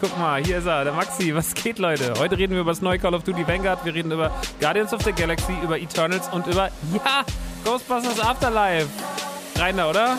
Guck 0.00 0.18
mal, 0.18 0.42
hier 0.42 0.58
ist 0.58 0.66
er, 0.66 0.84
der 0.84 0.92
Maxi. 0.92 1.34
Was 1.34 1.54
geht, 1.54 1.78
Leute? 1.78 2.14
Heute 2.18 2.38
reden 2.38 2.54
wir 2.54 2.60
über 2.60 2.70
das 2.70 2.82
neue 2.82 2.98
Call 2.98 3.14
of 3.14 3.24
Duty 3.24 3.46
Vanguard. 3.46 3.84
Wir 3.84 3.94
reden 3.94 4.10
über 4.10 4.30
Guardians 4.60 4.92
of 4.92 5.02
the 5.02 5.12
Galaxy, 5.12 5.54
über 5.62 5.78
Eternals 5.78 6.28
und 6.28 6.46
über, 6.46 6.70
ja, 6.94 7.24
Ghostbusters 7.64 8.20
Afterlife. 8.20 8.88
Rein 9.56 9.76
da, 9.76 9.90
oder? 9.90 10.16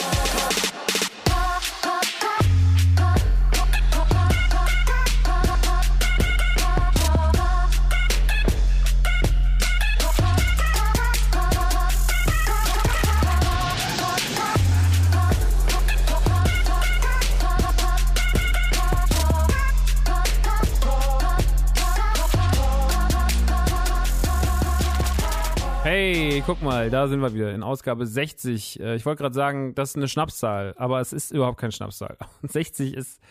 Hey, 26.01 26.41
guck 26.45 26.61
mal, 26.61 26.89
da 26.89 27.09
sind 27.09 27.19
wir 27.19 27.33
wieder 27.33 27.53
in 27.53 27.61
Ausgabe 27.61 28.05
60. 28.05 28.79
Äh, 28.79 28.95
Ich 28.95 29.05
wollte 29.05 29.21
gerade 29.21 29.35
sagen, 29.35 29.75
das 29.75 29.89
ist 29.89 29.95
eine 29.97 30.07
Schnapszahl, 30.07 30.73
aber 30.77 31.01
es 31.01 31.11
ist 31.11 31.29
überhaupt 31.33 31.59
keine 31.59 31.73
Schnapszahl. 31.73 32.15
60 32.41 32.93
ist 32.93 33.21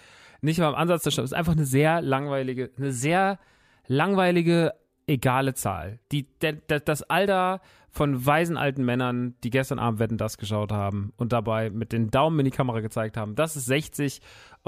nicht 0.42 0.60
mal 0.60 0.68
im 0.68 0.74
Ansatz 0.74 1.02
der 1.02 1.10
Schnaps, 1.10 1.24
es 1.24 1.32
ist 1.32 1.38
einfach 1.38 1.54
eine 1.54 1.64
sehr 1.64 2.02
langweilige, 2.02 2.70
eine 2.76 2.92
sehr 2.92 3.38
langweilige, 3.86 4.74
egale 5.06 5.54
Zahl. 5.54 5.98
Die, 6.12 6.24
der, 6.42 6.52
der, 6.52 6.80
das 6.80 7.02
Alter 7.04 7.62
von 7.90 8.26
weisen 8.26 8.58
alten 8.58 8.84
Männern, 8.84 9.34
die 9.44 9.48
gestern 9.48 9.78
Abend 9.78 9.98
Wetten 9.98 10.18
das 10.18 10.36
geschaut 10.36 10.70
haben 10.70 11.14
und 11.16 11.32
dabei 11.32 11.70
mit 11.70 11.92
den 11.92 12.10
Daumen 12.10 12.38
in 12.40 12.44
die 12.44 12.50
Kamera 12.50 12.80
gezeigt 12.80 13.16
haben. 13.16 13.34
Das 13.34 13.56
ist 13.56 13.64
60 13.64 14.20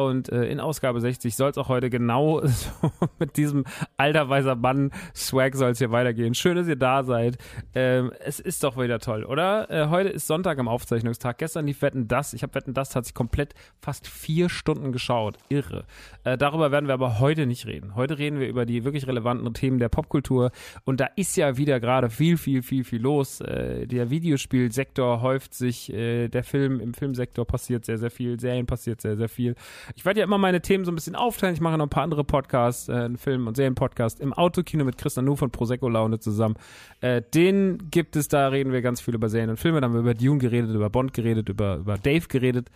und 0.07 0.31
äh, 0.31 0.45
in 0.47 0.61
Ausgabe 0.61 1.01
60 1.01 1.35
soll 1.37 1.51
es 1.51 1.59
auch 1.59 1.69
heute 1.69 1.91
genau 1.91 2.41
so 2.47 2.93
mit 3.19 3.37
diesem 3.37 3.65
alter 3.97 4.29
weiser 4.29 4.57
Mann 4.57 4.91
Swag 5.15 5.55
soll 5.55 5.71
es 5.71 5.79
hier 5.79 5.91
weitergehen. 5.91 6.35
Schön, 6.35 6.57
dass 6.57 6.69
ihr 6.69 6.77
da 6.77 7.03
seid. 7.03 7.39
Ähm, 7.75 8.13
es 8.21 8.41
ist 8.41 8.65
doch 8.65 8.77
wieder 8.77 8.99
toll, 8.99 9.25
oder? 9.25 9.71
Äh, 9.71 9.89
heute 9.89 10.09
ist 10.09 10.27
Sonntag 10.27 10.59
am 10.59 10.69
Aufzeichnungstag. 10.69 11.39
Gestern 11.39 11.67
lief 11.67 11.83
Wetten 11.83 12.09
das. 12.09 12.33
Ich 12.33 12.43
habe 12.43 12.55
Wetten 12.55 12.75
das 12.75 12.91
tatsächlich 12.91 13.15
komplett 13.15 13.55
fast 13.81 14.07
vier 14.07 14.49
Stunden 14.49 14.93
geschaut. 14.93 15.37
Irre. 15.49 15.85
Äh, 16.25 16.39
darüber 16.39 16.71
werden 16.71 16.87
wir 16.87 16.95
aber 16.95 17.19
heute 17.21 17.47
nicht 17.47 17.67
reden. 17.67 17.95
Heute 17.95 18.19
reden 18.19 18.41
wir 18.41 18.49
über 18.49 18.67
die 18.67 18.85
wirklich 18.85 19.07
relevanten 19.07 19.53
Themen 19.55 19.79
der 19.79 19.89
Popkultur 19.89 20.51
und 20.85 21.01
da 21.01 21.09
ist 21.17 21.37
ja 21.37 21.57
wieder 21.57 21.81
gerade 21.81 22.11
viel, 22.11 22.37
viel, 22.37 22.63
viel, 22.63 22.85
viel 22.85 23.01
los. 23.01 23.41
Äh, 23.41 23.87
der 23.87 24.11
Videospielsektor 24.11 25.21
häuft 25.23 25.55
sich, 25.55 25.93
äh, 25.93 26.29
der 26.29 26.45
Film, 26.45 26.81
im 26.81 26.95
Filmsektor 26.95 27.45
passiert 27.47 27.85
sehr, 27.85 27.99
sehr 27.99 28.11
viel, 28.11 28.39
Serien 28.39 28.67
passiert 28.67 29.01
sehr, 29.01 29.17
sehr 29.17 29.29
viel. 29.29 29.55
Ich 29.97 30.05
werde 30.05 30.21
ja 30.21 30.25
immer 30.25 30.39
meine 30.39 30.61
Themen 30.61 30.85
so 30.85 30.93
ein 30.93 30.95
bisschen 30.95 31.17
aufteilen. 31.17 31.55
Ich 31.55 31.61
mache 31.61 31.77
noch 31.77 31.87
ein 31.87 31.91
paar 31.91 32.03
andere 32.03 32.25
Podcasts, 32.25 32.89
äh, 32.89 32.93
einen 32.93 33.17
Film- 33.17 33.47
und 33.47 33.57
Serienpodcast 33.57 34.21
im 34.21 34.33
Autokino 34.33 34.85
mit 34.85 34.99
Chris 34.99 35.17
Nanu 35.17 35.37
von 35.37 35.51
Prosecco 35.51 35.89
Laune 35.89 36.19
zusammen. 36.19 36.57
Äh, 37.01 37.23
den 37.35 37.91
gibt 37.91 38.17
es, 38.17 38.29
da 38.29 38.49
reden 38.49 38.73
wir 38.73 38.83
ganz 38.83 39.01
viel 39.01 39.15
über 39.15 39.29
Serien 39.29 39.51
und 39.51 39.59
Filme. 39.59 39.81
Da 39.81 39.87
haben 39.87 39.95
wir 39.95 40.01
über 40.01 40.15
Dune 40.15 40.39
geredet, 40.39 40.75
über 40.75 40.91
Bond 40.91 41.13
geredet, 41.13 41.49
über, 41.49 41.77
über 41.77 41.99
Dave 41.99 42.27
geredet. 42.29 42.71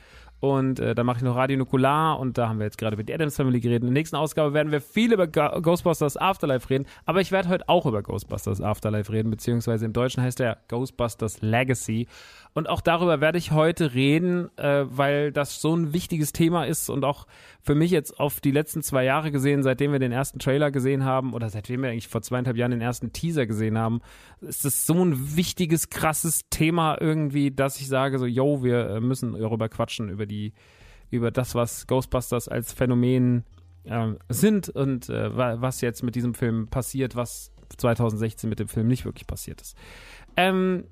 Und 0.44 0.78
äh, 0.78 0.94
dann 0.94 1.06
mache 1.06 1.16
ich 1.16 1.22
noch 1.22 1.36
Radio 1.36 1.56
Nukular 1.56 2.20
und 2.20 2.36
da 2.36 2.50
haben 2.50 2.58
wir 2.58 2.66
jetzt 2.66 2.76
gerade 2.76 2.96
über 2.96 3.02
die 3.02 3.14
Adams 3.14 3.34
Family 3.34 3.60
geredet. 3.60 3.80
In 3.80 3.86
der 3.86 3.94
nächsten 3.94 4.16
Ausgabe 4.16 4.52
werden 4.52 4.72
wir 4.72 4.82
viel 4.82 5.10
über 5.10 5.26
Ghostbusters 5.26 6.18
Afterlife 6.18 6.68
reden, 6.68 6.84
aber 7.06 7.22
ich 7.22 7.32
werde 7.32 7.48
heute 7.48 7.66
auch 7.70 7.86
über 7.86 8.02
Ghostbusters 8.02 8.60
Afterlife 8.60 9.10
reden, 9.10 9.30
beziehungsweise 9.30 9.86
im 9.86 9.94
Deutschen 9.94 10.22
heißt 10.22 10.38
der 10.38 10.58
Ghostbusters 10.68 11.40
Legacy. 11.40 12.08
Und 12.52 12.68
auch 12.68 12.82
darüber 12.82 13.20
werde 13.20 13.38
ich 13.38 13.50
heute 13.52 13.94
reden, 13.94 14.50
äh, 14.58 14.84
weil 14.86 15.32
das 15.32 15.62
so 15.62 15.74
ein 15.74 15.92
wichtiges 15.92 16.32
Thema 16.32 16.66
ist 16.66 16.90
und 16.90 17.04
auch 17.04 17.26
für 17.60 17.74
mich 17.74 17.90
jetzt 17.90 18.20
auf 18.20 18.40
die 18.40 18.52
letzten 18.52 18.82
zwei 18.82 19.04
Jahre 19.04 19.32
gesehen, 19.32 19.62
seitdem 19.62 19.90
wir 19.90 19.98
den 19.98 20.12
ersten 20.12 20.38
Trailer 20.38 20.70
gesehen 20.70 21.04
haben 21.04 21.32
oder 21.32 21.48
seitdem 21.48 21.82
wir 21.82 21.90
eigentlich 21.90 22.08
vor 22.08 22.22
zweieinhalb 22.22 22.56
Jahren 22.56 22.70
den 22.70 22.80
ersten 22.80 23.12
Teaser 23.12 23.46
gesehen 23.46 23.76
haben, 23.78 24.02
ist 24.40 24.64
das 24.64 24.86
so 24.86 25.02
ein 25.04 25.36
wichtiges, 25.36 25.88
krasses 25.88 26.48
Thema 26.50 26.96
irgendwie, 27.00 27.50
dass 27.50 27.80
ich 27.80 27.88
sage 27.88 28.18
so, 28.18 28.26
yo, 28.26 28.62
wir 28.62 28.90
äh, 28.90 29.00
müssen 29.00 29.32
darüber 29.32 29.68
quatschen, 29.68 30.08
über 30.08 30.26
die, 30.26 30.33
über 31.10 31.30
das, 31.30 31.54
was 31.54 31.86
Ghostbusters 31.86 32.48
als 32.48 32.72
Phänomen 32.72 33.44
äh, 33.84 34.12
sind 34.28 34.68
und 34.68 35.08
äh, 35.08 35.36
was 35.36 35.80
jetzt 35.80 36.02
mit 36.02 36.14
diesem 36.14 36.34
Film 36.34 36.68
passiert, 36.68 37.16
was 37.16 37.52
2016 37.76 38.48
mit 38.48 38.58
dem 38.58 38.68
Film 38.68 38.88
nicht 38.88 39.04
wirklich 39.04 39.26
passiert 39.26 39.60
ist. 39.60 39.76
Ähm, 40.36 40.84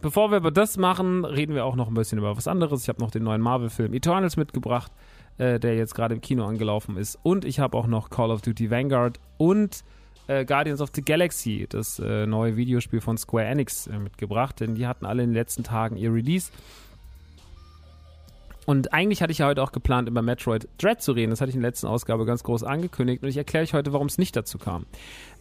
bevor 0.00 0.30
wir 0.30 0.38
über 0.38 0.50
das 0.50 0.76
machen, 0.76 1.24
reden 1.24 1.54
wir 1.54 1.64
auch 1.64 1.76
noch 1.76 1.88
ein 1.88 1.94
bisschen 1.94 2.18
über 2.18 2.36
was 2.36 2.48
anderes. 2.48 2.82
Ich 2.82 2.88
habe 2.88 3.00
noch 3.00 3.10
den 3.10 3.24
neuen 3.24 3.40
Marvel-Film 3.40 3.94
Eternals 3.94 4.36
mitgebracht, 4.36 4.92
äh, 5.38 5.58
der 5.58 5.76
jetzt 5.76 5.94
gerade 5.94 6.14
im 6.14 6.20
Kino 6.20 6.44
angelaufen 6.44 6.96
ist. 6.96 7.18
Und 7.22 7.44
ich 7.44 7.60
habe 7.60 7.76
auch 7.76 7.86
noch 7.86 8.10
Call 8.10 8.30
of 8.30 8.42
Duty 8.42 8.70
Vanguard 8.70 9.18
und 9.38 9.84
äh, 10.26 10.44
Guardians 10.44 10.80
of 10.80 10.90
the 10.94 11.02
Galaxy, 11.02 11.66
das 11.68 11.98
äh, 11.98 12.26
neue 12.26 12.56
Videospiel 12.56 13.00
von 13.00 13.18
Square 13.18 13.46
Enix, 13.46 13.86
äh, 13.86 13.98
mitgebracht. 13.98 14.60
Denn 14.60 14.74
die 14.74 14.86
hatten 14.86 15.06
alle 15.06 15.22
in 15.22 15.30
den 15.30 15.34
letzten 15.34 15.64
Tagen 15.64 15.96
ihr 15.96 16.12
Release. 16.12 16.50
Und 18.66 18.92
eigentlich 18.92 19.22
hatte 19.22 19.32
ich 19.32 19.38
ja 19.38 19.46
heute 19.46 19.62
auch 19.62 19.72
geplant, 19.72 20.08
über 20.08 20.22
Metroid 20.22 20.68
Dread 20.78 21.02
zu 21.02 21.12
reden. 21.12 21.30
Das 21.30 21.40
hatte 21.40 21.50
ich 21.50 21.56
in 21.56 21.62
der 21.62 21.70
letzten 21.70 21.86
Ausgabe 21.86 22.24
ganz 22.24 22.42
groß 22.42 22.64
angekündigt. 22.64 23.22
Und 23.22 23.28
ich 23.28 23.36
erkläre 23.36 23.62
euch 23.64 23.74
heute, 23.74 23.92
warum 23.92 24.06
es 24.06 24.18
nicht 24.18 24.36
dazu 24.36 24.58
kam. 24.58 24.86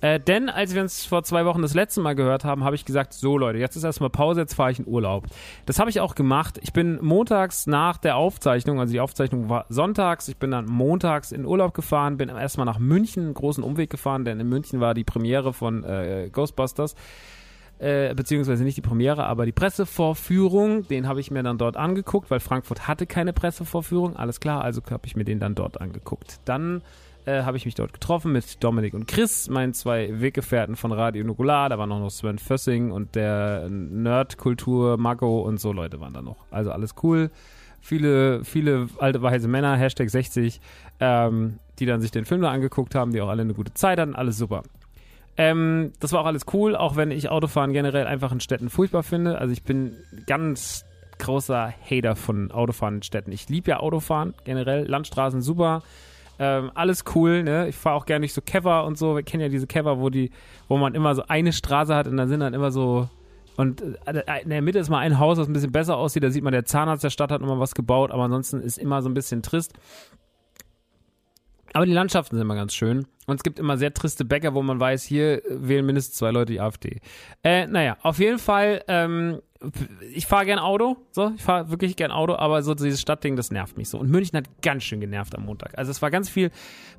Äh, 0.02 0.20
denn 0.20 0.50
als 0.50 0.76
wir 0.76 0.82
uns 0.82 1.06
vor 1.06 1.24
zwei 1.24 1.46
Wochen 1.46 1.62
das 1.62 1.74
letzte 1.74 2.02
Mal 2.02 2.14
gehört 2.14 2.44
haben, 2.44 2.64
habe 2.64 2.76
ich 2.76 2.84
gesagt, 2.84 3.14
so 3.14 3.38
Leute, 3.38 3.60
jetzt 3.60 3.78
ist 3.78 3.86
erstmal 3.86 4.10
Pause, 4.10 4.42
jetzt 4.42 4.54
fahre 4.54 4.72
ich 4.72 4.80
in 4.80 4.88
Urlaub. 4.88 5.28
Das 5.66 5.80
habe 5.80 5.90
ich 5.90 6.02
auch 6.02 6.16
gemacht. 6.16 6.60
Ich 6.62 6.74
bin 6.74 7.00
montags 7.02 7.68
nach 7.68 7.98
der 7.98 8.18
Aufzeichnung, 8.18 8.82
also 8.82 8.92
die 8.92 9.00
Aufzeichnung 9.00 9.50
war 9.50 9.66
sonntags, 9.70 10.28
ich 10.28 10.38
bin 10.38 10.52
dann 10.52 10.66
montags 10.66 11.32
in 11.32 11.46
Urlaub 11.46 11.74
gefahren, 11.74 12.18
bin 12.18 12.28
erstmal 12.30 12.66
nach 12.66 12.80
München, 12.80 13.24
einen 13.24 13.34
großen 13.34 13.64
Umweg 13.64 13.90
gefahren, 13.90 14.26
denn 14.26 14.40
in 14.40 14.50
München 14.50 14.82
war 14.82 14.94
die 14.94 15.06
Premiere 15.06 15.54
von 15.54 15.86
äh, 15.86 16.30
Ghostbusters 16.32 16.96
äh, 17.84 18.14
beziehungsweise 18.16 18.64
nicht 18.64 18.78
die 18.78 18.82
Premiere, 18.82 19.26
aber 19.26 19.46
die 19.46 19.52
Pressevorführung, 19.52 20.88
den 20.88 21.06
habe 21.06 21.20
ich 21.20 21.32
mir 21.32 21.44
dann 21.44 21.58
dort 21.58 21.76
angeguckt, 21.76 22.32
weil 22.32 22.40
Frankfurt 22.40 22.88
hatte 22.88 23.06
keine 23.06 23.34
Pressevorführung, 23.34 24.16
alles 24.16 24.40
klar, 24.40 24.64
also 24.64 24.82
habe 24.90 25.06
ich 25.06 25.18
mir 25.18 25.26
den 25.26 25.42
dann 25.42 25.54
dort 25.54 25.82
angeguckt. 25.82 26.40
Dann 26.46 26.82
äh, 27.26 27.44
habe 27.44 27.58
ich 27.58 27.66
mich 27.66 27.76
dort 27.76 27.92
getroffen 27.92 28.32
mit 28.32 28.64
Dominik 28.64 28.94
und 28.94 29.06
Chris, 29.06 29.50
meinen 29.50 29.74
zwei 29.74 30.22
Weggefährten 30.22 30.78
von 30.78 30.94
Radio 30.94 31.26
Nukular, 31.26 31.68
da 31.68 31.78
war 31.78 31.86
noch 31.86 32.10
Sven 32.10 32.40
Fössing 32.40 32.92
und 32.92 33.16
der 33.16 33.68
Nerdkultur, 33.70 34.96
Marco 34.96 35.42
und 35.42 35.60
so 35.60 35.74
Leute 35.74 36.00
waren 36.00 36.14
da 36.14 36.22
noch. 36.22 36.38
Also 36.52 36.72
alles 36.72 36.96
cool. 37.04 37.32
Viele, 37.82 38.46
viele 38.46 38.88
alte 39.00 39.22
weise 39.22 39.50
Männer, 39.50 39.76
Hashtag 39.76 40.10
60, 40.10 40.62
ähm, 41.02 41.60
die 41.80 41.86
dann 41.86 42.00
sich 42.00 42.12
den 42.12 42.24
Film 42.24 42.42
da 42.42 42.50
angeguckt 42.50 42.96
haben, 42.96 43.12
die 43.12 43.20
auch 43.20 43.28
alle 43.28 43.42
eine 43.42 43.54
gute 43.54 43.74
Zeit 43.74 44.00
hatten, 44.00 44.16
alles 44.16 44.38
super. 44.38 44.64
Ähm, 45.38 45.94
das 46.00 46.12
war 46.12 46.22
auch 46.22 46.26
alles 46.26 46.46
cool, 46.54 46.76
auch 46.76 46.96
wenn 46.96 47.12
ich 47.12 47.30
Autofahren 47.30 47.74
generell 47.74 48.06
einfach 48.06 48.32
in 48.32 48.40
Städten 48.40 48.70
furchtbar 48.70 49.04
finde. 49.04 49.40
Also 49.40 49.52
ich 49.52 49.64
bin 49.64 49.96
ganz 50.28 50.86
großer 51.20 51.74
Hater 51.90 52.16
von 52.16 52.52
Autofahren 52.52 52.96
in 52.96 53.04
Städten. 53.04 53.32
Ich 53.32 53.50
liebe 53.50 53.72
ja 53.72 53.80
Autofahren 53.80 54.34
generell, 54.44 54.86
Landstraßen 54.86 55.42
super. 55.42 55.82
Ähm, 56.40 56.72
alles 56.74 57.04
cool, 57.16 57.44
ne? 57.44 57.68
Ich 57.68 57.76
fahre 57.76 57.96
auch 57.96 58.06
gerne 58.06 58.22
durch 58.22 58.34
so 58.34 58.42
Kever 58.42 58.86
und 58.86 58.98
so. 58.98 59.16
Wir 59.16 59.24
kennen 59.24 59.42
ja 59.42 59.50
diese 59.50 59.68
Kever, 59.68 60.00
wo 60.00 60.10
die, 60.10 60.32
wo 60.68 60.78
man 60.78 60.96
immer 60.96 61.14
so 61.16 61.24
eine 61.28 61.54
Straße 61.54 61.94
hat 61.94 62.08
und 62.08 62.18
dann 62.18 62.28
sind 62.28 62.40
dann 62.40 62.54
immer 62.54 62.72
so 62.72 63.08
und 63.56 63.82
äh, 64.06 64.42
in 64.42 64.50
der 64.50 64.62
Mitte 64.62 64.80
ist 64.80 64.90
mal 64.90 65.00
ein 65.00 65.20
Haus, 65.20 65.38
das 65.38 65.48
ein 65.48 65.54
bisschen 65.54 65.72
besser 65.72 65.98
aussieht. 65.98 66.24
Da 66.24 66.32
sieht 66.32 66.44
man, 66.44 66.54
der 66.54 66.66
Zahnarzt 66.66 67.04
der 67.04 67.12
Stadt 67.12 67.32
hat 67.32 67.42
nochmal 67.42 67.60
was 67.60 67.76
gebaut, 67.76 68.12
aber 68.12 68.24
ansonsten 68.24 68.62
ist 68.62 68.78
immer 68.78 69.02
so 69.02 69.10
ein 69.10 69.14
bisschen 69.14 69.42
trist. 69.44 69.74
Aber 71.74 71.86
die 71.86 71.94
Landschaften 71.94 72.36
sind 72.36 72.42
immer 72.42 72.56
ganz 72.56 72.74
schön. 72.74 73.08
Und 73.26 73.38
es 73.38 73.44
gibt 73.44 73.60
immer 73.60 73.78
sehr 73.78 73.94
triste 73.94 74.26
Bäcker, 74.26 74.54
wo 74.54 74.62
man 74.62 74.80
weiß, 74.80 75.04
hier 75.04 75.42
wählen 75.50 75.86
mindestens 75.86 76.18
zwei 76.18 76.32
Leute 76.32 76.54
die 76.54 76.60
AfD. 76.60 77.00
Äh, 77.44 77.68
naja, 77.68 77.98
auf 78.02 78.20
jeden 78.20 78.40
Fall, 78.40 78.84
ähm, 78.88 79.42
ich 80.14 80.26
fahre 80.26 80.46
gern 80.46 80.60
Auto, 80.60 80.98
so, 81.12 81.32
ich 81.36 81.42
fahre 81.42 81.70
wirklich 81.70 81.96
gern 81.96 82.12
Auto, 82.12 82.36
aber 82.36 82.62
so 82.64 82.74
dieses 82.74 83.02
Stadtding, 83.02 83.36
das 83.36 83.52
nervt 83.52 83.78
mich 83.78 83.90
so. 83.90 83.98
Und 84.00 84.10
München 84.10 84.38
hat 84.38 84.46
ganz 84.62 84.84
schön 84.84 85.00
genervt 85.00 85.36
am 85.36 85.46
Montag. 85.46 85.78
Also 85.78 85.92
es 85.92 86.02
war 86.02 86.12
ganz 86.12 86.30
viel, 86.30 86.52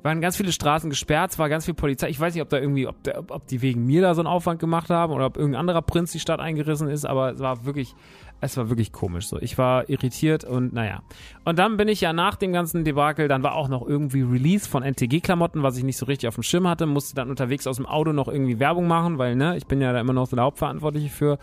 waren 0.03 0.21
ganz 0.21 0.37
viele 0.37 0.51
Straßen 0.51 0.89
gesperrt, 0.89 1.31
es 1.31 1.39
war 1.39 1.49
ganz 1.49 1.65
viel 1.65 1.73
Polizei. 1.73 2.09
Ich 2.09 2.19
weiß 2.19 2.33
nicht, 2.33 2.41
ob 2.41 2.49
da 2.49 2.57
irgendwie, 2.57 2.87
ob, 2.87 3.01
der, 3.03 3.23
ob 3.29 3.47
die 3.47 3.61
wegen 3.61 3.85
mir 3.85 4.01
da 4.01 4.13
so 4.13 4.21
einen 4.21 4.27
Aufwand 4.27 4.59
gemacht 4.59 4.89
haben 4.89 5.13
oder 5.13 5.25
ob 5.27 5.37
irgendein 5.37 5.61
anderer 5.61 5.81
Prinz 5.81 6.11
die 6.11 6.19
Stadt 6.19 6.39
eingerissen 6.39 6.89
ist, 6.89 7.05
aber 7.05 7.31
es 7.33 7.39
war 7.39 7.65
wirklich 7.65 7.95
es 8.41 8.57
war 8.57 8.69
wirklich 8.69 8.91
komisch 8.91 9.27
so. 9.27 9.39
Ich 9.39 9.57
war 9.57 9.89
irritiert 9.89 10.43
und 10.43 10.73
naja. 10.73 11.01
Und 11.45 11.57
dann 11.57 11.77
bin 11.77 11.87
ich 11.87 12.01
ja 12.01 12.13
nach 12.13 12.35
dem 12.35 12.53
ganzen 12.53 12.83
Debakel, 12.83 13.27
dann 13.27 13.43
war 13.43 13.55
auch 13.55 13.67
noch 13.67 13.87
irgendwie 13.87 14.21
Release 14.21 14.69
von 14.69 14.83
NTG-Klamotten, 14.83 15.63
was 15.63 15.77
ich 15.77 15.83
nicht 15.83 15.97
so 15.97 16.05
richtig 16.05 16.27
auf 16.27 16.35
dem 16.35 16.43
Schirm 16.43 16.67
hatte, 16.67 16.85
musste 16.85 17.15
dann 17.15 17.29
unterwegs 17.29 17.65
aus 17.67 17.77
dem 17.77 17.85
Auto 17.85 18.11
noch 18.11 18.27
irgendwie 18.27 18.59
Werbung 18.59 18.87
machen, 18.87 19.17
weil, 19.17 19.35
ne, 19.35 19.57
ich 19.57 19.65
bin 19.67 19.81
ja 19.81 19.93
da 19.93 19.99
immer 19.99 20.13
noch 20.13 20.27
so 20.27 20.35
der 20.35 20.45
Hauptverantwortliche 20.45 21.09
für. 21.09 21.37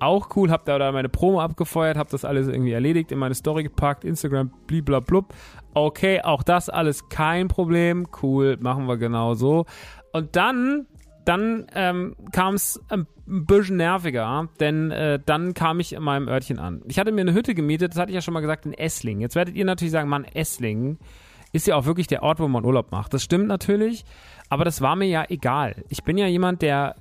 Auch 0.00 0.36
cool, 0.36 0.50
hab 0.50 0.64
da, 0.68 0.78
da 0.78 0.92
meine 0.92 1.08
Promo 1.08 1.40
abgefeuert, 1.40 1.96
hab 1.96 2.08
das 2.10 2.24
alles 2.24 2.48
irgendwie 2.48 2.72
erledigt, 2.72 3.10
in 3.12 3.18
meine 3.18 3.34
Story 3.34 3.64
gepackt, 3.64 4.04
Instagram, 4.04 4.50
bliblablub. 4.66 5.34
Okay, 5.74 6.20
auch 6.22 6.42
das 6.42 6.68
alles 6.68 7.08
kein 7.08 7.48
Problem. 7.48 8.06
Cool, 8.22 8.56
machen 8.60 8.86
wir 8.86 8.96
genau 8.96 9.34
so. 9.34 9.64
Und 10.12 10.36
dann 10.36 10.86
dann 11.28 11.66
ähm, 11.74 12.16
kam 12.32 12.54
es 12.54 12.82
ein 12.88 13.06
bisschen 13.26 13.76
nerviger, 13.76 14.48
denn 14.60 14.90
äh, 14.90 15.20
dann 15.24 15.52
kam 15.52 15.78
ich 15.78 15.92
in 15.92 16.02
meinem 16.02 16.26
Örtchen 16.26 16.58
an. 16.58 16.80
Ich 16.86 16.98
hatte 16.98 17.12
mir 17.12 17.20
eine 17.20 17.34
Hütte 17.34 17.54
gemietet, 17.54 17.92
das 17.92 17.98
hatte 17.98 18.10
ich 18.10 18.14
ja 18.14 18.22
schon 18.22 18.32
mal 18.32 18.40
gesagt, 18.40 18.64
in 18.64 18.72
Esslingen. 18.72 19.20
Jetzt 19.20 19.36
werdet 19.36 19.54
ihr 19.54 19.66
natürlich 19.66 19.92
sagen, 19.92 20.08
Mann, 20.08 20.24
Esslingen 20.24 20.98
ist 21.52 21.66
ja 21.66 21.76
auch 21.76 21.84
wirklich 21.84 22.06
der 22.06 22.22
Ort, 22.22 22.40
wo 22.40 22.48
man 22.48 22.64
Urlaub 22.64 22.92
macht. 22.92 23.12
Das 23.12 23.22
stimmt 23.22 23.46
natürlich, 23.46 24.06
aber 24.48 24.64
das 24.64 24.80
war 24.80 24.96
mir 24.96 25.06
ja 25.06 25.24
egal. 25.28 25.84
Ich 25.90 26.02
bin 26.02 26.16
ja 26.16 26.26
jemand, 26.26 26.62
der 26.62 26.94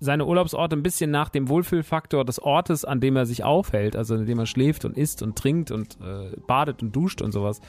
seine 0.00 0.26
Urlaubsorte 0.26 0.76
ein 0.76 0.82
bisschen 0.82 1.10
nach 1.10 1.28
dem 1.28 1.48
Wohlfühlfaktor 1.48 2.24
des 2.24 2.40
Ortes, 2.40 2.84
an 2.84 3.00
dem 3.00 3.16
er 3.16 3.26
sich 3.26 3.44
aufhält, 3.44 3.96
also 3.96 4.14
in 4.16 4.26
dem 4.26 4.38
er 4.38 4.46
schläft 4.46 4.84
und 4.84 4.96
isst 4.96 5.22
und 5.22 5.36
trinkt 5.36 5.70
und 5.70 5.98
äh, 6.00 6.36
badet 6.46 6.82
und 6.82 6.94
duscht 6.94 7.22
und 7.22 7.32
sowas, 7.32 7.60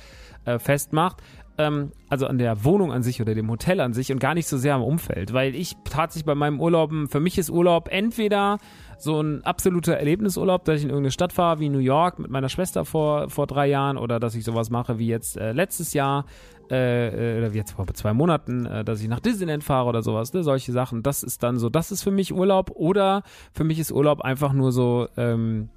äh, 0.46 0.60
festmacht 0.60 1.22
ähm, 1.58 1.92
also 2.10 2.28
an 2.28 2.38
der 2.38 2.64
Wohnung 2.64 2.92
an 2.92 3.04
sich 3.04 3.22
oder 3.22 3.34
dem 3.34 3.50
Hotel 3.50 3.80
an 3.80 3.94
sich 3.94 4.12
und 4.12 4.20
gar 4.20 4.34
nicht 4.34 4.48
so 4.48 4.58
sehr 4.58 4.76
am 4.76 4.84
Umfeld, 4.84 5.34
weil 5.34 5.56
ich 5.56 5.76
tatsächlich 5.86 6.26
bei 6.26 6.36
meinem 6.36 6.60
Urlauben, 6.60 7.08
für 7.08 7.20
mich 7.20 7.38
ist 7.38 7.50
Urlaub 7.50 7.90
entweder 7.92 8.58
so 8.98 9.22
ein 9.22 9.44
absoluter 9.44 9.96
Erlebnisurlaub, 9.96 10.64
dass 10.66 10.78
ich 10.78 10.84
in 10.84 10.90
irgendeine 10.90 11.12
Stadt 11.12 11.34
fahre, 11.34 11.60
wie 11.60 11.70
New 11.70 11.80
York 11.80 12.20
mit 12.20 12.32
meiner 12.32 12.50
Schwester 12.50 12.86
vor, 12.86 13.30
vor 13.30 13.48
drei 13.48 13.68
Jahren 13.68 13.98
oder 13.98 14.20
dass 14.20 14.36
ich 14.36 14.44
sowas 14.44 14.70
mache 14.70 15.00
wie 15.00 15.08
jetzt 15.08 15.38
äh, 15.38 15.52
letztes 15.52 15.94
Jahr 15.94 16.26
äh, 16.72 17.36
äh 17.36 17.38
oder 17.40 17.54
wie 17.54 17.58
jetzt 17.58 17.72
vor 17.72 17.88
zwei 17.88 18.14
Monaten, 18.14 18.66
äh, 18.66 18.84
dass 18.84 19.02
ich 19.02 19.08
nach 19.08 19.20
Disneyland 19.20 19.64
fahre 19.64 19.90
oder 19.90 20.02
sowas, 20.02 20.34
ne, 20.34 20.44
solche 20.44 20.72
Sachen. 20.72 21.04
Das 21.04 21.24
ist 21.24 21.44
dann 21.44 21.58
so, 21.58 21.70
das 21.70 21.92
ist 21.92 22.04
für 22.04 22.12
mich 22.12 22.34
Urlaub 22.34 22.72
oder 22.76 23.24
für 23.54 23.64
mich 23.64 23.80
ist 23.80 23.92
Urlaub 23.92 24.22
einfach 24.22 24.54
nur 24.54 24.72
so, 24.72 25.08
ähm, 25.18 25.70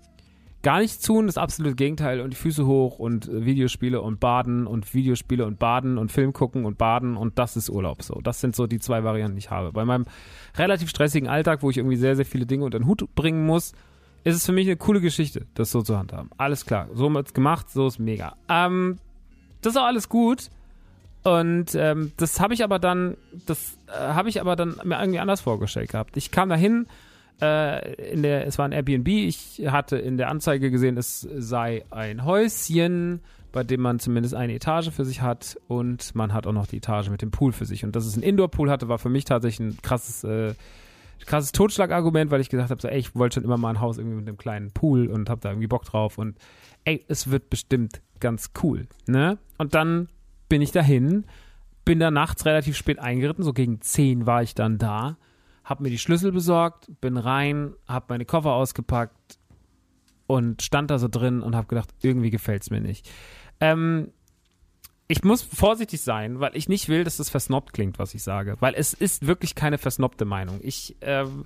gar 0.62 0.80
nichts 0.80 1.00
tun, 1.00 1.26
das 1.26 1.38
absolute 1.38 1.76
Gegenteil 1.76 2.20
und 2.20 2.30
die 2.30 2.36
Füße 2.36 2.66
hoch 2.66 2.98
und 2.98 3.28
äh, 3.28 3.44
Videospiele 3.44 4.00
und 4.00 4.20
Baden 4.20 4.66
und 4.66 4.92
Videospiele 4.92 5.46
und 5.46 5.58
Baden 5.58 5.98
und 5.98 6.10
Film 6.10 6.32
gucken 6.32 6.64
und 6.64 6.78
Baden 6.78 7.16
und 7.16 7.38
das 7.38 7.56
ist 7.56 7.70
Urlaub 7.70 8.02
so. 8.02 8.20
Das 8.22 8.40
sind 8.40 8.56
so 8.56 8.66
die 8.66 8.80
zwei 8.80 9.04
Varianten, 9.04 9.36
die 9.36 9.40
ich 9.40 9.50
habe. 9.50 9.72
Bei 9.72 9.84
meinem 9.84 10.06
relativ 10.56 10.90
stressigen 10.90 11.28
Alltag, 11.28 11.62
wo 11.62 11.70
ich 11.70 11.78
irgendwie 11.78 11.96
sehr, 11.96 12.16
sehr 12.16 12.26
viele 12.26 12.46
Dinge 12.46 12.64
unter 12.64 12.78
den 12.78 12.86
Hut 12.86 13.14
bringen 13.14 13.46
muss, 13.46 13.72
ist 14.24 14.34
es 14.34 14.46
für 14.46 14.52
mich 14.52 14.66
eine 14.66 14.76
coole 14.76 15.00
Geschichte, 15.00 15.46
das 15.54 15.70
so 15.70 15.82
zu 15.82 15.96
handhaben. 15.96 16.30
Alles 16.36 16.66
klar, 16.66 16.88
so 16.92 17.12
wird's 17.12 17.34
gemacht, 17.34 17.70
so 17.70 17.86
ist 17.86 17.98
mega. 17.98 18.36
Ähm, 18.48 18.98
das 19.62 19.74
ist 19.74 19.80
auch 19.80 19.86
alles 19.86 20.08
gut. 20.08 20.50
Und 21.24 21.74
ähm, 21.74 22.12
das 22.16 22.40
habe 22.40 22.54
ich 22.54 22.64
aber 22.64 22.78
dann, 22.78 23.16
das 23.46 23.78
äh, 23.88 23.92
habe 23.92 24.28
ich 24.28 24.40
aber 24.40 24.56
dann 24.56 24.80
mir 24.84 25.00
irgendwie 25.00 25.18
anders 25.18 25.40
vorgestellt 25.40 25.90
gehabt. 25.90 26.16
Ich 26.16 26.30
kam 26.30 26.48
dahin, 26.48 26.86
äh, 27.40 28.12
in 28.12 28.22
der, 28.22 28.46
es 28.46 28.58
war 28.58 28.64
ein 28.64 28.72
Airbnb. 28.72 29.08
Ich 29.08 29.62
hatte 29.66 29.96
in 29.96 30.16
der 30.16 30.28
Anzeige 30.28 30.70
gesehen, 30.70 30.96
es 30.96 31.20
sei 31.20 31.84
ein 31.90 32.24
Häuschen, 32.24 33.20
bei 33.52 33.64
dem 33.64 33.80
man 33.80 33.98
zumindest 33.98 34.34
eine 34.34 34.54
Etage 34.54 34.90
für 34.90 35.04
sich 35.04 35.22
hat 35.22 35.56
und 35.68 36.14
man 36.14 36.32
hat 36.34 36.46
auch 36.46 36.52
noch 36.52 36.66
die 36.66 36.78
Etage 36.78 37.08
mit 37.10 37.22
dem 37.22 37.30
Pool 37.30 37.52
für 37.52 37.64
sich. 37.64 37.84
Und 37.84 37.96
dass 37.96 38.06
es 38.06 38.16
ein 38.16 38.22
Indoor-Pool 38.22 38.70
hatte, 38.70 38.88
war 38.88 38.98
für 38.98 39.08
mich 39.08 39.24
tatsächlich 39.24 39.68
ein 39.68 39.82
krasses, 39.82 40.24
äh, 40.24 40.54
krasses 41.26 41.52
Totschlagargument, 41.52 42.30
weil 42.30 42.40
ich 42.40 42.50
gesagt 42.50 42.70
habe, 42.70 42.80
so, 42.80 42.88
ey, 42.88 42.98
ich 42.98 43.14
wollte 43.14 43.34
schon 43.34 43.44
immer 43.44 43.56
mal 43.56 43.70
ein 43.70 43.80
Haus 43.80 43.98
irgendwie 43.98 44.16
mit 44.16 44.28
einem 44.28 44.36
kleinen 44.36 44.70
Pool 44.70 45.08
und 45.08 45.30
habe 45.30 45.40
da 45.40 45.50
irgendwie 45.50 45.66
Bock 45.66 45.84
drauf 45.84 46.18
und 46.18 46.36
ey, 46.84 47.04
es 47.08 47.30
wird 47.30 47.50
bestimmt 47.50 48.00
ganz 48.20 48.50
cool, 48.62 48.86
ne? 49.06 49.38
Und 49.56 49.74
dann 49.74 50.08
bin 50.48 50.62
ich 50.62 50.72
dahin, 50.72 51.24
bin 51.84 51.98
da 51.98 52.10
nachts 52.10 52.44
relativ 52.46 52.76
spät 52.76 52.98
eingeritten, 52.98 53.44
so 53.44 53.52
gegen 53.52 53.80
10 53.80 54.26
war 54.26 54.42
ich 54.42 54.54
dann 54.54 54.78
da 54.78 55.16
habe 55.68 55.82
mir 55.82 55.90
die 55.90 55.98
Schlüssel 55.98 56.32
besorgt, 56.32 56.88
bin 57.02 57.18
rein, 57.18 57.74
habe 57.86 58.06
meine 58.08 58.24
Koffer 58.24 58.52
ausgepackt 58.52 59.38
und 60.26 60.62
stand 60.62 60.90
da 60.90 60.98
so 60.98 61.08
drin 61.08 61.42
und 61.42 61.54
habe 61.54 61.66
gedacht, 61.66 61.90
irgendwie 62.00 62.30
gefällt 62.30 62.62
es 62.62 62.70
mir 62.70 62.80
nicht. 62.80 63.10
Ähm, 63.60 64.10
ich 65.08 65.24
muss 65.24 65.42
vorsichtig 65.42 66.00
sein, 66.00 66.40
weil 66.40 66.56
ich 66.56 66.70
nicht 66.70 66.88
will, 66.88 67.04
dass 67.04 67.18
das 67.18 67.28
versnobbt 67.28 67.74
klingt, 67.74 67.98
was 67.98 68.14
ich 68.14 68.22
sage. 68.22 68.56
Weil 68.60 68.74
es 68.74 68.94
ist 68.94 69.26
wirklich 69.26 69.54
keine 69.54 69.76
versnobte 69.76 70.24
Meinung. 70.24 70.58
Ich, 70.62 70.96
ähm, 71.02 71.44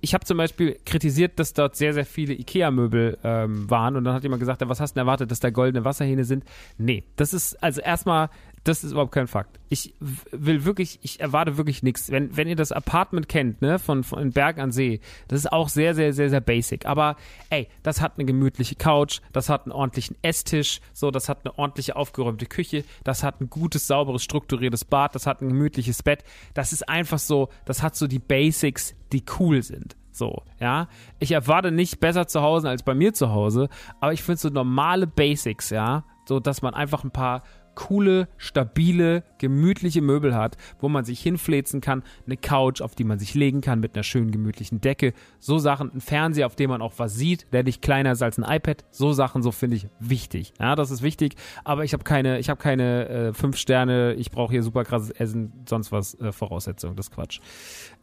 ich 0.00 0.14
habe 0.14 0.24
zum 0.24 0.36
Beispiel 0.38 0.78
kritisiert, 0.84 1.38
dass 1.38 1.52
dort 1.52 1.76
sehr, 1.76 1.92
sehr 1.92 2.06
viele 2.06 2.34
Ikea-Möbel 2.34 3.18
ähm, 3.22 3.70
waren 3.70 3.96
und 3.96 4.04
dann 4.04 4.14
hat 4.14 4.22
jemand 4.22 4.40
gesagt, 4.40 4.60
ja, 4.60 4.68
was 4.68 4.80
hast 4.80 4.92
du 4.92 4.94
denn 4.94 5.06
erwartet, 5.06 5.30
dass 5.30 5.40
da 5.40 5.50
goldene 5.50 5.84
Wasserhähne 5.84 6.24
sind? 6.24 6.44
Nee, 6.78 7.04
das 7.16 7.34
ist 7.34 7.62
also 7.62 7.80
erstmal 7.80 8.30
das 8.64 8.84
ist 8.84 8.92
überhaupt 8.92 9.12
kein 9.12 9.26
Fakt. 9.26 9.58
Ich 9.70 9.94
will 10.00 10.64
wirklich, 10.64 10.98
ich 11.02 11.20
erwarte 11.20 11.56
wirklich 11.56 11.82
nichts. 11.82 12.10
Wenn, 12.10 12.36
wenn 12.36 12.46
ihr 12.46 12.56
das 12.56 12.72
Apartment 12.72 13.28
kennt, 13.28 13.62
ne, 13.62 13.78
von, 13.78 14.04
von 14.04 14.32
Berg 14.32 14.58
an 14.58 14.70
See, 14.70 15.00
das 15.28 15.40
ist 15.40 15.52
auch 15.52 15.68
sehr, 15.68 15.94
sehr, 15.94 16.12
sehr, 16.12 16.28
sehr 16.28 16.40
basic. 16.40 16.84
Aber 16.84 17.16
ey, 17.48 17.68
das 17.82 18.00
hat 18.00 18.14
eine 18.16 18.26
gemütliche 18.26 18.74
Couch, 18.74 19.20
das 19.32 19.48
hat 19.48 19.64
einen 19.64 19.72
ordentlichen 19.72 20.16
Esstisch, 20.22 20.80
so, 20.92 21.10
das 21.10 21.28
hat 21.28 21.44
eine 21.44 21.58
ordentliche 21.58 21.96
aufgeräumte 21.96 22.46
Küche, 22.46 22.84
das 23.02 23.22
hat 23.22 23.40
ein 23.40 23.48
gutes, 23.48 23.86
sauberes, 23.86 24.22
strukturiertes 24.22 24.84
Bad, 24.84 25.14
das 25.14 25.26
hat 25.26 25.40
ein 25.40 25.48
gemütliches 25.48 26.02
Bett. 26.02 26.22
Das 26.52 26.72
ist 26.72 26.88
einfach 26.88 27.18
so, 27.18 27.48
das 27.64 27.82
hat 27.82 27.96
so 27.96 28.06
die 28.06 28.18
Basics, 28.18 28.94
die 29.12 29.24
cool 29.38 29.62
sind. 29.62 29.96
So, 30.12 30.42
ja. 30.58 30.88
Ich 31.18 31.32
erwarte 31.32 31.70
nicht 31.70 32.00
besser 32.00 32.26
zu 32.26 32.42
Hause 32.42 32.68
als 32.68 32.82
bei 32.82 32.94
mir 32.94 33.14
zu 33.14 33.30
Hause, 33.30 33.68
aber 34.00 34.12
ich 34.12 34.22
finde 34.22 34.40
so 34.40 34.48
normale 34.48 35.06
Basics, 35.06 35.70
ja. 35.70 36.04
So, 36.26 36.40
dass 36.40 36.62
man 36.62 36.74
einfach 36.74 37.04
ein 37.04 37.10
paar 37.10 37.42
coole, 37.80 38.28
stabile, 38.36 39.24
gemütliche 39.38 40.02
Möbel 40.02 40.34
hat, 40.34 40.58
wo 40.80 40.90
man 40.90 41.06
sich 41.06 41.18
hinfläzen 41.20 41.80
kann, 41.80 42.02
eine 42.26 42.36
Couch, 42.36 42.82
auf 42.82 42.94
die 42.94 43.04
man 43.04 43.18
sich 43.18 43.32
legen 43.32 43.62
kann 43.62 43.80
mit 43.80 43.94
einer 43.94 44.02
schönen 44.02 44.30
gemütlichen 44.30 44.82
Decke, 44.82 45.14
so 45.38 45.58
Sachen, 45.58 45.90
ein 45.94 46.02
Fernseher, 46.02 46.44
auf 46.44 46.56
dem 46.56 46.68
man 46.68 46.82
auch 46.82 46.92
was 46.98 47.14
sieht, 47.14 47.46
der 47.54 47.62
nicht 47.62 47.80
kleiner 47.80 48.12
ist 48.12 48.20
als 48.22 48.36
ein 48.36 48.44
iPad, 48.44 48.84
so 48.90 49.14
Sachen, 49.14 49.42
so 49.42 49.50
finde 49.50 49.76
ich 49.76 49.88
wichtig. 49.98 50.52
Ja, 50.60 50.76
das 50.76 50.90
ist 50.90 51.00
wichtig, 51.00 51.36
aber 51.64 51.82
ich 51.84 51.94
habe 51.94 52.04
keine, 52.04 52.38
ich 52.38 52.50
habe 52.50 52.60
keine 52.60 53.08
äh, 53.08 53.32
fünf 53.32 53.56
Sterne, 53.56 54.12
ich 54.12 54.30
brauche 54.30 54.52
hier 54.52 54.62
super 54.62 54.84
krasses 54.84 55.10
Essen, 55.10 55.50
sonst 55.66 55.90
was 55.90 56.20
äh, 56.20 56.32
Voraussetzungen, 56.32 56.96
das 56.96 57.06
ist 57.06 57.14
Quatsch. 57.14 57.40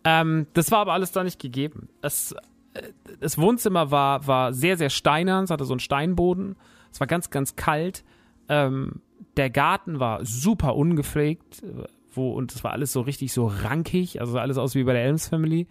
Ähm, 0.04 0.48
das 0.54 0.72
war 0.72 0.80
aber 0.80 0.94
alles 0.94 1.12
da 1.12 1.24
nicht 1.24 1.40
gegeben. 1.40 1.88
Es, 2.02 2.32
äh, 2.74 2.82
das 3.20 3.38
Wohnzimmer 3.38 3.92
war, 3.92 4.26
war 4.26 4.54
sehr, 4.54 4.76
sehr 4.76 4.90
steinern, 4.90 5.44
es 5.44 5.52
hatte 5.52 5.66
so 5.66 5.74
einen 5.74 5.80
Steinboden, 5.80 6.56
es 6.92 7.00
war 7.00 7.06
ganz, 7.06 7.30
ganz 7.30 7.56
kalt. 7.56 8.04
Ähm, 8.50 9.02
der 9.38 9.50
Garten 9.50 10.00
war 10.00 10.26
super 10.26 10.76
ungepflegt, 10.76 11.64
wo, 12.12 12.32
und 12.32 12.54
es 12.54 12.64
war 12.64 12.72
alles 12.72 12.92
so 12.92 13.02
richtig 13.02 13.32
so 13.32 13.48
rankig, 13.48 14.20
also 14.20 14.38
alles 14.40 14.58
aus 14.58 14.76
wie 14.76 14.84
bei 14.84 14.94
der 14.94 15.04
Elms 15.04 15.28
Family. 15.28 15.68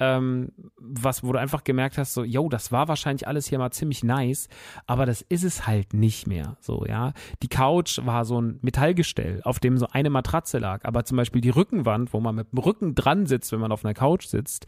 Ähm, 0.00 0.50
was, 0.76 1.22
wo 1.22 1.32
du 1.32 1.38
einfach 1.38 1.62
gemerkt 1.62 1.98
hast, 1.98 2.14
so, 2.14 2.24
yo, 2.24 2.48
das 2.48 2.72
war 2.72 2.88
wahrscheinlich 2.88 3.28
alles 3.28 3.46
hier 3.46 3.58
mal 3.58 3.70
ziemlich 3.70 4.02
nice, 4.02 4.48
aber 4.88 5.06
das 5.06 5.22
ist 5.22 5.44
es 5.44 5.68
halt 5.68 5.94
nicht 5.94 6.26
mehr, 6.26 6.56
so, 6.58 6.84
ja. 6.84 7.12
Die 7.44 7.48
Couch 7.48 8.00
war 8.04 8.24
so 8.24 8.40
ein 8.40 8.58
Metallgestell, 8.60 9.40
auf 9.44 9.60
dem 9.60 9.78
so 9.78 9.86
eine 9.92 10.10
Matratze 10.10 10.58
lag, 10.58 10.84
aber 10.84 11.04
zum 11.04 11.16
Beispiel 11.16 11.40
die 11.40 11.50
Rückenwand, 11.50 12.12
wo 12.12 12.18
man 12.18 12.34
mit 12.34 12.50
dem 12.50 12.58
Rücken 12.58 12.96
dran 12.96 13.26
sitzt, 13.26 13.52
wenn 13.52 13.60
man 13.60 13.70
auf 13.70 13.84
einer 13.84 13.94
Couch 13.94 14.26
sitzt, 14.26 14.66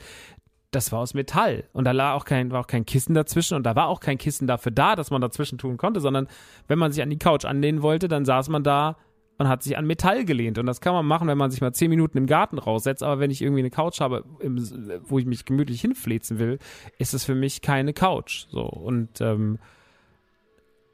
das 0.70 0.92
war 0.92 1.00
aus 1.00 1.14
Metall. 1.14 1.64
Und 1.72 1.84
da 1.84 1.92
lag 1.92 2.14
auch 2.14 2.24
kein, 2.24 2.50
war 2.50 2.60
auch 2.60 2.66
kein 2.66 2.86
Kissen 2.86 3.14
dazwischen 3.14 3.54
und 3.54 3.64
da 3.64 3.76
war 3.76 3.88
auch 3.88 4.00
kein 4.00 4.18
Kissen 4.18 4.46
dafür 4.46 4.72
da, 4.72 4.96
dass 4.96 5.10
man 5.10 5.20
dazwischen 5.20 5.58
tun 5.58 5.76
konnte, 5.76 6.00
sondern 6.00 6.28
wenn 6.68 6.78
man 6.78 6.92
sich 6.92 7.02
an 7.02 7.10
die 7.10 7.18
Couch 7.18 7.44
anlehnen 7.44 7.82
wollte, 7.82 8.08
dann 8.08 8.24
saß 8.24 8.48
man 8.48 8.62
da 8.62 8.96
und 9.38 9.48
hat 9.48 9.62
sich 9.62 9.76
an 9.76 9.86
Metall 9.86 10.24
gelehnt. 10.24 10.58
Und 10.58 10.66
das 10.66 10.80
kann 10.80 10.94
man 10.94 11.06
machen, 11.06 11.28
wenn 11.28 11.38
man 11.38 11.50
sich 11.50 11.60
mal 11.60 11.72
zehn 11.72 11.90
Minuten 11.90 12.18
im 12.18 12.26
Garten 12.26 12.58
raussetzt, 12.58 13.02
aber 13.02 13.20
wenn 13.20 13.30
ich 13.30 13.42
irgendwie 13.42 13.60
eine 13.60 13.70
Couch 13.70 14.00
habe, 14.00 14.24
im, 14.40 14.58
wo 15.04 15.18
ich 15.18 15.26
mich 15.26 15.44
gemütlich 15.44 15.80
hinflezen 15.80 16.38
will, 16.38 16.58
ist 16.98 17.14
es 17.14 17.24
für 17.24 17.34
mich 17.34 17.62
keine 17.62 17.92
Couch, 17.92 18.46
so. 18.48 18.62
Und 18.62 19.20
ähm, 19.20 19.58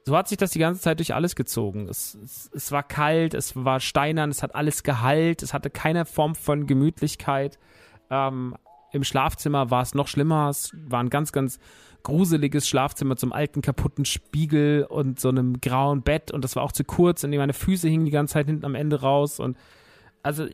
so 0.05 0.17
hat 0.17 0.27
sich 0.27 0.37
das 0.37 0.51
die 0.51 0.59
ganze 0.59 0.81
Zeit 0.81 0.99
durch 0.99 1.13
alles 1.13 1.35
gezogen. 1.35 1.87
Es, 1.87 2.15
es, 2.15 2.51
es 2.53 2.71
war 2.71 2.83
kalt, 2.83 3.33
es 3.33 3.55
war 3.55 3.79
steinern, 3.79 4.29
es 4.29 4.43
hat 4.43 4.53
alles 4.55 4.83
Gehalt, 4.83 5.41
es 5.41 5.53
hatte 5.53 5.69
keine 5.69 6.05
Form 6.05 6.35
von 6.35 6.67
Gemütlichkeit. 6.67 7.57
Ähm, 8.09 8.55
im 8.93 9.03
Schlafzimmer 9.03 9.71
war 9.71 9.81
es 9.81 9.95
noch 9.95 10.07
schlimmer. 10.07 10.49
Es 10.49 10.71
war 10.85 11.01
ein 11.01 11.09
ganz, 11.09 11.31
ganz 11.31 11.59
gruseliges 12.03 12.67
Schlafzimmer 12.67 13.15
zum 13.15 13.33
alten 13.33 13.61
kaputten 13.61 14.05
Spiegel 14.05 14.85
und 14.87 15.19
so 15.19 15.29
einem 15.29 15.59
grauen 15.59 16.03
Bett. 16.03 16.31
Und 16.31 16.43
das 16.43 16.55
war 16.55 16.63
auch 16.63 16.71
zu 16.71 16.83
kurz. 16.83 17.23
Und 17.23 17.31
meine 17.31 17.53
Füße 17.53 17.89
hingen 17.89 18.05
die 18.05 18.11
ganze 18.11 18.33
Zeit 18.33 18.45
hinten 18.45 18.65
am 18.65 18.75
Ende 18.75 19.01
raus. 19.01 19.39
Und 19.39 19.57
also 20.21 20.45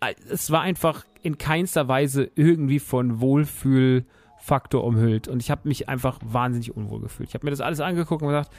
äh, 0.00 0.14
es 0.30 0.50
war 0.50 0.62
einfach 0.62 1.04
in 1.22 1.38
keinster 1.38 1.86
Weise 1.86 2.30
irgendwie 2.34 2.78
von 2.78 3.20
Wohlfühlfaktor 3.20 4.82
umhüllt. 4.82 5.28
Und 5.28 5.42
ich 5.42 5.50
habe 5.50 5.68
mich 5.68 5.88
einfach 5.88 6.18
wahnsinnig 6.24 6.74
unwohl 6.74 7.00
gefühlt. 7.00 7.28
Ich 7.28 7.34
habe 7.34 7.44
mir 7.44 7.50
das 7.50 7.60
alles 7.60 7.80
angeguckt 7.80 8.22
und 8.22 8.28
gesagt, 8.28 8.52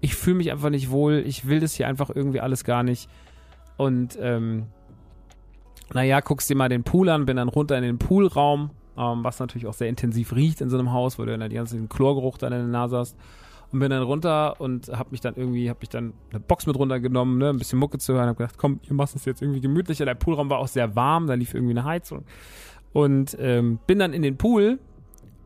ich 0.00 0.14
fühle 0.14 0.36
mich 0.36 0.50
einfach 0.50 0.70
nicht 0.70 0.90
wohl, 0.90 1.22
ich 1.26 1.46
will 1.46 1.60
das 1.60 1.74
hier 1.74 1.88
einfach 1.88 2.10
irgendwie 2.10 2.40
alles 2.40 2.64
gar 2.64 2.82
nicht. 2.82 3.08
Und 3.76 4.18
ähm, 4.20 4.66
naja, 5.94 6.20
guckst 6.20 6.48
dir 6.48 6.56
mal 6.56 6.68
den 6.68 6.84
Pool 6.84 7.08
an, 7.08 7.26
bin 7.26 7.36
dann 7.36 7.48
runter 7.48 7.76
in 7.76 7.82
den 7.82 7.98
Poolraum, 7.98 8.70
ähm, 8.96 9.24
was 9.24 9.38
natürlich 9.38 9.66
auch 9.66 9.74
sehr 9.74 9.88
intensiv 9.88 10.34
riecht 10.34 10.60
in 10.60 10.70
so 10.70 10.78
einem 10.78 10.92
Haus, 10.92 11.18
wo 11.18 11.24
du 11.24 11.36
dann 11.36 11.50
die 11.50 11.56
ganzen 11.56 11.88
Chlorgeruch 11.88 12.38
dann 12.38 12.52
in 12.52 12.58
der 12.60 12.68
Nase 12.68 12.98
hast. 12.98 13.16
Und 13.72 13.78
bin 13.78 13.90
dann 13.90 14.02
runter 14.02 14.60
und 14.60 14.88
hab 14.88 15.12
mich 15.12 15.22
dann 15.22 15.34
irgendwie, 15.34 15.70
hab 15.70 15.80
mich 15.80 15.88
dann 15.88 16.12
eine 16.30 16.40
Box 16.40 16.66
mit 16.66 16.76
runtergenommen, 16.76 17.38
ne, 17.38 17.48
ein 17.48 17.56
bisschen 17.56 17.78
Mucke 17.78 17.96
zu 17.96 18.12
hören, 18.12 18.28
hab 18.28 18.36
gedacht, 18.36 18.58
komm, 18.58 18.80
ihr 18.82 18.92
machst 18.92 19.16
es 19.16 19.24
jetzt 19.24 19.40
irgendwie 19.40 19.62
gemütlicher. 19.62 20.04
Der 20.04 20.14
Poolraum 20.14 20.50
war 20.50 20.58
auch 20.58 20.68
sehr 20.68 20.94
warm, 20.94 21.26
da 21.26 21.34
lief 21.34 21.54
irgendwie 21.54 21.72
eine 21.72 21.84
Heizung. 21.84 22.24
Und 22.92 23.34
ähm, 23.40 23.78
bin 23.86 23.98
dann 23.98 24.12
in 24.12 24.20
den 24.20 24.36
Pool 24.36 24.78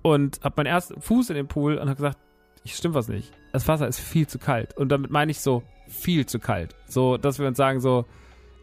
und 0.02 0.40
hab 0.42 0.56
meinen 0.56 0.66
ersten 0.66 1.00
Fuß 1.00 1.30
in 1.30 1.36
den 1.36 1.46
Pool 1.46 1.78
und 1.78 1.88
hab 1.88 1.96
gesagt, 1.96 2.18
ich 2.64 2.74
stimmt 2.74 2.96
was 2.96 3.06
nicht. 3.06 3.32
Das 3.52 3.68
Wasser 3.68 3.86
ist 3.86 4.00
viel 4.00 4.26
zu 4.26 4.40
kalt. 4.40 4.76
Und 4.76 4.90
damit 4.90 5.12
meine 5.12 5.30
ich 5.30 5.40
so, 5.40 5.62
viel 5.86 6.26
zu 6.26 6.40
kalt. 6.40 6.74
So, 6.88 7.16
dass 7.16 7.38
wir 7.38 7.46
uns 7.46 7.56
sagen 7.56 7.78
so, 7.78 8.06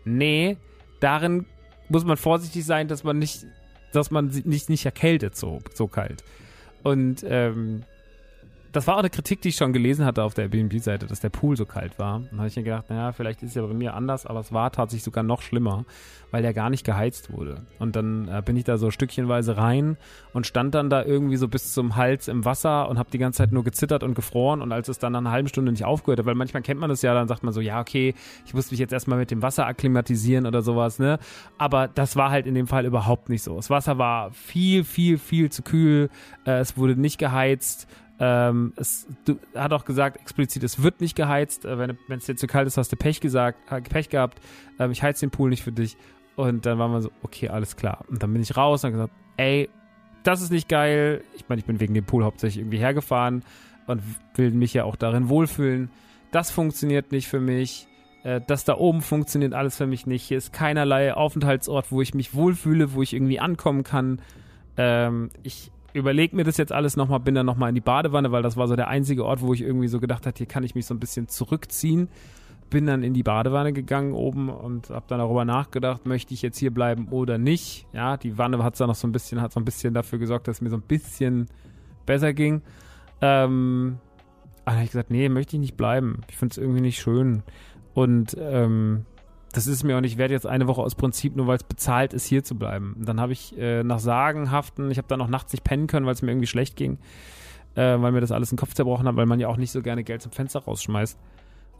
nee, 0.04 0.58
darin 1.00 1.46
muss 1.90 2.06
man 2.06 2.18
vorsichtig 2.18 2.66
sein, 2.66 2.88
dass 2.88 3.04
man 3.04 3.20
nicht, 3.20 3.46
dass 3.92 4.12
man 4.12 4.28
nicht, 4.46 4.70
nicht 4.70 4.86
erkältet 4.86 5.36
so, 5.36 5.60
so 5.74 5.88
kalt. 5.88 6.24
Und 6.84 7.26
ähm, 7.28 7.84
das 8.74 8.88
war 8.88 8.96
auch 8.96 9.00
eine 9.00 9.12
Kritik, 9.12 9.40
die 9.42 9.50
ich 9.50 9.56
schon 9.56 9.72
gelesen 9.72 10.04
hatte 10.04 10.24
auf 10.24 10.34
der 10.34 10.46
Airbnb-Seite, 10.46 11.06
dass 11.06 11.20
der 11.20 11.30
Pool 11.30 11.56
so 11.56 11.66
kalt 11.66 12.00
war. 12.00 12.22
Dann 12.32 12.40
habe 12.40 12.48
ich 12.48 12.56
mir 12.56 12.64
gedacht, 12.64 12.90
naja, 12.90 13.12
vielleicht 13.12 13.44
ist 13.44 13.50
es 13.50 13.56
ja 13.56 13.62
bei 13.62 13.74
mir 13.74 13.94
anders, 13.94 14.26
aber 14.26 14.40
es 14.40 14.52
war 14.52 14.72
tatsächlich 14.72 15.04
sogar 15.04 15.24
noch 15.24 15.44
schlimmer, 15.44 15.86
weil 16.32 16.42
der 16.42 16.56
gar 16.56 16.72
nicht 16.72 16.84
geheizt 16.84 17.32
wurde. 17.32 17.62
Und 17.78 17.96
dann 17.96 18.28
äh, 18.28 18.42
bin 18.44 18.58
ich 18.58 18.64
da 18.64 18.80
so 18.80 18.90
stückchenweise 18.90 19.58
rein 19.58 19.96
und 20.34 20.48
stand 20.48 20.74
dann 20.74 20.90
da 20.90 21.04
irgendwie 21.04 21.38
so 21.38 21.48
bis 21.48 21.72
zum 21.72 21.96
Hals 21.96 22.28
im 22.28 22.46
Wasser 22.46 22.90
und 22.90 22.98
habe 22.98 23.12
die 23.12 23.20
ganze 23.20 23.38
Zeit 23.38 23.52
nur 23.52 23.64
gezittert 23.64 24.02
und 24.02 24.16
gefroren. 24.16 24.64
Und 24.64 24.72
als 24.72 24.88
es 24.88 24.98
dann 24.98 25.14
nach 25.14 25.20
einer 25.20 25.32
halben 25.32 25.50
Stunde 25.50 25.72
nicht 25.72 25.86
aufgehört 25.86 26.18
hat, 26.18 26.26
weil 26.26 26.34
manchmal 26.34 26.64
kennt 26.64 26.80
man 26.80 26.90
das 26.90 27.04
ja, 27.04 27.14
dann 27.14 27.28
sagt 27.28 27.44
man 27.44 27.54
so, 27.54 27.62
ja, 27.62 27.80
okay, 27.80 28.16
ich 28.48 28.56
muss 28.56 28.72
mich 28.72 28.80
jetzt 28.80 28.92
erstmal 28.92 29.20
mit 29.20 29.30
dem 29.30 29.44
Wasser 29.44 29.68
akklimatisieren 29.68 30.48
oder 30.48 30.64
sowas, 30.64 30.98
ne? 30.98 31.20
Aber 31.60 31.88
das 31.88 32.16
war 32.16 32.32
halt 32.32 32.48
in 32.48 32.56
dem 32.56 32.66
Fall 32.66 32.88
überhaupt 32.88 33.30
nicht 33.30 33.44
so. 33.44 33.56
Das 33.56 33.70
Wasser 33.70 34.00
war 34.00 34.32
viel, 34.32 34.84
viel, 34.84 35.20
viel 35.20 35.52
zu 35.52 35.62
kühl. 35.62 36.10
Äh, 36.48 36.54
es 36.60 36.76
wurde 36.76 37.00
nicht 37.00 37.20
geheizt 37.20 37.88
ähm, 38.26 38.72
es 38.78 39.06
du, 39.26 39.38
hat 39.54 39.74
auch 39.74 39.84
gesagt 39.84 40.18
explizit, 40.22 40.64
es 40.64 40.82
wird 40.82 41.02
nicht 41.02 41.14
geheizt. 41.14 41.66
Äh, 41.66 41.78
wenn 41.78 42.18
es 42.18 42.26
dir 42.26 42.38
zu 42.38 42.48
kalt 42.48 42.68
ist, 42.68 42.78
hast 42.78 42.90
du 42.90 42.96
Pech 42.96 43.20
gesagt, 43.20 43.60
Pech 43.90 44.08
gehabt. 44.08 44.40
Ähm, 44.80 44.92
ich 44.92 45.04
heiz 45.04 45.20
den 45.20 45.30
Pool 45.30 45.50
nicht 45.50 45.62
für 45.62 45.74
dich. 45.74 45.98
Und 46.38 46.66
dann 46.66 46.80
war 46.80 46.88
man 46.88 47.02
so, 47.02 47.12
okay, 47.22 47.50
alles 47.50 47.76
klar. 47.76 48.06
Und 48.08 48.24
dann 48.24 48.32
bin 48.32 48.42
ich 48.42 48.56
raus 48.56 48.84
und 48.84 48.94
habe 48.94 49.08
gesagt, 49.08 49.14
ey, 49.36 49.70
das 50.24 50.42
ist 50.42 50.52
nicht 50.52 50.70
geil. 50.70 51.22
Ich 51.36 51.50
meine, 51.50 51.60
ich 51.60 51.66
bin 51.66 51.82
wegen 51.82 51.94
dem 51.94 52.06
Pool 52.06 52.24
hauptsächlich 52.24 52.62
irgendwie 52.62 52.78
hergefahren 52.78 53.44
und 53.88 54.02
will 54.36 54.52
mich 54.52 54.74
ja 54.74 54.86
auch 54.86 54.96
darin 54.96 55.28
wohlfühlen. 55.28 55.90
Das 56.32 56.50
funktioniert 56.50 57.12
nicht 57.12 57.28
für 57.28 57.42
mich. 57.42 57.88
Äh, 58.24 58.40
das 58.48 58.64
da 58.64 58.78
oben 58.78 59.02
funktioniert 59.02 59.54
alles 59.54 59.76
für 59.76 59.86
mich 59.86 60.08
nicht. 60.08 60.24
Hier 60.24 60.38
ist 60.38 60.54
keinerlei 60.54 61.14
Aufenthaltsort, 61.14 61.92
wo 61.92 62.02
ich 62.02 62.14
mich 62.14 62.34
wohlfühle, 62.34 62.94
wo 62.94 63.02
ich 63.02 63.14
irgendwie 63.14 63.42
ankommen 63.42 63.84
kann. 63.84 64.22
Ähm, 64.78 65.30
ich 65.44 65.73
überlege 65.94 66.36
mir 66.36 66.44
das 66.44 66.58
jetzt 66.58 66.72
alles 66.72 66.98
nochmal, 66.98 67.20
bin 67.20 67.36
dann 67.36 67.46
nochmal 67.46 67.70
in 67.70 67.76
die 67.76 67.82
Badewanne, 67.82 68.32
weil 68.32 68.44
das 68.44 68.58
war 68.58 68.68
so 68.68 68.76
der 68.76 68.88
einzige 68.88 69.26
Ort, 69.26 69.42
wo 69.42 69.54
ich 69.54 69.62
irgendwie 69.62 69.88
so 69.88 70.00
gedacht 70.00 70.26
habe, 70.26 70.38
hier 70.38 70.48
kann 70.48 70.64
ich 70.64 70.76
mich 70.76 70.86
so 70.86 70.94
ein 70.94 71.00
bisschen 71.00 71.28
zurückziehen. 71.28 72.10
Bin 72.70 72.88
dann 72.88 73.04
in 73.04 73.14
die 73.14 73.24
Badewanne 73.24 73.72
gegangen 73.72 74.14
oben 74.14 74.50
und 74.50 74.90
habe 74.90 75.06
dann 75.08 75.20
darüber 75.20 75.46
nachgedacht, 75.46 76.06
möchte 76.06 76.34
ich 76.34 76.42
jetzt 76.42 76.58
hier 76.58 76.74
bleiben 76.74 77.08
oder 77.10 77.38
nicht. 77.38 77.86
Ja, 77.94 78.18
die 78.18 78.38
Wanne 78.38 78.64
hat 78.64 78.80
dann 78.80 78.88
noch 78.88 78.96
so 78.96 79.08
ein 79.08 79.12
bisschen, 79.12 79.42
hat 79.42 79.54
so 79.54 79.60
ein 79.60 79.66
bisschen 79.66 79.94
dafür 79.94 80.18
gesorgt, 80.18 80.48
dass 80.48 80.58
es 80.58 80.62
mir 80.62 80.72
so 80.72 80.78
ein 80.78 80.82
bisschen 80.82 81.48
besser 82.06 82.34
ging. 82.34 82.64
Ähm, 83.22 84.00
dann 84.66 84.76
habe 84.76 84.86
ich 84.86 84.92
gesagt, 84.92 85.12
nee, 85.12 85.30
möchte 85.30 85.56
ich 85.56 85.60
nicht 85.60 85.78
bleiben. 85.78 86.22
Ich 86.30 86.38
finde 86.38 86.54
es 86.54 86.58
irgendwie 86.58 86.82
nicht 86.82 87.00
schön. 87.00 87.44
Und 87.94 88.36
ähm, 88.40 89.06
das 89.54 89.68
ist 89.68 89.84
mir 89.84 89.96
auch 89.96 90.02
nicht 90.02 90.18
wert, 90.18 90.32
jetzt 90.32 90.48
eine 90.48 90.68
Woche 90.68 90.82
aus 90.82 90.96
Prinzip, 90.96 91.36
nur 91.36 91.46
weil 91.46 91.58
es 91.58 91.64
bezahlt 91.64 92.12
ist, 92.14 92.26
hier 92.26 92.44
zu 92.44 92.56
bleiben. 92.56 92.96
Dann 93.00 93.22
habe 93.22 93.34
ich 93.34 93.58
äh, 93.58 93.84
nach 93.84 94.00
Sagenhaften, 94.00 94.90
ich 94.90 94.98
habe 94.98 95.08
dann 95.08 95.20
noch 95.20 95.28
nachts 95.28 95.54
nicht 95.54 95.64
pennen 95.64 95.86
können, 95.86 96.08
weil 96.08 96.14
es 96.14 96.24
mir 96.24 96.32
irgendwie 96.32 96.48
schlecht 96.48 96.76
ging, 96.76 96.98
äh, 97.76 98.02
weil 98.02 98.12
mir 98.12 98.20
das 98.20 98.32
alles 98.32 98.50
den 98.50 98.58
Kopf 98.58 98.74
zerbrochen 98.74 99.08
hat, 99.08 99.16
weil 99.16 99.28
man 99.28 99.40
ja 99.40 99.48
auch 99.48 99.58
nicht 99.58 99.72
so 99.72 99.84
gerne 99.84 100.04
Geld 100.04 100.24
zum 100.24 100.32
Fenster 100.32 100.60
rausschmeißt. 100.60 101.20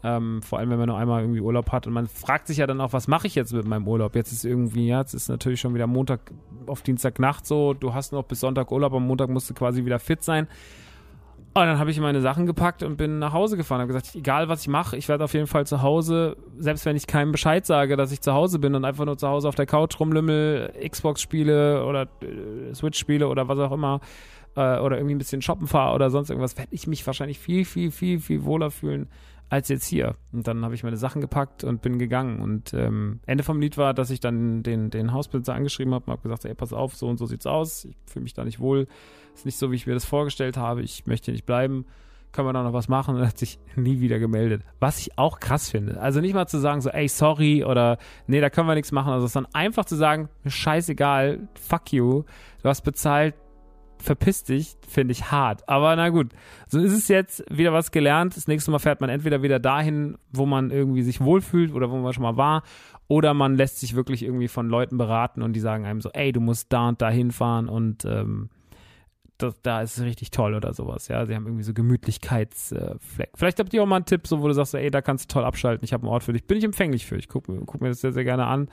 Ähm, 0.04 0.42
vor 0.42 0.58
allem, 0.58 0.70
wenn 0.70 0.78
man 0.78 0.88
nur 0.88 0.98
einmal 0.98 1.22
irgendwie 1.22 1.40
Urlaub 1.40 1.72
hat. 1.72 1.86
Und 1.86 1.94
man 1.94 2.06
fragt 2.06 2.46
sich 2.46 2.58
ja 2.58 2.66
dann 2.66 2.80
auch, 2.80 2.92
was 2.92 3.08
mache 3.08 3.26
ich 3.26 3.34
jetzt 3.34 3.52
mit 3.52 3.66
meinem 3.66 3.88
Urlaub? 3.88 4.14
Jetzt 4.14 4.32
ist 4.32 4.44
irgendwie, 4.44 4.86
ja, 4.86 5.00
jetzt 5.00 5.14
ist 5.14 5.28
natürlich 5.28 5.60
schon 5.60 5.74
wieder 5.74 5.86
Montag 5.86 6.20
auf 6.66 6.82
Dienstagnacht 6.82 7.46
so, 7.46 7.74
du 7.74 7.94
hast 7.94 8.12
noch 8.12 8.22
bis 8.24 8.40
Sonntag 8.40 8.70
Urlaub, 8.70 8.92
am 8.92 9.06
Montag 9.06 9.30
musst 9.30 9.50
du 9.50 9.54
quasi 9.54 9.84
wieder 9.84 9.98
fit 9.98 10.22
sein. 10.22 10.46
Und 11.56 11.66
dann 11.66 11.78
habe 11.78 11.92
ich 11.92 12.00
meine 12.00 12.20
Sachen 12.20 12.46
gepackt 12.46 12.82
und 12.82 12.96
bin 12.96 13.20
nach 13.20 13.32
Hause 13.32 13.56
gefahren. 13.56 13.80
Habe 13.80 13.92
gesagt, 13.92 14.16
egal 14.16 14.48
was 14.48 14.62
ich 14.62 14.68
mache, 14.68 14.96
ich 14.96 15.08
werde 15.08 15.22
auf 15.22 15.34
jeden 15.34 15.46
Fall 15.46 15.64
zu 15.66 15.82
Hause, 15.82 16.36
selbst 16.58 16.84
wenn 16.84 16.96
ich 16.96 17.06
keinem 17.06 17.30
Bescheid 17.30 17.64
sage, 17.64 17.96
dass 17.96 18.10
ich 18.10 18.20
zu 18.20 18.32
Hause 18.32 18.58
bin 18.58 18.74
und 18.74 18.84
einfach 18.84 19.04
nur 19.04 19.16
zu 19.16 19.28
Hause 19.28 19.48
auf 19.48 19.54
der 19.54 19.66
Couch 19.66 20.00
rumlümmel, 20.00 20.72
Xbox 20.88 21.22
spiele 21.22 21.86
oder 21.86 22.08
äh, 22.22 22.74
Switch 22.74 22.98
spiele 22.98 23.28
oder 23.28 23.46
was 23.46 23.60
auch 23.60 23.70
immer 23.70 24.00
äh, 24.56 24.80
oder 24.80 24.96
irgendwie 24.96 25.14
ein 25.14 25.18
bisschen 25.18 25.42
shoppen 25.42 25.68
fahre 25.68 25.94
oder 25.94 26.10
sonst 26.10 26.28
irgendwas, 26.28 26.58
werde 26.58 26.74
ich 26.74 26.88
mich 26.88 27.06
wahrscheinlich 27.06 27.38
viel, 27.38 27.64
viel, 27.64 27.92
viel, 27.92 28.18
viel 28.18 28.44
wohler 28.44 28.72
fühlen 28.72 29.08
als 29.48 29.68
jetzt 29.68 29.86
hier. 29.86 30.16
Und 30.32 30.48
dann 30.48 30.64
habe 30.64 30.74
ich 30.74 30.82
meine 30.82 30.96
Sachen 30.96 31.20
gepackt 31.20 31.62
und 31.62 31.82
bin 31.82 32.00
gegangen. 32.00 32.40
Und 32.40 32.74
ähm, 32.74 33.20
Ende 33.26 33.44
vom 33.44 33.60
Lied 33.60 33.76
war, 33.76 33.94
dass 33.94 34.10
ich 34.10 34.18
dann 34.18 34.64
den, 34.64 34.90
den 34.90 35.12
Hausbesitzer 35.12 35.54
angeschrieben 35.54 35.94
habe 35.94 36.06
und 36.06 36.12
habe 36.12 36.22
gesagt, 36.22 36.44
ey, 36.46 36.54
pass 36.54 36.72
auf, 36.72 36.96
so 36.96 37.06
und 37.06 37.18
so 37.18 37.26
sieht's 37.26 37.46
aus. 37.46 37.84
Ich 37.84 37.96
fühle 38.06 38.24
mich 38.24 38.34
da 38.34 38.44
nicht 38.44 38.58
wohl. 38.58 38.88
Ist 39.34 39.44
nicht 39.44 39.58
so, 39.58 39.70
wie 39.70 39.76
ich 39.76 39.86
mir 39.86 39.94
das 39.94 40.04
vorgestellt 40.04 40.56
habe. 40.56 40.82
Ich 40.82 41.06
möchte 41.06 41.32
nicht 41.32 41.46
bleiben. 41.46 41.86
Können 42.32 42.48
wir 42.48 42.52
da 42.52 42.62
noch 42.62 42.72
was 42.72 42.88
machen? 42.88 43.14
Und 43.14 43.22
er 43.22 43.28
hat 43.28 43.38
sich 43.38 43.58
nie 43.76 44.00
wieder 44.00 44.18
gemeldet. 44.18 44.62
Was 44.80 44.98
ich 44.98 45.18
auch 45.18 45.40
krass 45.40 45.70
finde. 45.70 46.00
Also 46.00 46.20
nicht 46.20 46.34
mal 46.34 46.46
zu 46.46 46.58
sagen 46.58 46.80
so, 46.80 46.90
ey, 46.90 47.08
sorry 47.08 47.64
oder 47.64 47.98
nee, 48.26 48.40
da 48.40 48.50
können 48.50 48.68
wir 48.68 48.74
nichts 48.74 48.92
machen. 48.92 49.12
Also 49.12 49.26
sondern 49.26 49.54
einfach 49.54 49.84
zu 49.84 49.96
sagen, 49.96 50.28
scheißegal, 50.46 51.48
fuck 51.54 51.92
you. 51.92 52.24
Du 52.62 52.68
hast 52.68 52.82
bezahlt, 52.82 53.34
verpiss 53.98 54.44
dich, 54.44 54.76
finde 54.86 55.12
ich 55.12 55.30
hart. 55.30 55.68
Aber 55.68 55.96
na 55.96 56.10
gut, 56.10 56.32
so 56.68 56.78
ist 56.78 56.92
es 56.92 57.08
jetzt 57.08 57.44
wieder 57.50 57.72
was 57.72 57.90
gelernt. 57.90 58.36
Das 58.36 58.46
nächste 58.46 58.70
Mal 58.70 58.78
fährt 58.78 59.00
man 59.00 59.10
entweder 59.10 59.42
wieder 59.42 59.58
dahin, 59.58 60.16
wo 60.32 60.46
man 60.46 60.70
irgendwie 60.70 61.02
sich 61.02 61.20
wohlfühlt 61.20 61.72
oder 61.72 61.90
wo 61.90 61.96
man 61.96 62.12
schon 62.12 62.22
mal 62.22 62.36
war, 62.36 62.62
oder 63.08 63.34
man 63.34 63.56
lässt 63.56 63.80
sich 63.80 63.94
wirklich 63.94 64.22
irgendwie 64.22 64.48
von 64.48 64.68
Leuten 64.68 64.96
beraten 64.96 65.42
und 65.42 65.52
die 65.54 65.60
sagen 65.60 65.84
einem 65.84 66.00
so, 66.00 66.10
ey, 66.12 66.32
du 66.32 66.40
musst 66.40 66.72
da 66.72 66.88
und 66.88 67.02
da 67.02 67.10
hinfahren 67.10 67.68
und 67.68 68.04
ähm, 68.04 68.50
das, 69.46 69.60
da 69.62 69.82
ist 69.82 69.98
es 69.98 70.04
richtig 70.04 70.30
toll 70.30 70.54
oder 70.54 70.72
sowas. 70.74 71.08
Ja, 71.08 71.24
sie 71.26 71.34
haben 71.34 71.46
irgendwie 71.46 71.64
so 71.64 71.72
Gemütlichkeitsfleck. 71.72 73.30
Vielleicht 73.34 73.58
habt 73.58 73.72
ihr 73.74 73.82
auch 73.82 73.86
mal 73.86 73.96
einen 73.96 74.06
Tipp, 74.06 74.26
so 74.26 74.42
wo 74.42 74.48
du 74.48 74.54
sagst, 74.54 74.74
ey, 74.74 74.90
da 74.90 75.02
kannst 75.02 75.30
du 75.30 75.34
toll 75.34 75.44
abschalten. 75.44 75.84
Ich 75.84 75.92
habe 75.92 76.02
einen 76.02 76.12
Ort 76.12 76.24
für 76.24 76.32
dich. 76.32 76.44
Bin 76.44 76.58
ich 76.58 76.64
empfänglich 76.64 77.06
für. 77.06 77.16
Ich 77.16 77.28
gucke 77.28 77.52
guck 77.66 77.80
mir 77.80 77.88
das 77.88 78.00
sehr, 78.00 78.12
sehr 78.12 78.24
gerne 78.24 78.46
an 78.46 78.68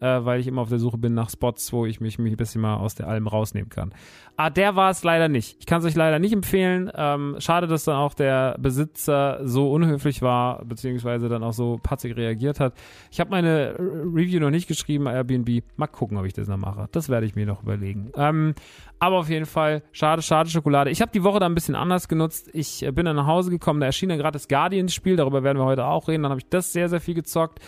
äh, 0.00 0.24
weil 0.24 0.40
ich 0.40 0.46
immer 0.46 0.62
auf 0.62 0.68
der 0.68 0.78
Suche 0.78 0.98
bin 0.98 1.14
nach 1.14 1.30
Spots, 1.30 1.72
wo 1.72 1.86
ich 1.86 2.00
mich, 2.00 2.18
mich 2.18 2.34
ein 2.34 2.36
bisschen 2.36 2.60
mal 2.60 2.76
aus 2.76 2.94
der 2.94 3.08
Alm 3.08 3.26
rausnehmen 3.26 3.70
kann. 3.70 3.94
Ah, 4.36 4.50
der 4.50 4.76
war 4.76 4.90
es 4.90 5.04
leider 5.04 5.28
nicht. 5.28 5.56
Ich 5.60 5.66
kann 5.66 5.80
es 5.80 5.86
euch 5.86 5.94
leider 5.94 6.18
nicht 6.18 6.32
empfehlen. 6.32 6.90
Ähm, 6.94 7.36
schade, 7.38 7.66
dass 7.66 7.84
dann 7.84 7.96
auch 7.96 8.14
der 8.14 8.56
Besitzer 8.58 9.40
so 9.44 9.70
unhöflich 9.70 10.22
war, 10.22 10.64
beziehungsweise 10.64 11.28
dann 11.28 11.42
auch 11.42 11.52
so 11.52 11.78
patzig 11.82 12.16
reagiert 12.16 12.60
hat. 12.60 12.74
Ich 13.10 13.20
habe 13.20 13.30
meine 13.30 13.76
Review 13.78 14.40
noch 14.40 14.50
nicht 14.50 14.66
geschrieben, 14.66 15.06
Airbnb. 15.06 15.62
Mal 15.76 15.86
gucken, 15.86 16.18
ob 16.18 16.26
ich 16.26 16.32
das 16.32 16.48
noch 16.48 16.58
mache. 16.58 16.88
Das 16.92 17.08
werde 17.08 17.26
ich 17.26 17.34
mir 17.34 17.46
noch 17.46 17.62
überlegen. 17.62 18.10
Ähm, 18.16 18.54
aber 18.98 19.18
auf 19.18 19.28
jeden 19.28 19.46
Fall, 19.46 19.82
schade, 19.92 20.22
schade 20.22 20.48
Schokolade. 20.48 20.90
Ich 20.90 21.00
habe 21.00 21.12
die 21.12 21.22
Woche 21.22 21.40
da 21.40 21.46
ein 21.46 21.54
bisschen 21.54 21.74
anders 21.74 22.08
genutzt. 22.08 22.48
Ich 22.52 22.82
äh, 22.82 22.90
bin 22.90 23.04
dann 23.04 23.16
nach 23.16 23.26
Hause 23.26 23.50
gekommen, 23.50 23.80
da 23.80 23.86
erschien 23.86 24.08
dann 24.08 24.18
gerade 24.18 24.32
das 24.32 24.48
Guardians-Spiel, 24.48 25.16
darüber 25.16 25.42
werden 25.42 25.58
wir 25.58 25.64
heute 25.64 25.86
auch 25.86 26.08
reden. 26.08 26.22
Dann 26.22 26.30
habe 26.30 26.40
ich 26.40 26.48
das 26.48 26.72
sehr, 26.72 26.88
sehr 26.88 27.00
viel 27.00 27.14
gezockt. 27.14 27.60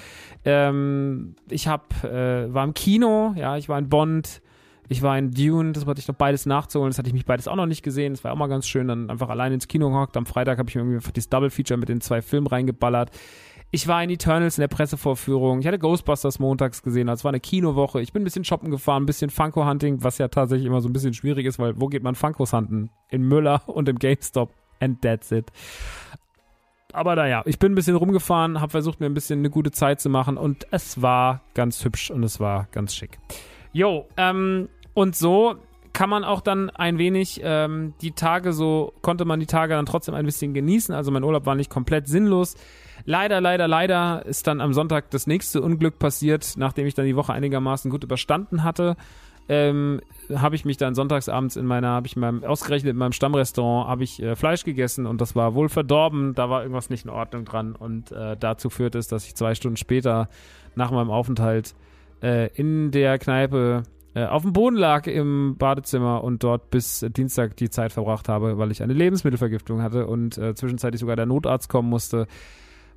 Ähm, 0.44 1.36
ich 1.50 1.68
hab, 1.68 2.04
äh, 2.04 2.52
war 2.52 2.64
im 2.64 2.74
Kino, 2.74 3.34
ja, 3.36 3.56
ich 3.56 3.68
war 3.68 3.78
in 3.78 3.88
Bond, 3.88 4.40
ich 4.88 5.02
war 5.02 5.18
in 5.18 5.32
Dune, 5.32 5.72
das 5.72 5.86
wollte 5.86 6.00
ich 6.00 6.08
noch 6.08 6.14
beides 6.14 6.46
nachzuholen, 6.46 6.90
das 6.90 6.98
hatte 6.98 7.08
ich 7.08 7.14
mich 7.14 7.26
beides 7.26 7.48
auch 7.48 7.56
noch 7.56 7.66
nicht 7.66 7.82
gesehen, 7.82 8.12
das 8.12 8.22
war 8.22 8.32
auch 8.32 8.36
mal 8.36 8.46
ganz 8.46 8.68
schön, 8.68 8.86
dann 8.86 9.10
einfach 9.10 9.28
allein 9.28 9.52
ins 9.52 9.66
Kino 9.68 9.90
gehockt. 9.90 10.16
Am 10.16 10.26
Freitag 10.26 10.58
habe 10.58 10.68
ich 10.68 10.76
mir 10.76 10.82
irgendwie 10.82 10.96
einfach 10.96 11.10
dieses 11.10 11.28
Double 11.28 11.50
Feature 11.50 11.78
mit 11.78 11.88
den 11.88 12.00
zwei 12.00 12.22
Filmen 12.22 12.46
reingeballert. 12.46 13.10
Ich 13.70 13.88
war 13.88 14.02
in 14.02 14.10
Eternals 14.10 14.58
in 14.58 14.62
der 14.62 14.68
Pressevorführung. 14.68 15.60
Ich 15.60 15.66
hatte 15.66 15.78
Ghostbusters 15.78 16.38
montags 16.38 16.82
gesehen. 16.82 17.08
Also 17.08 17.20
es 17.20 17.24
war 17.24 17.30
eine 17.30 17.40
Kinowoche. 17.40 18.00
Ich 18.00 18.12
bin 18.12 18.22
ein 18.22 18.24
bisschen 18.24 18.44
shoppen 18.44 18.70
gefahren, 18.70 19.02
ein 19.02 19.06
bisschen 19.06 19.30
Funko-Hunting, 19.30 20.02
was 20.02 20.18
ja 20.18 20.28
tatsächlich 20.28 20.66
immer 20.66 20.80
so 20.80 20.88
ein 20.88 20.92
bisschen 20.92 21.14
schwierig 21.14 21.46
ist, 21.46 21.58
weil 21.58 21.80
wo 21.80 21.88
geht 21.88 22.02
man 22.02 22.14
Funkos 22.14 22.52
hunten? 22.52 22.90
In 23.10 23.22
Müller 23.22 23.62
und 23.66 23.88
im 23.88 23.98
GameStop. 23.98 24.50
And 24.78 25.00
that's 25.02 25.32
it 25.32 25.50
aber 26.96 27.14
naja, 27.14 27.42
ich 27.44 27.58
bin 27.58 27.72
ein 27.72 27.74
bisschen 27.74 27.94
rumgefahren, 27.94 28.60
habe 28.60 28.70
versucht, 28.70 29.00
mir 29.00 29.06
ein 29.06 29.12
bisschen 29.12 29.40
eine 29.40 29.50
gute 29.50 29.70
Zeit 29.70 30.00
zu 30.00 30.08
machen 30.08 30.38
und 30.38 30.66
es 30.70 31.02
war 31.02 31.42
ganz 31.52 31.84
hübsch 31.84 32.10
und 32.10 32.22
es 32.22 32.40
war 32.40 32.68
ganz 32.72 32.94
schick. 32.94 33.18
Jo, 33.72 34.06
ähm, 34.16 34.70
und 34.94 35.14
so 35.14 35.56
kann 35.92 36.08
man 36.08 36.24
auch 36.24 36.40
dann 36.40 36.70
ein 36.70 36.96
wenig 36.96 37.42
ähm, 37.44 37.92
die 38.00 38.12
Tage 38.12 38.54
so, 38.54 38.94
konnte 39.02 39.26
man 39.26 39.40
die 39.40 39.46
Tage 39.46 39.74
dann 39.74 39.84
trotzdem 39.84 40.14
ein 40.14 40.24
bisschen 40.24 40.54
genießen. 40.54 40.94
Also 40.94 41.10
mein 41.10 41.22
Urlaub 41.22 41.44
war 41.44 41.54
nicht 41.54 41.70
komplett 41.70 42.08
sinnlos. 42.08 42.56
Leider, 43.08 43.40
leider, 43.40 43.68
leider 43.68 44.26
ist 44.26 44.48
dann 44.48 44.60
am 44.60 44.74
Sonntag 44.74 45.10
das 45.10 45.28
nächste 45.28 45.62
Unglück 45.62 46.00
passiert, 46.00 46.54
nachdem 46.56 46.86
ich 46.86 46.94
dann 46.94 47.06
die 47.06 47.14
Woche 47.14 47.32
einigermaßen 47.32 47.88
gut 47.88 48.02
überstanden 48.02 48.64
hatte. 48.64 48.96
Ähm, 49.48 50.00
habe 50.34 50.56
ich 50.56 50.64
mich 50.64 50.76
dann 50.76 50.96
sonntagsabends 50.96 51.54
in 51.54 51.66
meiner, 51.66 51.90
habe 51.90 52.08
ich 52.08 52.16
in 52.16 52.20
meinem, 52.20 52.42
ausgerechnet 52.42 52.90
in 52.90 52.96
meinem 52.96 53.12
Stammrestaurant, 53.12 53.88
habe 53.88 54.02
ich 54.02 54.20
äh, 54.20 54.34
Fleisch 54.34 54.64
gegessen 54.64 55.06
und 55.06 55.20
das 55.20 55.36
war 55.36 55.54
wohl 55.54 55.68
verdorben, 55.68 56.34
da 56.34 56.50
war 56.50 56.62
irgendwas 56.62 56.90
nicht 56.90 57.04
in 57.04 57.12
Ordnung 57.12 57.44
dran 57.44 57.76
und 57.76 58.10
äh, 58.10 58.36
dazu 58.36 58.70
führt 58.70 58.96
es, 58.96 59.06
dass 59.06 59.24
ich 59.24 59.36
zwei 59.36 59.54
Stunden 59.54 59.76
später 59.76 60.28
nach 60.74 60.90
meinem 60.90 61.10
Aufenthalt 61.10 61.76
äh, 62.24 62.48
in 62.54 62.90
der 62.90 63.20
Kneipe 63.20 63.84
äh, 64.16 64.24
auf 64.24 64.42
dem 64.42 64.52
Boden 64.52 64.74
lag 64.76 65.06
im 65.06 65.54
Badezimmer 65.56 66.24
und 66.24 66.42
dort 66.42 66.70
bis 66.70 67.06
Dienstag 67.10 67.56
die 67.56 67.70
Zeit 67.70 67.92
verbracht 67.92 68.28
habe, 68.28 68.58
weil 68.58 68.72
ich 68.72 68.82
eine 68.82 68.94
Lebensmittelvergiftung 68.94 69.80
hatte 69.80 70.08
und 70.08 70.38
äh, 70.38 70.56
zwischenzeitlich 70.56 70.98
sogar 70.98 71.14
der 71.14 71.26
Notarzt 71.26 71.68
kommen 71.68 71.88
musste 71.88 72.26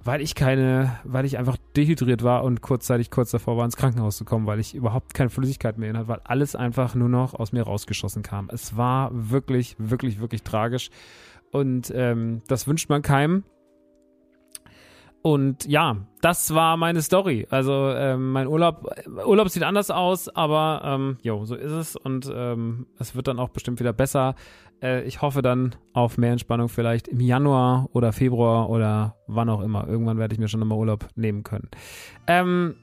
weil 0.03 0.21
ich 0.21 0.35
keine, 0.35 0.99
weil 1.03 1.25
ich 1.25 1.37
einfach 1.37 1.57
dehydriert 1.75 2.23
war 2.23 2.43
und 2.43 2.61
kurzzeitig 2.61 3.11
kurz 3.11 3.31
davor 3.31 3.57
war, 3.57 3.65
ins 3.65 3.75
Krankenhaus 3.75 4.17
zu 4.17 4.25
kommen, 4.25 4.45
weil 4.47 4.59
ich 4.59 4.73
überhaupt 4.73 5.13
keine 5.13 5.29
Flüssigkeit 5.29 5.77
mehr 5.77 5.89
in 5.89 5.97
hatte, 5.97 6.07
weil 6.07 6.21
alles 6.23 6.55
einfach 6.55 6.95
nur 6.95 7.09
noch 7.09 7.33
aus 7.33 7.51
mir 7.51 7.63
rausgeschossen 7.63 8.23
kam. 8.23 8.49
Es 8.51 8.77
war 8.77 9.09
wirklich, 9.13 9.75
wirklich, 9.77 10.19
wirklich 10.19 10.43
tragisch. 10.43 10.89
Und 11.51 11.91
ähm, 11.95 12.41
das 12.47 12.67
wünscht 12.67 12.89
man 12.89 13.01
keinem. 13.01 13.43
Und 15.21 15.65
ja, 15.65 15.97
das 16.21 16.53
war 16.53 16.77
meine 16.77 17.01
Story. 17.01 17.45
Also 17.49 17.91
ähm, 17.93 18.31
mein 18.31 18.47
Urlaub, 18.47 18.89
Urlaub 19.25 19.49
sieht 19.49 19.63
anders 19.63 19.91
aus, 19.91 20.29
aber 20.29 20.81
ähm, 20.85 21.17
jo, 21.21 21.43
so 21.45 21.55
ist 21.55 21.71
es 21.71 21.95
und 21.95 22.31
ähm, 22.33 22.87
es 22.99 23.15
wird 23.15 23.27
dann 23.27 23.39
auch 23.39 23.49
bestimmt 23.49 23.79
wieder 23.79 23.91
besser. 23.91 24.35
Äh, 24.81 25.03
ich 25.03 25.21
hoffe 25.21 25.41
dann 25.41 25.75
auf 25.93 26.17
mehr 26.17 26.31
Entspannung 26.31 26.69
vielleicht 26.69 27.09
im 27.09 27.19
Januar 27.19 27.89
oder 27.91 28.13
Februar 28.13 28.69
oder 28.69 29.15
wann 29.27 29.49
auch 29.49 29.61
immer. 29.61 29.87
Irgendwann 29.87 30.19
werde 30.19 30.33
ich 30.33 30.39
mir 30.39 30.47
schon 30.47 30.61
nochmal 30.61 30.77
Urlaub 30.77 31.07
nehmen 31.15 31.43
können. 31.43 31.69
Ähm, 32.27 32.75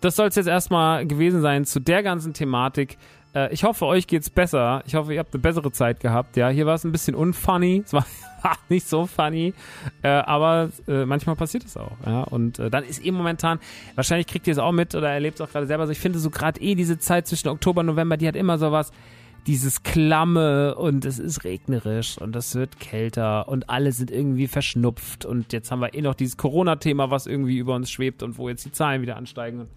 das 0.00 0.16
soll 0.16 0.28
es 0.28 0.36
jetzt 0.36 0.48
erstmal 0.48 1.06
gewesen 1.06 1.40
sein 1.40 1.64
zu 1.64 1.80
der 1.80 2.02
ganzen 2.02 2.32
Thematik. 2.32 2.96
Äh, 3.34 3.52
ich 3.52 3.64
hoffe, 3.64 3.86
euch 3.86 4.06
geht's 4.06 4.30
besser. 4.30 4.82
Ich 4.86 4.94
hoffe, 4.94 5.12
ihr 5.14 5.18
habt 5.20 5.34
eine 5.34 5.40
bessere 5.40 5.72
Zeit 5.72 6.00
gehabt. 6.00 6.36
Ja, 6.36 6.48
hier 6.48 6.66
war 6.66 6.74
es 6.74 6.84
ein 6.84 6.92
bisschen 6.92 7.14
unfunny. 7.14 7.82
Es 7.92 7.92
war 7.92 8.06
nicht 8.68 8.88
so 8.88 9.06
funny, 9.06 9.54
äh, 10.02 10.08
aber 10.08 10.70
äh, 10.88 11.04
manchmal 11.04 11.36
passiert 11.36 11.64
es 11.64 11.76
auch. 11.76 11.96
Ja? 12.04 12.22
Und 12.22 12.58
äh, 12.58 12.70
dann 12.70 12.84
ist 12.84 13.04
eh 13.04 13.10
momentan, 13.10 13.58
wahrscheinlich 13.94 14.26
kriegt 14.26 14.46
ihr 14.46 14.52
es 14.52 14.58
auch 14.58 14.72
mit 14.72 14.94
oder 14.94 15.10
erlebt 15.10 15.40
es 15.40 15.46
auch 15.46 15.50
gerade 15.50 15.66
selber. 15.66 15.82
Also 15.82 15.92
ich 15.92 16.00
finde 16.00 16.18
so 16.18 16.30
gerade 16.30 16.60
eh 16.60 16.74
diese 16.74 16.98
Zeit 16.98 17.26
zwischen 17.26 17.48
Oktober 17.48 17.80
und 17.80 17.86
November, 17.86 18.16
die 18.16 18.26
hat 18.26 18.36
immer 18.36 18.58
so 18.58 18.72
was 18.72 18.90
dieses 19.46 19.82
Klamme 19.82 20.76
und 20.76 21.04
es 21.04 21.18
ist 21.18 21.42
regnerisch 21.44 22.16
und 22.18 22.36
es 22.36 22.54
wird 22.54 22.78
kälter 22.78 23.48
und 23.48 23.68
alle 23.68 23.90
sind 23.90 24.10
irgendwie 24.10 24.46
verschnupft 24.46 25.24
und 25.24 25.52
jetzt 25.52 25.72
haben 25.72 25.80
wir 25.80 25.94
eh 25.94 26.00
noch 26.00 26.14
dieses 26.14 26.36
Corona-Thema, 26.36 27.10
was 27.10 27.26
irgendwie 27.26 27.58
über 27.58 27.74
uns 27.74 27.90
schwebt 27.90 28.22
und 28.22 28.38
wo 28.38 28.48
jetzt 28.48 28.64
die 28.64 28.72
Zahlen 28.72 29.02
wieder 29.02 29.16
ansteigen. 29.16 29.68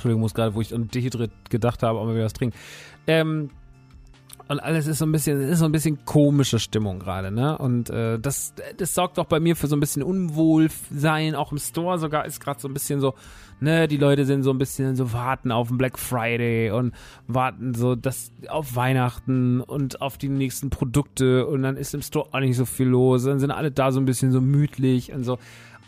Entschuldigung, 0.00 0.22
muss 0.22 0.34
gerade, 0.34 0.54
wo 0.54 0.60
ich 0.60 0.74
an 0.74 0.88
Dehydrit 0.88 1.30
gedacht 1.50 1.82
habe, 1.82 2.04
mal 2.04 2.14
wieder 2.14 2.24
was 2.24 2.32
trinken. 2.32 2.56
Ähm, 3.06 3.50
und 4.48 4.58
alles 4.58 4.88
ist 4.88 4.98
so 4.98 5.06
ein 5.06 5.12
bisschen, 5.12 5.40
ist 5.40 5.60
so 5.60 5.64
ein 5.64 5.70
bisschen 5.70 6.04
komische 6.04 6.58
Stimmung 6.58 6.98
gerade, 6.98 7.30
ne? 7.30 7.56
Und 7.56 7.88
äh, 7.88 8.18
das, 8.18 8.52
das 8.76 8.94
sorgt 8.94 9.20
auch 9.20 9.26
bei 9.26 9.38
mir 9.38 9.54
für 9.54 9.68
so 9.68 9.76
ein 9.76 9.80
bisschen 9.80 10.02
Unwohlsein. 10.02 11.36
Auch 11.36 11.52
im 11.52 11.58
Store 11.58 11.98
sogar 12.00 12.26
ist 12.26 12.40
gerade 12.40 12.58
so 12.58 12.66
ein 12.66 12.74
bisschen 12.74 12.98
so, 12.98 13.14
ne, 13.60 13.86
die 13.86 13.96
Leute 13.96 14.24
sind 14.24 14.42
so 14.42 14.50
ein 14.50 14.58
bisschen 14.58 14.96
so 14.96 15.12
warten 15.12 15.52
auf 15.52 15.68
den 15.68 15.78
Black 15.78 16.00
Friday 16.00 16.72
und 16.72 16.94
warten 17.28 17.74
so 17.74 17.94
das 17.94 18.32
auf 18.48 18.74
Weihnachten 18.74 19.60
und 19.60 20.00
auf 20.00 20.18
die 20.18 20.28
nächsten 20.28 20.68
Produkte 20.68 21.46
und 21.46 21.62
dann 21.62 21.76
ist 21.76 21.94
im 21.94 22.02
Store 22.02 22.28
auch 22.32 22.40
nicht 22.40 22.56
so 22.56 22.64
viel 22.64 22.88
los. 22.88 23.22
Dann 23.22 23.38
sind 23.38 23.52
alle 23.52 23.70
da 23.70 23.92
so 23.92 24.00
ein 24.00 24.04
bisschen 24.04 24.32
so 24.32 24.40
mütlich 24.40 25.12
und 25.12 25.22
so. 25.22 25.38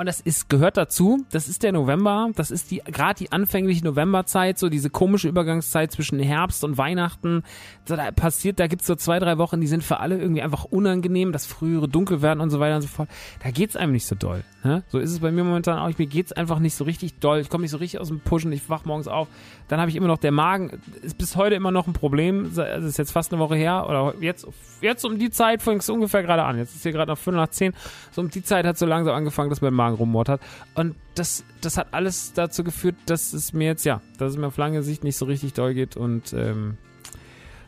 Und 0.03 0.07
das 0.07 0.21
ist, 0.21 0.49
gehört 0.49 0.77
dazu. 0.77 1.25
Das 1.31 1.47
ist 1.47 1.63
der 1.63 1.71
November. 1.71 2.29
Das 2.35 2.51
ist 2.51 2.73
die, 2.73 2.79
gerade 2.79 3.19
die 3.21 3.31
anfängliche 3.31 3.85
Novemberzeit, 3.85 4.59
so 4.59 4.69
diese 4.69 4.91
komische 4.91 5.29
Übergangszeit 5.29 5.93
zwischen 5.93 6.19
Herbst 6.19 6.65
und 6.65 6.77
Weihnachten. 6.77 7.45
So, 7.85 7.95
da 7.95 8.11
passiert, 8.11 8.59
da 8.59 8.67
gibt's 8.67 8.89
so 8.89 8.97
zwei, 8.97 9.21
drei 9.21 9.39
Wochen, 9.39 9.61
die 9.61 9.69
sind 9.69 9.85
für 9.85 10.01
alle 10.01 10.19
irgendwie 10.19 10.43
einfach 10.43 10.65
unangenehm, 10.65 11.31
das 11.31 11.47
frühere 11.47 11.87
Dunkelwerden 11.87 12.41
und 12.41 12.51
so 12.51 12.59
weiter 12.59 12.75
und 12.75 12.83
so 12.83 12.89
fort. 12.89 13.09
Da 13.45 13.53
geht's 13.53 13.77
einem 13.77 13.93
nicht 13.93 14.07
so 14.07 14.17
doll. 14.17 14.43
Ne? 14.65 14.83
So 14.89 14.99
ist 14.99 15.13
es 15.13 15.21
bei 15.21 15.31
mir 15.31 15.45
momentan 15.45 15.79
auch. 15.79 15.97
Mir 15.97 16.07
geht's 16.07 16.33
einfach 16.33 16.59
nicht 16.59 16.75
so 16.75 16.83
richtig 16.83 17.21
doll. 17.21 17.39
Ich 17.39 17.49
komme 17.49 17.63
nicht 17.63 17.71
so 17.71 17.77
richtig 17.77 18.01
aus 18.01 18.09
dem 18.09 18.19
Pushen. 18.19 18.51
Ich 18.53 18.69
wach 18.69 18.85
morgens 18.85 19.07
auf. 19.07 19.29
Dann 19.69 19.81
habe 19.81 19.91
ich 19.91 19.97
immer 19.97 20.07
noch 20.07 20.19
der 20.19 20.33
Magen. 20.33 20.81
Ist 21.03 21.19
bis 21.19 21.37
heute 21.37 21.55
immer 21.55 21.71
noch 21.71 21.87
ein 21.87 21.93
Problem. 21.93 22.47
Es 22.47 22.59
ist 22.59 22.99
jetzt 22.99 23.13
fast 23.13 23.33
eine 23.33 23.41
Woche 23.41 23.57
her. 23.57 23.87
Oder 23.89 24.15
jetzt, 24.21 24.47
jetzt 24.81 25.05
um 25.05 25.19
die 25.19 25.31
Zeit 25.31 25.63
fängt 25.63 25.83
es 25.83 25.91
ungefähr 25.91 26.23
gerade 26.23 26.45
an. 26.45 26.59
Jetzt 26.59 26.77
ist 26.77 26.83
hier 26.83 26.93
gerade 26.93 27.11
noch 27.11 27.19
5 27.19 27.37
nach 27.37 27.49
10. 27.49 27.73
So 28.13 28.21
um 28.21 28.31
die 28.31 28.43
Zeit 28.43 28.65
hat 28.65 28.79
so 28.79 28.87
langsam 28.87 29.15
angefangen, 29.15 29.51
dass 29.51 29.61
mein 29.61 29.75
Magen 29.75 29.92
rummottert. 29.93 30.41
Und 30.75 30.95
das, 31.15 31.45
das 31.61 31.77
hat 31.77 31.89
alles 31.93 32.33
dazu 32.33 32.65
geführt, 32.65 32.97
dass 33.07 33.33
es 33.33 33.53
mir 33.53 33.67
jetzt, 33.69 33.85
ja, 33.85 34.01
dass 34.19 34.33
es 34.33 34.39
mir 34.39 34.47
auf 34.47 34.57
lange 34.57 34.83
Sicht 34.83 35.05
nicht 35.05 35.17
so 35.17 35.27
richtig 35.27 35.53
doll 35.53 35.75
geht 35.75 35.97
und 35.97 36.33
ähm, 36.33 36.77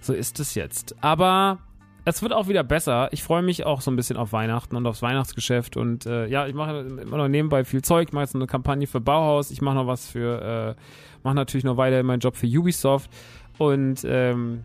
so 0.00 0.12
ist 0.12 0.40
es 0.40 0.54
jetzt. 0.54 0.96
Aber 1.00 1.58
es 2.04 2.22
wird 2.22 2.32
auch 2.32 2.48
wieder 2.48 2.62
besser. 2.62 3.08
Ich 3.12 3.22
freue 3.22 3.42
mich 3.42 3.64
auch 3.64 3.80
so 3.80 3.90
ein 3.90 3.96
bisschen 3.96 4.16
auf 4.18 4.32
Weihnachten 4.32 4.76
und 4.76 4.86
aufs 4.86 5.00
Weihnachtsgeschäft. 5.00 5.76
Und 5.76 6.04
äh, 6.04 6.26
ja, 6.26 6.46
ich 6.46 6.54
mache 6.54 6.80
immer 6.80 7.16
noch 7.16 7.28
nebenbei 7.28 7.64
viel 7.64 7.82
Zeug. 7.82 8.08
Ich 8.08 8.12
mache 8.12 8.24
jetzt 8.24 8.34
eine 8.34 8.46
Kampagne 8.46 8.86
für 8.86 9.00
Bauhaus. 9.00 9.50
Ich 9.50 9.62
mache 9.62 9.76
noch 9.76 9.86
was 9.86 10.06
für, 10.06 10.76
äh, 10.76 10.80
mache 11.22 11.34
natürlich 11.34 11.64
noch 11.64 11.78
weiter 11.78 12.02
meinen 12.02 12.20
Job 12.20 12.36
für 12.36 12.46
Ubisoft. 12.46 13.10
Und 13.56 14.04
ähm, 14.04 14.64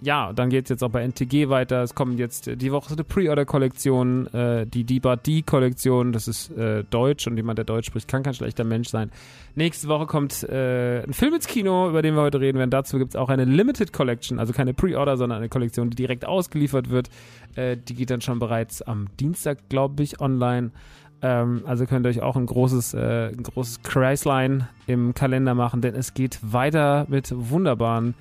ja, 0.00 0.32
dann 0.32 0.50
geht 0.50 0.64
es 0.66 0.70
jetzt 0.70 0.84
auch 0.84 0.90
bei 0.90 1.02
NTG 1.02 1.48
weiter. 1.48 1.82
Es 1.82 1.94
kommt 1.94 2.18
jetzt 2.18 2.50
die 2.60 2.72
Woche 2.72 2.92
eine 2.92 3.04
Pre-Order-Kollektion, 3.04 4.26
äh, 4.34 4.66
die 4.66 4.84
Diba 4.84 5.16
D-Kollektion. 5.16 6.12
Das 6.12 6.28
ist 6.28 6.50
äh, 6.56 6.84
Deutsch 6.84 7.26
und 7.26 7.36
jemand, 7.36 7.58
der 7.58 7.64
Deutsch 7.64 7.86
spricht, 7.86 8.08
kann 8.08 8.22
kein 8.22 8.34
schlechter 8.34 8.64
Mensch 8.64 8.88
sein. 8.88 9.10
Nächste 9.54 9.88
Woche 9.88 10.06
kommt 10.06 10.42
äh, 10.44 11.02
ein 11.02 11.12
Film 11.12 11.34
ins 11.34 11.46
Kino, 11.46 11.88
über 11.88 12.02
den 12.02 12.14
wir 12.14 12.22
heute 12.22 12.40
reden 12.40 12.58
werden. 12.58 12.70
Dazu 12.70 12.98
gibt 12.98 13.14
es 13.14 13.16
auch 13.16 13.28
eine 13.28 13.44
Limited 13.44 13.92
Collection, 13.92 14.38
also 14.38 14.52
keine 14.52 14.74
Pre-Order, 14.74 15.16
sondern 15.16 15.38
eine 15.38 15.48
Kollektion, 15.48 15.90
die 15.90 15.96
direkt 15.96 16.26
ausgeliefert 16.26 16.90
wird. 16.90 17.08
Äh, 17.54 17.76
die 17.76 17.94
geht 17.94 18.10
dann 18.10 18.20
schon 18.20 18.38
bereits 18.38 18.82
am 18.82 19.08
Dienstag, 19.18 19.68
glaube 19.68 20.02
ich, 20.02 20.20
online. 20.20 20.70
Ähm, 21.22 21.62
also 21.64 21.86
könnt 21.86 22.04
ihr 22.04 22.10
euch 22.10 22.20
auch 22.20 22.36
ein 22.36 22.46
großes, 22.46 22.92
äh, 22.94 23.28
ein 23.28 23.42
großes 23.42 23.82
Kreisline 23.82 24.68
im 24.86 25.14
Kalender 25.14 25.54
machen, 25.54 25.80
denn 25.80 25.94
es 25.94 26.12
geht 26.12 26.38
weiter 26.42 27.06
mit 27.08 27.32
wunderbaren 27.34 28.14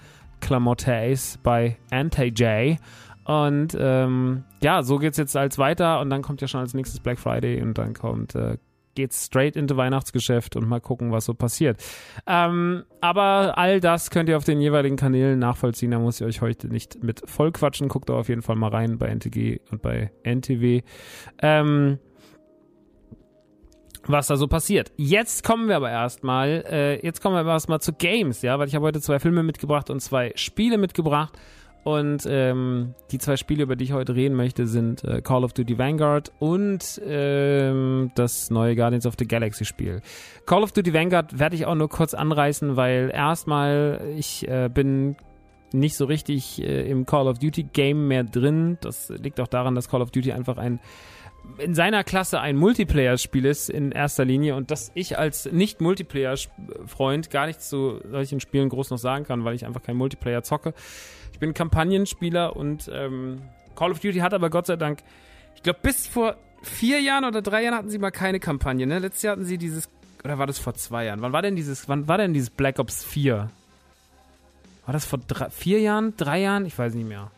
Klamottes 0.44 1.40
bei 1.42 1.78
Anti-J. 1.90 2.78
Und 3.24 3.78
ähm, 3.80 4.44
ja, 4.62 4.84
so 4.84 4.98
geht's 4.98 5.18
jetzt 5.18 5.38
als 5.38 5.58
weiter 5.58 6.02
und 6.02 6.10
dann 6.10 6.22
kommt 6.22 6.42
ja 6.42 6.48
schon 6.50 6.60
als 6.60 6.74
nächstes 6.74 7.00
Black 7.00 7.18
Friday 7.18 7.62
und 7.62 7.78
dann 7.78 7.94
kommt 7.94 8.36
äh, 8.36 8.58
geht's 8.96 9.26
straight 9.26 9.56
into 9.56 9.78
Weihnachtsgeschäft 9.78 10.58
und 10.58 10.68
mal 10.68 10.82
gucken, 10.82 11.14
was 11.14 11.26
so 11.26 11.34
passiert. 11.34 11.82
Ähm, 12.28 12.84
aber 13.00 13.58
all 13.58 13.80
das 13.80 14.10
könnt 14.10 14.28
ihr 14.28 14.36
auf 14.36 14.44
den 14.44 14.60
jeweiligen 14.60 14.98
Kanälen 14.98 15.40
nachvollziehen. 15.40 15.92
Da 15.92 16.00
muss 16.00 16.20
ich 16.20 16.28
euch 16.28 16.42
heute 16.42 16.68
nicht 16.68 17.02
mit 17.02 17.22
voll 17.26 17.54
quatschen. 17.54 17.88
Guckt 17.88 18.10
da 18.10 18.14
auf 18.14 18.28
jeden 18.28 18.42
Fall 18.42 18.58
mal 18.58 18.70
rein 18.70 18.98
bei 18.98 19.08
NTG 19.08 19.62
und 19.72 19.82
bei 19.82 20.12
NTW. 20.24 20.82
Ähm, 21.42 22.00
was 24.08 24.28
da 24.28 24.38
so 24.38 24.48
passiert. 24.48 24.92
Jetzt 24.98 25.44
kommen 25.44 25.68
wir 25.68 25.76
aber 25.76 25.90
erstmal, 25.90 26.64
äh, 26.70 27.06
jetzt 27.06 27.22
kommen 27.22 27.36
wir 27.36 27.42
aber 27.42 27.52
erstmal 27.52 27.82
zu 27.82 27.94
Games, 27.94 28.42
ja, 28.42 28.60
weil 28.60 28.68
ich 28.68 28.76
habe 28.76 28.86
heute 28.86 29.02
zwei 29.02 29.20
Filme 29.20 29.44
mitgebracht 29.44 29.90
und 29.90 30.00
zwei 30.02 30.32
Spiele 30.36 30.78
mitgebracht. 30.78 31.34
Und 31.84 32.26
ähm, 32.30 32.94
die 33.12 33.18
zwei 33.18 33.36
Spiele, 33.36 33.64
über 33.64 33.76
die 33.76 33.84
ich 33.84 33.92
heute 33.92 34.16
reden 34.16 34.36
möchte, 34.36 34.68
sind 34.68 35.04
äh, 35.04 35.22
Call 35.22 35.44
of 35.44 35.52
Duty 35.52 35.78
Vanguard 35.78 36.32
und 36.40 37.02
ähm, 37.06 38.12
das 38.16 38.50
neue 38.50 38.78
Guardians 38.78 39.06
of 39.06 39.16
the 39.20 39.28
Galaxy 39.28 39.66
Spiel. 39.66 40.02
Call 40.46 40.64
of 40.64 40.72
Duty 40.72 40.94
Vanguard 40.94 41.38
werde 41.40 41.58
ich 41.58 41.66
auch 41.66 41.76
nur 41.76 41.90
kurz 41.90 42.14
anreißen, 42.14 42.78
weil 42.78 43.12
erstmal 43.14 44.00
ich 44.16 44.48
äh, 44.48 44.70
bin 44.74 45.18
nicht 45.74 45.98
so 45.98 46.06
richtig 46.06 46.62
äh, 46.62 46.90
im 46.90 47.06
Call 47.06 47.28
of 47.28 47.40
Duty 47.40 47.64
Game 47.74 48.08
mehr 48.08 48.24
drin. 48.24 48.78
Das 48.80 49.10
liegt 49.10 49.42
auch 49.42 49.48
daran, 49.48 49.76
dass 49.76 49.90
Call 49.90 50.02
of 50.02 50.12
Duty 50.12 50.32
einfach 50.32 50.58
ein 50.58 50.80
in 51.58 51.76
seiner 51.76 52.04
Klasse 52.04 52.40
ein 52.40 52.56
Multiplayer-Spiel 52.56 53.46
ist 53.46 53.70
in 53.70 53.92
erster 53.92 54.26
Linie 54.26 54.56
und 54.56 54.72
dass 54.72 54.92
ich 54.96 55.18
als 55.18 55.52
Nicht-Multiplayer-Freund 55.52 57.30
gar 57.30 57.48
nichts 57.48 57.70
zu 57.70 58.02
solchen 58.10 58.40
Spielen 58.40 58.70
groß 58.70 58.90
noch 58.90 58.98
sagen 58.98 59.26
kann, 59.26 59.44
weil 59.46 59.56
ich 59.56 59.66
einfach 59.66 59.84
kein 59.84 59.96
Multiplayer 59.96 60.44
zocke. 60.44 60.74
Ich 61.32 61.40
bin 61.40 61.54
Kampagnenspieler 61.54 62.56
und 62.56 62.90
ähm, 62.94 63.42
Call 63.76 63.92
of 63.92 64.00
Duty 64.00 64.20
hat 64.20 64.34
aber 64.34 64.50
Gott 64.50 64.68
sei 64.68 64.76
Dank, 64.76 65.00
ich 65.56 65.64
glaube 65.64 65.80
bis 65.82 66.08
vor 66.08 66.36
vier 66.62 67.02
Jahren 67.02 67.26
oder 67.26 67.42
drei 67.42 67.64
Jahren 67.64 67.76
hatten 67.76 67.90
sie 67.90 68.00
mal 68.00 68.12
keine 68.12 68.40
Kampagne. 68.40 68.88
Ne? 68.88 69.00
Letztes 69.00 69.24
Jahr 69.24 69.34
hatten 69.34 69.46
sie 69.46 69.58
dieses, 69.58 69.90
oder 70.24 70.38
war 70.38 70.48
das 70.48 70.60
vor 70.60 70.74
zwei 70.74 71.06
Jahren? 71.06 71.22
Wann 71.22 71.34
war 71.34 71.42
denn 71.42 71.56
dieses, 71.56 71.90
wann 71.90 72.08
war 72.08 72.18
denn 72.18 72.34
dieses 72.34 72.50
Black 72.50 72.80
Ops 72.80 73.04
4? 73.04 73.50
War 74.86 74.94
das 74.94 75.06
vor 75.06 75.20
drei, 75.28 75.50
vier 75.50 75.80
Jahren, 75.80 76.16
drei 76.18 76.42
Jahren? 76.42 76.66
Ich 76.66 76.78
weiß 76.78 76.94
nicht 76.94 77.08
mehr. 77.08 77.32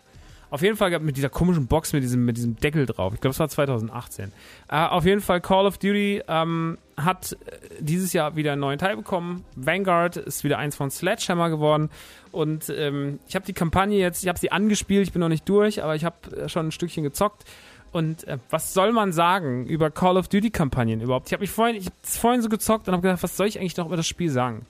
Auf 0.55 0.61
jeden 0.61 0.77
Fall 0.77 0.97
mit 1.01 1.17
dieser 1.17 1.27
komischen 1.27 1.67
Box 1.67 1.91
mit 1.91 2.01
diesem, 2.01 2.23
mit 2.23 2.37
diesem 2.37 2.55
Deckel 2.55 2.85
drauf. 2.85 3.13
Ich 3.13 3.19
glaube, 3.19 3.33
es 3.33 3.39
war 3.41 3.49
2018. 3.49 4.31
Äh, 4.69 4.77
auf 4.77 5.03
jeden 5.03 5.19
Fall 5.19 5.41
Call 5.41 5.65
of 5.65 5.77
Duty 5.79 6.23
ähm, 6.29 6.77
hat 6.95 7.33
äh, 7.33 7.57
dieses 7.81 8.13
Jahr 8.13 8.37
wieder 8.37 8.53
einen 8.53 8.61
neuen 8.61 8.79
Teil 8.79 8.95
bekommen. 8.95 9.43
Vanguard 9.57 10.15
ist 10.15 10.45
wieder 10.45 10.57
eins 10.57 10.77
von 10.77 10.91
Sledgehammer 10.91 11.49
geworden. 11.49 11.89
Und 12.31 12.69
ähm, 12.69 13.19
ich 13.27 13.35
habe 13.35 13.45
die 13.45 13.51
Kampagne 13.51 13.99
jetzt, 13.99 14.23
ich 14.23 14.29
habe 14.29 14.39
sie 14.39 14.49
angespielt, 14.49 15.05
ich 15.05 15.11
bin 15.11 15.19
noch 15.19 15.27
nicht 15.27 15.49
durch, 15.49 15.83
aber 15.83 15.93
ich 15.97 16.05
habe 16.05 16.15
äh, 16.37 16.47
schon 16.47 16.67
ein 16.67 16.71
Stückchen 16.71 17.03
gezockt. 17.03 17.43
Und 17.91 18.25
äh, 18.25 18.37
was 18.49 18.73
soll 18.73 18.93
man 18.93 19.11
sagen 19.11 19.65
über 19.65 19.91
Call 19.91 20.15
of 20.15 20.29
Duty 20.29 20.51
Kampagnen 20.51 21.01
überhaupt? 21.01 21.27
Ich 21.27 21.33
habe 21.33 21.41
mich 21.41 21.51
vorhin, 21.51 21.83
vorhin 22.01 22.41
so 22.41 22.47
gezockt 22.47 22.87
und 22.87 22.93
habe 22.93 23.01
gedacht, 23.01 23.21
was 23.23 23.35
soll 23.35 23.47
ich 23.47 23.59
eigentlich 23.59 23.75
noch 23.75 23.87
über 23.87 23.97
das 23.97 24.07
Spiel 24.07 24.29
sagen? 24.29 24.65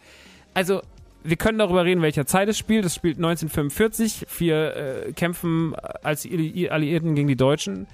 Also 0.56 0.82
wir 1.26 1.38
können 1.38 1.58
darüber 1.58 1.84
reden, 1.86 2.02
welcher 2.02 2.26
Zeit 2.26 2.48
es 2.50 2.58
spielt. 2.58 2.86
Es 2.86 2.96
spielt 2.96 3.18
1945. 3.18 4.28
Wir 4.38 4.76
äh, 4.76 5.14
kämpfen 5.14 5.76
als 6.04 6.26
Alliierten 6.26 7.16
gegen 7.16 7.28
die 7.28 7.36
Deutschen 7.36 7.88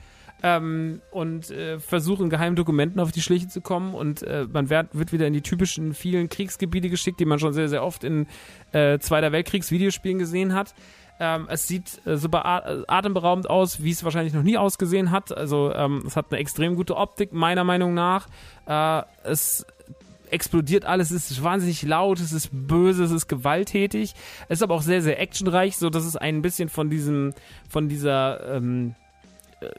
ähm, 0.43 1.01
und 1.11 1.49
äh, 1.51 1.79
versuchen 1.79 2.29
geheimen 2.29 2.55
Dokumenten 2.55 2.99
auf 2.99 3.11
die 3.11 3.21
Schliche 3.21 3.47
zu 3.47 3.61
kommen. 3.61 3.93
Und 3.93 4.23
äh, 4.23 4.47
man 4.51 4.69
wird, 4.69 4.87
wird, 4.93 5.13
wieder 5.13 5.27
in 5.27 5.33
die 5.33 5.41
typischen 5.41 5.93
vielen 5.93 6.29
Kriegsgebiete 6.29 6.89
geschickt, 6.89 7.19
die 7.19 7.25
man 7.25 7.39
schon 7.39 7.53
sehr, 7.53 7.69
sehr 7.69 7.83
oft 7.83 8.03
in 8.03 8.27
äh, 8.71 8.99
Zweiter 8.99 9.31
Weltkriegs-Videospielen 9.31 10.19
gesehen 10.19 10.53
hat. 10.53 10.73
Ähm, 11.19 11.47
es 11.49 11.67
sieht 11.67 12.01
äh, 12.05 12.17
super 12.17 12.43
atemberaubend 12.87 13.49
aus, 13.49 13.83
wie 13.83 13.91
es 13.91 14.03
wahrscheinlich 14.03 14.33
noch 14.33 14.43
nie 14.43 14.57
ausgesehen 14.57 15.11
hat. 15.11 15.35
Also 15.35 15.71
ähm, 15.73 16.03
es 16.07 16.15
hat 16.15 16.31
eine 16.31 16.39
extrem 16.39 16.75
gute 16.75 16.97
Optik, 16.97 17.31
meiner 17.31 17.63
Meinung 17.63 17.93
nach. 17.93 18.27
Äh, 18.65 19.03
es 19.23 19.65
explodiert 20.31 20.85
alles, 20.85 21.11
es 21.11 21.31
ist 21.31 21.43
wahnsinnig 21.43 21.83
laut, 21.83 22.19
es 22.19 22.31
ist 22.31 22.49
böse, 22.51 23.03
es 23.03 23.11
ist 23.11 23.27
gewalttätig. 23.27 24.13
Es 24.47 24.59
ist 24.59 24.63
aber 24.63 24.75
auch 24.75 24.81
sehr, 24.81 25.01
sehr 25.01 25.19
actionreich, 25.19 25.77
so 25.77 25.89
dass 25.89 26.05
es 26.05 26.15
ein 26.15 26.41
bisschen 26.41 26.69
von 26.69 26.89
diesem, 26.89 27.33
von 27.69 27.89
dieser 27.89 28.55
ähm, 28.55 28.95
äh, 29.59 29.69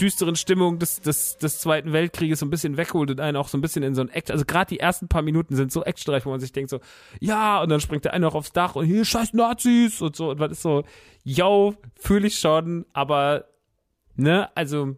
düsteren 0.00 0.36
Stimmung 0.36 0.78
des, 0.78 1.00
des, 1.00 1.38
des 1.38 1.58
Zweiten 1.58 1.92
Weltkrieges 1.92 2.40
so 2.40 2.46
ein 2.46 2.50
bisschen 2.50 2.76
wegholt 2.76 3.10
und 3.10 3.20
einen 3.20 3.36
auch 3.36 3.48
so 3.48 3.58
ein 3.58 3.60
bisschen 3.60 3.82
in 3.82 3.94
so 3.94 4.02
ein 4.02 4.08
Action. 4.08 4.32
Also 4.32 4.44
gerade 4.44 4.68
die 4.68 4.80
ersten 4.80 5.08
paar 5.08 5.22
Minuten 5.22 5.56
sind 5.56 5.72
so 5.72 5.84
actionreich, 5.84 6.24
wo 6.24 6.30
man 6.30 6.40
sich 6.40 6.52
denkt 6.52 6.70
so, 6.70 6.80
ja, 7.20 7.60
und 7.60 7.68
dann 7.68 7.80
springt 7.80 8.04
der 8.04 8.12
eine 8.12 8.26
noch 8.26 8.34
aufs 8.34 8.52
Dach 8.52 8.76
und 8.76 8.86
hier 8.86 9.04
scheiß 9.04 9.32
Nazis 9.32 10.00
und 10.00 10.14
so. 10.14 10.30
Und 10.30 10.38
man 10.38 10.50
ist 10.50 10.62
so, 10.62 10.84
yo, 11.24 11.74
fühle 11.96 12.28
ich 12.28 12.38
schon, 12.38 12.86
aber, 12.92 13.46
ne, 14.14 14.48
also 14.54 14.96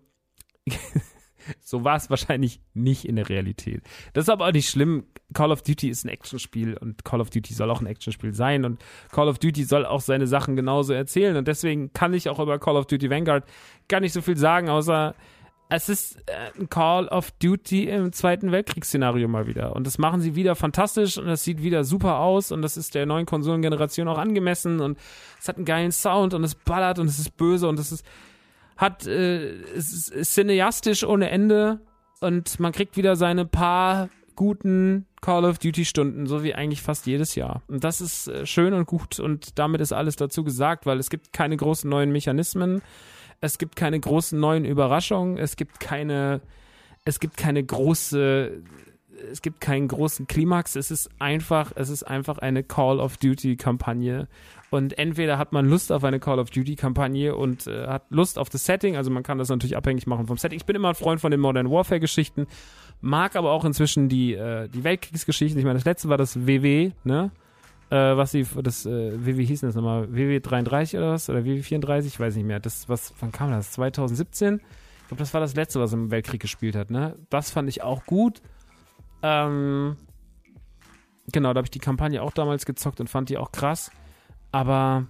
so 1.61 1.85
war 1.85 1.97
es 1.97 2.11
wahrscheinlich 2.11 2.61
nicht 2.75 3.05
in 3.05 3.17
der 3.17 3.29
Realität. 3.29 3.83
Das 4.13 4.25
ist 4.25 4.29
aber 4.29 4.47
auch 4.47 4.53
nicht 4.53 4.69
schlimm. 4.69 5.05
Call 5.33 5.51
of 5.51 5.63
Duty 5.63 5.89
ist 5.89 6.05
ein 6.05 6.09
Actionspiel 6.11 6.77
und 6.77 7.05
Call 7.05 7.21
of 7.21 7.31
Duty 7.31 7.55
soll 7.55 7.71
auch 7.71 7.81
ein 7.81 7.87
Actionspiel 7.87 8.35
sein 8.35 8.65
und 8.65 8.83
Call 9.11 9.29
of 9.29 9.39
Duty 9.39 9.65
soll 9.65 9.85
auch 9.87 10.01
seine 10.01 10.27
Sachen 10.27 10.57
genauso 10.57 10.93
erzählen 10.93 11.37
und 11.37 11.49
deswegen 11.49 11.93
kann 11.93 12.15
ich 12.15 12.29
auch 12.29 12.39
über 12.39 12.59
Call 12.59 12.77
of 12.77 12.87
Duty 12.87 13.11
Vanguard 13.11 13.45
gar 13.89 14.01
nicht 14.01 14.13
so 14.13 14.23
viel 14.23 14.37
sagen, 14.37 14.69
außer 14.69 15.15
es 15.71 15.89
ist 15.89 16.17
äh, 16.29 16.59
ein 16.59 16.69
Call 16.69 17.09
of 17.09 17.31
Duty 17.33 17.89
im 17.89 18.13
Zweiten 18.13 18.53
Weltkriegsszenario 18.53 19.29
mal 19.29 19.47
wieder. 19.47 19.75
Und 19.75 19.87
das 19.87 19.99
machen 19.99 20.21
sie 20.21 20.35
wieder 20.35 20.55
fantastisch 20.57 21.19
und 21.19 21.29
es 21.29 21.43
sieht 21.43 21.63
wieder 21.63 21.85
super 21.85 22.19
aus 22.19 22.53
und 22.53 22.63
das 22.63 22.77
ist 22.77 22.95
der 22.95 23.07
neuen 23.07 23.27
Konsolengeneration 23.27 24.09
auch 24.09 24.19
angemessen 24.19 24.81
und 24.81 24.99
es 25.41 25.49
hat 25.49 25.57
einen 25.57 25.65
geilen 25.65 25.93
Sound 25.93 26.35
und 26.35 26.45
es 26.45 26.55
ballert 26.55 26.99
und 26.99 27.07
es 27.07 27.19
ist 27.19 27.37
böse 27.37 27.69
und 27.69 27.79
es 27.79 27.93
ist 27.93 28.05
hat 28.77 29.07
äh, 29.07 29.63
cineastisch 29.79 31.05
ohne 31.05 31.31
Ende 31.31 31.81
und 32.21 32.59
man 32.61 32.73
kriegt 32.73 32.97
wieder 32.97 33.17
seine 33.17 33.45
paar 33.45 34.09
guten 34.37 35.07
Call 35.21 35.45
of 35.45 35.59
Duty 35.59 35.85
Stunden, 35.85 36.27
so 36.27 36.43
wie 36.43 36.55
eigentlich 36.55 36.83
fast 36.83 37.07
jedes 37.07 37.35
Jahr. 37.35 37.63
Und 37.69 37.85
das 37.85 38.01
ist 38.01 38.29
äh, 38.29 38.47
schön 38.47 38.75
und 38.75 38.87
gut 38.87 39.21
und 39.21 39.59
damit 39.59 39.81
ist 39.81 39.93
alles 39.93 40.17
dazu 40.17 40.45
gesagt, 40.45 40.87
weil 40.87 40.99
es 40.99 41.11
gibt 41.11 41.33
keine 41.33 41.57
großen 41.57 41.89
neuen 41.89 42.11
Mechanismen, 42.11 42.83
es 43.41 43.59
gibt 43.59 43.77
keine 43.77 44.01
großen 44.01 44.39
neuen 44.39 44.65
Überraschungen, 44.65 45.39
es 45.39 45.57
gibt 45.57 45.81
keine 45.81 46.41
es 47.05 47.21
gibt 47.21 47.37
keine 47.37 47.63
große 47.63 48.63
es 49.31 49.43
gibt 49.43 49.61
keinen 49.61 49.89
großen 49.89 50.27
Klimax, 50.27 50.77
es 50.77 50.91
ist 50.91 51.11
einfach, 51.19 51.73
es 51.75 51.89
ist 51.89 52.03
einfach 52.03 52.39
eine 52.39 52.63
Call 52.63 53.01
of 53.01 53.17
Duty 53.17 53.57
Kampagne 53.57 54.29
und 54.75 54.99
entweder 54.99 55.39
hat 55.39 55.53
man 55.53 55.69
Lust 55.69 55.93
auf 55.93 56.03
eine 56.03 56.19
Call 56.19 56.41
of 56.41 56.51
Duty-Kampagne 56.51 57.37
und 57.37 57.69
äh, 57.69 57.87
hat 57.87 58.07
Lust 58.11 58.41
auf 58.41 58.49
das 58.49 58.65
Setting, 58.65 58.97
also 58.97 59.09
man 59.09 59.23
kann 59.23 59.39
das 59.39 59.49
natürlich 59.49 59.77
abhängig 59.77 60.09
machen 60.09 60.27
vom 60.27 60.37
Setting. 60.37 60.57
Ich 60.57 60.67
bin 60.67 60.75
immer 60.75 60.89
ein 60.89 60.97
Freund 60.97 61.21
von 61.21 61.31
den 61.31 61.39
Modern 61.39 61.71
Warfare-Geschichten, 61.71 62.49
mag 63.01 63.37
aber 63.37 63.53
auch 63.53 63.65
inzwischen 63.65 64.09
die, 64.09 64.35
äh, 64.35 64.69
die 64.69 64.83
Weltkriegsgeschichten. 64.83 65.61
Ich 65.61 65.65
meine, 65.65 65.79
das 65.79 65.85
letzte 65.85 66.09
war 66.09 66.17
das 66.17 66.45
WW, 66.49 66.91
ne? 67.05 67.31
Äh, 67.91 68.17
was 68.17 68.33
sie, 68.33 68.45
das, 68.65 68.85
äh, 68.85 69.13
wie, 69.25 69.45
hieß 69.45 69.61
denn 69.61 69.69
das 69.69 69.77
nochmal? 69.77 70.13
WW 70.13 70.41
33 70.41 70.99
oder 70.99 71.13
was? 71.13 71.31
Oder 71.31 71.45
WW 71.45 71.63
34? 71.63 72.15
Ich 72.15 72.19
weiß 72.19 72.35
nicht 72.35 72.47
mehr. 72.47 72.59
Das, 72.59 72.89
was, 72.89 73.15
wann 73.21 73.31
kam 73.31 73.53
das? 73.53 73.71
2017? 73.71 74.57
Ich 74.57 75.09
glaube, 75.09 75.21
das 75.21 75.33
war 75.35 75.41
das 75.41 75.55
letzte, 75.55 75.79
was 75.79 75.93
im 75.93 76.11
Weltkrieg 76.11 76.41
gespielt 76.41 76.75
hat, 76.75 76.91
ne? 76.91 77.15
Das 77.31 77.53
fand 77.53 77.69
ich 77.69 77.85
auch 77.85 78.07
gut. 78.07 78.43
Ähm, 79.27 79.97
genau, 81.33 81.55
da 81.55 81.59
habe 81.59 81.67
ich 81.67 81.71
die 81.71 81.79
Kampagne 81.79 82.23
auch 82.23 82.33
damals 82.33 82.67
gezockt 82.67 83.01
und 83.01 83.09
fand 83.09 83.31
die 83.31 83.39
auch 83.39 83.53
krass. 83.53 83.91
Aber 84.53 85.07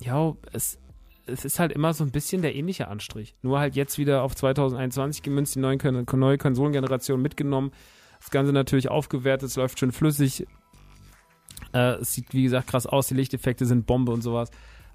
ja, 0.00 0.34
es, 0.52 0.80
es 1.26 1.44
ist 1.44 1.60
halt 1.60 1.70
immer 1.70 1.94
so 1.94 2.02
ein 2.02 2.10
bisschen 2.10 2.42
der 2.42 2.56
ähnliche 2.56 2.88
Anstrich. 2.88 3.36
Nur 3.42 3.60
halt 3.60 3.76
jetzt 3.76 3.98
wieder 3.98 4.22
auf 4.22 4.34
2021 4.34 5.22
gemünzt, 5.22 5.54
die 5.54 5.60
neuen, 5.60 5.78
neue 6.12 6.38
Konsolengeneration 6.38 7.22
mitgenommen. 7.22 7.70
Das 8.18 8.30
Ganze 8.30 8.52
natürlich 8.52 8.88
aufgewertet, 8.88 9.50
es 9.50 9.56
läuft 9.56 9.78
schön 9.78 9.92
flüssig. 9.92 10.44
Äh, 11.72 12.00
es 12.00 12.14
sieht, 12.14 12.34
wie 12.34 12.42
gesagt, 12.42 12.66
krass 12.66 12.86
aus, 12.86 13.06
die 13.06 13.14
Lichteffekte 13.14 13.64
sind 13.64 13.86
Bombe 13.86 14.10
und 14.10 14.22
sowas. 14.22 14.50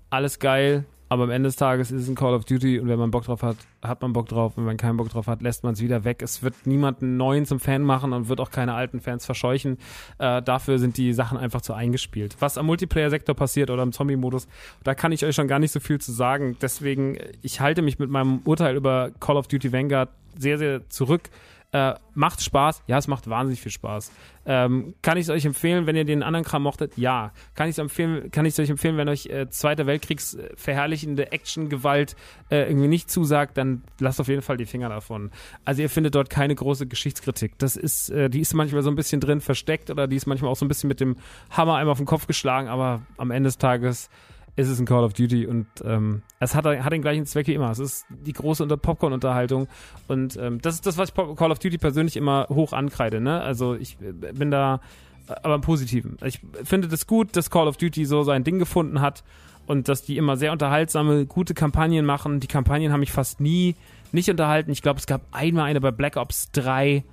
Alles 0.10 0.40
geil. 0.40 0.84
Aber 1.12 1.26
am 1.26 1.30
Ende 1.30 1.50
des 1.50 1.58
Tages 1.58 1.92
ist 1.92 2.04
es 2.04 2.08
ein 2.08 2.16
Call 2.16 2.34
of 2.34 2.46
Duty 2.46 2.80
und 2.80 2.88
wenn 2.88 2.98
man 2.98 3.12
Bock 3.12 3.26
drauf 3.26 3.44
hat, 3.44 3.58
hat 3.82 4.02
man 4.02 4.14
Bock 4.14 4.30
drauf. 4.30 4.54
Wenn 4.56 4.64
man 4.64 4.78
keinen 4.78 4.96
Bock 4.96 5.10
drauf 5.10 5.28
hat, 5.28 5.42
lässt 5.42 5.62
man 5.62 5.74
es 5.74 5.82
wieder 5.82 6.06
weg. 6.06 6.22
Es 6.22 6.42
wird 6.42 6.66
niemanden 6.66 7.18
neuen 7.18 7.46
zum 7.46 7.60
Fan 7.60 7.82
machen 7.82 8.14
und 8.14 8.30
wird 8.30 8.40
auch 8.40 8.50
keine 8.50 8.76
alten 8.76 9.02
Fans 9.02 9.26
verscheuchen. 9.26 9.78
Äh, 10.20 10.42
dafür 10.42 10.80
sind 10.80 10.96
die 10.96 11.12
Sachen 11.12 11.38
einfach 11.38 11.60
zu 11.60 11.74
eingespielt. 11.74 12.38
Was 12.40 12.58
am 12.58 12.66
Multiplayer-Sektor 12.68 13.36
passiert 13.36 13.70
oder 13.70 13.84
im 13.84 13.92
Zombie-Modus, 13.92 14.48
da 14.86 14.96
kann 14.96 15.12
ich 15.12 15.26
euch 15.26 15.36
schon 15.36 15.50
gar 15.50 15.60
nicht 15.60 15.74
so 15.74 15.82
viel 15.82 16.00
zu 16.00 16.14
sagen. 16.14 16.56
Deswegen, 16.62 17.18
ich 17.42 17.60
halte 17.60 17.82
mich 17.82 18.00
mit 18.00 18.10
meinem 18.10 18.40
Urteil 18.46 18.78
über 18.78 19.12
Call 19.20 19.36
of 19.36 19.50
Duty 19.50 19.74
Vanguard 19.74 20.08
sehr, 20.38 20.58
sehr 20.58 20.88
zurück. 20.88 21.24
Äh, 21.74 21.94
macht 22.16 22.44
Spaß? 22.44 22.84
Ja, 22.88 22.98
es 22.98 23.08
macht 23.08 23.30
wahnsinnig 23.30 23.62
viel 23.62 23.72
Spaß. 23.72 24.12
Ähm, 24.46 24.94
kann 25.02 25.18
ich 25.18 25.24
es 25.24 25.30
euch 25.30 25.46
empfehlen, 25.46 25.86
wenn 25.86 25.96
ihr 25.96 26.04
den 26.04 26.22
anderen 26.22 26.44
Kram 26.44 26.64
mochtet? 26.64 26.98
Ja. 26.98 27.32
Kann 27.56 27.70
ich 27.70 27.76
es 27.76 27.78
empfehlen, 27.78 28.30
kann 28.30 28.46
ich 28.46 28.60
euch 28.60 28.70
empfehlen, 28.70 28.98
wenn 28.98 29.08
euch 29.08 29.28
äh, 29.28 29.50
Zweiter 29.50 29.86
Weltkriegs 29.86 30.34
äh, 30.34 30.50
verherrlichende 30.58 31.32
Actiongewalt 31.32 32.18
äh, 32.50 32.68
irgendwie 32.68 32.90
nicht 32.90 33.10
zusagt, 33.10 33.58
dann 33.58 33.84
lasst 34.00 34.20
auf 34.20 34.28
jeden 34.28 34.42
Fall 34.42 34.58
die 34.58 34.66
Finger 34.66 34.90
davon. 34.90 35.32
Also 35.64 35.82
ihr 35.82 35.90
findet 35.90 36.16
dort 36.16 36.30
keine 36.30 36.56
große 36.56 36.88
Geschichtskritik. 36.88 37.58
Das 37.58 37.78
ist, 37.78 38.10
äh, 38.10 38.30
die 38.30 38.42
ist 38.42 38.54
manchmal 38.54 38.82
so 38.82 38.92
ein 38.92 38.96
bisschen 38.96 39.22
drin 39.22 39.40
versteckt 39.40 39.90
oder 39.90 40.08
die 40.08 40.18
ist 40.18 40.26
manchmal 40.26 40.52
auch 40.52 40.58
so 40.58 40.66
ein 40.66 40.68
bisschen 40.68 40.90
mit 40.90 41.00
dem 41.00 41.16
Hammer 41.52 41.76
einmal 41.76 41.94
auf 41.94 42.00
den 42.00 42.06
Kopf 42.06 42.28
geschlagen, 42.28 42.68
aber 42.68 43.04
am 43.16 43.32
Ende 43.32 43.48
des 43.48 43.60
Tages 43.60 44.10
ist 44.56 44.68
es 44.68 44.80
ein 44.80 44.86
Call 44.86 45.04
of 45.04 45.14
Duty 45.14 45.48
und 45.48 45.68
ähm, 45.84 46.22
es 46.40 46.56
hat, 46.56 46.66
hat 46.66 46.92
den 46.92 47.02
gleichen 47.02 47.26
Zweck 47.26 47.48
wie 47.48 47.54
immer. 47.54 47.72
Es 47.72 47.80
ist 47.80 48.06
die 48.10 48.34
große 48.34 48.66
Popcorn-Unterhaltung 48.66 49.68
und 50.08 50.38
ähm, 50.38 50.62
das 50.62 50.76
ist 50.76 50.86
das, 50.86 50.98
was 50.98 51.10
ich 51.10 51.16
Call 51.16 51.52
of 51.52 51.60
Duty 51.60 51.78
persönlich 51.78 52.18
immer 52.18 52.48
hoch 52.50 52.74
ankreide. 52.74 53.22
Ne? 53.22 53.42
Also 53.42 53.76
ich 53.76 53.98
äh, 54.02 54.34
bin 54.34 54.52
da 54.52 54.82
äh, 55.28 55.34
aber 55.44 55.56
im 55.56 55.62
Positiven. 55.62 56.18
Ich 56.26 56.42
finde 56.64 56.88
das 56.88 57.08
gut, 57.08 57.36
dass 57.36 57.50
Call 57.50 57.68
of 57.68 57.78
Duty 57.78 58.06
so 58.06 58.24
sein 58.24 58.44
Ding 58.44 58.60
gefunden 58.60 59.02
hat 59.02 59.24
und 59.68 59.88
dass 59.88 60.04
die 60.04 60.18
immer 60.18 60.38
sehr 60.38 60.52
unterhaltsame, 60.52 61.26
gute 61.26 61.54
Kampagnen 61.54 62.06
machen. 62.06 62.40
Die 62.40 62.48
Kampagnen 62.48 62.92
haben 62.92 63.00
mich 63.00 63.12
fast 63.12 63.40
nie 63.40 63.76
nicht 64.12 64.30
unterhalten. 64.30 64.72
Ich 64.72 64.82
glaube, 64.82 65.00
es 65.00 65.08
gab 65.08 65.22
einmal 65.32 65.66
eine 65.66 65.80
bei 65.80 65.92
Black 65.92 66.18
Ops 66.18 66.52
3, 66.52 67.04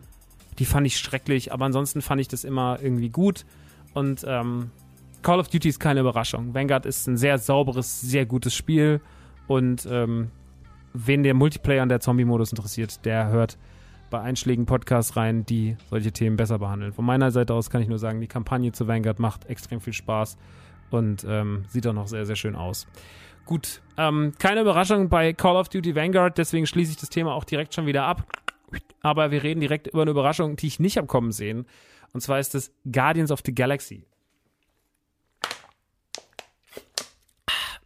die 0.58 0.64
fand 0.64 0.86
ich 0.86 0.98
schrecklich, 0.98 1.52
aber 1.52 1.64
ansonsten 1.66 2.02
fand 2.02 2.20
ich 2.20 2.26
das 2.28 2.42
immer 2.42 2.78
irgendwie 2.82 3.10
gut 3.10 3.44
und 3.94 4.24
ähm, 4.26 4.70
Call 5.22 5.40
of 5.40 5.48
Duty 5.48 5.68
ist 5.68 5.80
keine 5.80 6.00
Überraschung. 6.00 6.54
Vanguard 6.54 6.86
ist 6.86 7.06
ein 7.06 7.16
sehr 7.16 7.38
sauberes, 7.38 8.00
sehr 8.00 8.26
gutes 8.26 8.54
Spiel 8.54 9.00
und 9.46 9.86
ähm, 9.90 10.30
wen 10.94 11.22
der 11.22 11.34
Multiplayer 11.34 11.82
und 11.82 11.88
der 11.88 12.00
Zombie-Modus 12.00 12.52
interessiert, 12.52 13.04
der 13.04 13.28
hört 13.28 13.58
bei 14.10 14.20
einschlägigen 14.20 14.66
Podcasts 14.66 15.16
rein, 15.16 15.44
die 15.44 15.76
solche 15.90 16.12
Themen 16.12 16.36
besser 16.36 16.58
behandeln. 16.58 16.92
Von 16.92 17.04
meiner 17.04 17.30
Seite 17.30 17.54
aus 17.54 17.68
kann 17.70 17.82
ich 17.82 17.88
nur 17.88 17.98
sagen, 17.98 18.20
die 18.20 18.26
Kampagne 18.26 18.72
zu 18.72 18.88
Vanguard 18.88 19.18
macht 19.18 19.46
extrem 19.46 19.80
viel 19.80 19.92
Spaß 19.92 20.38
und 20.90 21.26
ähm, 21.28 21.64
sieht 21.68 21.86
auch 21.86 21.92
noch 21.92 22.06
sehr, 22.06 22.24
sehr 22.24 22.36
schön 22.36 22.56
aus. 22.56 22.86
Gut, 23.44 23.80
ähm, 23.96 24.32
keine 24.38 24.60
Überraschung 24.60 25.08
bei 25.08 25.32
Call 25.32 25.56
of 25.56 25.68
Duty 25.68 25.94
Vanguard, 25.94 26.38
deswegen 26.38 26.66
schließe 26.66 26.92
ich 26.92 26.98
das 26.98 27.08
Thema 27.08 27.34
auch 27.34 27.44
direkt 27.44 27.74
schon 27.74 27.86
wieder 27.86 28.04
ab. 28.04 28.24
Aber 29.00 29.30
wir 29.30 29.42
reden 29.42 29.60
direkt 29.60 29.86
über 29.86 30.02
eine 30.02 30.10
Überraschung, 30.10 30.56
die 30.56 30.66
ich 30.66 30.80
nicht 30.80 30.96
habe 30.96 31.06
kommen 31.06 31.32
sehen. 31.32 31.66
Und 32.12 32.20
zwar 32.20 32.38
ist 32.38 32.54
es 32.54 32.72
Guardians 32.90 33.30
of 33.30 33.40
the 33.44 33.54
Galaxy. 33.54 34.06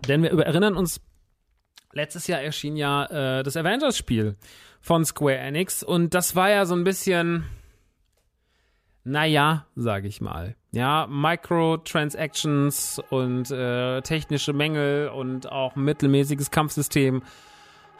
Denn 0.08 0.22
wir 0.22 0.30
erinnern 0.30 0.76
uns, 0.76 1.00
letztes 1.92 2.26
Jahr 2.26 2.40
erschien 2.40 2.76
ja 2.76 3.04
äh, 3.06 3.42
das 3.42 3.56
Avengers-Spiel 3.56 4.36
von 4.80 5.04
Square 5.04 5.38
Enix 5.38 5.82
und 5.82 6.14
das 6.14 6.34
war 6.34 6.50
ja 6.50 6.66
so 6.66 6.74
ein 6.74 6.84
bisschen, 6.84 7.44
naja, 9.04 9.66
sage 9.76 10.08
ich 10.08 10.20
mal. 10.20 10.56
Ja, 10.72 11.06
Microtransactions 11.08 13.00
und 13.10 13.50
äh, 13.50 14.00
technische 14.02 14.52
Mängel 14.52 15.08
und 15.08 15.50
auch 15.52 15.76
mittelmäßiges 15.76 16.50
Kampfsystem 16.50 17.22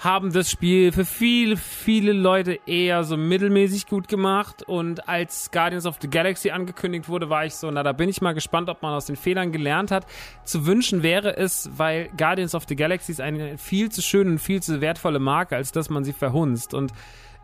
haben 0.03 0.33
das 0.33 0.51
Spiel 0.51 0.91
für 0.91 1.05
viele, 1.05 1.57
viele 1.57 2.13
Leute 2.13 2.59
eher 2.67 3.05
so 3.05 3.17
mittelmäßig 3.17 3.87
gut 3.87 4.09
gemacht. 4.09 4.65
Und 4.65 5.09
als 5.09 5.53
Guardians 5.53 5.87
of 5.87 5.99
the 6.03 6.11
Galaxy 6.11 6.51
angekündigt 6.51 7.09
wurde, 7.09 7.31
war 7.31 7.47
ich 7.47 7.55
so, 7.55 7.71
na, 7.71 7.85
da 7.85 7.93
bin 7.93 8.09
ich 8.09 8.21
mal 8.21 8.33
gespannt, 8.33 8.69
ob 8.69 8.83
man 8.83 8.95
aus 8.95 9.07
den 9.07 9.15
Fehlern 9.15 9.53
gelernt 9.53 9.93
hat. 9.93 10.05
Zu 10.45 10.67
wünschen 10.67 11.05
wäre 11.05 11.37
es, 11.37 11.71
weil 11.77 12.09
Guardians 12.17 12.57
of 12.57 12.65
the 12.67 12.75
Galaxy 12.75 13.13
ist 13.13 13.21
eine 13.21 13.59
viel 13.59 13.93
zu 13.93 14.03
schöne 14.03 14.31
und 14.31 14.39
viel 14.41 14.61
zu 14.61 14.81
wertvolle 14.81 15.21
Marke, 15.21 15.55
als 15.55 15.71
dass 15.71 15.89
man 15.89 16.03
sie 16.03 16.13
verhunzt. 16.13 16.75
Und 16.75 16.93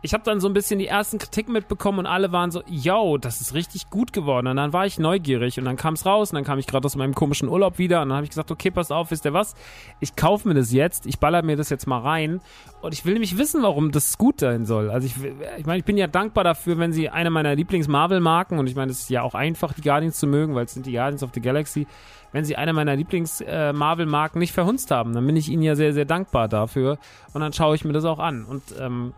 ich 0.01 0.13
habe 0.13 0.23
dann 0.23 0.39
so 0.39 0.47
ein 0.47 0.53
bisschen 0.53 0.79
die 0.79 0.87
ersten 0.87 1.17
Kritiken 1.17 1.53
mitbekommen 1.53 1.99
und 1.99 2.05
alle 2.05 2.31
waren 2.31 2.51
so, 2.51 2.63
yo, 2.67 3.17
das 3.17 3.41
ist 3.41 3.53
richtig 3.53 3.89
gut 3.89 4.13
geworden. 4.13 4.47
Und 4.47 4.55
dann 4.55 4.71
war 4.71 4.85
ich 4.85 4.97
neugierig 4.97 5.59
und 5.59 5.65
dann 5.65 5.75
kam 5.75 5.95
es 5.95 6.05
raus 6.05 6.31
und 6.31 6.35
dann 6.35 6.45
kam 6.45 6.57
ich 6.57 6.67
gerade 6.67 6.85
aus 6.85 6.95
meinem 6.95 7.13
komischen 7.13 7.49
Urlaub 7.49 7.77
wieder 7.77 8.01
und 8.01 8.09
dann 8.09 8.15
habe 8.15 8.23
ich 8.23 8.29
gesagt, 8.29 8.49
okay, 8.49 8.71
pass 8.71 8.91
auf, 8.91 9.11
wisst 9.11 9.25
ihr 9.25 9.33
was? 9.33 9.55
Ich 9.99 10.15
kaufe 10.15 10.47
mir 10.47 10.53
das 10.53 10.71
jetzt, 10.71 11.05
ich 11.05 11.19
baller 11.19 11.41
mir 11.41 11.57
das 11.57 11.69
jetzt 11.69 11.85
mal 11.85 11.99
rein 11.99 12.39
und 12.81 12.93
ich 12.93 13.03
will 13.03 13.13
nämlich 13.13 13.37
wissen, 13.37 13.61
warum 13.61 13.91
das 13.91 14.17
gut 14.17 14.39
sein 14.39 14.65
soll. 14.65 14.89
Also 14.89 15.05
ich, 15.05 15.15
ich 15.57 15.65
meine, 15.65 15.79
ich 15.79 15.85
bin 15.85 15.97
ja 15.97 16.07
dankbar 16.07 16.45
dafür, 16.45 16.77
wenn 16.77 16.93
sie 16.93 17.09
eine 17.09 17.29
meiner 17.29 17.55
Lieblings-Marvel-Marken 17.55 18.57
und 18.57 18.67
ich 18.67 18.75
meine, 18.75 18.91
es 18.91 19.01
ist 19.01 19.09
ja 19.09 19.21
auch 19.21 19.35
einfach, 19.35 19.73
die 19.73 19.81
Guardians 19.81 20.17
zu 20.17 20.27
mögen, 20.27 20.55
weil 20.55 20.65
es 20.65 20.73
sind 20.73 20.85
die 20.85 20.93
Guardians 20.93 21.23
of 21.23 21.31
the 21.33 21.41
Galaxy, 21.41 21.87
wenn 22.31 22.45
sie 22.45 22.55
eine 22.55 22.71
meiner 22.71 22.95
Lieblings-Marvel-Marken 22.95 24.37
äh, 24.37 24.39
nicht 24.39 24.53
verhunzt 24.53 24.91
haben, 24.91 25.13
dann 25.13 25.25
bin 25.25 25.35
ich 25.35 25.49
ihnen 25.49 25.63
ja 25.63 25.75
sehr, 25.75 25.93
sehr 25.93 26.05
dankbar 26.05 26.47
dafür 26.47 26.99
und 27.33 27.41
dann 27.41 27.51
schaue 27.51 27.75
ich 27.75 27.83
mir 27.83 27.93
das 27.93 28.05
auch 28.05 28.19
an 28.19 28.45
und 28.45 28.63
ähm, 28.79 29.13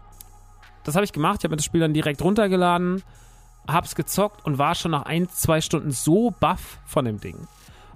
das 0.84 0.96
habe 0.96 1.06
ich 1.06 1.14
gemacht. 1.14 1.38
Ich 1.40 1.44
habe 1.44 1.52
mir 1.52 1.58
das 1.58 1.66
Spiel 1.66 1.82
dann 1.82 1.94
direkt 1.94 2.22
runtergeladen, 2.22 3.04
hab's 3.68 3.96
gezockt 3.96 4.46
und 4.46 4.58
war 4.58 4.76
schon 4.76 4.92
nach 4.92 5.04
ein, 5.04 5.30
zwei 5.30 5.62
Stunden 5.62 5.92
so 5.92 6.32
baff 6.32 6.80
von 6.86 7.06
dem 7.06 7.20
Ding. 7.20 7.48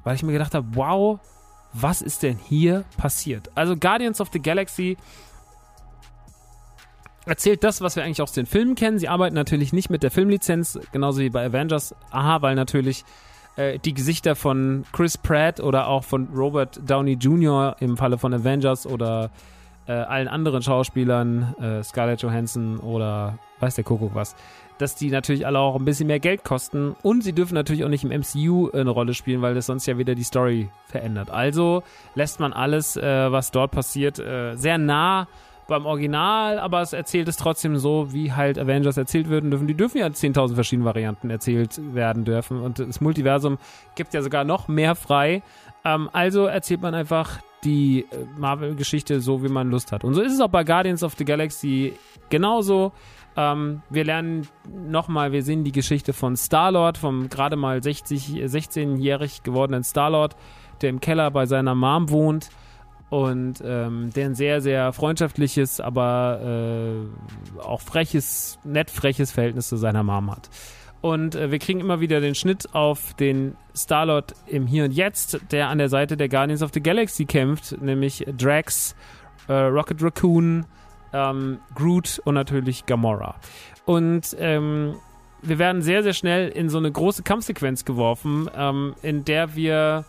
Weil 0.04 0.16
ich 0.16 0.24
mir 0.24 0.34
gedacht 0.34 0.54
habe, 0.54 0.68
wow, 0.74 1.20
was 1.74 2.02
ist 2.02 2.24
denn 2.24 2.38
hier 2.38 2.86
passiert? 2.98 3.50
Also 3.56 3.76
Guardians 3.76 4.22
of 4.22 4.30
the 4.32 4.42
Galaxy 4.42 4.98
erzählt 7.26 7.64
das, 7.64 7.82
was 7.82 7.96
wir 7.96 8.04
eigentlich 8.04 8.22
aus 8.22 8.32
den 8.32 8.46
Filmen 8.46 8.76
kennen. 8.76 9.00
Sie 9.00 9.10
arbeiten 9.10 9.36
natürlich 9.36 9.74
nicht 9.74 9.90
mit 9.90 10.04
der 10.04 10.12
Filmlizenz, 10.12 10.80
genauso 10.92 11.20
wie 11.20 11.30
bei 11.30 11.46
Avengers. 11.46 11.96
Aha, 12.12 12.42
weil 12.42 12.56
natürlich 12.56 13.04
äh, 13.56 13.80
die 13.80 13.94
Gesichter 13.94 14.36
von 14.36 14.86
Chris 14.92 15.18
Pratt 15.18 15.60
oder 15.60 15.88
auch 15.88 16.04
von 16.04 16.28
Robert 16.34 16.80
Downey 16.88 17.14
Jr. 17.14 17.76
im 17.80 17.98
Falle 17.98 18.18
von 18.18 18.34
Avengers 18.34 18.86
oder 18.86 19.32
äh, 19.88 19.94
allen 19.94 20.28
anderen 20.28 20.62
Schauspielern, 20.62 21.56
äh, 21.60 21.84
Scarlett 21.84 22.22
Johansson 22.22 22.78
oder 22.80 23.38
weiß 23.60 23.76
der 23.76 23.84
Kuckuck 23.84 24.16
was, 24.16 24.36
dass 24.78 24.96
die 24.96 25.10
natürlich 25.10 25.46
alle 25.46 25.60
auch 25.60 25.76
ein 25.76 25.86
bisschen 25.86 26.08
mehr 26.08 26.20
Geld 26.20 26.44
kosten 26.44 26.96
und 27.02 27.24
sie 27.24 27.34
dürfen 27.34 27.54
natürlich 27.54 27.84
auch 27.84 27.90
nicht 27.90 28.04
im 28.04 28.12
MCU 28.12 28.70
eine 28.72 28.90
Rolle 28.90 29.14
spielen, 29.14 29.42
weil 29.42 29.56
das 29.56 29.68
sonst 29.68 29.86
ja 29.86 29.98
wieder 29.98 30.16
die 30.16 30.24
Story 30.24 30.70
verändert. 30.88 31.30
Also 31.30 31.84
lässt 32.16 32.40
man 32.40 32.54
alles, 32.54 32.98
äh, 32.98 33.32
was 33.32 33.52
dort 33.52 33.72
passiert, 33.72 34.20
äh, 34.20 34.56
sehr 34.56 34.78
nah 34.78 35.28
beim 35.68 35.86
Original, 35.86 36.60
aber 36.60 36.82
es 36.82 36.94
erzählt 36.94 37.28
es 37.28 37.38
trotzdem 37.38 37.78
so, 37.78 38.14
wie 38.14 38.34
halt 38.34 38.60
Avengers 38.60 38.98
erzählt 38.98 39.30
werden 39.30 39.50
dürfen. 39.50 39.68
Die 39.68 39.74
dürfen 39.74 39.98
ja 39.98 40.08
10.000 40.08 40.54
verschiedene 40.54 40.86
Varianten 40.86 41.30
erzählt 41.30 41.80
werden 41.96 42.24
dürfen 42.24 42.62
und 42.62 42.80
das 42.80 43.02
Multiversum 43.02 43.58
gibt 43.96 44.14
ja 44.14 44.22
sogar 44.22 44.44
noch 44.44 44.68
mehr 44.68 44.96
frei. 44.96 45.42
Ähm, 45.84 46.10
also 46.14 46.46
erzählt 46.46 46.82
man 46.82 46.94
einfach 46.94 47.40
die 47.66 48.06
äh, 48.12 48.26
Marvel-Geschichte 48.38 49.20
so, 49.20 49.44
wie 49.44 49.50
man 49.50 49.70
Lust 49.70 49.92
hat. 49.92 50.04
Und 50.04 50.14
so 50.14 50.22
ist 50.22 50.34
es 50.34 50.40
auch 50.40 50.50
bei 50.50 50.64
Guardians 50.64 51.04
of 51.04 51.16
the 51.18 51.26
Galaxy 51.26 51.94
genauso. 52.30 52.94
Ähm, 53.36 53.82
wir 53.90 54.06
lernen 54.06 54.48
nochmal, 54.88 55.32
wir 55.32 55.44
sehen 55.44 55.64
die 55.64 55.72
Geschichte 55.72 56.14
von 56.14 56.38
Star-Lord, 56.38 56.98
vom 56.98 57.30
gerade 57.30 57.58
mal 57.58 57.84
60, 57.84 58.46
16-jährig 58.46 59.44
gewordenen 59.44 59.84
Star-Lord, 59.84 60.36
der 60.82 60.90
im 60.90 61.02
Keller 61.02 61.32
bei 61.32 61.46
seiner 61.46 61.76
Mom 61.76 62.10
wohnt 62.10 62.50
und 63.10 63.62
ähm, 63.64 64.12
der 64.16 64.26
ein 64.26 64.36
sehr, 64.36 64.62
sehr 64.62 64.94
freundschaftliches, 64.94 65.80
aber 65.80 66.40
äh, 66.44 67.62
auch 67.62 67.82
freches, 67.82 68.58
nett 68.64 68.90
freches 68.90 69.32
Verhältnis 69.32 69.68
zu 69.68 69.78
seiner 69.78 70.04
Mom 70.04 70.32
hat. 70.32 70.50
Und 71.06 71.36
äh, 71.36 71.52
wir 71.52 71.60
kriegen 71.60 71.82
immer 71.82 72.00
wieder 72.00 72.20
den 72.20 72.34
Schnitt 72.34 72.74
auf 72.74 73.14
den 73.14 73.56
Starlord 73.76 74.34
im 74.48 74.66
Hier 74.66 74.86
und 74.86 74.92
Jetzt, 74.92 75.40
der 75.52 75.70
an 75.70 75.78
der 75.78 75.88
Seite 75.88 76.18
der 76.18 76.30
Guardians 76.30 76.64
of 76.64 76.72
the 76.74 76.82
Galaxy 76.82 77.26
kämpft, 77.26 77.80
nämlich 77.80 78.26
Drax, 78.36 78.96
äh, 79.48 79.54
Rocket 79.54 80.02
Raccoon, 80.02 80.66
ähm, 81.14 81.60
Groot 81.76 82.20
und 82.26 82.34
natürlich 82.34 82.88
Gamora. 82.88 83.36
Und 83.86 84.36
ähm, 84.40 84.96
wir 85.44 85.60
werden 85.60 85.84
sehr, 85.84 86.02
sehr 86.02 86.14
schnell 86.14 86.50
in 86.50 86.70
so 86.70 86.80
eine 86.80 86.92
große 86.92 87.22
Kampfsequenz 87.22 87.86
geworfen, 87.86 88.50
ähm, 88.58 88.96
in 89.04 89.26
der 89.26 89.56
wir 89.56 90.06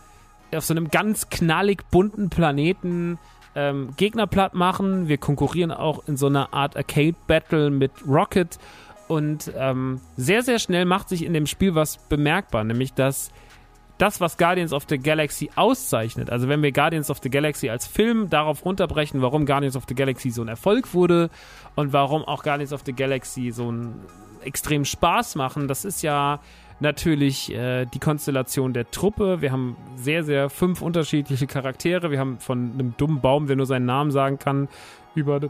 auf 0.54 0.64
so 0.64 0.72
einem 0.72 0.88
ganz 0.88 1.28
knallig 1.28 1.82
bunten 1.90 2.30
Planeten 2.30 3.18
ähm, 3.54 3.90
Gegner 3.98 4.26
platt 4.26 4.54
machen. 4.54 5.08
Wir 5.08 5.18
konkurrieren 5.18 5.72
auch 5.72 6.08
in 6.08 6.16
so 6.16 6.28
einer 6.28 6.54
Art 6.54 6.74
Arcade-Battle 6.74 7.68
mit 7.68 7.92
Rocket 8.08 8.58
und 9.08 9.52
ähm, 9.56 10.00
sehr, 10.16 10.42
sehr 10.42 10.58
schnell 10.58 10.84
macht 10.84 11.08
sich 11.08 11.24
in 11.24 11.32
dem 11.32 11.46
Spiel 11.46 11.74
was 11.74 11.98
bemerkbar, 11.98 12.64
nämlich 12.64 12.92
dass 12.94 13.30
das, 13.98 14.20
was 14.20 14.36
Guardians 14.36 14.72
of 14.72 14.84
the 14.88 14.98
Galaxy 14.98 15.50
auszeichnet, 15.56 16.30
also 16.30 16.48
wenn 16.48 16.62
wir 16.62 16.72
Guardians 16.72 17.10
of 17.10 17.18
the 17.22 17.30
Galaxy 17.30 17.70
als 17.70 17.86
Film 17.86 18.28
darauf 18.28 18.64
runterbrechen, 18.64 19.22
warum 19.22 19.46
Guardians 19.46 19.76
of 19.76 19.84
the 19.88 19.94
Galaxy 19.94 20.30
so 20.30 20.42
ein 20.42 20.48
Erfolg 20.48 20.92
wurde 20.92 21.30
und 21.76 21.92
warum 21.92 22.24
auch 22.24 22.42
Guardians 22.42 22.72
of 22.72 22.82
the 22.84 22.92
Galaxy 22.92 23.50
so 23.52 23.68
einen 23.68 24.00
extrem 24.42 24.84
Spaß 24.84 25.36
machen, 25.36 25.66
das 25.66 25.84
ist 25.84 26.02
ja 26.02 26.40
natürlich 26.78 27.52
äh, 27.52 27.86
die 27.86 27.98
Konstellation 27.98 28.72
der 28.74 28.90
Truppe. 28.90 29.40
Wir 29.40 29.50
haben 29.52 29.76
sehr, 29.96 30.24
sehr 30.24 30.50
fünf 30.50 30.82
unterschiedliche 30.82 31.46
Charaktere. 31.46 32.10
Wir 32.10 32.18
haben 32.18 32.38
von 32.38 32.72
einem 32.72 32.94
dummen 32.96 33.20
Baum, 33.20 33.46
der 33.46 33.56
nur 33.56 33.66
seinen 33.66 33.86
Namen 33.86 34.10
sagen 34.10 34.38
kann, 34.38 34.68
über 35.14 35.40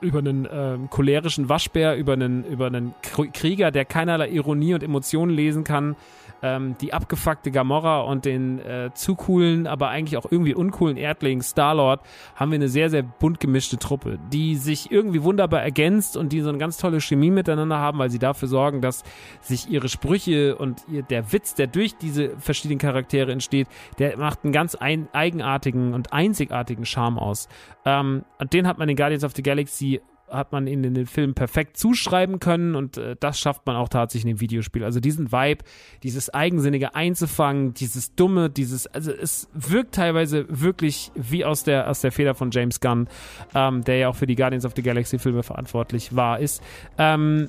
über 0.00 0.20
einen 0.20 0.48
ähm, 0.50 0.90
cholerischen 0.90 1.48
Waschbär, 1.48 1.96
über 1.96 2.14
einen, 2.14 2.44
über 2.44 2.66
einen 2.66 2.94
Krieger, 3.32 3.70
der 3.70 3.84
keinerlei 3.84 4.28
Ironie 4.30 4.74
und 4.74 4.82
Emotionen 4.82 5.32
lesen 5.34 5.64
kann, 5.64 5.96
ähm, 6.42 6.76
die 6.80 6.92
abgefuckte 6.92 7.50
Gamora 7.50 8.00
und 8.00 8.24
den 8.24 8.58
äh, 8.60 8.90
zu 8.94 9.14
coolen, 9.14 9.66
aber 9.66 9.88
eigentlich 9.88 10.16
auch 10.16 10.30
irgendwie 10.30 10.54
uncoolen 10.54 10.96
Erdling 10.96 11.42
Starlord 11.42 12.00
haben 12.34 12.50
wir 12.50 12.56
eine 12.56 12.68
sehr, 12.68 12.90
sehr 12.90 13.02
bunt 13.02 13.40
gemischte 13.40 13.78
Truppe, 13.78 14.18
die 14.32 14.56
sich 14.56 14.90
irgendwie 14.90 15.22
wunderbar 15.22 15.62
ergänzt 15.62 16.16
und 16.16 16.32
die 16.32 16.40
so 16.40 16.48
eine 16.48 16.58
ganz 16.58 16.76
tolle 16.76 17.00
Chemie 17.00 17.30
miteinander 17.30 17.78
haben, 17.78 17.98
weil 17.98 18.10
sie 18.10 18.18
dafür 18.18 18.48
sorgen, 18.48 18.80
dass 18.80 19.02
sich 19.40 19.70
ihre 19.70 19.88
Sprüche 19.88 20.56
und 20.56 20.82
ihr, 20.88 21.02
der 21.02 21.32
Witz, 21.32 21.54
der 21.54 21.66
durch 21.66 21.96
diese 21.96 22.36
verschiedenen 22.38 22.78
Charaktere 22.78 23.32
entsteht, 23.32 23.68
der 23.98 24.16
macht 24.18 24.44
einen 24.44 24.52
ganz 24.52 24.74
ein, 24.74 25.08
eigenartigen 25.12 25.94
und 25.94 26.12
einzigartigen 26.12 26.84
Charme 26.84 27.18
aus. 27.18 27.48
Ähm, 27.84 28.24
und 28.38 28.52
den 28.52 28.66
hat 28.66 28.78
man 28.78 28.88
in 28.88 28.96
Guardians 28.96 29.24
of 29.24 29.32
the 29.34 29.42
Galaxy 29.42 30.00
hat 30.30 30.52
man 30.52 30.66
in 30.66 30.82
den 30.82 31.06
Film 31.06 31.34
perfekt 31.34 31.76
zuschreiben 31.76 32.40
können 32.40 32.74
und 32.74 32.96
äh, 32.96 33.16
das 33.18 33.38
schafft 33.38 33.66
man 33.66 33.76
auch 33.76 33.88
tatsächlich 33.88 34.30
in 34.30 34.36
dem 34.36 34.40
Videospiel. 34.40 34.84
Also 34.84 35.00
diesen 35.00 35.32
Vibe, 35.32 35.64
dieses 36.02 36.32
eigensinnige 36.32 36.94
einzufangen, 36.94 37.74
dieses 37.74 38.14
dumme, 38.14 38.50
dieses, 38.50 38.86
also 38.86 39.12
es 39.12 39.48
wirkt 39.52 39.94
teilweise 39.94 40.46
wirklich 40.48 41.12
wie 41.14 41.44
aus 41.44 41.64
der 41.64 41.88
aus 41.88 42.00
der 42.00 42.12
Feder 42.12 42.34
von 42.34 42.50
James 42.50 42.80
Gunn, 42.80 43.08
ähm, 43.54 43.84
der 43.84 43.98
ja 43.98 44.08
auch 44.08 44.16
für 44.16 44.26
die 44.26 44.36
Guardians 44.36 44.64
of 44.64 44.72
the 44.76 44.82
Galaxy 44.82 45.18
Filme 45.18 45.42
verantwortlich 45.42 46.14
war, 46.14 46.38
ist. 46.38 46.62
Ähm, 46.98 47.48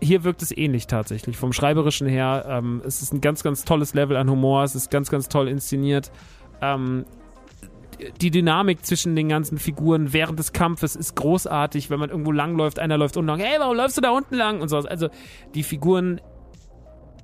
hier 0.00 0.24
wirkt 0.24 0.42
es 0.42 0.56
ähnlich 0.56 0.86
tatsächlich. 0.86 1.36
Vom 1.36 1.52
Schreiberischen 1.52 2.06
her, 2.06 2.44
ähm, 2.48 2.82
es 2.86 3.02
ist 3.02 3.12
ein 3.12 3.20
ganz, 3.20 3.42
ganz 3.42 3.64
tolles 3.64 3.94
Level 3.94 4.16
an 4.16 4.30
Humor, 4.30 4.62
es 4.62 4.74
ist 4.74 4.90
ganz, 4.90 5.10
ganz 5.10 5.28
toll 5.28 5.48
inszeniert. 5.48 6.12
Ähm, 6.60 7.04
die 8.20 8.30
Dynamik 8.30 8.84
zwischen 8.84 9.16
den 9.16 9.28
ganzen 9.28 9.58
Figuren 9.58 10.12
während 10.12 10.38
des 10.38 10.52
Kampfes 10.52 10.96
ist 10.96 11.16
großartig, 11.16 11.90
wenn 11.90 11.98
man 11.98 12.10
irgendwo 12.10 12.32
langläuft, 12.32 12.78
einer 12.78 12.98
läuft 12.98 13.16
unten 13.16 13.28
lang, 13.28 13.40
hey, 13.40 13.58
warum 13.58 13.76
läufst 13.76 13.96
du 13.96 14.00
da 14.00 14.10
unten 14.10 14.36
lang 14.36 14.60
und 14.60 14.68
sowas. 14.68 14.86
Also 14.86 15.08
die 15.54 15.62
Figuren 15.62 16.20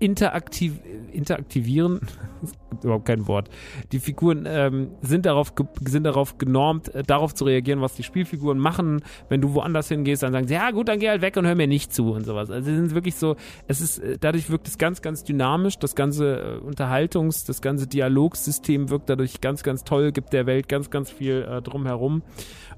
interaktiv, 0.04 0.80
interaktivieren, 1.12 2.00
es 2.42 2.52
gibt 2.70 2.84
überhaupt 2.84 3.06
kein 3.06 3.26
Wort. 3.26 3.48
Die 3.90 3.98
Figuren 3.98 4.44
ähm, 4.46 4.90
sind, 5.00 5.24
darauf 5.24 5.54
sind 5.80 6.04
darauf 6.04 6.36
genormt, 6.36 6.94
äh, 6.94 7.02
darauf 7.02 7.34
zu 7.34 7.44
reagieren, 7.44 7.80
was 7.80 7.94
die 7.94 8.02
Spielfiguren 8.02 8.58
machen. 8.58 9.02
Wenn 9.30 9.40
du 9.40 9.54
woanders 9.54 9.88
hingehst, 9.88 10.22
dann 10.22 10.32
sagen 10.32 10.46
sie, 10.46 10.54
ja 10.54 10.70
gut, 10.72 10.88
dann 10.88 10.98
geh 10.98 11.08
halt 11.08 11.22
weg 11.22 11.38
und 11.38 11.46
hör 11.46 11.54
mir 11.54 11.66
nicht 11.66 11.94
zu 11.94 12.12
und 12.12 12.26
sowas. 12.26 12.50
Also 12.50 12.66
sie 12.66 12.76
sind 12.76 12.94
wirklich 12.94 13.14
so, 13.14 13.36
es 13.66 13.80
ist, 13.80 13.98
äh, 13.98 14.18
dadurch 14.20 14.50
wirkt 14.50 14.68
es 14.68 14.76
ganz, 14.76 15.00
ganz 15.00 15.24
dynamisch. 15.24 15.78
Das 15.78 15.94
ganze 15.94 16.60
äh, 16.62 16.66
Unterhaltungs-, 16.66 17.46
das 17.46 17.62
ganze 17.62 17.86
Dialogsystem 17.86 18.90
wirkt 18.90 19.08
dadurch 19.08 19.40
ganz, 19.40 19.62
ganz 19.62 19.84
toll, 19.84 20.12
gibt 20.12 20.34
der 20.34 20.44
Welt 20.44 20.68
ganz, 20.68 20.90
ganz 20.90 21.10
viel 21.10 21.46
äh, 21.48 21.62
drumherum. 21.62 22.22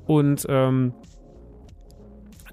Und 0.07 0.47
ähm, 0.49 0.93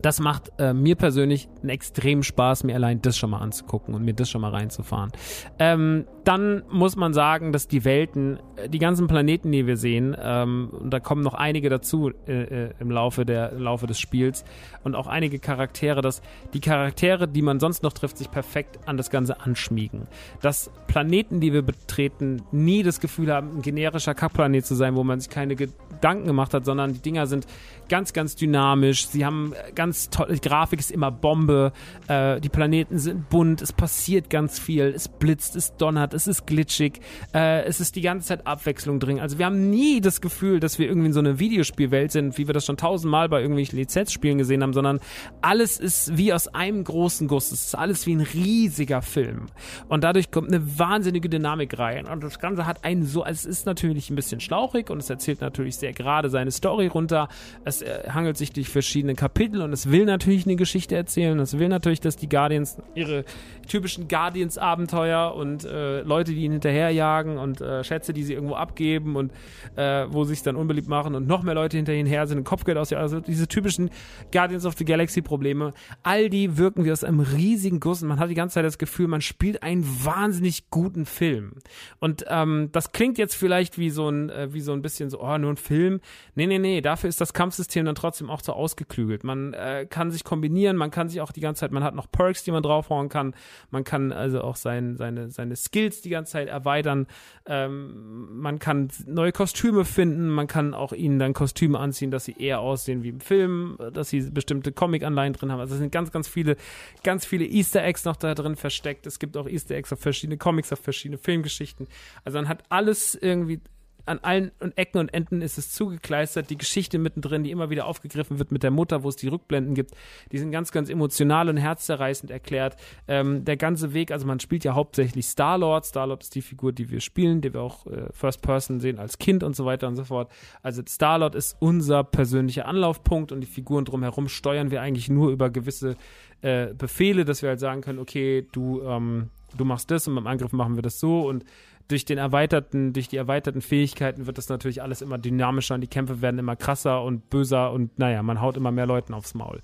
das 0.03 0.19
macht 0.19 0.51
äh, 0.59 0.73
mir 0.73 0.95
persönlich 0.95 1.47
einen 1.61 1.69
extremen 1.69 2.23
Spaß, 2.23 2.65
mir 2.65 2.75
allein 2.75 3.01
das 3.01 3.17
schon 3.17 3.29
mal 3.29 3.39
anzugucken 3.39 3.95
und 3.95 4.03
mir 4.03 4.13
das 4.13 4.29
schon 4.29 4.41
mal 4.41 4.51
reinzufahren. 4.51 5.11
Ähm, 5.59 6.05
dann 6.23 6.63
muss 6.69 6.95
man 6.95 7.13
sagen, 7.13 7.51
dass 7.51 7.67
die 7.67 7.83
Welten, 7.85 8.39
äh, 8.55 8.69
die 8.69 8.79
ganzen 8.79 9.07
Planeten, 9.07 9.51
die 9.51 9.67
wir 9.67 9.77
sehen, 9.77 10.15
ähm, 10.19 10.69
und 10.71 10.91
da 10.91 10.99
kommen 10.99 11.21
noch 11.21 11.33
einige 11.33 11.69
dazu 11.69 12.11
äh, 12.27 12.31
äh, 12.31 12.69
im 12.79 12.91
Laufe 12.91 13.25
der 13.25 13.51
im 13.51 13.61
Laufe 13.61 13.87
des 13.87 13.99
Spiels 13.99 14.45
und 14.83 14.95
auch 14.95 15.07
einige 15.07 15.39
Charaktere, 15.39 16.01
dass 16.01 16.21
die 16.53 16.59
Charaktere, 16.59 17.27
die 17.27 17.41
man 17.41 17.59
sonst 17.59 17.83
noch 17.83 17.93
trifft, 17.93 18.17
sich 18.17 18.31
perfekt 18.31 18.79
an 18.85 18.97
das 18.97 19.09
Ganze 19.09 19.41
anschmiegen. 19.41 20.07
Dass 20.41 20.71
Planeten, 20.87 21.39
die 21.39 21.53
wir 21.53 21.61
betreten, 21.61 22.41
nie 22.51 22.83
das 22.83 22.99
Gefühl 22.99 23.31
haben, 23.31 23.57
ein 23.57 23.61
generischer 23.61 24.13
Kackplanet 24.13 24.65
zu 24.65 24.75
sein, 24.75 24.95
wo 24.95 25.03
man 25.03 25.19
sich 25.19 25.29
keine 25.29 25.55
Gedanken 25.55 26.27
gemacht 26.27 26.53
hat, 26.53 26.65
sondern 26.65 26.93
die 26.93 27.01
Dinger 27.01 27.27
sind 27.27 27.47
ganz, 27.89 28.13
ganz 28.13 28.35
dynamisch. 28.35 29.07
Sie 29.07 29.25
haben 29.25 29.53
ganz 29.75 30.09
tolle 30.09 30.37
Grafik, 30.37 30.79
ist 30.79 30.91
immer 30.91 31.11
Bombe. 31.11 31.71
Äh, 32.07 32.39
die 32.41 32.49
Planeten 32.49 32.99
sind 32.99 33.29
bunt, 33.29 33.61
es 33.61 33.73
passiert 33.73 34.29
ganz 34.29 34.59
viel, 34.59 34.85
es 34.85 35.07
blitzt, 35.07 35.55
es 35.55 35.75
donnert, 35.77 36.12
es 36.13 36.27
ist 36.27 36.45
glitschig, 36.45 36.99
äh, 37.33 37.63
es 37.63 37.79
ist 37.79 37.95
die 37.95 38.01
ganze 38.01 38.27
Zeit 38.27 38.47
Abwechslung 38.47 38.99
drin. 38.99 39.19
Also 39.19 39.37
wir 39.37 39.45
haben 39.45 39.69
nie 39.69 40.01
das 40.01 40.21
Gefühl, 40.21 40.59
dass 40.59 40.79
wir 40.79 40.87
irgendwie 40.87 41.07
in 41.07 41.13
so 41.13 41.19
einer 41.19 41.39
Videospielwelt 41.39 42.11
sind, 42.11 42.37
wie 42.37 42.47
wir 42.47 42.53
das 42.53 42.65
schon 42.65 42.77
tausendmal 42.77 43.29
bei 43.29 43.41
irgendwelchen 43.41 43.77
Lizenzspielen 43.77 44.37
gesehen 44.37 44.63
haben, 44.63 44.73
sondern 44.73 44.99
alles 45.41 45.79
ist 45.79 46.17
wie 46.17 46.33
aus 46.33 46.47
einem 46.47 46.83
großen 46.83 47.27
Guss. 47.27 47.51
Es 47.51 47.65
ist 47.65 47.75
alles 47.75 48.05
wie 48.07 48.15
ein 48.15 48.21
riesiger 48.21 49.01
Film. 49.01 49.47
Und 49.87 50.03
dadurch 50.03 50.31
kommt 50.31 50.49
eine 50.49 50.79
wahnsinnige 50.79 51.29
Dynamik 51.29 51.77
rein. 51.79 52.05
Und 52.05 52.23
das 52.23 52.39
Ganze 52.39 52.65
hat 52.65 52.83
einen 52.83 53.05
so, 53.05 53.23
also 53.23 53.37
es 53.37 53.45
ist 53.45 53.65
natürlich 53.65 54.09
ein 54.09 54.15
bisschen 54.15 54.39
schlauchig 54.39 54.89
und 54.89 54.99
es 54.99 55.09
erzählt 55.09 55.41
natürlich 55.41 55.77
sehr 55.77 55.93
gerade 55.93 56.29
seine 56.29 56.51
Story 56.51 56.87
runter. 56.87 57.27
Es 57.65 57.81
äh, 57.81 58.09
hangelt 58.09 58.37
sich 58.37 58.51
durch 58.51 58.69
verschiedene 58.69 59.15
Kapitel 59.15 59.61
und 59.61 59.73
es 59.73 59.91
will 59.91 60.05
natürlich 60.05 60.45
eine 60.45 60.55
Geschichte 60.55 60.95
erzählen. 60.95 61.39
Es 61.39 61.57
will 61.57 61.67
natürlich, 61.67 62.01
dass 62.01 62.15
die 62.15 62.29
Guardians 62.29 62.77
ihre 62.95 63.25
typischen 63.67 64.07
Guardians-Abenteuer 64.07 65.35
und 65.35 65.65
äh, 65.65 66.01
Leute, 66.01 66.31
die 66.31 66.43
ihnen 66.43 66.53
hinterherjagen 66.53 67.37
und 67.37 67.61
äh, 67.61 67.83
Schätze, 67.83 68.13
die 68.13 68.23
sie 68.23 68.33
irgendwo 68.33 68.55
abgeben 68.55 69.15
und 69.15 69.31
äh, 69.75 70.05
wo 70.09 70.23
sie 70.23 70.35
sich 70.35 70.43
dann 70.43 70.55
unbeliebt 70.55 70.87
machen 70.87 71.15
und 71.15 71.27
noch 71.27 71.43
mehr 71.43 71.53
Leute 71.53 71.77
hinter 71.77 71.93
ihnen 71.93 72.07
her 72.07 72.27
sind 72.27 72.37
und 72.37 72.43
Kopfgeld 72.43 72.77
aus, 72.77 72.93
also 72.93 73.19
diese 73.19 73.47
typischen 73.47 73.89
Guardians 74.31 74.65
of 74.65 74.75
the 74.77 74.85
Galaxy-Probleme, 74.85 75.73
all 76.03 76.29
die 76.29 76.57
wirken 76.57 76.85
wie 76.85 76.91
aus 76.91 77.03
einem 77.03 77.19
riesigen 77.19 77.79
Guss 77.79 78.01
und 78.01 78.07
man 78.07 78.19
hat 78.19 78.29
die 78.29 78.35
ganze 78.35 78.55
Zeit 78.55 78.65
das 78.65 78.77
Gefühl, 78.77 79.07
man 79.07 79.21
spielt 79.21 79.63
einen 79.63 79.83
wahnsinnig 80.05 80.69
guten 80.69 81.05
Film. 81.05 81.55
Und 81.99 82.25
ähm, 82.29 82.69
das 82.71 82.91
klingt 82.91 83.17
jetzt 83.17 83.35
vielleicht 83.35 83.77
wie 83.77 83.89
so 83.89 84.09
ein, 84.09 84.29
äh, 84.29 84.53
wie 84.53 84.61
so 84.61 84.73
ein 84.73 84.81
bisschen 84.81 85.09
so, 85.09 85.21
oh, 85.21 85.37
nur 85.37 85.51
ein 85.51 85.57
Film. 85.57 85.99
Nee, 86.35 86.47
nee, 86.47 86.59
nee, 86.59 86.81
dafür 86.81 87.09
ist 87.09 87.19
das 87.19 87.33
Kampfsystem 87.33 87.73
System 87.73 87.85
dann 87.85 87.95
trotzdem 87.95 88.29
auch 88.29 88.41
so 88.41 88.53
ausgeklügelt. 88.53 89.23
Man 89.23 89.53
äh, 89.53 89.87
kann 89.89 90.11
sich 90.11 90.23
kombinieren, 90.23 90.77
man 90.77 90.91
kann 90.91 91.09
sich 91.09 91.21
auch 91.21 91.31
die 91.31 91.41
ganze 91.41 91.61
Zeit, 91.61 91.71
man 91.71 91.83
hat 91.83 91.95
noch 91.95 92.11
Perks, 92.11 92.43
die 92.43 92.51
man 92.51 92.61
draufhauen 92.61 93.09
kann. 93.09 93.33
Man 93.71 93.83
kann 93.83 94.11
also 94.11 94.41
auch 94.41 94.55
sein, 94.55 94.97
seine, 94.97 95.29
seine 95.29 95.55
Skills 95.55 96.01
die 96.01 96.09
ganze 96.09 96.33
Zeit 96.33 96.47
erweitern. 96.47 97.07
Ähm, 97.45 98.39
man 98.39 98.59
kann 98.59 98.89
neue 99.05 99.31
Kostüme 99.31 99.85
finden, 99.85 100.29
man 100.29 100.47
kann 100.47 100.73
auch 100.73 100.93
ihnen 100.93 101.19
dann 101.19 101.33
Kostüme 101.33 101.79
anziehen, 101.79 102.11
dass 102.11 102.25
sie 102.25 102.35
eher 102.37 102.59
aussehen 102.59 103.03
wie 103.03 103.09
im 103.09 103.19
Film, 103.19 103.77
dass 103.93 104.09
sie 104.09 104.21
bestimmte 104.21 104.71
Comic-Anleihen 104.71 105.33
drin 105.33 105.51
haben. 105.51 105.59
Also 105.59 105.75
es 105.75 105.79
sind 105.79 105.91
ganz, 105.91 106.11
ganz 106.11 106.27
viele, 106.27 106.55
ganz 107.03 107.25
viele 107.25 107.45
Easter 107.45 107.83
Eggs 107.83 108.05
noch 108.05 108.15
da 108.15 108.35
drin 108.35 108.55
versteckt. 108.55 109.05
Es 109.07 109.19
gibt 109.19 109.37
auch 109.37 109.47
Easter 109.47 109.75
Eggs 109.75 109.91
auf 109.93 109.99
verschiedene 109.99 110.37
Comics, 110.37 110.71
auf 110.71 110.79
verschiedene 110.79 111.17
Filmgeschichten. 111.17 111.87
Also 112.23 112.37
man 112.37 112.47
hat 112.47 112.63
alles 112.69 113.15
irgendwie 113.15 113.59
an 114.05 114.19
allen 114.19 114.51
Ecken 114.75 114.99
und 114.99 115.13
Enden 115.13 115.41
ist 115.41 115.57
es 115.57 115.71
zugekleistert. 115.71 116.49
Die 116.49 116.57
Geschichte 116.57 116.99
mittendrin, 116.99 117.43
die 117.43 117.51
immer 117.51 117.69
wieder 117.69 117.85
aufgegriffen 117.85 118.39
wird 118.39 118.51
mit 118.51 118.63
der 118.63 118.71
Mutter, 118.71 119.03
wo 119.03 119.09
es 119.09 119.15
die 119.15 119.27
Rückblenden 119.27 119.75
gibt, 119.75 119.91
die 120.31 120.37
sind 120.37 120.51
ganz, 120.51 120.71
ganz 120.71 120.89
emotional 120.89 121.49
und 121.49 121.57
herzzerreißend 121.57 122.31
erklärt. 122.31 122.75
Ähm, 123.07 123.45
der 123.45 123.57
ganze 123.57 123.93
Weg, 123.93 124.11
also 124.11 124.27
man 124.27 124.39
spielt 124.39 124.63
ja 124.63 124.73
hauptsächlich 124.73 125.25
Star-Lord. 125.25 125.85
Star-Lord 125.85 126.23
ist 126.23 126.35
die 126.35 126.41
Figur, 126.41 126.73
die 126.73 126.89
wir 126.89 126.99
spielen, 126.99 127.41
die 127.41 127.53
wir 127.53 127.61
auch 127.61 127.87
äh, 127.87 128.07
First 128.11 128.41
Person 128.41 128.79
sehen 128.79 128.99
als 128.99 129.17
Kind 129.17 129.43
und 129.43 129.55
so 129.55 129.65
weiter 129.65 129.87
und 129.87 129.95
so 129.95 130.03
fort. 130.03 130.31
Also 130.61 130.81
Star-Lord 130.87 131.35
ist 131.35 131.55
unser 131.59 132.03
persönlicher 132.03 132.67
Anlaufpunkt 132.67 133.31
und 133.31 133.41
die 133.41 133.47
Figuren 133.47 133.85
drumherum 133.85 134.27
steuern 134.27 134.71
wir 134.71 134.81
eigentlich 134.81 135.09
nur 135.09 135.31
über 135.31 135.49
gewisse 135.49 135.95
äh, 136.41 136.73
Befehle, 136.73 137.25
dass 137.25 137.41
wir 137.41 137.49
halt 137.49 137.59
sagen 137.59 137.81
können, 137.81 137.99
okay, 137.99 138.45
du, 138.51 138.81
ähm, 138.83 139.29
du 139.57 139.65
machst 139.65 139.89
das 139.91 140.07
und 140.07 140.15
beim 140.15 140.27
Angriff 140.27 140.51
machen 140.51 140.75
wir 140.75 140.81
das 140.81 140.99
so 140.99 141.27
und 141.27 141.45
durch 141.87 142.05
den 142.05 142.17
erweiterten, 142.17 142.93
durch 142.93 143.07
die 143.07 143.17
erweiterten 143.17 143.61
Fähigkeiten 143.61 144.25
wird 144.25 144.37
das 144.37 144.49
natürlich 144.49 144.81
alles 144.81 145.01
immer 145.01 145.17
dynamischer 145.17 145.75
und 145.75 145.81
die 145.81 145.87
Kämpfe 145.87 146.21
werden 146.21 146.39
immer 146.39 146.55
krasser 146.55 147.03
und 147.03 147.29
böser 147.29 147.71
und 147.71 147.99
naja, 147.99 148.23
man 148.23 148.41
haut 148.41 148.57
immer 148.57 148.71
mehr 148.71 148.85
Leuten 148.85 149.13
aufs 149.13 149.33
Maul. 149.33 149.61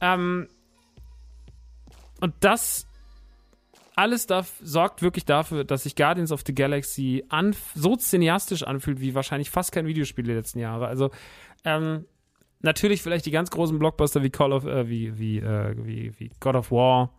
Ähm, 0.00 0.48
und 2.20 2.34
das 2.40 2.86
alles 3.96 4.26
darf, 4.26 4.54
sorgt 4.62 5.02
wirklich 5.02 5.24
dafür, 5.24 5.64
dass 5.64 5.84
sich 5.84 5.94
Guardians 5.94 6.32
of 6.32 6.42
the 6.46 6.54
Galaxy 6.54 7.24
so 7.74 7.96
cineastisch 7.96 8.64
anfühlt 8.64 9.00
wie 9.00 9.14
wahrscheinlich 9.14 9.50
fast 9.50 9.72
kein 9.72 9.86
Videospiel 9.86 10.24
der 10.24 10.36
letzten 10.36 10.58
Jahre. 10.58 10.88
Also 10.88 11.10
ähm, 11.64 12.06
natürlich 12.60 13.02
vielleicht 13.02 13.26
die 13.26 13.30
ganz 13.30 13.50
großen 13.50 13.78
Blockbuster 13.78 14.22
wie 14.22 14.30
Call 14.30 14.52
of 14.52 14.64
äh, 14.64 14.88
wie 14.88 15.18
wie, 15.18 15.38
äh, 15.38 15.74
wie 15.78 16.12
wie 16.18 16.30
God 16.40 16.56
of 16.56 16.70
War, 16.72 17.12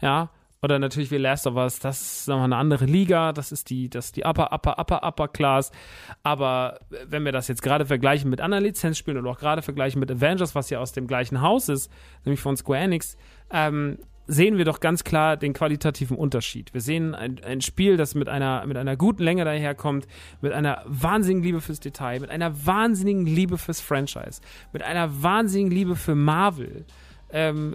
ja, 0.00 0.30
oder 0.62 0.78
natürlich 0.78 1.10
wie 1.10 1.16
Last 1.16 1.46
of 1.46 1.56
Us, 1.56 1.80
das 1.80 2.00
ist 2.00 2.28
nochmal 2.28 2.44
eine 2.44 2.56
andere 2.56 2.84
Liga, 2.84 3.32
das 3.32 3.50
ist 3.50 3.68
die, 3.68 3.90
das 3.90 4.06
ist 4.06 4.16
die 4.16 4.24
Upper, 4.24 4.52
Upper, 4.52 4.78
Upper, 4.78 5.02
Upper 5.02 5.28
Class. 5.28 5.72
Aber 6.22 6.78
wenn 7.06 7.24
wir 7.24 7.32
das 7.32 7.48
jetzt 7.48 7.62
gerade 7.62 7.84
vergleichen 7.84 8.30
mit 8.30 8.40
anderen 8.40 8.62
Lizenzspielen 8.64 9.18
oder 9.20 9.30
auch 9.30 9.38
gerade 9.38 9.62
vergleichen 9.62 9.98
mit 9.98 10.10
Avengers, 10.10 10.54
was 10.54 10.70
ja 10.70 10.78
aus 10.78 10.92
dem 10.92 11.08
gleichen 11.08 11.40
Haus 11.40 11.68
ist, 11.68 11.90
nämlich 12.24 12.40
von 12.40 12.56
Square 12.56 12.78
Enix, 12.78 13.16
ähm, 13.50 13.98
sehen 14.28 14.56
wir 14.56 14.64
doch 14.64 14.78
ganz 14.78 15.02
klar 15.02 15.36
den 15.36 15.52
qualitativen 15.52 16.16
Unterschied. 16.16 16.72
Wir 16.72 16.80
sehen 16.80 17.16
ein, 17.16 17.40
ein 17.44 17.60
Spiel, 17.60 17.96
das 17.96 18.14
mit 18.14 18.28
einer, 18.28 18.64
mit 18.66 18.76
einer 18.76 18.96
guten 18.96 19.24
Länge 19.24 19.44
daherkommt, 19.44 20.06
mit 20.40 20.52
einer 20.52 20.82
wahnsinnigen 20.86 21.42
Liebe 21.42 21.60
fürs 21.60 21.80
Detail, 21.80 22.20
mit 22.20 22.30
einer 22.30 22.64
wahnsinnigen 22.64 23.26
Liebe 23.26 23.58
fürs 23.58 23.80
Franchise, 23.80 24.40
mit 24.72 24.84
einer 24.84 25.22
wahnsinnigen 25.24 25.72
Liebe 25.72 25.96
für 25.96 26.14
Marvel. 26.14 26.84
Ähm, 27.32 27.74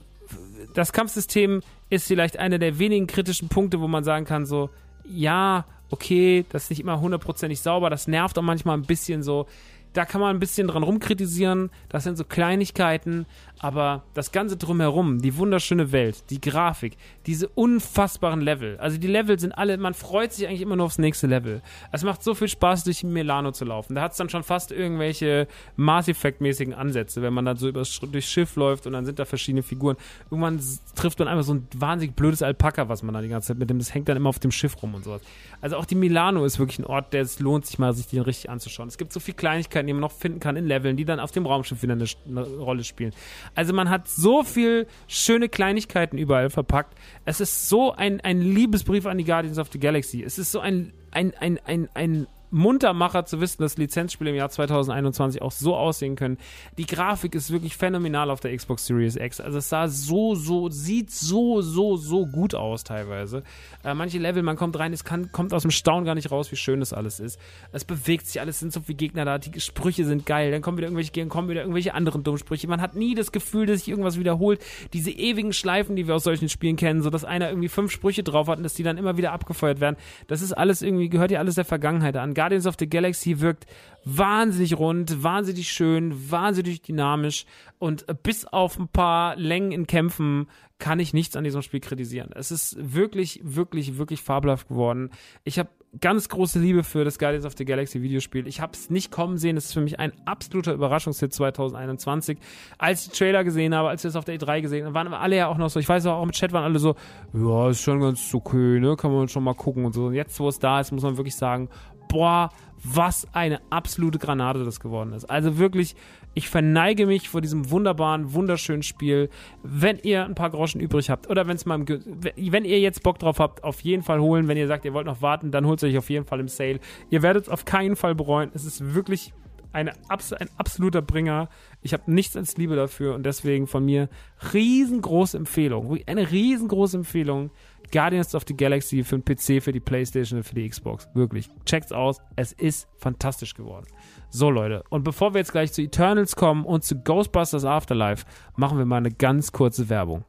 das 0.73 0.93
Kampfsystem 0.93 1.61
ist 1.89 2.07
vielleicht 2.07 2.37
einer 2.37 2.59
der 2.59 2.79
wenigen 2.79 3.07
kritischen 3.07 3.49
Punkte, 3.49 3.79
wo 3.79 3.87
man 3.87 4.03
sagen 4.03 4.25
kann, 4.25 4.45
so, 4.45 4.69
ja, 5.05 5.65
okay, 5.89 6.45
das 6.49 6.63
ist 6.63 6.69
nicht 6.71 6.79
immer 6.81 6.99
hundertprozentig 6.99 7.61
sauber, 7.61 7.89
das 7.89 8.07
nervt 8.07 8.37
auch 8.37 8.43
manchmal 8.43 8.77
ein 8.77 8.83
bisschen 8.83 9.23
so. 9.23 9.47
Da 9.93 10.05
kann 10.05 10.21
man 10.21 10.35
ein 10.35 10.39
bisschen 10.39 10.67
dran 10.67 10.83
rumkritisieren. 10.83 11.69
Das 11.89 12.03
sind 12.03 12.17
so 12.17 12.23
Kleinigkeiten. 12.23 13.25
Aber 13.59 14.03
das 14.13 14.31
Ganze 14.31 14.57
drumherum, 14.57 15.19
die 15.19 15.35
wunderschöne 15.37 15.91
Welt, 15.91 16.29
die 16.29 16.39
Grafik, 16.39 16.95
diese 17.25 17.47
unfassbaren 17.47 18.41
Level. 18.41 18.77
Also 18.77 18.97
die 18.97 19.07
Level 19.07 19.39
sind 19.39 19.51
alle, 19.51 19.77
man 19.77 19.95
freut 19.95 20.31
sich 20.31 20.47
eigentlich 20.47 20.61
immer 20.61 20.75
nur 20.75 20.85
aufs 20.85 20.99
nächste 20.99 21.25
Level. 21.25 21.61
Es 21.91 22.03
macht 22.03 22.23
so 22.23 22.35
viel 22.35 22.47
Spaß, 22.47 22.83
durch 22.83 23.03
Milano 23.03 23.51
zu 23.51 23.65
laufen. 23.65 23.95
Da 23.95 24.01
hat 24.01 24.11
es 24.11 24.17
dann 24.17 24.29
schon 24.29 24.43
fast 24.43 24.71
irgendwelche 24.71 25.47
Mass 25.75 26.07
Effect-mäßigen 26.07 26.73
Ansätze, 26.73 27.21
wenn 27.21 27.33
man 27.33 27.45
dann 27.45 27.57
so 27.57 27.67
übers, 27.67 27.99
durchs 27.99 28.29
Schiff 28.29 28.55
läuft 28.55 28.85
und 28.85 28.93
dann 28.93 29.05
sind 29.05 29.17
da 29.17 29.25
verschiedene 29.25 29.63
Figuren. 29.63 29.97
Irgendwann 30.29 30.59
trifft 30.95 31.17
man 31.17 31.27
einfach 31.27 31.43
so 31.43 31.55
ein 31.55 31.67
wahnsinnig 31.75 32.15
blödes 32.15 32.43
Alpaka, 32.43 32.89
was 32.89 33.01
man 33.01 33.15
da 33.15 33.21
die 33.21 33.29
ganze 33.29 33.47
Zeit 33.49 33.57
mit 33.57 33.69
dem, 33.69 33.79
das 33.79 33.93
hängt 33.93 34.07
dann 34.07 34.17
immer 34.17 34.29
auf 34.29 34.39
dem 34.39 34.51
Schiff 34.51 34.81
rum 34.83 34.93
und 34.93 35.03
sowas. 35.03 35.21
Also 35.61 35.77
auch 35.77 35.85
die 35.85 35.95
Milano 35.95 36.45
ist 36.45 36.59
wirklich 36.59 36.77
ein 36.77 36.85
Ort, 36.85 37.13
der 37.13 37.23
es 37.23 37.39
lohnt, 37.39 37.65
sich 37.65 37.79
mal 37.79 37.93
sich 37.93 38.05
den 38.07 38.21
richtig 38.21 38.51
anzuschauen. 38.51 38.87
Es 38.87 38.99
gibt 38.99 39.11
so 39.11 39.19
viele 39.19 39.35
Kleinigkeiten, 39.35 39.86
die 39.87 39.93
man 39.93 40.01
noch 40.01 40.11
finden 40.11 40.39
kann 40.39 40.55
in 40.55 40.65
Leveln, 40.65 40.97
die 40.97 41.05
dann 41.05 41.19
auf 41.19 41.31
dem 41.31 41.45
Raumschiff 41.45 41.81
wieder 41.81 41.93
eine, 41.93 42.05
eine 42.27 42.41
Rolle 42.41 42.83
spielen. 42.83 43.13
Also 43.55 43.73
man 43.73 43.89
hat 43.89 44.07
so 44.07 44.43
viel 44.43 44.87
schöne 45.07 45.49
Kleinigkeiten 45.49 46.17
überall 46.17 46.49
verpackt. 46.49 46.97
Es 47.25 47.39
ist 47.39 47.69
so 47.69 47.93
ein, 47.93 48.21
ein 48.21 48.41
Liebesbrief 48.41 49.05
an 49.05 49.17
die 49.17 49.23
Guardians 49.23 49.57
of 49.57 49.69
the 49.71 49.79
Galaxy. 49.79 50.23
Es 50.23 50.37
ist 50.37 50.51
so 50.51 50.59
ein, 50.59 50.93
ein, 51.11 51.33
ein, 51.39 51.59
ein, 51.65 51.89
ein 51.93 52.27
Muntermacher 52.51 53.25
zu 53.25 53.41
wissen, 53.41 53.61
dass 53.61 53.77
Lizenzspiele 53.77 54.29
im 54.29 54.35
Jahr 54.35 54.49
2021 54.49 55.41
auch 55.41 55.51
so 55.51 55.75
aussehen 55.75 56.15
können. 56.15 56.37
Die 56.77 56.85
Grafik 56.85 57.35
ist 57.35 57.51
wirklich 57.51 57.75
phänomenal 57.75 58.29
auf 58.29 58.39
der 58.39 58.55
Xbox 58.55 58.85
Series 58.85 59.15
X. 59.15 59.41
Also 59.41 59.57
es 59.57 59.69
sah 59.69 59.87
so, 59.87 60.35
so, 60.35 60.69
sieht 60.69 61.11
so, 61.11 61.61
so, 61.61 61.97
so 61.97 62.25
gut 62.25 62.55
aus 62.55 62.83
teilweise. 62.83 63.43
Äh, 63.83 63.93
manche 63.93 64.17
Level, 64.17 64.43
man 64.43 64.55
kommt 64.55 64.77
rein, 64.79 64.93
es 64.93 65.03
kann, 65.03 65.31
kommt 65.31 65.53
aus 65.53 65.63
dem 65.63 65.71
Staunen 65.71 66.05
gar 66.05 66.15
nicht 66.15 66.31
raus, 66.31 66.51
wie 66.51 66.55
schön 66.55 66.79
das 66.79 66.93
alles 66.93 67.19
ist. 67.19 67.39
Es 67.71 67.83
bewegt 67.83 68.27
sich 68.27 68.39
alles, 68.39 68.59
sind 68.59 68.71
so 68.71 68.81
viele 68.81 68.97
Gegner 68.97 69.25
da, 69.25 69.37
die 69.37 69.59
Sprüche 69.59 70.05
sind 70.05 70.25
geil, 70.25 70.51
dann 70.51 70.61
kommen 70.61 70.77
wieder 70.77 70.87
irgendwelche 70.87 71.11
Gegner, 71.11 71.29
kommen 71.29 71.49
wieder 71.49 71.61
irgendwelche 71.61 71.93
anderen 71.93 72.23
Dummsprüche. 72.23 72.67
Man 72.67 72.81
hat 72.81 72.95
nie 72.95 73.15
das 73.15 73.31
Gefühl, 73.31 73.65
dass 73.65 73.79
sich 73.79 73.89
irgendwas 73.89 74.17
wiederholt. 74.17 74.61
Diese 74.93 75.11
ewigen 75.11 75.53
Schleifen, 75.53 75.95
die 75.95 76.07
wir 76.07 76.15
aus 76.15 76.23
solchen 76.23 76.49
Spielen 76.49 76.75
kennen, 76.75 77.01
so 77.01 77.09
dass 77.09 77.25
einer 77.25 77.49
irgendwie 77.49 77.69
fünf 77.69 77.91
Sprüche 77.91 78.23
drauf 78.23 78.47
hat 78.47 78.57
und 78.57 78.63
dass 78.63 78.73
die 78.73 78.83
dann 78.83 78.97
immer 78.97 79.17
wieder 79.17 79.31
abgefeuert 79.33 79.79
werden. 79.79 79.97
Das 80.27 80.41
ist 80.41 80.53
alles 80.53 80.81
irgendwie, 80.81 81.09
gehört 81.09 81.31
ja 81.31 81.39
alles 81.39 81.55
der 81.55 81.65
Vergangenheit 81.65 82.15
an. 82.15 82.33
Guardians 82.37 82.67
of 82.67 82.75
the 82.77 82.87
Galaxy 82.87 83.39
wirkt 83.39 83.65
wahnsinnig 84.05 84.77
rund, 84.77 85.23
wahnsinnig 85.23 85.69
schön, 85.69 86.31
wahnsinnig 86.31 86.83
dynamisch 86.83 87.45
und 87.79 88.05
bis 88.21 88.45
auf 88.45 88.77
ein 88.77 88.87
paar 88.87 89.35
Längen 89.35 89.71
in 89.71 89.87
Kämpfen 89.87 90.47
kann 90.77 90.99
ich 90.99 91.13
nichts 91.13 91.35
an 91.35 91.43
diesem 91.43 91.63
Spiel 91.63 91.79
kritisieren. 91.79 92.29
Es 92.35 92.51
ist 92.51 92.77
wirklich, 92.79 93.41
wirklich, 93.43 93.97
wirklich 93.97 94.21
fabelhaft 94.21 94.67
geworden. 94.67 95.09
Ich 95.43 95.57
habe 95.57 95.69
ganz 95.99 96.29
große 96.29 96.59
Liebe 96.59 96.83
für 96.83 97.03
das 97.03 97.17
Guardians 97.17 97.45
of 97.45 97.53
the 97.57 97.65
Galaxy 97.65 98.03
Videospiel. 98.03 98.47
Ich 98.47 98.61
habe 98.61 98.73
es 98.73 98.91
nicht 98.91 99.11
kommen 99.11 99.37
sehen. 99.37 99.57
Es 99.57 99.65
ist 99.65 99.73
für 99.73 99.81
mich 99.81 99.99
ein 99.99 100.11
absoluter 100.25 100.73
Überraschungshit 100.73 101.33
2021. 101.33 102.37
Als 102.77 103.05
ich 103.05 103.11
die 103.11 103.17
Trailer 103.17 103.43
gesehen 103.43 103.73
habe, 103.73 103.89
als 103.89 104.03
wir 104.03 104.09
es 104.09 104.15
auf 104.15 104.25
der 104.25 104.37
E3 104.37 104.61
gesehen 104.61 104.85
haben, 104.85 104.93
waren 104.93 105.11
alle 105.13 105.37
ja 105.37 105.47
auch 105.47 105.57
noch 105.57 105.69
so, 105.69 105.79
ich 105.79 105.89
weiß 105.89 106.05
auch, 106.05 106.21
im 106.21 106.31
Chat 106.31 106.53
waren 106.53 106.65
alle 106.65 106.77
so, 106.77 106.95
ja, 107.33 107.69
ist 107.69 107.81
schon 107.81 107.99
ganz 107.99 108.33
okay, 108.33 108.79
ne, 108.79 108.95
kann 108.95 109.11
man 109.11 109.27
schon 109.27 109.43
mal 109.43 109.55
gucken 109.55 109.85
und 109.85 109.93
so. 109.93 110.05
Und 110.07 110.13
jetzt, 110.13 110.39
wo 110.39 110.47
es 110.47 110.59
da 110.59 110.79
ist, 110.79 110.91
muss 110.91 111.03
man 111.03 111.17
wirklich 111.17 111.35
sagen, 111.35 111.69
boah, 112.07 112.49
was 112.83 113.27
eine 113.33 113.59
absolute 113.69 114.19
Granate 114.19 114.63
das 114.63 114.79
geworden 114.79 115.13
ist. 115.13 115.25
Also 115.25 115.57
wirklich, 115.57 115.95
ich 116.33 116.49
verneige 116.49 117.05
mich 117.05 117.29
vor 117.29 117.41
diesem 117.41 117.71
wunderbaren, 117.71 118.33
wunderschönen 118.33 118.83
Spiel. 118.83 119.29
Wenn 119.63 119.97
ihr 119.97 120.25
ein 120.25 120.35
paar 120.35 120.51
Groschen 120.51 120.79
übrig 120.79 121.09
habt 121.09 121.29
oder 121.29 121.47
wenn 121.47 121.55
es 121.55 121.65
mal, 121.65 121.83
wenn 121.87 122.65
ihr 122.65 122.79
jetzt 122.79 123.03
Bock 123.03 123.19
drauf 123.19 123.39
habt, 123.39 123.63
auf 123.63 123.81
jeden 123.81 124.03
Fall 124.03 124.19
holen. 124.19 124.47
Wenn 124.47 124.57
ihr 124.57 124.67
sagt, 124.67 124.85
ihr 124.85 124.93
wollt 124.93 125.07
noch 125.07 125.21
warten, 125.21 125.51
dann 125.51 125.65
holt 125.65 125.79
es 125.79 125.89
euch 125.89 125.97
auf 125.97 126.09
jeden 126.09 126.25
Fall 126.25 126.39
im 126.39 126.47
Sale. 126.47 126.79
Ihr 127.09 127.23
werdet 127.23 127.43
es 127.43 127.49
auf 127.49 127.65
keinen 127.65 127.95
Fall 127.95 128.15
bereuen. 128.15 128.51
Es 128.53 128.65
ist 128.65 128.93
wirklich 128.93 129.33
eine, 129.73 129.93
ein 130.09 130.49
absoluter 130.57 131.01
Bringer. 131.01 131.49
Ich 131.81 131.93
habe 131.93 132.11
nichts 132.11 132.35
als 132.37 132.57
Liebe 132.57 132.75
dafür 132.75 133.15
und 133.15 133.25
deswegen 133.25 133.67
von 133.67 133.85
mir 133.85 134.09
riesengroße 134.53 135.37
Empfehlung. 135.37 135.99
Eine 136.05 136.31
riesengroße 136.31 136.97
Empfehlung. 136.97 137.51
Guardians 137.91 138.35
of 138.35 138.43
the 138.47 138.55
Galaxy 138.55 139.03
für 139.03 139.19
den 139.19 139.23
PC, 139.23 139.63
für 139.63 139.71
die 139.71 139.79
Playstation 139.79 140.39
und 140.39 140.43
für 140.43 140.55
die 140.55 140.67
Xbox. 140.67 141.07
Wirklich. 141.13 141.49
Checkt's 141.65 141.91
aus. 141.91 142.19
Es 142.35 142.51
ist 142.53 142.87
fantastisch 142.97 143.53
geworden. 143.53 143.87
So, 144.29 144.49
Leute. 144.49 144.83
Und 144.89 145.03
bevor 145.03 145.33
wir 145.33 145.39
jetzt 145.39 145.51
gleich 145.51 145.71
zu 145.71 145.81
Eternals 145.81 146.35
kommen 146.35 146.65
und 146.65 146.83
zu 146.83 146.95
Ghostbusters 147.01 147.65
Afterlife, 147.65 148.25
machen 148.55 148.77
wir 148.77 148.85
mal 148.85 148.97
eine 148.97 149.11
ganz 149.11 149.51
kurze 149.51 149.89
Werbung. 149.89 150.25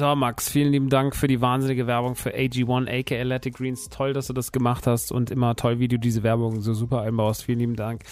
So, 0.00 0.16
Max, 0.16 0.48
vielen 0.48 0.72
lieben 0.72 0.88
Dank 0.88 1.14
für 1.14 1.26
die 1.26 1.42
wahnsinnige 1.42 1.86
Werbung 1.86 2.14
für 2.14 2.30
AG1, 2.34 2.88
aka 2.88 3.16
Athletic 3.16 3.58
Greens. 3.58 3.90
Toll, 3.90 4.14
dass 4.14 4.28
du 4.28 4.32
das 4.32 4.50
gemacht 4.50 4.86
hast 4.86 5.12
und 5.12 5.30
immer 5.30 5.56
toll, 5.56 5.78
wie 5.78 5.88
du 5.88 5.98
diese 5.98 6.22
Werbung 6.22 6.62
so 6.62 6.72
super 6.72 7.02
einbaust. 7.02 7.44
Vielen 7.44 7.58
lieben 7.58 7.76
Dank. 7.76 8.04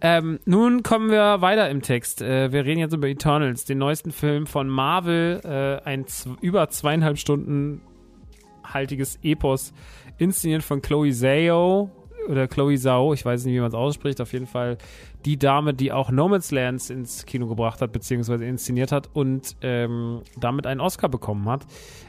Ähm, 0.00 0.38
nun 0.44 0.84
kommen 0.84 1.10
wir 1.10 1.40
weiter 1.40 1.68
im 1.68 1.82
Text. 1.82 2.22
Äh, 2.22 2.52
wir 2.52 2.64
reden 2.64 2.78
jetzt 2.78 2.94
über 2.94 3.08
Eternals, 3.08 3.64
den 3.64 3.78
neuesten 3.78 4.12
Film 4.12 4.46
von 4.46 4.68
Marvel. 4.68 5.40
Äh, 5.42 5.84
ein 5.84 6.06
über 6.42 6.68
zweieinhalb 6.68 7.18
Stunden 7.18 7.80
haltiges 8.62 9.18
Epos, 9.24 9.72
inszeniert 10.18 10.62
von 10.62 10.80
Chloe 10.80 11.10
Zhao 11.10 11.90
oder 12.28 12.46
Chloe 12.46 12.78
Zhao, 12.78 13.14
ich 13.14 13.24
weiß 13.24 13.44
nicht, 13.46 13.54
wie 13.54 13.58
man 13.58 13.68
es 13.68 13.74
ausspricht, 13.74 14.20
auf 14.20 14.32
jeden 14.32 14.46
Fall 14.46 14.78
die 15.24 15.38
Dame, 15.38 15.74
die 15.74 15.92
auch 15.92 16.10
Nomadslands 16.10 16.90
ins 16.90 17.26
Kino 17.26 17.46
gebracht 17.46 17.80
hat, 17.80 17.92
beziehungsweise 17.92 18.44
inszeniert 18.44 18.92
hat 18.92 19.10
und 19.12 19.56
ähm, 19.62 20.22
damit 20.38 20.66
einen 20.66 20.80
Oscar 20.80 21.08
bekommen 21.08 21.48
hat. 21.48 21.66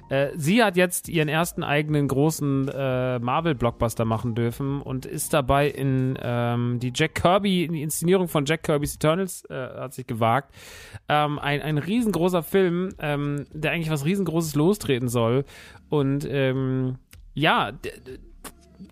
Äh, 0.09 0.29
sie 0.35 0.63
hat 0.63 0.75
jetzt 0.75 1.09
ihren 1.09 1.29
ersten 1.29 1.63
eigenen 1.63 2.07
großen 2.07 2.67
äh, 2.67 3.19
Marvel-Blockbuster 3.19 4.05
machen 4.05 4.35
dürfen 4.35 4.81
und 4.81 5.05
ist 5.05 5.33
dabei 5.33 5.69
in 5.69 6.17
ähm, 6.21 6.79
die 6.79 6.91
Jack 6.93 7.15
Kirby, 7.15 7.63
in 7.63 7.73
die 7.73 7.81
Inszenierung 7.81 8.27
von 8.27 8.45
Jack 8.45 8.63
Kirby's 8.63 8.95
Eternals 8.95 9.45
äh, 9.49 9.53
hat 9.53 9.93
sich 9.93 10.07
gewagt. 10.07 10.53
Ähm, 11.09 11.39
ein, 11.39 11.61
ein 11.61 11.77
riesengroßer 11.77 12.43
Film, 12.43 12.89
ähm, 12.99 13.45
der 13.53 13.71
eigentlich 13.71 13.89
was 13.89 14.05
riesengroßes 14.05 14.55
lostreten 14.55 15.07
soll 15.07 15.45
und 15.89 16.27
ähm, 16.29 16.97
ja, 17.35 17.71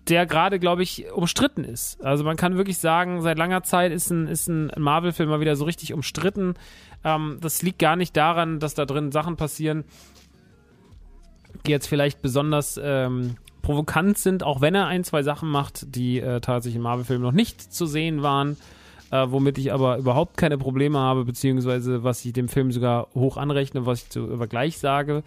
der 0.08 0.26
gerade, 0.26 0.58
glaube 0.58 0.82
ich, 0.82 1.10
umstritten 1.12 1.64
ist. 1.64 2.02
Also 2.04 2.24
man 2.24 2.36
kann 2.36 2.56
wirklich 2.56 2.78
sagen, 2.78 3.20
seit 3.22 3.38
langer 3.38 3.62
Zeit 3.62 3.92
ist 3.92 4.10
ein, 4.10 4.26
ist 4.26 4.48
ein 4.48 4.70
Marvel-Film 4.76 5.28
mal 5.28 5.40
wieder 5.40 5.56
so 5.56 5.64
richtig 5.64 5.92
umstritten. 5.92 6.54
Ähm, 7.04 7.38
das 7.40 7.62
liegt 7.62 7.78
gar 7.78 7.96
nicht 7.96 8.16
daran, 8.16 8.60
dass 8.60 8.74
da 8.74 8.84
drin 8.84 9.12
Sachen 9.12 9.36
passieren, 9.36 9.84
die 11.66 11.70
jetzt 11.70 11.86
vielleicht 11.86 12.22
besonders 12.22 12.80
ähm, 12.82 13.36
provokant 13.62 14.18
sind, 14.18 14.42
auch 14.42 14.60
wenn 14.60 14.74
er 14.74 14.86
ein, 14.86 15.04
zwei 15.04 15.22
Sachen 15.22 15.48
macht, 15.48 15.94
die 15.94 16.20
äh, 16.20 16.40
tatsächlich 16.40 16.76
im 16.76 16.82
Marvel-Film 16.82 17.22
noch 17.22 17.32
nicht 17.32 17.60
zu 17.72 17.86
sehen 17.86 18.22
waren. 18.22 18.56
Äh, 19.10 19.30
womit 19.30 19.58
ich 19.58 19.74
aber 19.74 19.98
überhaupt 19.98 20.38
keine 20.38 20.56
Probleme 20.56 20.98
habe, 20.98 21.26
beziehungsweise 21.26 22.02
was 22.02 22.24
ich 22.24 22.32
dem 22.32 22.48
Film 22.48 22.72
sogar 22.72 23.08
hoch 23.14 23.36
anrechne, 23.36 23.84
was 23.84 24.04
ich 24.04 24.08
zu, 24.08 24.32
aber 24.32 24.46
gleich 24.46 24.78
sage. 24.78 25.22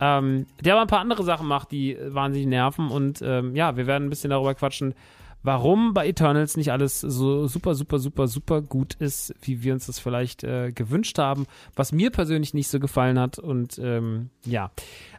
Ähm, 0.00 0.46
der 0.60 0.74
aber 0.74 0.82
ein 0.82 0.88
paar 0.88 1.00
andere 1.00 1.24
Sachen 1.24 1.46
macht, 1.46 1.72
die 1.72 1.96
wahnsinnig 2.00 2.48
nerven. 2.48 2.90
Und 2.90 3.20
ähm, 3.22 3.54
ja, 3.54 3.76
wir 3.76 3.86
werden 3.86 4.06
ein 4.06 4.10
bisschen 4.10 4.30
darüber 4.30 4.54
quatschen, 4.54 4.94
warum 5.42 5.94
bei 5.94 6.06
Eternals 6.06 6.56
nicht 6.56 6.72
alles 6.72 7.00
so 7.00 7.46
super, 7.46 7.74
super, 7.74 7.98
super, 7.98 8.28
super 8.28 8.62
gut 8.62 8.94
ist, 8.94 9.34
wie 9.42 9.62
wir 9.62 9.72
uns 9.72 9.86
das 9.86 9.98
vielleicht 9.98 10.44
äh, 10.44 10.72
gewünscht 10.72 11.18
haben, 11.18 11.46
was 11.76 11.92
mir 11.92 12.10
persönlich 12.10 12.54
nicht 12.54 12.68
so 12.68 12.80
gefallen 12.80 13.18
hat. 13.18 13.38
Und 13.38 13.78
ähm, 13.78 14.30
ja. 14.44 14.70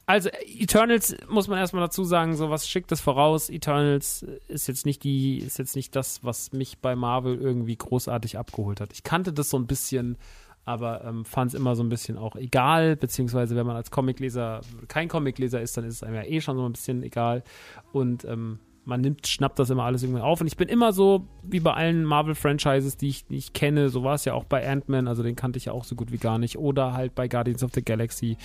Also, 0.08 0.30
Eternals 0.46 1.16
muss 1.30 1.48
man 1.48 1.60
erstmal 1.60 1.84
dazu 1.84 2.04
sagen, 2.04 2.36
so 2.36 2.50
was 2.50 2.68
schickt 2.68 2.92
es 2.92 3.02
voraus. 3.02 3.50
Eternals 3.50 4.26
ist 4.48 4.68
jetzt 4.68 4.86
nicht 4.86 5.04
die, 5.04 5.38
ist 5.38 5.58
jetzt 5.58 5.76
nicht 5.76 5.96
das, 5.96 6.24
was 6.24 6.52
mich 6.52 6.80
bei 6.80 6.96
Marvel 6.96 7.40
irgendwie 7.40 7.78
großartig 7.78 8.38
abgeholt 8.38 8.82
hat. 8.82 8.94
Ich 8.94 9.04
kannte 9.04 9.32
das 9.32 9.50
so 9.50 9.58
ein 9.58 9.68
bisschen 9.68 10.18
aber 10.66 11.04
ähm, 11.04 11.26
fand 11.26 11.50
es 11.50 11.54
immer 11.54 11.76
so 11.76 11.84
ein 11.84 11.90
bisschen 11.90 12.18
auch 12.18 12.36
egal, 12.36 12.96
beziehungsweise 12.96 13.56
wenn 13.56 13.66
man 13.66 13.76
als 13.76 13.92
Comicleser 13.92 14.62
kein 14.88 15.08
Comicleser 15.08 15.62
ist, 15.62 15.76
dann 15.78 15.86
ist 15.86 15.96
es 15.96 16.04
einem 16.04 16.16
ja 16.16 16.24
eh 16.24 16.42
schon 16.42 16.58
so 16.58 16.66
ein 16.66 16.74
bisschen 16.74 17.04
egal 17.04 17.44
und 17.92 18.26
ähm, 18.26 18.60
man 18.84 19.02
nimmt, 19.02 19.28
schnappt 19.28 19.60
das 19.60 19.70
immer 19.70 19.84
alles 19.84 20.04
irgendwie 20.04 20.22
auf 20.22 20.42
und 20.42 20.48
ich 20.48 20.58
bin 20.58 20.68
immer 20.68 20.92
so, 20.94 21.28
wie 21.44 21.60
bei 21.60 21.74
allen 21.74 22.04
Marvel-Franchises, 22.04 22.98
die 22.98 23.10
ich 23.10 23.30
nicht 23.30 23.54
kenne, 23.54 23.90
so 23.90 24.04
war 24.04 24.16
es 24.16 24.26
ja 24.26 24.34
auch 24.34 24.44
bei 24.44 24.68
Ant-Man, 24.68 25.08
also 25.08 25.24
den 25.24 25.36
kannte 25.36 25.58
ich 25.58 25.66
ja 25.66 25.72
auch 25.72 25.84
so 25.84 25.96
gut 25.96 26.12
wie 26.12 26.18
gar 26.18 26.38
nicht, 26.38 26.58
oder 26.58 26.94
halt 26.94 27.16
bei 27.16 27.28
Guardians 27.28 27.64
of 27.64 27.72
the 27.74 27.84
Galaxy 27.84 28.38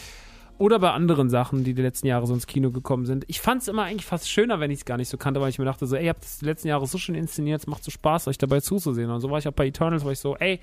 oder 0.59 0.79
bei 0.79 0.91
anderen 0.91 1.29
Sachen, 1.29 1.65
die 1.65 1.75
die 1.75 1.83
letzten 1.83 2.07
Jahre 2.07 2.27
so 2.27 2.35
ins 2.35 2.47
Kino 2.47 2.71
gekommen 2.71 3.05
sind. 3.05 3.25
Ich 3.29 3.41
fand 3.41 3.63
es 3.63 3.69
immer 3.69 3.83
eigentlich 3.83 4.07
fast 4.07 4.31
schöner, 4.31 4.59
wenn 4.59 4.71
ich 4.71 4.79
es 4.81 4.85
gar 4.85 4.97
nicht 4.97 5.09
so 5.09 5.19
kannte, 5.19 5.41
weil 5.41 5.51
ich 5.51 5.59
mir 5.59 5.67
dachte 5.67 5.87
so, 5.87 5.97
ey, 5.97 6.05
ihr 6.05 6.11
habt 6.11 6.23
das 6.23 6.39
die 6.39 6.47
letzten 6.47 6.69
Jahre 6.69 6.87
so 6.87 6.97
schön 6.99 7.15
inszeniert, 7.15 7.61
es 7.61 7.67
macht 7.67 7.85
so 7.85 7.91
Spaß, 7.91 8.29
euch 8.29 8.39
dabei 8.39 8.61
zuzusehen. 8.61 9.11
Und 9.11 9.21
so 9.21 9.31
war 9.31 9.39
ich 9.39 9.47
auch 9.49 9.53
bei 9.53 9.67
Eternals, 9.67 10.05
wo 10.05 10.11
ich 10.11 10.19
so, 10.19 10.37
ey, 10.37 10.61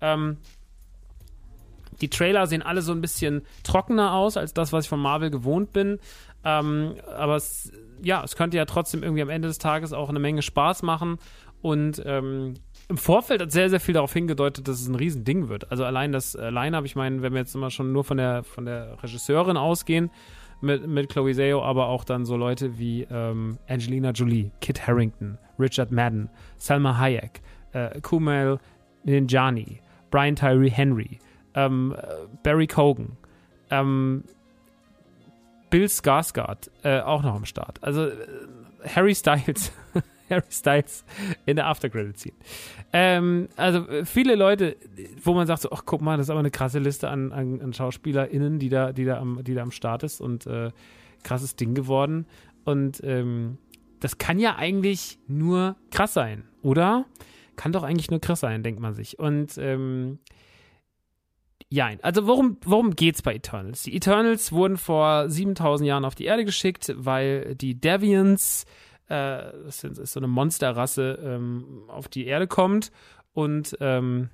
ähm, 0.00 0.38
die 2.00 2.08
Trailer 2.08 2.46
sehen 2.46 2.62
alle 2.62 2.82
so 2.82 2.92
ein 2.92 3.00
bisschen 3.00 3.42
trockener 3.62 4.12
aus 4.14 4.36
als 4.36 4.54
das, 4.54 4.72
was 4.72 4.84
ich 4.84 4.88
von 4.88 5.00
Marvel 5.00 5.30
gewohnt 5.30 5.72
bin. 5.72 5.98
Ähm, 6.44 6.94
aber 7.16 7.36
es, 7.36 7.72
ja, 8.02 8.22
es 8.22 8.36
könnte 8.36 8.56
ja 8.56 8.64
trotzdem 8.64 9.02
irgendwie 9.02 9.22
am 9.22 9.30
Ende 9.30 9.48
des 9.48 9.58
Tages 9.58 9.92
auch 9.92 10.08
eine 10.08 10.18
Menge 10.18 10.42
Spaß 10.42 10.82
machen. 10.82 11.18
Und 11.62 12.02
ähm, 12.04 12.54
im 12.88 12.98
Vorfeld 12.98 13.40
hat 13.40 13.50
sehr, 13.50 13.70
sehr 13.70 13.80
viel 13.80 13.94
darauf 13.94 14.12
hingedeutet, 14.12 14.68
dass 14.68 14.80
es 14.80 14.86
ein 14.86 14.94
Riesending 14.94 15.48
wird. 15.48 15.70
Also 15.70 15.84
allein 15.84 16.12
das 16.12 16.34
äh, 16.34 16.50
Line-Up, 16.50 16.84
ich 16.84 16.96
meine, 16.96 17.22
wenn 17.22 17.32
wir 17.32 17.40
jetzt 17.40 17.54
immer 17.54 17.70
schon 17.70 17.92
nur 17.92 18.04
von 18.04 18.18
der, 18.18 18.44
von 18.44 18.66
der 18.66 19.02
Regisseurin 19.02 19.56
ausgehen, 19.56 20.10
mit, 20.60 20.86
mit 20.86 21.08
Chloe 21.08 21.34
Zhao, 21.34 21.62
aber 21.62 21.88
auch 21.88 22.04
dann 22.04 22.24
so 22.24 22.36
Leute 22.36 22.78
wie 22.78 23.06
ähm, 23.10 23.58
Angelina 23.68 24.10
Jolie, 24.10 24.50
Kit 24.60 24.86
Harrington, 24.86 25.38
Richard 25.58 25.92
Madden, 25.92 26.28
Salma 26.56 26.98
Hayek, 26.98 27.42
äh, 27.72 28.00
Kumail 28.00 28.58
Ninjani, 29.04 29.80
Brian 30.10 30.36
Tyree 30.36 30.70
Henry, 30.70 31.18
ähm, 31.54 31.94
Barry 32.42 32.66
Cogan, 32.66 33.16
ähm, 33.70 34.24
Bill 35.70 35.86
Skarsgård, 35.86 36.70
äh, 36.82 37.00
auch 37.00 37.22
noch 37.22 37.34
am 37.34 37.44
Start. 37.44 37.82
Also 37.82 38.06
äh, 38.06 38.14
Harry 38.94 39.14
Styles 39.14 39.72
Harry 40.30 40.42
Styles 40.50 41.04
in 41.46 41.56
der 41.56 41.66
Aftercredit-Scene. 41.66 42.34
Ähm, 42.92 43.48
also 43.56 43.86
äh, 43.88 44.04
viele 44.04 44.34
Leute, 44.34 44.76
wo 45.22 45.34
man 45.34 45.46
sagt 45.46 45.62
so, 45.62 45.70
ach 45.70 45.82
guck 45.84 46.00
mal, 46.00 46.16
das 46.16 46.26
ist 46.26 46.30
aber 46.30 46.40
eine 46.40 46.50
krasse 46.50 46.78
Liste 46.78 47.08
an, 47.08 47.32
an, 47.32 47.60
an 47.60 47.72
SchauspielerInnen, 47.72 48.58
die 48.58 48.68
da, 48.68 48.92
die, 48.92 49.04
da 49.04 49.18
am, 49.18 49.42
die 49.44 49.54
da 49.54 49.62
am 49.62 49.70
Start 49.70 50.02
ist 50.02 50.20
und 50.20 50.46
äh, 50.46 50.70
krasses 51.22 51.56
Ding 51.56 51.74
geworden. 51.74 52.26
Und 52.64 53.00
ähm, 53.04 53.58
das 54.00 54.18
kann 54.18 54.38
ja 54.38 54.56
eigentlich 54.56 55.18
nur 55.28 55.76
krass 55.90 56.14
sein, 56.14 56.44
oder? 56.62 57.06
Kann 57.56 57.72
doch 57.72 57.82
eigentlich 57.82 58.10
nur 58.10 58.20
krass 58.20 58.40
sein, 58.40 58.62
denkt 58.62 58.80
man 58.80 58.94
sich. 58.94 59.18
Und 59.18 59.58
ähm, 59.58 60.18
ja, 61.74 61.90
also 62.02 62.28
worum, 62.28 62.56
worum 62.64 62.94
geht's 62.94 63.20
bei 63.20 63.34
Eternals? 63.34 63.82
Die 63.82 63.96
Eternals 63.96 64.52
wurden 64.52 64.76
vor 64.76 65.28
7000 65.28 65.88
Jahren 65.88 66.04
auf 66.04 66.14
die 66.14 66.24
Erde 66.24 66.44
geschickt, 66.44 66.94
weil 66.96 67.56
die 67.56 67.74
Deviants 67.74 68.64
äh, 69.08 69.52
das 69.64 69.82
ist 69.82 70.12
so 70.12 70.20
eine 70.20 70.28
Monsterrasse, 70.28 71.18
ähm, 71.22 71.82
auf 71.88 72.06
die 72.06 72.26
Erde 72.26 72.46
kommt 72.46 72.92
und 73.32 73.76
ähm, 73.80 74.30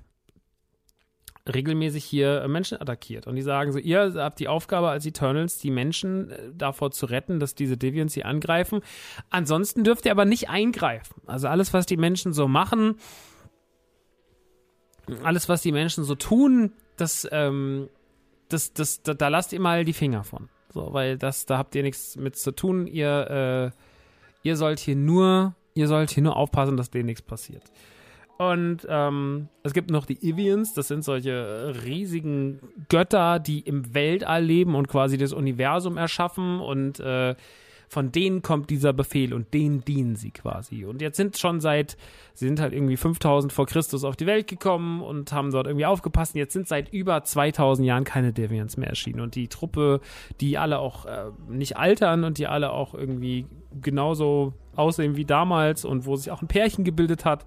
regelmäßig 1.51 2.05
hier 2.05 2.47
Menschen 2.47 2.79
attackiert. 2.79 3.25
Und 3.25 3.35
die 3.35 3.41
sagen 3.41 3.71
so, 3.71 3.79
ihr 3.79 4.13
habt 4.17 4.39
die 4.39 4.47
Aufgabe 4.47 4.89
als 4.89 5.07
Eternals, 5.07 5.57
die 5.57 5.71
Menschen 5.71 6.29
äh, 6.29 6.51
davor 6.53 6.91
zu 6.91 7.07
retten, 7.07 7.39
dass 7.39 7.55
diese 7.55 7.75
Deviants 7.75 8.13
sie 8.13 8.23
angreifen. 8.23 8.81
Ansonsten 9.31 9.83
dürft 9.83 10.05
ihr 10.05 10.11
aber 10.11 10.25
nicht 10.25 10.49
eingreifen. 10.49 11.23
Also 11.25 11.47
alles, 11.47 11.73
was 11.73 11.87
die 11.87 11.97
Menschen 11.97 12.33
so 12.33 12.47
machen, 12.47 12.97
alles, 15.23 15.49
was 15.49 15.63
die 15.63 15.71
Menschen 15.71 16.03
so 16.03 16.13
tun, 16.13 16.73
das, 17.01 17.27
ähm, 17.31 17.89
das, 18.49 18.73
das, 18.73 19.01
da, 19.01 19.13
da 19.13 19.27
lasst 19.27 19.53
ihr 19.53 19.59
mal 19.59 19.83
die 19.83 19.93
Finger 19.93 20.23
von. 20.23 20.49
So, 20.73 20.93
weil 20.93 21.17
das, 21.17 21.45
da 21.45 21.57
habt 21.57 21.75
ihr 21.75 21.83
nichts 21.83 22.15
mit 22.15 22.35
zu 22.35 22.51
tun. 22.51 22.87
Ihr, 22.87 23.73
äh, 23.73 24.47
ihr 24.47 24.55
sollt 24.55 24.79
hier 24.79 24.95
nur, 24.95 25.55
ihr 25.73 25.87
sollt 25.87 26.11
hier 26.11 26.23
nur 26.23 26.37
aufpassen, 26.37 26.77
dass 26.77 26.89
denen 26.89 27.07
nichts 27.07 27.21
passiert. 27.21 27.63
Und 28.37 28.87
ähm, 28.89 29.49
es 29.61 29.73
gibt 29.73 29.91
noch 29.91 30.05
die 30.07 30.27
Ivians, 30.27 30.73
das 30.73 30.87
sind 30.87 31.03
solche 31.03 31.75
riesigen 31.85 32.59
Götter, 32.89 33.37
die 33.37 33.59
im 33.59 33.93
Weltall 33.93 34.43
leben 34.43 34.73
und 34.73 34.87
quasi 34.87 35.17
das 35.17 35.31
Universum 35.31 35.95
erschaffen 35.95 36.59
und 36.59 36.99
äh, 36.99 37.35
von 37.91 38.09
denen 38.09 38.41
kommt 38.41 38.69
dieser 38.69 38.93
Befehl 38.93 39.33
und 39.33 39.53
denen 39.53 39.83
dienen 39.83 40.15
sie 40.15 40.31
quasi. 40.31 40.85
Und 40.85 41.01
jetzt 41.01 41.17
sind 41.17 41.37
schon 41.37 41.59
seit, 41.59 41.97
sie 42.33 42.45
sind 42.45 42.61
halt 42.61 42.71
irgendwie 42.71 42.95
5000 42.95 43.51
vor 43.51 43.65
Christus 43.65 44.05
auf 44.05 44.15
die 44.15 44.25
Welt 44.25 44.47
gekommen 44.47 45.01
und 45.01 45.33
haben 45.33 45.51
dort 45.51 45.67
irgendwie 45.67 45.85
aufgepasst. 45.85 46.33
Und 46.33 46.39
jetzt 46.39 46.53
sind 46.53 46.69
seit 46.69 46.93
über 46.93 47.21
2000 47.21 47.85
Jahren 47.85 48.05
keine 48.05 48.31
Deviants 48.31 48.77
mehr 48.77 48.87
erschienen. 48.87 49.19
Und 49.19 49.35
die 49.35 49.49
Truppe, 49.49 49.99
die 50.39 50.57
alle 50.57 50.79
auch 50.79 51.05
äh, 51.05 51.31
nicht 51.49 51.75
altern 51.75 52.23
und 52.23 52.37
die 52.37 52.47
alle 52.47 52.71
auch 52.71 52.93
irgendwie 52.93 53.45
genauso 53.81 54.53
aussehen 54.73 55.17
wie 55.17 55.25
damals 55.25 55.83
und 55.83 56.05
wo 56.05 56.15
sich 56.15 56.31
auch 56.31 56.41
ein 56.41 56.47
Pärchen 56.47 56.85
gebildet 56.85 57.25
hat 57.25 57.45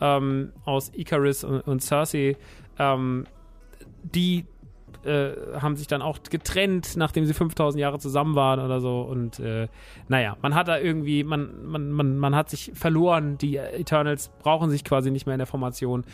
ähm, 0.00 0.52
aus 0.64 0.90
Icarus 0.94 1.44
und, 1.44 1.60
und 1.60 1.82
Cersei, 1.82 2.38
ähm, 2.78 3.26
die 4.02 4.46
äh, 5.04 5.58
haben 5.60 5.76
sich 5.76 5.86
dann 5.86 6.02
auch 6.02 6.18
getrennt, 6.22 6.96
nachdem 6.96 7.24
sie 7.24 7.34
5000 7.34 7.80
Jahre 7.80 7.98
zusammen 7.98 8.34
waren 8.34 8.60
oder 8.60 8.80
so. 8.80 9.00
Und 9.00 9.40
äh, 9.40 9.68
naja, 10.08 10.36
man 10.42 10.54
hat 10.54 10.68
da 10.68 10.78
irgendwie, 10.78 11.24
man, 11.24 11.64
man, 11.64 11.90
man, 11.90 12.18
man 12.18 12.36
hat 12.36 12.50
sich 12.50 12.72
verloren. 12.74 13.38
Die 13.38 13.56
Eternals 13.56 14.30
brauchen 14.42 14.70
sich 14.70 14.84
quasi 14.84 15.10
nicht 15.10 15.26
mehr 15.26 15.34
in 15.34 15.40
der 15.40 15.46
Formation. 15.46 16.04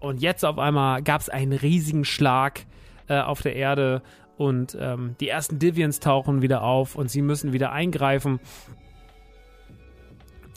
Und 0.00 0.20
jetzt 0.20 0.44
auf 0.44 0.58
einmal 0.58 1.02
gab 1.02 1.20
es 1.20 1.28
einen 1.28 1.52
riesigen 1.52 2.04
Schlag 2.04 2.66
äh, 3.08 3.20
auf 3.20 3.42
der 3.42 3.56
Erde 3.56 4.02
und 4.36 4.76
ähm, 4.80 5.16
die 5.20 5.28
ersten 5.28 5.58
Divians 5.58 5.98
tauchen 5.98 6.42
wieder 6.42 6.62
auf 6.62 6.94
und 6.94 7.10
sie 7.10 7.22
müssen 7.22 7.52
wieder 7.52 7.72
eingreifen. 7.72 8.38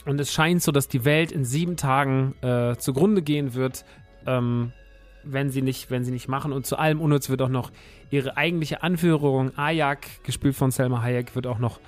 Und 0.06 0.20
es 0.20 0.32
scheint 0.32 0.62
so, 0.62 0.72
dass 0.72 0.88
die 0.88 1.04
Welt 1.04 1.32
in 1.32 1.44
sieben 1.44 1.76
Tagen 1.76 2.34
äh, 2.42 2.76
zugrunde 2.76 3.22
gehen 3.22 3.54
wird. 3.54 3.84
Ähm, 4.26 4.72
wenn 5.24 5.50
sie 5.50 5.62
nicht, 5.62 5.90
wenn 5.90 6.04
sie 6.04 6.10
nicht 6.10 6.28
machen. 6.28 6.52
Und 6.52 6.66
zu 6.66 6.78
allem 6.78 7.00
unnütz 7.00 7.28
wird 7.28 7.42
auch 7.42 7.48
noch 7.48 7.70
ihre 8.10 8.36
eigentliche 8.36 8.82
Anführerin, 8.82 9.56
Ayak, 9.56 10.24
gespielt 10.24 10.54
von 10.54 10.70
Selma 10.70 11.02
Hayek, 11.02 11.34
wird 11.34 11.46
auch 11.46 11.58
noch 11.58 11.80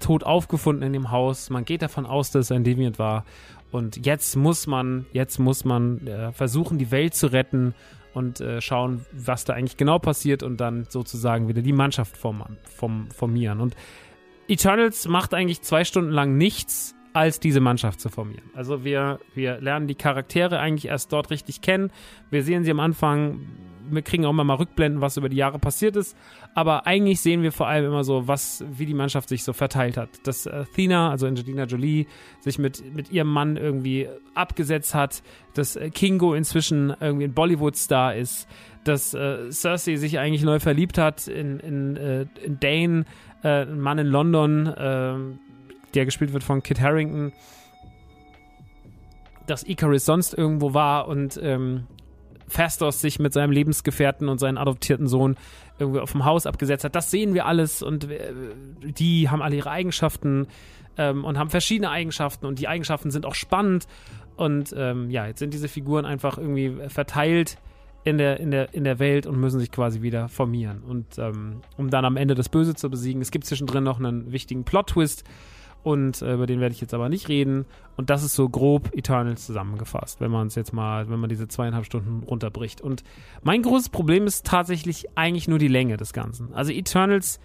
tot 0.00 0.24
aufgefunden 0.24 0.82
in 0.82 0.92
dem 0.92 1.10
Haus. 1.10 1.50
Man 1.50 1.64
geht 1.64 1.82
davon 1.82 2.06
aus, 2.06 2.30
dass 2.30 2.46
es 2.46 2.52
ein 2.52 2.64
Deviant 2.64 2.98
war. 2.98 3.24
Und 3.70 4.04
jetzt 4.04 4.36
muss 4.36 4.66
man, 4.66 5.06
jetzt 5.12 5.38
muss 5.38 5.64
man 5.64 6.06
äh, 6.06 6.32
versuchen, 6.32 6.78
die 6.78 6.90
Welt 6.90 7.14
zu 7.14 7.28
retten 7.28 7.74
und 8.14 8.40
äh, 8.40 8.60
schauen, 8.60 9.06
was 9.12 9.44
da 9.44 9.52
eigentlich 9.52 9.76
genau 9.76 9.98
passiert 9.98 10.42
und 10.42 10.60
dann 10.60 10.86
sozusagen 10.88 11.48
wieder 11.48 11.62
die 11.62 11.72
Mannschaft 11.72 12.16
form, 12.16 12.44
formieren. 13.14 13.60
Und 13.60 13.76
Eternals 14.48 15.06
macht 15.06 15.32
eigentlich 15.32 15.62
zwei 15.62 15.84
Stunden 15.84 16.10
lang 16.10 16.36
nichts, 16.36 16.96
als 17.12 17.40
diese 17.40 17.60
Mannschaft 17.60 18.00
zu 18.00 18.08
formieren. 18.08 18.50
Also 18.54 18.84
wir, 18.84 19.18
wir 19.34 19.60
lernen 19.60 19.86
die 19.86 19.94
Charaktere 19.94 20.58
eigentlich 20.58 20.86
erst 20.86 21.12
dort 21.12 21.30
richtig 21.30 21.60
kennen. 21.60 21.90
Wir 22.30 22.42
sehen 22.42 22.64
sie 22.64 22.70
am 22.70 22.80
Anfang, 22.80 23.40
wir 23.90 24.02
kriegen 24.02 24.24
auch 24.24 24.30
immer 24.30 24.44
mal 24.44 24.54
Rückblenden, 24.54 25.00
was 25.00 25.16
über 25.16 25.28
die 25.28 25.36
Jahre 25.36 25.58
passiert 25.58 25.96
ist. 25.96 26.16
Aber 26.54 26.86
eigentlich 26.86 27.20
sehen 27.20 27.42
wir 27.42 27.52
vor 27.52 27.66
allem 27.66 27.86
immer 27.86 28.04
so, 28.04 28.28
was, 28.28 28.64
wie 28.70 28.86
die 28.86 28.94
Mannschaft 28.94 29.28
sich 29.28 29.42
so 29.42 29.52
verteilt 29.52 29.96
hat. 29.96 30.08
Dass 30.24 30.46
Athena, 30.46 31.10
also 31.10 31.26
Angelina 31.26 31.64
Jolie, 31.64 32.06
sich 32.40 32.58
mit, 32.58 32.94
mit 32.94 33.10
ihrem 33.10 33.32
Mann 33.32 33.56
irgendwie 33.56 34.08
abgesetzt 34.34 34.94
hat. 34.94 35.22
Dass 35.54 35.78
Kingo 35.94 36.34
inzwischen 36.34 36.94
irgendwie 37.00 37.24
ein 37.24 37.34
Bollywood-Star 37.34 38.14
ist. 38.14 38.48
Dass 38.84 39.14
äh, 39.14 39.50
Cersei 39.50 39.96
sich 39.96 40.18
eigentlich 40.18 40.42
neu 40.42 40.60
verliebt 40.60 40.98
hat 40.98 41.28
in, 41.28 41.60
in, 41.60 41.96
äh, 41.96 42.26
in 42.44 42.60
Dane, 42.60 43.04
äh, 43.42 43.62
ein 43.62 43.80
Mann 43.80 43.98
in 43.98 44.06
London, 44.06 44.66
äh, 44.66 45.14
der 45.94 46.04
gespielt 46.04 46.32
wird 46.32 46.44
von 46.44 46.62
Kit 46.62 46.80
Harrington, 46.80 47.32
dass 49.46 49.64
Icarus 49.64 50.04
sonst 50.04 50.34
irgendwo 50.34 50.74
war 50.74 51.08
und 51.08 51.38
ähm, 51.42 51.86
Fastos 52.46 53.00
sich 53.00 53.18
mit 53.18 53.32
seinem 53.32 53.52
Lebensgefährten 53.52 54.28
und 54.28 54.38
seinem 54.38 54.58
adoptierten 54.58 55.06
Sohn 55.06 55.36
irgendwie 55.78 56.00
auf 56.00 56.12
dem 56.12 56.24
Haus 56.24 56.46
abgesetzt 56.46 56.84
hat. 56.84 56.94
Das 56.94 57.10
sehen 57.10 57.32
wir 57.32 57.46
alles 57.46 57.82
und 57.82 58.10
äh, 58.10 58.32
die 58.82 59.28
haben 59.28 59.42
alle 59.42 59.56
ihre 59.56 59.70
Eigenschaften 59.70 60.46
ähm, 60.98 61.24
und 61.24 61.38
haben 61.38 61.50
verschiedene 61.50 61.90
Eigenschaften 61.90 62.46
und 62.46 62.58
die 62.58 62.68
Eigenschaften 62.68 63.10
sind 63.10 63.24
auch 63.24 63.34
spannend 63.34 63.86
und 64.36 64.74
ähm, 64.76 65.10
ja, 65.10 65.26
jetzt 65.26 65.38
sind 65.38 65.54
diese 65.54 65.68
Figuren 65.68 66.04
einfach 66.04 66.38
irgendwie 66.38 66.88
verteilt 66.88 67.58
in 68.04 68.18
der, 68.18 68.40
in 68.40 68.50
der, 68.50 68.74
in 68.74 68.84
der 68.84 68.98
Welt 68.98 69.26
und 69.26 69.38
müssen 69.38 69.60
sich 69.60 69.70
quasi 69.70 70.02
wieder 70.02 70.28
formieren 70.28 70.82
und 70.82 71.18
ähm, 71.18 71.60
um 71.76 71.90
dann 71.90 72.04
am 72.04 72.16
Ende 72.16 72.34
das 72.34 72.48
Böse 72.48 72.74
zu 72.74 72.90
besiegen. 72.90 73.22
Es 73.22 73.30
gibt 73.30 73.44
zwischendrin 73.44 73.84
noch 73.84 73.98
einen 73.98 74.32
wichtigen 74.32 74.64
Plot-Twist, 74.64 75.24
und 75.82 76.20
äh, 76.22 76.34
über 76.34 76.46
den 76.46 76.60
werde 76.60 76.74
ich 76.74 76.80
jetzt 76.80 76.94
aber 76.94 77.08
nicht 77.08 77.28
reden. 77.28 77.64
Und 77.96 78.10
das 78.10 78.22
ist 78.22 78.34
so 78.34 78.48
grob 78.48 78.94
Eternals 78.94 79.46
zusammengefasst, 79.46 80.20
wenn 80.20 80.30
man 80.30 80.46
es 80.46 80.54
jetzt 80.54 80.72
mal, 80.72 81.08
wenn 81.10 81.18
man 81.18 81.28
diese 81.28 81.48
zweieinhalb 81.48 81.86
Stunden 81.86 82.22
runterbricht. 82.22 82.80
Und 82.80 83.02
mein 83.42 83.62
großes 83.62 83.88
Problem 83.88 84.26
ist 84.26 84.46
tatsächlich 84.46 85.06
eigentlich 85.16 85.48
nur 85.48 85.58
die 85.58 85.68
Länge 85.68 85.96
des 85.96 86.12
Ganzen. 86.12 86.52
Also 86.54 86.72
Eternals 86.72 87.40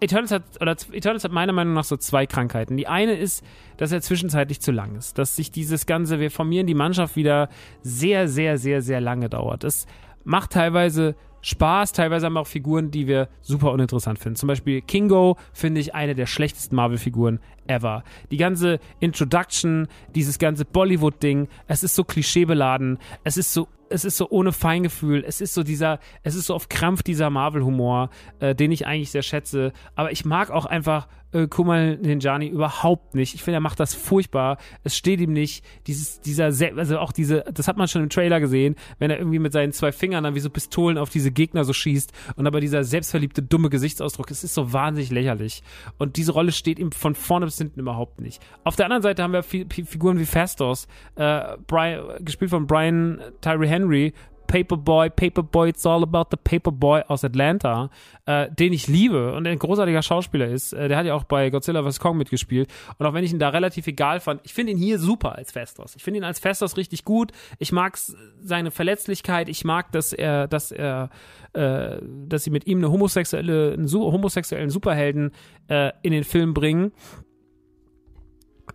Eternals 0.00 0.32
hat, 0.32 0.42
oder 0.60 0.76
Eternals 0.92 1.24
hat 1.24 1.32
meiner 1.32 1.52
Meinung 1.52 1.72
nach 1.74 1.84
so 1.84 1.96
zwei 1.96 2.26
Krankheiten. 2.26 2.76
Die 2.76 2.86
eine 2.86 3.14
ist, 3.14 3.44
dass 3.78 3.90
er 3.90 4.02
zwischenzeitlich 4.02 4.60
zu 4.60 4.70
lang 4.70 4.96
ist. 4.96 5.18
Dass 5.18 5.36
sich 5.36 5.50
dieses 5.50 5.86
Ganze, 5.86 6.20
wir 6.20 6.30
formieren 6.30 6.66
die 6.66 6.74
Mannschaft 6.74 7.16
wieder 7.16 7.48
sehr, 7.82 8.28
sehr, 8.28 8.58
sehr, 8.58 8.82
sehr 8.82 9.00
lange 9.00 9.28
dauert. 9.30 9.64
Es 9.64 9.86
macht 10.24 10.50
teilweise 10.50 11.14
Spaß. 11.44 11.92
Teilweise 11.92 12.26
haben 12.26 12.32
wir 12.32 12.40
auch 12.40 12.46
Figuren, 12.46 12.90
die 12.90 13.06
wir 13.06 13.28
super 13.42 13.70
uninteressant 13.72 14.18
finden. 14.18 14.36
Zum 14.36 14.46
Beispiel 14.46 14.80
Kingo 14.80 15.36
finde 15.52 15.80
ich 15.80 15.94
eine 15.94 16.14
der 16.14 16.26
schlechtesten 16.26 16.74
Marvel-Figuren 16.74 17.38
ever. 17.66 18.02
Die 18.30 18.38
ganze 18.38 18.80
Introduction, 18.98 19.88
dieses 20.14 20.38
ganze 20.38 20.64
Bollywood-Ding, 20.64 21.48
es 21.68 21.82
ist 21.82 21.94
so 21.94 22.04
klischeebeladen, 22.04 22.98
es 23.24 23.36
ist 23.36 23.52
so 23.52 23.68
es 23.88 24.04
ist 24.04 24.16
so 24.16 24.28
ohne 24.30 24.52
Feingefühl, 24.52 25.24
es 25.26 25.40
ist 25.40 25.54
so 25.54 25.62
dieser, 25.62 25.98
es 26.22 26.34
ist 26.34 26.46
so 26.46 26.54
auf 26.54 26.68
Krampf 26.68 27.02
dieser 27.02 27.30
Marvel-Humor, 27.30 28.10
äh, 28.40 28.54
den 28.54 28.72
ich 28.72 28.86
eigentlich 28.86 29.10
sehr 29.10 29.22
schätze. 29.22 29.72
Aber 29.94 30.12
ich 30.12 30.24
mag 30.24 30.50
auch 30.50 30.66
einfach 30.66 31.08
äh, 31.34 31.48
Kumal 31.48 31.96
Ninjani 31.96 32.46
überhaupt 32.46 33.14
nicht. 33.14 33.34
Ich 33.34 33.42
finde, 33.42 33.58
er 33.58 33.60
macht 33.60 33.80
das 33.80 33.94
furchtbar. 33.94 34.58
Es 34.84 34.96
steht 34.96 35.20
ihm 35.20 35.32
nicht. 35.32 35.64
Dieses, 35.86 36.20
dieser, 36.20 36.46
also 36.76 36.98
auch 36.98 37.12
diese, 37.12 37.44
das 37.52 37.68
hat 37.68 37.76
man 37.76 37.88
schon 37.88 38.02
im 38.02 38.08
Trailer 38.08 38.40
gesehen, 38.40 38.76
wenn 38.98 39.10
er 39.10 39.18
irgendwie 39.18 39.40
mit 39.40 39.52
seinen 39.52 39.72
zwei 39.72 39.92
Fingern 39.92 40.24
dann 40.24 40.34
wie 40.34 40.40
so 40.40 40.48
Pistolen 40.48 40.96
auf 40.96 41.10
diese 41.10 41.32
Gegner 41.32 41.64
so 41.64 41.72
schießt 41.72 42.12
und 42.36 42.46
aber 42.46 42.60
dieser 42.60 42.84
selbstverliebte, 42.84 43.42
dumme 43.42 43.68
Gesichtsausdruck, 43.68 44.30
es 44.30 44.44
ist 44.44 44.54
so 44.54 44.72
wahnsinnig 44.72 45.10
lächerlich. 45.10 45.62
Und 45.98 46.16
diese 46.16 46.32
Rolle 46.32 46.52
steht 46.52 46.78
ihm 46.78 46.92
von 46.92 47.14
vorne 47.14 47.46
bis 47.46 47.58
hinten 47.58 47.80
überhaupt 47.80 48.20
nicht. 48.20 48.40
Auf 48.62 48.76
der 48.76 48.86
anderen 48.86 49.02
Seite 49.02 49.22
haben 49.22 49.32
wir 49.32 49.42
Figuren 49.42 50.18
wie 50.18 50.26
Fastos, 50.26 50.86
äh, 51.16 51.56
Brian, 51.66 52.24
gespielt 52.24 52.50
von 52.50 52.66
Brian 52.66 53.20
Tyree 53.40 53.68
Henry, 53.74 54.12
Paperboy, 54.46 55.10
Paperboy, 55.10 55.70
It's 55.70 55.84
All 55.84 56.02
About 56.02 56.26
the 56.30 56.36
Paperboy 56.36 57.02
aus 57.08 57.24
Atlanta, 57.24 57.90
äh, 58.26 58.48
den 58.52 58.72
ich 58.72 58.86
liebe 58.86 59.34
und 59.34 59.46
ein 59.46 59.58
großartiger 59.58 60.02
Schauspieler 60.02 60.46
ist. 60.46 60.72
Äh, 60.72 60.88
der 60.88 60.98
hat 60.98 61.06
ja 61.06 61.14
auch 61.14 61.24
bei 61.24 61.50
Godzilla 61.50 61.82
vs. 61.82 61.98
Kong 61.98 62.16
mitgespielt. 62.16 62.72
Und 62.98 63.06
auch 63.06 63.14
wenn 63.14 63.24
ich 63.24 63.32
ihn 63.32 63.38
da 63.38 63.48
relativ 63.48 63.86
egal 63.86 64.20
fand, 64.20 64.40
ich 64.44 64.54
finde 64.54 64.72
ihn 64.72 64.78
hier 64.78 64.98
super 64.98 65.34
als 65.34 65.50
Festos. 65.50 65.96
Ich 65.96 66.04
finde 66.04 66.18
ihn 66.18 66.24
als 66.24 66.38
Festos 66.38 66.76
richtig 66.76 67.04
gut. 67.04 67.32
Ich 67.58 67.72
mag 67.72 67.98
seine 68.40 68.70
Verletzlichkeit. 68.70 69.48
Ich 69.48 69.64
mag, 69.64 69.90
dass 69.92 70.12
er, 70.12 70.46
dass 70.46 70.70
er, 70.70 71.10
äh, 71.54 71.98
dass 72.02 72.44
sie 72.44 72.50
mit 72.50 72.66
ihm 72.66 72.78
eine 72.78 72.92
homosexuelle, 72.92 73.72
einen 73.72 73.90
homosexuellen 73.90 74.70
Superhelden 74.70 75.32
äh, 75.68 75.90
in 76.02 76.12
den 76.12 76.24
Film 76.24 76.54
bringen, 76.54 76.92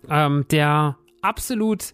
ähm, 0.10 0.46
der 0.52 0.98
absolut 1.22 1.94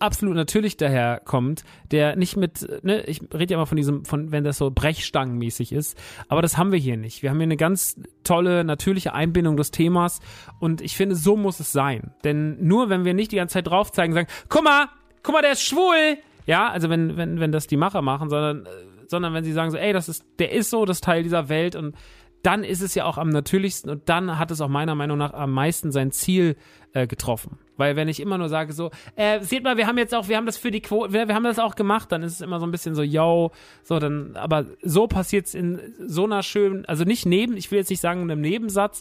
absolut 0.00 0.34
natürlich 0.34 0.76
daherkommt, 0.76 1.62
der 1.90 2.16
nicht 2.16 2.36
mit, 2.36 2.66
ne, 2.82 3.02
ich 3.02 3.20
rede 3.32 3.52
ja 3.52 3.58
immer 3.58 3.66
von 3.66 3.76
diesem, 3.76 4.04
von, 4.04 4.32
wenn 4.32 4.44
das 4.44 4.58
so 4.58 4.70
brechstangenmäßig 4.70 5.72
ist, 5.72 5.96
aber 6.28 6.42
das 6.42 6.56
haben 6.58 6.72
wir 6.72 6.78
hier 6.78 6.96
nicht. 6.96 7.22
Wir 7.22 7.30
haben 7.30 7.36
hier 7.36 7.44
eine 7.44 7.56
ganz 7.56 8.00
tolle, 8.24 8.64
natürliche 8.64 9.12
Einbindung 9.12 9.56
des 9.56 9.70
Themas 9.70 10.20
und 10.58 10.80
ich 10.80 10.96
finde, 10.96 11.14
so 11.14 11.36
muss 11.36 11.60
es 11.60 11.72
sein. 11.72 12.12
Denn 12.24 12.56
nur 12.66 12.88
wenn 12.88 13.04
wir 13.04 13.14
nicht 13.14 13.30
die 13.30 13.36
ganze 13.36 13.54
Zeit 13.54 13.66
drauf 13.66 13.92
zeigen, 13.92 14.14
sagen, 14.14 14.28
guck 14.48 14.64
mal, 14.64 14.88
guck 15.22 15.34
mal, 15.34 15.42
der 15.42 15.52
ist 15.52 15.62
schwul, 15.62 16.18
ja, 16.46 16.68
also 16.68 16.88
wenn, 16.88 17.16
wenn, 17.16 17.38
wenn 17.38 17.52
das 17.52 17.66
die 17.66 17.76
Macher 17.76 18.02
machen, 18.02 18.30
sondern, 18.30 18.66
sondern 19.06 19.34
wenn 19.34 19.44
sie 19.44 19.52
sagen 19.52 19.70
so, 19.70 19.76
ey, 19.76 19.92
das 19.92 20.08
ist, 20.08 20.24
der 20.38 20.52
ist 20.52 20.70
so, 20.70 20.84
das 20.86 21.00
Teil 21.00 21.22
dieser 21.22 21.48
Welt 21.48 21.76
und 21.76 21.94
dann 22.42 22.64
ist 22.64 22.80
es 22.80 22.94
ja 22.94 23.04
auch 23.04 23.18
am 23.18 23.28
natürlichsten 23.28 23.90
und 23.90 24.08
dann 24.08 24.38
hat 24.38 24.50
es 24.50 24.60
auch 24.60 24.68
meiner 24.68 24.94
Meinung 24.94 25.18
nach 25.18 25.34
am 25.34 25.52
meisten 25.52 25.92
sein 25.92 26.10
Ziel 26.10 26.56
äh, 26.92 27.06
getroffen. 27.06 27.58
Weil 27.80 27.96
wenn 27.96 28.08
ich 28.08 28.20
immer 28.20 28.36
nur 28.36 28.50
sage 28.50 28.74
so, 28.74 28.90
äh, 29.16 29.40
seht 29.40 29.64
mal, 29.64 29.78
wir 29.78 29.86
haben 29.86 29.96
jetzt 29.96 30.14
auch, 30.14 30.28
wir 30.28 30.36
haben 30.36 30.44
das 30.44 30.58
für 30.58 30.70
die 30.70 30.82
Quote, 30.82 31.14
wir, 31.14 31.26
wir, 31.26 31.34
haben 31.34 31.44
das 31.44 31.58
auch 31.58 31.74
gemacht, 31.74 32.12
dann 32.12 32.22
ist 32.22 32.34
es 32.34 32.40
immer 32.42 32.60
so 32.60 32.66
ein 32.66 32.70
bisschen 32.70 32.94
so, 32.94 33.02
yo, 33.02 33.52
so 33.82 33.98
dann, 33.98 34.36
aber 34.36 34.66
so 34.82 35.06
passiert 35.06 35.46
es 35.46 35.54
in 35.54 35.80
so 35.98 36.24
einer 36.24 36.42
schönen, 36.42 36.84
also 36.84 37.04
nicht 37.04 37.24
neben, 37.24 37.56
ich 37.56 37.70
will 37.70 37.78
jetzt 37.78 37.88
nicht 37.88 38.02
sagen 38.02 38.20
in 38.20 38.30
einem 38.30 38.42
Nebensatz, 38.42 39.00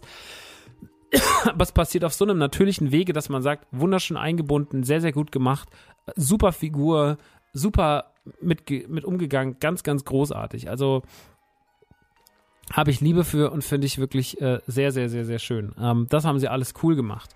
aber 1.44 1.64
es 1.64 1.74
passiert 1.74 2.06
auf 2.06 2.14
so 2.14 2.24
einem 2.24 2.38
natürlichen 2.38 2.92
Wege, 2.94 3.12
dass 3.12 3.28
man 3.28 3.42
sagt, 3.42 3.68
wunderschön 3.72 4.16
eingebunden, 4.16 4.84
sehr, 4.84 5.02
sehr 5.02 5.12
gut 5.12 5.32
gemacht, 5.34 5.68
super 6.16 6.54
Figur, 6.54 7.18
super 7.52 8.14
mit, 8.40 8.70
mit 8.90 9.04
umgegangen, 9.04 9.58
ganz, 9.60 9.84
ganz 9.84 10.06
großartig. 10.06 10.70
Also 10.70 11.04
habe 12.72 12.92
ich 12.92 13.02
Liebe 13.02 13.24
für 13.24 13.52
und 13.52 13.64
finde 13.64 13.88
ich 13.88 13.98
wirklich 13.98 14.40
äh, 14.42 14.60
sehr, 14.68 14.92
sehr, 14.92 15.10
sehr, 15.10 15.26
sehr 15.26 15.40
schön. 15.40 15.74
Ähm, 15.80 16.08
das 16.10 16.24
haben 16.24 16.40
sie 16.40 16.48
alles 16.48 16.74
cool 16.84 16.96
gemacht. 16.96 17.32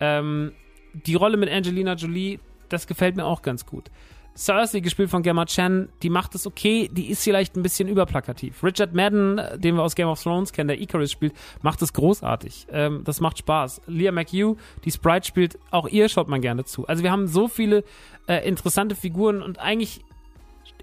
Ähm, 0.00 0.52
die 0.92 1.14
Rolle 1.14 1.36
mit 1.36 1.50
Angelina 1.50 1.94
Jolie, 1.94 2.38
das 2.68 2.86
gefällt 2.86 3.16
mir 3.16 3.24
auch 3.24 3.42
ganz 3.42 3.66
gut. 3.66 3.90
Cersei, 4.38 4.78
gespielt 4.78 5.10
von 5.10 5.24
Gemma 5.24 5.46
Chan, 5.46 5.88
die 6.04 6.10
macht 6.10 6.36
es 6.36 6.46
okay, 6.46 6.88
die 6.92 7.10
ist 7.10 7.24
vielleicht 7.24 7.56
ein 7.56 7.62
bisschen 7.62 7.88
überplakativ. 7.88 8.62
Richard 8.62 8.94
Madden, 8.94 9.40
den 9.56 9.74
wir 9.74 9.82
aus 9.82 9.96
Game 9.96 10.06
of 10.06 10.22
Thrones 10.22 10.52
kennen, 10.52 10.68
der 10.68 10.80
Icarus 10.80 11.10
spielt, 11.10 11.34
macht 11.60 11.82
es 11.82 11.92
großartig. 11.92 12.68
Ähm, 12.70 13.02
das 13.02 13.20
macht 13.20 13.38
Spaß. 13.38 13.82
Leah 13.88 14.12
McHugh, 14.12 14.56
die 14.84 14.92
Sprite 14.92 15.26
spielt, 15.26 15.58
auch 15.72 15.88
ihr 15.88 16.08
schaut 16.08 16.28
man 16.28 16.40
gerne 16.40 16.64
zu. 16.64 16.86
Also 16.86 17.02
wir 17.02 17.10
haben 17.10 17.26
so 17.26 17.48
viele 17.48 17.82
äh, 18.28 18.46
interessante 18.46 18.94
Figuren 18.94 19.42
und 19.42 19.58
eigentlich 19.58 20.04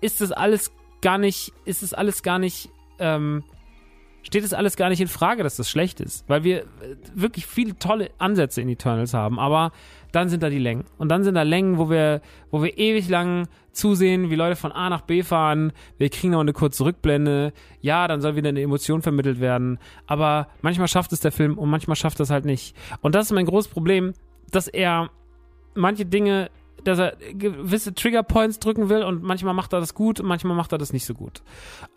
ist 0.01 0.19
das 0.19 0.33
alles 0.33 0.73
gar 1.01 1.17
nicht, 1.17 1.53
ist 1.63 1.81
es 1.81 1.93
alles 1.93 2.23
gar 2.23 2.39
nicht 2.39 2.69
ähm, 2.99 3.45
steht 4.25 4.43
es 4.43 4.53
alles 4.53 4.75
gar 4.75 4.89
nicht 4.89 4.99
in 4.99 5.07
Frage, 5.07 5.43
dass 5.43 5.55
das 5.55 5.69
schlecht 5.69 6.01
ist, 6.01 6.27
weil 6.27 6.43
wir 6.43 6.61
äh, 6.61 6.65
wirklich 7.13 7.45
viele 7.45 7.77
tolle 7.77 8.09
Ansätze 8.17 8.61
in 8.61 8.69
Eternals 8.69 9.13
haben, 9.13 9.39
aber 9.39 9.71
dann 10.11 10.29
sind 10.29 10.41
da 10.41 10.49
die 10.49 10.59
Längen. 10.59 10.85
Und 10.97 11.09
dann 11.09 11.23
sind 11.23 11.35
da 11.35 11.43
Längen, 11.43 11.77
wo 11.77 11.89
wir, 11.89 12.21
wo 12.49 12.63
wir 12.63 12.77
ewig 12.77 13.07
lang 13.07 13.47
zusehen, 13.71 14.29
wie 14.29 14.35
Leute 14.35 14.55
von 14.55 14.71
A 14.71 14.89
nach 14.89 15.01
B 15.01 15.21
fahren, 15.21 15.73
wir 15.97 16.09
kriegen 16.09 16.31
noch 16.33 16.39
eine 16.39 16.53
kurze 16.53 16.85
Rückblende, 16.85 17.53
ja, 17.81 18.07
dann 18.07 18.21
soll 18.21 18.35
wieder 18.35 18.49
eine 18.49 18.61
Emotion 18.61 19.01
vermittelt 19.01 19.39
werden, 19.39 19.77
aber 20.07 20.47
manchmal 20.61 20.87
schafft 20.87 21.11
es 21.13 21.19
der 21.19 21.31
Film 21.31 21.57
und 21.57 21.69
manchmal 21.69 21.95
schafft 21.95 22.19
es 22.19 22.29
halt 22.29 22.45
nicht. 22.45 22.75
Und 23.01 23.13
das 23.13 23.27
ist 23.27 23.31
mein 23.31 23.45
großes 23.45 23.69
Problem, 23.69 24.13
dass 24.51 24.67
er 24.67 25.11
manche 25.75 26.05
Dinge 26.05 26.49
dass 26.85 26.99
er 26.99 27.15
gewisse 27.33 27.93
Triggerpoints 27.93 28.59
drücken 28.59 28.89
will 28.89 29.03
und 29.03 29.23
manchmal 29.23 29.53
macht 29.53 29.73
er 29.73 29.79
das 29.79 29.93
gut 29.93 30.19
und 30.19 30.27
manchmal 30.27 30.55
macht 30.55 30.71
er 30.71 30.77
das 30.77 30.93
nicht 30.93 31.05
so 31.05 31.13
gut. 31.13 31.41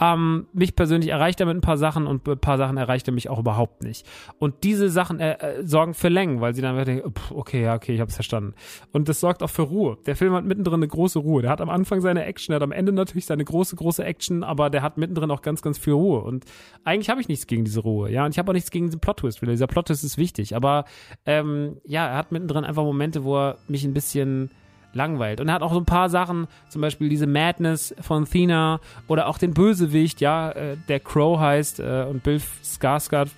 Ähm, 0.01 0.47
mich 0.53 0.75
persönlich 0.75 1.11
erreicht 1.11 1.41
er 1.41 1.47
mit 1.47 1.57
ein 1.57 1.61
paar 1.61 1.77
Sachen 1.77 2.07
und 2.07 2.27
ein 2.27 2.39
paar 2.39 2.59
Sachen 2.59 2.77
erreicht 2.77 3.07
er 3.07 3.15
mich 3.15 3.29
auch 3.29 3.39
überhaupt 3.39 3.83
nicht. 3.83 4.07
Und 4.39 4.65
diese 4.65 4.89
Sachen 4.89 5.21
äh, 5.21 5.35
äh, 5.35 5.67
sorgen 5.67 5.95
für 5.95 6.09
Längen, 6.09 6.41
weil 6.41 6.55
sie 6.55 6.63
dann 6.63 6.77
denken, 6.85 7.13
okay, 7.31 7.63
ja, 7.63 7.75
okay, 7.75 7.95
ich 7.95 8.01
hab's 8.01 8.15
verstanden. 8.15 8.55
Und 8.93 9.09
das 9.09 9.21
sorgt 9.21 9.43
auch 9.43 9.51
für 9.51 9.63
Ruhe. 9.63 9.99
Der 10.07 10.17
Film 10.17 10.33
hat 10.33 10.45
mittendrin 10.45 10.77
eine 10.77 10.89
große 10.89 11.19
Ruhe. 11.19 11.43
Der 11.43 11.51
hat 11.51 11.61
am 11.61 11.71
Anfang 11.71 12.01
seine 12.01 12.25
Action, 12.25 12.53
der 12.53 12.57
hat 12.57 12.63
am 12.63 12.73
Ende 12.73 12.93
natürlich 12.93 13.27
seine 13.27 13.45
große, 13.45 13.77
große 13.77 14.03
Action, 14.03 14.43
aber 14.43 14.71
der 14.71 14.83
hat 14.83 14.97
mittendrin 14.97 15.31
auch 15.31 15.43
ganz, 15.43 15.63
ganz 15.63 15.79
viel 15.79 15.93
Ruhe. 15.93 16.21
Und 16.21 16.45
eigentlich 16.85 17.11
habe 17.11 17.21
ich 17.21 17.29
nichts 17.29 17.47
gegen 17.47 17.65
diese 17.65 17.81
Ruhe, 17.81 18.11
ja. 18.11 18.25
Und 18.25 18.31
ich 18.31 18.39
habe 18.39 18.51
auch 18.51 18.55
nichts 18.55 18.71
gegen 18.71 18.87
diesen 18.87 19.01
Plot-Twist, 19.01 19.43
weil 19.43 19.51
dieser 19.51 19.67
Plot-Twist 19.67 20.03
ist 20.03 20.17
wichtig. 20.17 20.57
Aber 20.57 20.85
ähm, 21.27 21.77
ja, 21.85 22.07
er 22.07 22.17
hat 22.17 22.33
mittendrin 22.33 22.65
einfach 22.65 22.85
Momente, 22.85 23.25
wo 23.25 23.37
er 23.37 23.59
mich 23.69 23.85
ein 23.85 23.93
bisschen 23.95 24.51
langweilt. 24.93 25.41
Und 25.41 25.49
er 25.49 25.55
hat 25.55 25.63
auch 25.63 25.73
so 25.73 25.79
ein 25.79 25.85
paar 25.85 26.09
Sachen, 26.09 26.47
zum 26.69 26.83
Beispiel 26.83 27.09
diese 27.09 27.27
Madness 27.27 27.95
von 28.01 28.25
Thena 28.25 28.81
oder 29.07 29.29
auch 29.29 29.39
den 29.39 29.55
Bösewicht, 29.55 30.21
ja, 30.21 30.51
äh, 30.51 30.77
der 30.89 31.01
Crow 31.01 31.39
heißt 31.39 31.81
äh, 31.81 32.07
und 32.09 32.23
Bill 32.23 32.41
Skarsgård 32.65 33.29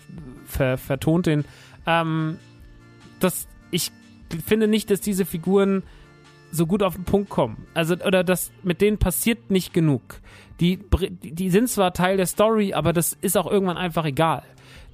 ver 0.46 0.78
vertont 0.78 1.26
den. 1.26 1.44
Ähm, 1.86 2.38
das, 3.18 3.46
ich 3.70 3.92
finde 4.46 4.68
nicht, 4.68 4.90
dass 4.90 5.00
diese 5.00 5.24
Figuren 5.24 5.82
so 6.52 6.66
gut 6.66 6.82
auf 6.82 6.94
den 6.94 7.04
Punkt 7.04 7.30
kommen. 7.30 7.66
Also, 7.74 7.94
oder 7.94 8.24
das, 8.24 8.50
mit 8.62 8.80
denen 8.80 8.98
passiert 8.98 9.50
nicht 9.50 9.72
genug. 9.72 10.20
Die, 10.58 10.78
die 11.22 11.50
sind 11.50 11.68
zwar 11.68 11.92
Teil 11.92 12.16
der 12.16 12.26
Story, 12.26 12.74
aber 12.74 12.92
das 12.92 13.16
ist 13.20 13.36
auch 13.36 13.50
irgendwann 13.50 13.76
einfach 13.76 14.04
egal 14.04 14.42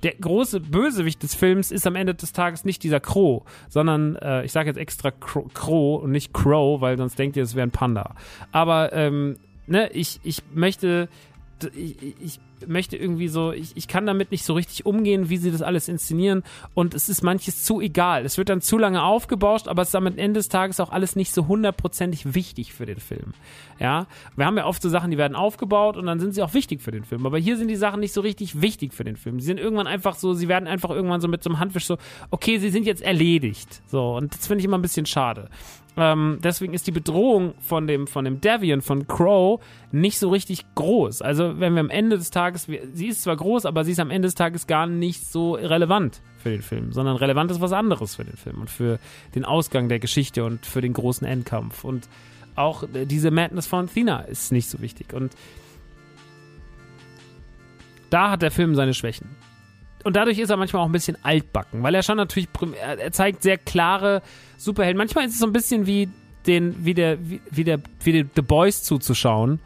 der 0.03 0.15
große 0.15 0.61
Bösewicht 0.61 1.23
des 1.23 1.35
Films 1.35 1.71
ist 1.71 1.87
am 1.87 1.97
Ende 1.97 2.15
des 2.15 2.33
Tages 2.33 2.65
nicht 2.65 2.83
dieser 2.83 3.01
Crow, 3.01 3.43
sondern 3.69 4.17
äh, 4.17 4.45
ich 4.45 4.53
sage 4.53 4.69
jetzt 4.69 4.77
extra 4.77 5.11
Crow, 5.11 6.03
und 6.03 6.11
nicht 6.11 6.33
Crow, 6.33 6.81
weil 6.81 6.97
sonst 6.97 7.19
denkt 7.19 7.37
ihr, 7.37 7.43
es 7.43 7.55
wäre 7.55 7.67
ein 7.67 7.71
Panda. 7.71 8.15
Aber 8.53 8.93
ähm, 8.93 9.37
ne, 9.67 9.91
ich, 9.93 10.21
ich 10.23 10.43
möchte 10.55 11.09
ich, 11.75 11.97
ich 12.21 12.41
möchte 12.67 12.97
irgendwie 12.97 13.29
so, 13.29 13.53
ich, 13.53 13.77
ich 13.77 13.89
kann 13.89 14.07
damit 14.07 14.31
nicht 14.31 14.45
so 14.45 14.55
richtig 14.55 14.87
umgehen, 14.87 15.29
wie 15.29 15.37
sie 15.37 15.51
das 15.51 15.63
alles 15.63 15.89
inszenieren 15.89 16.43
und 16.75 16.95
es 16.95 17.09
ist 17.09 17.23
manches 17.23 17.65
zu 17.65 17.81
egal. 17.81 18.25
Es 18.25 18.39
wird 18.39 18.49
dann 18.49 18.61
zu 18.61 18.79
lange 18.79 19.03
aufgebauscht, 19.03 19.69
aber 19.69 19.83
es 19.83 19.89
ist 19.89 19.95
am 19.95 20.07
Ende 20.07 20.35
des 20.35 20.49
Tages 20.49 20.81
auch 20.81 20.91
alles 20.91 21.17
nicht 21.17 21.33
so 21.33 21.47
hundertprozentig 21.47 22.35
wichtig 22.35 22.73
für 22.73 22.87
den 22.87 23.01
Film. 23.01 23.35
Ja, 23.79 24.07
wir 24.37 24.47
haben 24.47 24.57
ja 24.57 24.67
oft 24.67 24.81
so 24.81 24.89
Sachen, 24.89 25.11
die 25.11 25.19
werden 25.19 25.37
aufgebaut 25.37 25.97
und 25.97 26.07
dann 26.07 26.21
sind 26.21 26.35
sie 26.35 26.43
auch 26.43 26.55
wichtig 26.55 26.81
für 26.81 26.93
den 26.93 27.05
Film, 27.05 27.27
aber 27.27 27.39
hier 27.39 27.57
sind 27.57 27.69
die 27.69 27.77
Sachen 27.77 28.01
nicht 28.01 28.13
so 28.13 28.21
richtig 28.21 28.61
wichtig 28.61 28.95
für 28.95 29.05
den 29.05 29.17
Film. 29.17 29.41
Sie 29.41 29.47
sind 29.47 29.59
irgendwann 29.59 29.87
einfach 29.87 30.15
so, 30.15 30.33
sie 30.35 30.49
werden 30.49 30.67
einfach 30.67 30.91
irgendwann 30.91 31.21
so 31.21 31.29
mit 31.29 31.43
so 31.43 31.51
einem 31.51 31.59
Handwisch 31.59 31.87
so, 31.87 31.99
okay, 32.31 32.59
sie 32.59 32.71
sind 32.71 32.87
jetzt 32.87 33.03
erledigt. 33.03 33.83
So, 33.87 34.17
und 34.17 34.35
das 34.35 34.47
finde 34.47 34.61
ich 34.61 34.65
immer 34.65 34.79
ein 34.79 34.83
bisschen 34.83 35.07
schade. 35.07 35.49
Ähm, 35.97 36.39
deswegen 36.43 36.75
ist 36.75 36.87
die 36.87 36.93
Bedrohung 36.93 37.55
von 37.61 37.87
dem, 37.87 38.07
von 38.07 38.25
dem 38.25 38.41
Deviant, 38.41 38.85
von 38.85 39.07
Crow, 39.07 39.61
nicht 39.93 40.19
so 40.19 40.29
richtig 40.29 40.67
groß. 40.75 41.23
Also, 41.23 41.59
wenn 41.59 41.75
wir 41.75 41.81
am 41.81 41.91
Ende 41.91 42.19
des 42.19 42.31
Tages, 42.31 42.46
sie 42.55 43.07
ist 43.07 43.23
zwar 43.23 43.37
groß, 43.37 43.67
aber 43.67 43.85
sie 43.85 43.93
ist 43.93 44.01
am 44.01 44.11
Ende 44.11 44.27
des 44.27 44.35
Tages 44.35 44.67
gar 44.67 44.87
nicht 44.87 45.27
so 45.27 45.55
relevant 45.55 46.21
für 46.39 46.51
den 46.51 46.63
Film, 46.63 46.93
sondern 46.93 47.17
relevant 47.17 47.51
ist 47.51 47.61
was 47.61 47.73
anderes 47.73 48.17
für 48.17 48.25
den 48.25 48.37
Film 48.37 48.61
und 48.61 48.71
für 48.71 48.99
den 49.35 49.45
Ausgang 49.45 49.89
der 49.89 49.99
Geschichte 49.99 50.45
und 50.45 50.67
für 50.67 50.81
den 50.81 50.93
großen 50.93 51.27
Endkampf. 51.27 51.85
Und 51.85 52.09
auch 52.55 52.85
diese 52.93 53.31
Madness 53.31 53.67
von 53.67 53.87
Athena 53.87 54.21
ist 54.21 54.53
nicht 54.53 54.69
so 54.69 54.81
wichtig. 54.81 55.13
Und 55.13 55.35
da 58.11 58.31
hat 58.31 58.43
der 58.43 58.51
Film 58.51 58.75
seine 58.75 58.95
Schwächen 58.95 59.29
und 60.07 60.15
dadurch 60.15 60.39
ist 60.39 60.51
er 60.51 60.57
manchmal 60.57 60.83
auch 60.83 60.87
ein 60.87 60.93
bisschen 60.93 61.19
altbacken, 61.25 61.83
weil 61.83 61.93
er 61.93 62.05
schon 62.05 62.17
natürlich, 62.17 62.49
er 62.81 63.11
zeigt 63.11 63.43
sehr 63.43 63.59
klare 63.59 64.23
Superhelden. 64.57 64.97
Manchmal 64.97 65.27
ist 65.27 65.33
es 65.33 65.41
so 65.41 65.47
ein 65.47 65.53
bisschen 65.53 65.89
wie 65.89 66.09
den, 66.47 66.85
wie 66.85 66.95
der, 66.95 67.19
wie 67.51 67.65
der, 67.65 67.81
wie 68.05 68.13
der 68.13 68.25
The 68.37 68.43
Boys 68.43 68.85
zuzuschauen, 68.85 69.59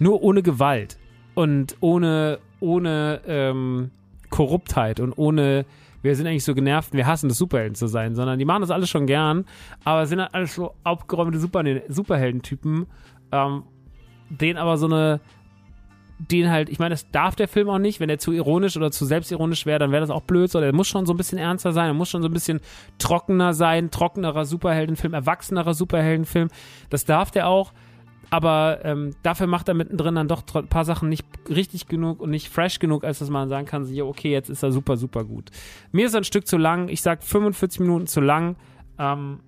nur 0.00 0.20
ohne 0.20 0.42
Gewalt 0.42 0.98
und 1.38 1.76
ohne, 1.78 2.40
ohne 2.58 3.20
ähm, 3.28 3.92
Korruptheit 4.28 4.98
und 4.98 5.12
ohne, 5.16 5.66
wir 6.02 6.16
sind 6.16 6.26
eigentlich 6.26 6.42
so 6.42 6.52
genervt, 6.52 6.94
wir 6.94 7.06
hassen 7.06 7.30
es, 7.30 7.38
Superhelden 7.38 7.76
zu 7.76 7.86
sein, 7.86 8.16
sondern 8.16 8.40
die 8.40 8.44
machen 8.44 8.62
das 8.62 8.72
alles 8.72 8.90
schon 8.90 9.06
gern, 9.06 9.44
aber 9.84 10.04
sind 10.06 10.20
halt 10.20 10.34
alles 10.34 10.56
so 10.56 10.74
abgeräumte 10.82 11.38
Super 11.38 11.62
Superheldentypen, 11.86 12.86
ähm, 13.30 13.62
den 14.30 14.56
aber 14.56 14.78
so 14.78 14.86
eine, 14.86 15.20
den 16.18 16.50
halt, 16.50 16.70
ich 16.70 16.80
meine, 16.80 16.94
das 16.94 17.08
darf 17.12 17.36
der 17.36 17.46
Film 17.46 17.68
auch 17.68 17.78
nicht, 17.78 18.00
wenn 18.00 18.10
er 18.10 18.18
zu 18.18 18.32
ironisch 18.32 18.76
oder 18.76 18.90
zu 18.90 19.04
selbstironisch 19.06 19.64
wäre, 19.64 19.78
dann 19.78 19.92
wäre 19.92 20.00
das 20.00 20.10
auch 20.10 20.22
blöd, 20.22 20.50
sondern 20.50 20.70
er 20.70 20.76
muss 20.76 20.88
schon 20.88 21.06
so 21.06 21.14
ein 21.14 21.16
bisschen 21.16 21.38
ernster 21.38 21.72
sein, 21.72 21.86
er 21.86 21.94
muss 21.94 22.10
schon 22.10 22.22
so 22.22 22.28
ein 22.28 22.34
bisschen 22.34 22.58
trockener 22.98 23.54
sein, 23.54 23.92
trockenerer 23.92 24.44
Superheldenfilm, 24.44 25.14
erwachsenerer 25.14 25.74
Superheldenfilm, 25.74 26.48
das 26.90 27.04
darf 27.04 27.30
der 27.30 27.46
auch, 27.46 27.72
aber 28.30 28.80
ähm, 28.84 29.14
dafür 29.22 29.46
macht 29.46 29.68
er 29.68 29.74
mittendrin 29.74 30.14
dann 30.14 30.28
doch 30.28 30.42
ein 30.54 30.68
paar 30.68 30.84
Sachen 30.84 31.08
nicht 31.08 31.26
richtig 31.48 31.88
genug 31.88 32.20
und 32.20 32.30
nicht 32.30 32.48
fresh 32.48 32.78
genug, 32.78 33.04
als 33.04 33.20
dass 33.20 33.30
man 33.30 33.48
sagen 33.48 33.66
kann, 33.66 33.86
ja, 33.92 34.04
okay, 34.04 34.30
jetzt 34.30 34.50
ist 34.50 34.62
er 34.62 34.72
super, 34.72 34.96
super 34.96 35.24
gut. 35.24 35.50
Mir 35.92 36.06
ist 36.06 36.14
er 36.14 36.20
ein 36.20 36.24
Stück 36.24 36.46
zu 36.46 36.56
lang, 36.56 36.88
ich 36.88 37.02
sag 37.02 37.22
45 37.22 37.80
Minuten 37.80 38.06
zu 38.06 38.20
lang, 38.20 38.56
ähm, 38.98 39.40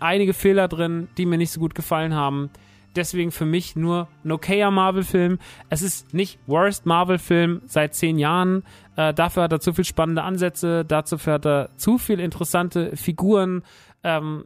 einige 0.00 0.34
Fehler 0.34 0.68
drin, 0.68 1.08
die 1.16 1.26
mir 1.26 1.38
nicht 1.38 1.52
so 1.52 1.60
gut 1.60 1.74
gefallen 1.74 2.14
haben, 2.14 2.50
deswegen 2.96 3.30
für 3.30 3.44
mich 3.44 3.76
nur 3.76 4.08
ein 4.24 4.32
okayer 4.32 4.70
Marvel-Film. 4.70 5.38
Es 5.70 5.82
ist 5.82 6.14
nicht 6.14 6.38
Worst 6.46 6.86
Marvel-Film 6.86 7.62
seit 7.66 7.94
zehn 7.94 8.18
Jahren. 8.18 8.64
Äh, 8.96 9.14
dafür 9.14 9.44
hat 9.44 9.52
er 9.52 9.60
zu 9.60 9.72
viel 9.72 9.84
spannende 9.84 10.22
Ansätze, 10.22 10.84
dazu 10.84 11.18
hat 11.18 11.46
er 11.46 11.70
zu 11.76 11.98
viel 11.98 12.20
interessante 12.20 12.96
Figuren. 12.96 13.62
Ähm, 14.02 14.44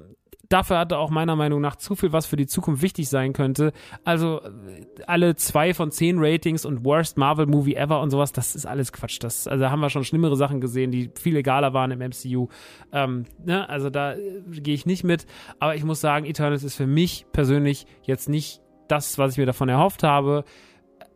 dafür 0.50 0.78
hatte 0.78 0.98
auch 0.98 1.10
meiner 1.10 1.36
Meinung 1.36 1.60
nach 1.60 1.76
zu 1.76 1.94
viel, 1.94 2.12
was 2.12 2.26
für 2.26 2.36
die 2.36 2.46
Zukunft 2.46 2.82
wichtig 2.82 3.08
sein 3.08 3.32
könnte. 3.32 3.72
Also 4.04 4.42
alle 5.06 5.36
zwei 5.36 5.72
von 5.72 5.92
zehn 5.92 6.16
Ratings 6.18 6.66
und 6.66 6.84
Worst 6.84 7.16
Marvel 7.16 7.46
Movie 7.46 7.76
ever 7.76 8.00
und 8.02 8.10
sowas, 8.10 8.32
das 8.32 8.54
ist 8.54 8.66
alles 8.66 8.92
Quatsch. 8.92 9.18
Das, 9.22 9.46
also 9.46 9.70
haben 9.70 9.80
wir 9.80 9.90
schon 9.90 10.04
schlimmere 10.04 10.36
Sachen 10.36 10.60
gesehen, 10.60 10.90
die 10.90 11.10
viel 11.18 11.36
egaler 11.36 11.72
waren 11.72 11.92
im 11.92 12.00
MCU. 12.00 12.48
Ähm, 12.92 13.24
ne? 13.44 13.68
Also 13.68 13.90
da 13.90 14.14
äh, 14.14 14.42
gehe 14.50 14.74
ich 14.74 14.86
nicht 14.86 15.04
mit. 15.04 15.24
Aber 15.60 15.76
ich 15.76 15.84
muss 15.84 16.00
sagen, 16.00 16.26
Eternals 16.26 16.64
ist 16.64 16.74
für 16.74 16.86
mich 16.86 17.26
persönlich 17.32 17.86
jetzt 18.02 18.28
nicht 18.28 18.60
das, 18.88 19.18
was 19.18 19.32
ich 19.32 19.38
mir 19.38 19.46
davon 19.46 19.68
erhofft 19.68 20.02
habe. 20.02 20.44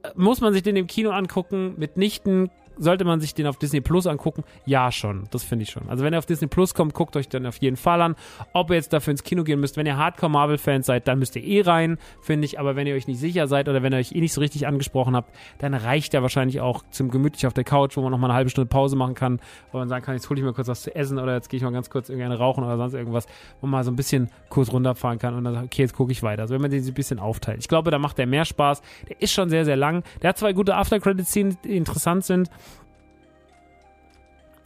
Äh, 0.05 0.11
muss 0.15 0.41
man 0.41 0.53
sich 0.53 0.63
den 0.63 0.77
im 0.77 0.87
Kino 0.87 1.11
angucken, 1.11 1.75
mitnichten 1.77 2.51
sollte 2.79 3.05
man 3.05 3.21
sich 3.21 3.35
den 3.35 3.47
auf 3.47 3.57
Disney 3.57 3.81
Plus 3.81 4.07
angucken? 4.07 4.45
Ja, 4.67 4.91
schon. 4.93 5.25
Das 5.31 5.45
finde 5.45 5.65
ich 5.65 5.71
schon. 5.71 5.89
Also 5.89 6.05
wenn 6.05 6.13
er 6.13 6.19
auf 6.19 6.27
Disney 6.27 6.49
Plus 6.49 6.75
kommt, 6.75 6.95
guckt 6.95 7.17
euch 7.17 7.29
dann 7.29 7.47
auf 7.47 7.57
jeden 7.59 7.77
Fall 7.77 8.03
an. 8.03 8.17
Ob 8.53 8.71
ihr 8.71 8.77
jetzt 8.77 8.93
dafür 8.93 9.13
ins 9.13 9.23
Kino 9.23 9.45
gehen 9.45 9.61
müsst, 9.61 9.77
wenn 9.77 9.87
ihr 9.87 9.97
Hardcore-Marvel-Fans 9.97 10.87
seid, 10.87 11.09
dann 11.09 11.19
müsst 11.19 11.37
ihr 11.37 11.45
eh 11.45 11.63
rein, 11.63 11.99
finde 12.21 12.45
ich. 12.47 12.59
Aber 12.59 12.77
wenn 12.77 12.87
ihr 12.87 12.95
euch 12.95 13.07
nicht 13.07 13.21
sicher 13.21 13.47
seid 13.47 13.69
oder 13.69 13.83
wenn 13.83 13.93
ihr 13.93 13.99
euch 13.99 14.13
eh 14.13 14.21
nicht 14.21 14.33
so 14.33 14.41
richtig 14.41 14.67
angesprochen 14.67 15.17
habt, 15.17 15.35
dann 15.59 15.75
reicht 15.75 16.15
er 16.15 16.23
wahrscheinlich 16.23 16.61
auch 16.61 16.83
zum 16.91 17.11
gemütlich 17.11 17.47
auf 17.47 17.55
der 17.55 17.65
Couch, 17.65 17.97
wo 17.97 18.03
man 18.03 18.11
nochmal 18.11 18.31
eine 18.31 18.37
halbe 18.37 18.51
Stunde 18.51 18.69
Pause 18.69 18.97
machen 18.97 19.15
kann, 19.15 19.41
wo 19.73 19.79
man 19.79 19.89
sagen 19.89 20.05
kann, 20.05 20.15
jetzt 20.15 20.29
hole 20.31 20.39
ich 20.39 20.45
mir 20.45 20.53
kurz 20.53 20.69
was 20.69 20.83
zu 20.83 20.95
essen 20.95 21.19
oder 21.19 21.35
jetzt 21.35 21.49
gehe 21.49 21.59
ich 21.59 21.65
mal 21.65 21.73
ganz 21.73 21.91
kurz 21.91 22.09
irgendeine 22.09 22.39
rauchen 22.39 22.65
oder 22.65 22.77
sonst 22.77 22.95
irgendwas, 22.95 23.27
wo 23.61 23.67
man 23.67 23.85
so 23.85 23.91
ein 23.91 23.97
bisschen 23.97 24.31
kurz 24.49 24.73
runterfahren 24.73 25.19
kann 25.19 25.35
und 25.35 25.45
dann 25.45 25.55
sagt, 25.55 25.67
okay, 25.67 25.83
jetzt 25.83 25.95
gucke 25.95 26.13
ich 26.13 26.23
weiter. 26.23 26.43
Also 26.43 26.55
wenn 26.55 26.63
man 26.63 26.71
den 26.71 26.83
so 26.83 26.91
ein 26.91 26.95
bisschen 26.95 27.19
aufteilt. 27.19 27.59
Ich 27.61 27.69
glaube, 27.69 27.91
da 27.91 27.99
macht 27.99 28.19
der 28.19 28.27
mehr 28.27 28.45
Spaß. 28.45 28.83
Der 29.09 29.21
ist 29.21 29.33
schon 29.33 29.51
sehr, 29.51 29.65
sehr 29.65 29.77
lang. 29.77 30.03
Der 30.23 30.31
hat 30.31 30.39
zwei 30.39 30.53
gute 30.53 30.75
After-Credit-Szenen, 30.75 31.57
die 31.65 31.77
interessant 31.77 32.25
sind 32.25 32.51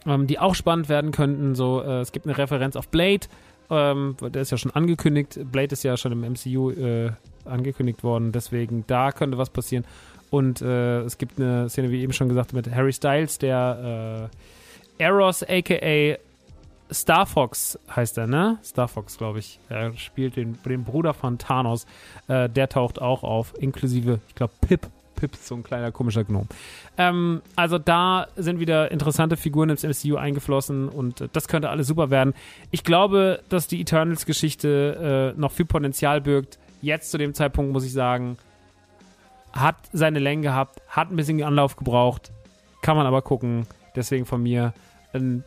ähm, 0.05 0.27
die 0.27 0.39
auch 0.39 0.55
spannend 0.55 0.89
werden 0.89 1.11
könnten. 1.11 1.55
So, 1.55 1.81
äh, 1.81 2.01
es 2.01 2.11
gibt 2.11 2.25
eine 2.25 2.37
Referenz 2.37 2.75
auf 2.75 2.89
Blade, 2.89 3.27
ähm, 3.69 4.15
der 4.21 4.41
ist 4.41 4.51
ja 4.51 4.57
schon 4.57 4.71
angekündigt. 4.71 5.39
Blade 5.51 5.73
ist 5.73 5.83
ja 5.83 5.97
schon 5.97 6.11
im 6.11 6.21
MCU 6.21 6.71
äh, 6.71 7.11
angekündigt 7.45 8.03
worden, 8.03 8.31
deswegen 8.31 8.83
da 8.87 9.11
könnte 9.11 9.37
was 9.37 9.49
passieren. 9.49 9.85
Und 10.29 10.61
äh, 10.61 11.01
es 11.01 11.17
gibt 11.17 11.39
eine 11.39 11.69
Szene, 11.69 11.89
wie 11.91 12.01
eben 12.01 12.13
schon 12.13 12.29
gesagt, 12.29 12.53
mit 12.53 12.69
Harry 12.71 12.93
Styles, 12.93 13.39
der 13.39 14.29
äh, 14.99 15.03
Eros, 15.03 15.43
aka 15.43 16.17
Star 16.91 17.25
Fox 17.27 17.77
heißt 17.95 18.17
er, 18.17 18.27
ne? 18.27 18.57
Star 18.63 18.87
Fox, 18.87 19.17
glaube 19.17 19.39
ich. 19.39 19.59
Er 19.69 19.95
spielt 19.95 20.35
den, 20.35 20.57
den 20.63 20.83
Bruder 20.83 21.13
von 21.13 21.37
Thanos. 21.37 21.85
Äh, 22.27 22.49
der 22.49 22.67
taucht 22.67 22.99
auch 22.99 23.23
auf, 23.23 23.53
inklusive, 23.59 24.19
ich 24.27 24.35
glaube, 24.35 24.53
Pip 24.61 24.87
Pips, 25.19 25.47
so 25.47 25.55
ein 25.55 25.63
kleiner 25.63 25.91
komischer 25.91 26.23
Gnome. 26.23 26.47
Ähm, 26.97 27.41
also 27.55 27.77
da 27.77 28.27
sind 28.35 28.59
wieder 28.59 28.91
interessante 28.91 29.37
Figuren 29.37 29.69
ins 29.69 29.83
MCU 29.83 30.15
eingeflossen 30.15 30.89
und 30.89 31.21
äh, 31.21 31.29
das 31.33 31.47
könnte 31.47 31.69
alles 31.69 31.87
super 31.87 32.09
werden. 32.09 32.33
Ich 32.71 32.83
glaube, 32.83 33.41
dass 33.49 33.67
die 33.67 33.81
Eternals-Geschichte 33.81 35.33
äh, 35.35 35.39
noch 35.39 35.51
viel 35.51 35.65
Potenzial 35.65 36.21
birgt. 36.21 36.57
Jetzt 36.81 37.11
zu 37.11 37.17
dem 37.17 37.33
Zeitpunkt 37.33 37.73
muss 37.73 37.85
ich 37.85 37.93
sagen, 37.93 38.37
hat 39.51 39.75
seine 39.91 40.19
Länge 40.19 40.43
gehabt, 40.43 40.81
hat 40.87 41.11
ein 41.11 41.15
bisschen 41.15 41.43
Anlauf 41.43 41.75
gebraucht, 41.75 42.31
kann 42.81 42.95
man 42.95 43.05
aber 43.05 43.21
gucken. 43.21 43.67
Deswegen 43.95 44.25
von 44.25 44.41
mir 44.41 44.73
ein, 45.13 45.43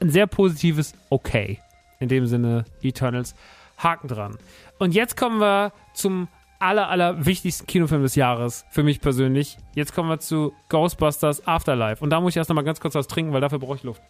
ein 0.00 0.10
sehr 0.10 0.26
positives 0.26 0.94
Okay. 1.10 1.60
In 1.98 2.08
dem 2.08 2.26
Sinne, 2.26 2.64
Eternals, 2.82 3.34
Haken 3.78 4.08
dran. 4.08 4.36
Und 4.78 4.94
jetzt 4.94 5.16
kommen 5.16 5.40
wir 5.40 5.72
zum 5.94 6.28
aller, 6.66 6.88
aller 6.88 7.24
wichtigsten 7.24 7.66
Kinofilm 7.66 8.02
des 8.02 8.14
Jahres, 8.14 8.64
für 8.70 8.82
mich 8.82 9.00
persönlich. 9.00 9.56
Jetzt 9.74 9.94
kommen 9.94 10.08
wir 10.08 10.18
zu 10.18 10.52
Ghostbusters 10.68 11.46
Afterlife. 11.46 12.02
Und 12.02 12.10
da 12.10 12.20
muss 12.20 12.32
ich 12.32 12.36
erst 12.36 12.50
noch 12.50 12.54
mal 12.56 12.62
ganz 12.62 12.80
kurz 12.80 12.94
was 12.94 13.06
trinken, 13.06 13.32
weil 13.32 13.40
dafür 13.40 13.58
brauche 13.58 13.76
ich 13.76 13.82
Luft. 13.82 14.02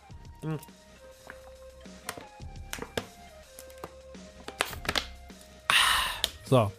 Hm. 0.43 0.59
So. 6.45 6.71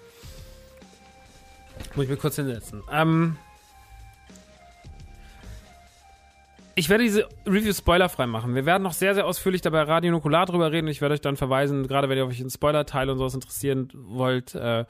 Muss 1.95 2.03
ich 2.03 2.09
mir 2.09 2.17
kurz 2.17 2.36
hinsetzen. 2.38 2.84
Ähm. 2.91 3.38
Ich 6.75 6.89
werde 6.89 7.03
diese 7.03 7.28
Review 7.45 7.73
spoilerfrei 7.73 8.28
machen. 8.28 8.53
Wir 8.53 8.67
werden 8.67 8.84
noch 8.84 8.93
sehr, 8.93 9.15
sehr 9.15 9.25
ausführlich 9.25 9.61
dabei 9.61 9.82
Radio 9.82 10.11
Nukular 10.11 10.45
drüber 10.45 10.71
reden. 10.71 10.88
Ich 10.88 11.01
werde 11.01 11.15
euch 11.15 11.21
dann 11.21 11.36
verweisen, 11.36 11.88
gerade 11.88 12.07
wenn 12.07 12.17
ihr 12.17 12.28
euch 12.28 12.39
in 12.39 12.51
Spoiler-Teil 12.51 13.09
und 13.09 13.17
sowas 13.17 13.34
interessieren 13.34 13.89
wollt, 13.93 14.53
äh, 14.53 14.86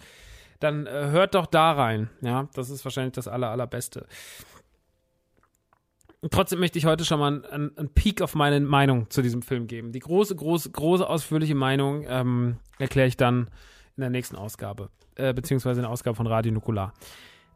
dann 0.60 0.88
äh, 0.88 1.08
hört 1.12 1.36
doch 1.36 1.46
da 1.46 1.72
rein. 1.72 2.10
Ja, 2.22 2.48
das 2.54 2.70
ist 2.70 2.84
wahrscheinlich 2.86 3.14
das 3.14 3.28
aller, 3.28 3.50
allerbeste. 3.50 4.08
Trotzdem 6.32 6.60
möchte 6.60 6.80
ich 6.80 6.86
heute 6.86 7.06
schon 7.06 7.20
mal 7.20 7.46
einen, 7.46 7.78
einen 7.78 7.90
Peak 7.90 8.22
auf 8.22 8.34
meine 8.34 8.60
Meinung 8.60 9.10
zu 9.10 9.22
diesem 9.22 9.42
Film 9.44 9.68
geben. 9.68 9.92
Die 9.92 10.00
große, 10.00 10.36
große, 10.36 10.72
große, 10.72 11.08
ausführliche 11.08 11.56
Meinung 11.56 12.06
ähm, 12.08 12.58
erkläre 12.80 13.08
ich 13.08 13.18
dann 13.18 13.50
in 13.96 14.02
der 14.02 14.10
nächsten 14.10 14.36
Ausgabe, 14.36 14.90
äh, 15.16 15.34
beziehungsweise 15.34 15.80
in 15.80 15.84
der 15.84 15.92
Ausgabe 15.92 16.16
von 16.16 16.28
Radio 16.28 16.52
Nukular. 16.52 16.94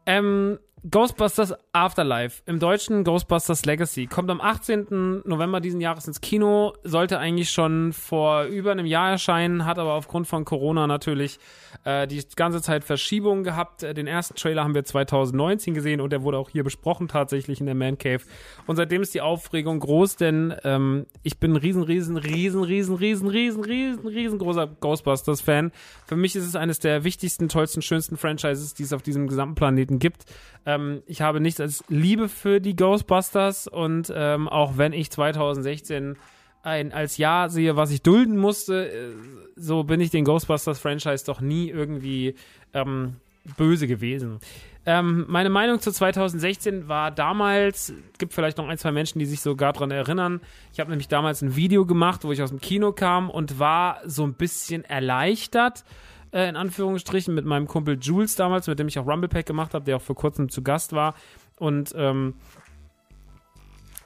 Ähm, 0.06 0.60
Ghostbusters 0.90 1.54
Afterlife, 1.74 2.42
im 2.48 2.58
deutschen 2.58 3.04
Ghostbusters 3.04 3.66
Legacy, 3.66 4.08
kommt 4.08 4.32
am 4.32 4.42
18. 4.42 5.22
November 5.26 5.62
diesen 5.62 5.80
Jahres 5.80 6.08
ins 6.08 6.22
Kino, 6.22 6.74
sollte 6.84 7.20
eigentlich 7.20 7.52
schon 7.52 7.94
vor 7.94 8.46
über 8.46 8.72
einem 8.72 8.88
Jahr 8.88 9.12
erscheinen, 9.12 9.66
hat 9.66 9.78
aber 9.78 9.94
aufgrund 9.94 10.26
von 10.26 10.44
Corona 10.44 10.88
natürlich 10.88 11.38
äh, 11.84 12.08
die 12.08 12.24
ganze 12.36 12.64
Zeit 12.64 12.84
Verschiebungen 12.84 13.44
gehabt. 13.44 13.84
Äh, 13.84 13.94
den 13.94 14.08
ersten 14.08 14.34
Trailer 14.34 14.64
haben 14.64 14.74
wir 14.74 14.84
2019 14.84 15.76
gesehen 15.76 16.02
und 16.02 16.12
der 16.12 16.24
wurde 16.24 16.40
auch 16.40 16.50
hier 16.50 16.64
besprochen 16.64 17.08
tatsächlich 17.08 17.60
in 17.60 17.68
der 17.68 17.76
Man 17.76 18.00
Cave. 18.00 18.22
Und 18.66 18.76
seitdem 18.76 19.04
ist 19.04 19.14
die 19.14 19.22
Aufregung 19.22 19.82
groß, 19.82 20.16
denn 20.16 20.56
ähm, 20.64 21.06
ich 21.22 21.38
bin 21.38 21.54
ein 21.54 21.58
riesen, 21.58 21.84
riesen, 21.84 22.18
riesen, 22.18 22.64
riesen, 22.64 22.96
riesen, 22.96 23.28
riesen, 23.28 23.64
riesen, 23.64 24.08
riesengroßer 24.08 24.66
Ghostbusters-Fan. 24.80 25.72
Für 26.08 26.16
mich 26.16 26.36
ist 26.36 26.48
es 26.48 26.56
eines 26.56 26.80
der 26.80 27.04
wichtigsten, 27.04 27.50
tollsten, 27.50 27.84
schönsten 27.84 28.18
Franchises, 28.18 28.74
die 28.74 28.82
es 28.82 28.94
auf 28.94 29.04
diesem 29.04 29.28
gesamten 29.28 29.54
Planeten 29.54 30.00
gibt. 30.00 30.26
Ähm, 30.72 31.04
ich 31.06 31.22
habe 31.22 31.40
nichts 31.40 31.60
als 31.60 31.84
Liebe 31.90 32.30
für 32.30 32.60
die 32.60 32.76
Ghostbusters 32.76 33.68
und 33.68 34.12
ähm, 34.16 34.48
auch 34.48 34.78
wenn 34.78 34.94
ich 34.94 35.12
2016 35.12 36.18
ein 36.64 36.94
als 36.94 37.18
Jahr 37.18 37.50
sehe, 37.50 37.76
was 37.76 37.92
ich 37.92 38.02
dulden 38.02 38.38
musste, 38.38 38.88
äh, 38.88 39.10
so 39.56 39.84
bin 39.84 40.00
ich 40.00 40.12
den 40.12 40.26
Ghostbusters-Franchise 40.26 41.26
doch 41.26 41.42
nie 41.42 41.70
irgendwie 41.70 42.36
ähm, 42.74 43.16
böse 43.58 43.88
gewesen. 43.88 44.40
Ähm, 44.84 45.26
meine 45.28 45.50
Meinung 45.50 45.80
zu 45.80 45.92
2016 45.92 46.88
war 46.88 47.12
damals, 47.12 47.94
gibt 48.18 48.34
vielleicht 48.34 48.58
noch 48.58 48.68
ein, 48.68 48.78
zwei 48.78 48.92
Menschen, 48.92 49.20
die 49.20 49.26
sich 49.26 49.42
sogar 49.42 49.74
daran 49.74 49.92
erinnern. 49.92 50.42
Ich 50.74 50.80
habe 50.80 50.90
nämlich 50.90 51.08
damals 51.08 51.42
ein 51.42 51.56
Video 51.56 51.86
gemacht, 51.86 52.24
wo 52.24 52.32
ich 52.32 52.42
aus 52.42 52.50
dem 52.50 52.62
Kino 52.62 52.92
kam 52.92 53.30
und 53.30 53.60
war 53.60 54.00
so 54.06 54.24
ein 54.24 54.34
bisschen 54.34 54.84
erleichtert, 54.84 55.84
äh, 56.32 56.48
in 56.48 56.56
Anführungsstrichen, 56.56 57.34
mit 57.34 57.46
meinem 57.46 57.68
Kumpel 57.68 57.98
Jules 58.00 58.36
damals, 58.36 58.68
mit 58.68 58.80
dem 58.80 58.88
ich 58.88 58.98
auch 59.00 59.08
Rumblepack 59.08 59.46
gemacht 59.46 59.74
habe, 59.74 59.86
der 59.86 59.98
auch 59.98 60.02
vor 60.02 60.16
kurzem 60.16 60.50
zu 60.50 60.64
Gast 60.64 60.94
war. 60.94 61.16
Und 61.58 61.94
ähm, 61.96 62.36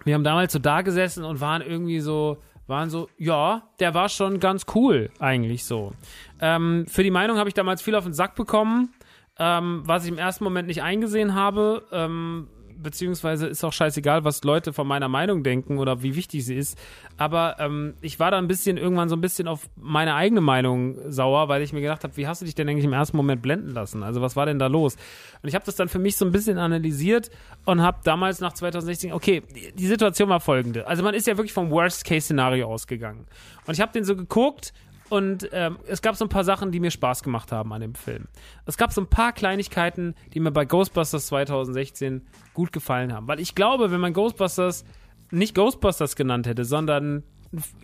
wir 0.03 0.13
haben 0.13 0.23
damals 0.23 0.53
so 0.53 0.59
da 0.59 0.82
gesessen 0.82 1.23
und 1.23 1.41
waren 1.41 1.61
irgendwie 1.61 1.99
so, 1.99 2.38
waren 2.67 2.89
so, 2.89 3.09
ja, 3.17 3.63
der 3.80 3.93
war 3.93 4.09
schon 4.09 4.39
ganz 4.39 4.65
cool, 4.76 5.09
eigentlich 5.19 5.65
so. 5.65 5.93
Ähm, 6.39 6.86
für 6.88 7.03
die 7.03 7.11
Meinung 7.11 7.38
habe 7.38 7.49
ich 7.49 7.55
damals 7.55 7.82
viel 7.82 7.95
auf 7.95 8.03
den 8.03 8.13
Sack 8.13 8.36
bekommen, 8.36 8.93
ähm, 9.38 9.84
was 9.86 10.05
ich 10.05 10.11
im 10.11 10.17
ersten 10.17 10.43
Moment 10.43 10.67
nicht 10.67 10.84
eingesehen 10.84 11.34
habe. 11.34 11.86
Ähm, 11.91 12.47
beziehungsweise 12.82 13.47
ist 13.47 13.63
auch 13.63 13.73
scheißegal, 13.73 14.23
was 14.23 14.43
Leute 14.43 14.73
von 14.73 14.88
meiner 14.88 15.07
Meinung 15.07 15.43
denken 15.43 15.78
oder 15.78 16.03
wie 16.03 16.15
wichtig 16.15 16.45
sie 16.45 16.55
ist. 16.55 16.78
Aber 17.17 17.55
ähm, 17.59 17.95
ich 18.01 18.19
war 18.19 18.32
da 18.32 18.38
ein 18.38 18.47
bisschen 18.47 18.78
irgendwann 18.78 19.09
so 19.09 19.15
ein 19.15 19.21
bisschen 19.21 19.47
auf 19.47 19.69
meine 19.76 20.15
eigene 20.15 20.41
Meinung 20.41 21.11
sauer, 21.11 21.47
weil 21.47 21.61
ich 21.61 21.73
mir 21.73 21.82
gedacht 21.82 22.03
habe, 22.03 22.15
wie 22.17 22.28
hast 22.28 22.41
du 22.41 22.45
dich 22.45 22.55
denn 22.55 22.67
eigentlich 22.69 22.86
im 22.86 22.93
ersten 22.93 23.17
Moment 23.17 23.41
blenden 23.41 23.71
lassen? 23.71 24.03
Also 24.03 24.21
was 24.21 24.36
war 24.36 24.45
denn 24.45 24.59
da 24.59 24.67
los? 24.67 24.95
Und 25.41 25.49
ich 25.49 25.55
habe 25.55 25.65
das 25.65 25.76
dann 25.76 25.89
für 25.89 25.99
mich 25.99 26.17
so 26.17 26.26
ein 26.26 26.32
bisschen 26.32 26.57
analysiert 26.57 27.30
und 27.65 27.82
habe 27.82 27.99
damals 28.03 28.39
nach 28.39 28.53
2016, 28.53 29.13
okay, 29.13 29.43
die 29.76 29.88
Situation 29.88 30.30
war 30.30 30.39
folgende. 30.39 30.88
Also 30.88 31.03
man 31.03 31.13
ist 31.13 31.28
ja 31.28 31.38
wirklich 31.38 31.53
vom 31.53 31.69
Worst-Case-Szenario 31.69 32.67
ausgegangen. 32.67 33.26
Und 33.65 33.73
ich 33.73 33.82
habe 33.82 33.91
den 33.91 34.03
so 34.03 34.15
geguckt 34.15 34.73
Und 35.10 35.49
ähm, 35.51 35.78
es 35.88 36.01
gab 36.01 36.16
so 36.16 36.26
ein 36.26 36.30
paar 36.30 36.43
Sachen, 36.43 36.72
die 36.72 36.80
mir 36.80 36.91
Spaß 36.91 37.22
gemacht 37.22 37.51
haben 37.51 37.72
an 37.74 37.82
dem 37.82 37.93
Film. 37.93 38.26
Es 38.66 38.78
gab 38.78 38.91
so 38.91 39.01
ein 39.01 39.08
paar 39.08 39.34
Kleinigkeiten, 39.34 40.16
die 40.34 40.39
mir 40.39 40.51
bei 40.51 40.66
Ghostbusters 40.66 41.28
2016 41.28 42.26
gut 42.53 42.72
gefallen 42.72 43.14
haben. 43.14 43.28
Weil 43.28 43.39
ich 43.39 43.53
glaube, 43.53 43.91
wenn 43.91 44.01
man 44.01 44.14
Ghostbusters 44.14 44.84
nicht 45.32 45.53
Ghostbusters 45.53 46.16
genannt 46.16 46.47
hätte, 46.47 46.66
sondern 46.66 47.24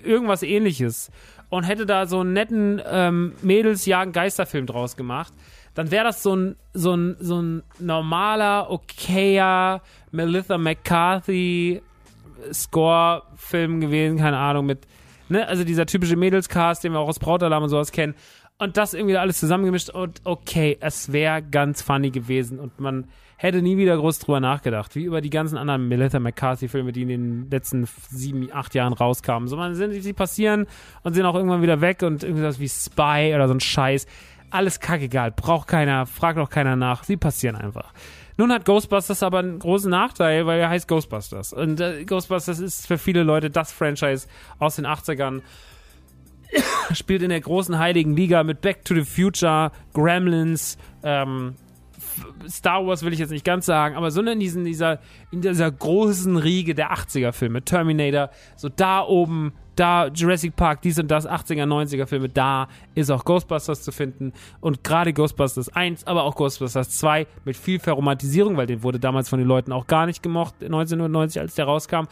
irgendwas 0.03 0.43
ähnliches 0.43 1.11
und 1.49 1.63
hätte 1.63 1.85
da 1.85 2.05
so 2.07 2.21
einen 2.21 2.33
netten 2.33 2.81
ähm, 2.85 3.33
Mädels 3.41 3.85
jagen 3.85 4.11
Geisterfilm 4.11 4.65
draus 4.65 4.95
gemacht, 4.95 5.33
dann 5.73 5.91
wäre 5.91 6.03
das 6.03 6.23
so 6.23 6.35
ein, 6.35 6.55
so 6.73 6.95
ein, 6.95 7.15
so 7.19 7.41
ein 7.41 7.63
normaler, 7.79 8.69
okayer 8.69 9.81
Melissa 10.11 10.57
McCarthy 10.57 11.81
Score-Film 12.51 13.79
gewesen, 13.81 14.17
keine 14.17 14.37
Ahnung, 14.37 14.65
mit 14.65 14.87
ne, 15.31 15.47
also 15.47 15.63
dieser 15.63 15.85
typische 15.85 16.15
Mädelscast, 16.15 16.83
den 16.83 16.93
wir 16.93 16.99
auch 16.99 17.07
aus 17.07 17.19
Brautalarm 17.19 17.63
und 17.63 17.69
sowas 17.69 17.91
kennen. 17.91 18.15
Und 18.57 18.77
das 18.77 18.93
irgendwie 18.93 19.17
alles 19.17 19.39
zusammengemischt 19.39 19.89
und 19.89 20.21
okay, 20.23 20.77
es 20.81 21.11
wäre 21.11 21.41
ganz 21.41 21.81
funny 21.81 22.11
gewesen 22.11 22.59
und 22.59 22.79
man 22.79 23.07
hätte 23.37 23.63
nie 23.63 23.75
wieder 23.75 23.97
groß 23.97 24.19
drüber 24.19 24.39
nachgedacht, 24.39 24.95
wie 24.95 25.03
über 25.03 25.19
die 25.19 25.31
ganzen 25.31 25.57
anderen 25.57 25.87
Melissa 25.87 26.19
McCarthy-Filme, 26.19 26.91
die 26.91 27.01
in 27.01 27.07
den 27.07 27.49
letzten 27.49 27.87
sieben, 28.09 28.49
acht 28.53 28.75
Jahren 28.75 28.93
rauskamen. 28.93 29.47
So, 29.47 29.57
man 29.57 29.73
sind, 29.73 29.99
sie 29.99 30.13
passieren 30.13 30.67
und 31.01 31.13
sind 31.15 31.25
auch 31.25 31.33
irgendwann 31.33 31.63
wieder 31.63 31.81
weg 31.81 32.03
und 32.03 32.23
irgendwas 32.23 32.59
wie 32.59 32.69
Spy 32.69 33.31
oder 33.33 33.47
so 33.47 33.55
ein 33.55 33.59
Scheiß. 33.59 34.05
Alles 34.51 34.79
kackegal, 34.79 35.31
braucht 35.31 35.67
keiner, 35.67 36.05
fragt 36.05 36.37
auch 36.37 36.49
keiner 36.49 36.75
nach, 36.75 37.03
sie 37.03 37.17
passieren 37.17 37.55
einfach. 37.55 37.93
Nun 38.37 38.51
hat 38.51 38.65
Ghostbusters 38.65 39.23
aber 39.23 39.39
einen 39.39 39.59
großen 39.59 39.89
Nachteil, 39.89 40.45
weil 40.45 40.59
er 40.59 40.69
heißt 40.69 40.87
Ghostbusters. 40.87 41.53
Und 41.53 41.79
äh, 41.79 42.05
Ghostbusters 42.05 42.59
ist 42.59 42.87
für 42.87 42.97
viele 42.97 43.23
Leute 43.23 43.49
das 43.49 43.71
Franchise 43.71 44.27
aus 44.59 44.75
den 44.75 44.85
80ern. 44.85 45.41
Spielt 46.93 47.21
in 47.21 47.29
der 47.29 47.41
großen 47.41 47.77
heiligen 47.79 48.15
Liga 48.15 48.43
mit 48.43 48.61
Back 48.61 48.85
to 48.85 48.93
the 48.93 49.03
Future, 49.03 49.71
Gremlins, 49.93 50.77
ähm, 51.03 51.55
Star 52.47 52.85
Wars 52.85 53.03
will 53.03 53.13
ich 53.13 53.19
jetzt 53.19 53.31
nicht 53.31 53.45
ganz 53.45 53.65
sagen, 53.65 53.95
aber 53.95 54.11
so 54.11 54.21
in, 54.21 54.39
diesen, 54.39 54.65
dieser, 54.65 54.99
in 55.31 55.41
dieser 55.41 55.71
großen 55.71 56.35
Riege 56.37 56.75
der 56.75 56.91
80er-Filme, 56.91 57.63
Terminator, 57.63 58.29
so 58.55 58.69
da 58.69 59.01
oben, 59.01 59.53
da 59.81 60.07
Jurassic 60.07 60.55
Park, 60.55 60.81
dies 60.83 60.99
und 60.99 61.09
das, 61.09 61.27
80er, 61.27 61.65
90er 61.65 62.05
Filme, 62.05 62.29
da 62.29 62.67
ist 62.93 63.09
auch 63.09 63.25
Ghostbusters 63.25 63.81
zu 63.81 63.91
finden. 63.91 64.31
Und 64.59 64.83
gerade 64.83 65.11
Ghostbusters 65.11 65.69
1, 65.69 66.05
aber 66.05 66.23
auch 66.23 66.35
Ghostbusters 66.35 66.91
2 66.91 67.25
mit 67.45 67.57
viel 67.57 67.79
Verromantisierung, 67.79 68.57
weil 68.57 68.67
den 68.67 68.83
wurde 68.83 68.99
damals 68.99 69.29
von 69.29 69.39
den 69.39 69.47
Leuten 69.47 69.71
auch 69.71 69.87
gar 69.87 70.05
nicht 70.05 70.21
gemocht, 70.21 70.55
1990, 70.61 71.41
als 71.41 71.55
der 71.55 71.65
rauskam 71.65 72.05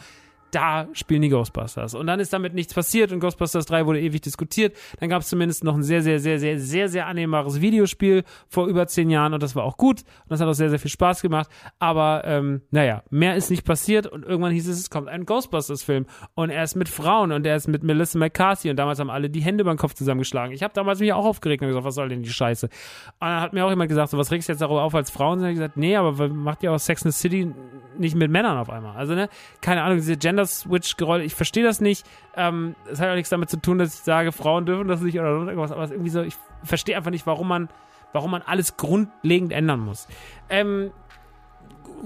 da 0.50 0.88
spielen 0.92 1.22
die 1.22 1.28
Ghostbusters. 1.28 1.94
Und 1.94 2.06
dann 2.06 2.20
ist 2.20 2.32
damit 2.32 2.54
nichts 2.54 2.74
passiert 2.74 3.12
und 3.12 3.20
Ghostbusters 3.20 3.66
3 3.66 3.86
wurde 3.86 4.00
ewig 4.00 4.20
diskutiert. 4.20 4.76
Dann 4.98 5.08
gab 5.08 5.22
es 5.22 5.28
zumindest 5.28 5.64
noch 5.64 5.74
ein 5.74 5.82
sehr, 5.82 6.02
sehr, 6.02 6.20
sehr, 6.20 6.38
sehr, 6.38 6.58
sehr, 6.58 6.88
sehr 6.88 7.06
annehmbares 7.06 7.60
Videospiel 7.60 8.24
vor 8.48 8.66
über 8.66 8.86
zehn 8.86 9.10
Jahren 9.10 9.34
und 9.34 9.42
das 9.42 9.56
war 9.56 9.64
auch 9.64 9.76
gut. 9.76 10.00
Und 10.00 10.30
das 10.30 10.40
hat 10.40 10.48
auch 10.48 10.54
sehr, 10.54 10.70
sehr 10.70 10.78
viel 10.78 10.90
Spaß 10.90 11.22
gemacht. 11.22 11.48
Aber 11.78 12.22
ähm, 12.24 12.62
naja, 12.70 13.02
mehr 13.10 13.36
ist 13.36 13.50
nicht 13.50 13.64
passiert 13.64 14.06
und 14.06 14.24
irgendwann 14.24 14.52
hieß 14.52 14.68
es, 14.68 14.78
es 14.78 14.90
kommt 14.90 15.08
ein 15.08 15.26
Ghostbusters-Film 15.26 16.06
und 16.34 16.50
er 16.50 16.64
ist 16.64 16.76
mit 16.76 16.88
Frauen 16.88 17.32
und 17.32 17.46
er 17.46 17.56
ist 17.56 17.68
mit 17.68 17.82
Melissa 17.82 18.18
McCarthy 18.18 18.70
und 18.70 18.76
damals 18.76 18.98
haben 18.98 19.10
alle 19.10 19.30
die 19.30 19.40
Hände 19.40 19.64
den 19.64 19.76
Kopf 19.76 19.94
zusammengeschlagen. 19.94 20.52
Ich 20.52 20.62
habe 20.62 20.74
damals 20.74 21.00
mich 21.00 21.12
auch 21.12 21.24
aufgeregt 21.24 21.62
und 21.62 21.68
gesagt, 21.68 21.84
was 21.84 21.94
soll 21.94 22.08
denn 22.08 22.22
die 22.22 22.30
Scheiße? 22.30 22.66
Und 22.66 22.72
dann 23.20 23.40
hat 23.40 23.52
mir 23.52 23.64
auch 23.64 23.70
jemand 23.70 23.88
gesagt, 23.88 24.10
so, 24.10 24.18
was 24.18 24.30
regst 24.30 24.48
du 24.48 24.52
jetzt 24.52 24.60
darüber 24.60 24.82
auf 24.82 24.94
als 24.94 25.10
Frauen? 25.10 25.40
Und 25.40 25.46
ich 25.46 25.54
gesagt, 25.54 25.76
nee, 25.76 25.96
aber 25.96 26.28
macht 26.28 26.62
ihr 26.62 26.72
auch 26.72 26.78
Sex 26.78 27.02
in 27.02 27.10
the 27.10 27.16
City 27.16 27.52
nicht 27.98 28.14
mit 28.16 28.30
Männern 28.30 28.58
auf 28.58 28.70
einmal? 28.70 28.96
Also, 28.96 29.14
ne, 29.14 29.28
keine 29.60 29.82
Ahnung, 29.82 29.98
diese 29.98 30.16
Gender 30.16 30.39
Gender-Switch-Geräusche, 30.40 31.24
ich 31.24 31.34
verstehe 31.34 31.64
das 31.64 31.80
nicht. 31.80 32.06
Ähm, 32.34 32.74
es 32.90 33.00
hat 33.00 33.08
auch 33.08 33.14
nichts 33.14 33.30
damit 33.30 33.50
zu 33.50 33.60
tun, 33.60 33.78
dass 33.78 33.94
ich 33.94 34.00
sage, 34.00 34.32
Frauen 34.32 34.66
dürfen 34.66 34.88
das 34.88 35.00
nicht 35.00 35.18
oder 35.18 35.30
irgendwas, 35.30 35.72
aber 35.72 35.90
irgendwie 35.90 36.10
so, 36.10 36.22
ich 36.22 36.34
verstehe 36.62 36.96
einfach 36.96 37.10
nicht, 37.10 37.26
warum 37.26 37.48
man, 37.48 37.68
warum 38.12 38.30
man 38.30 38.42
alles 38.42 38.76
grundlegend 38.76 39.52
ändern 39.52 39.80
muss. 39.80 40.08
Ähm, 40.48 40.90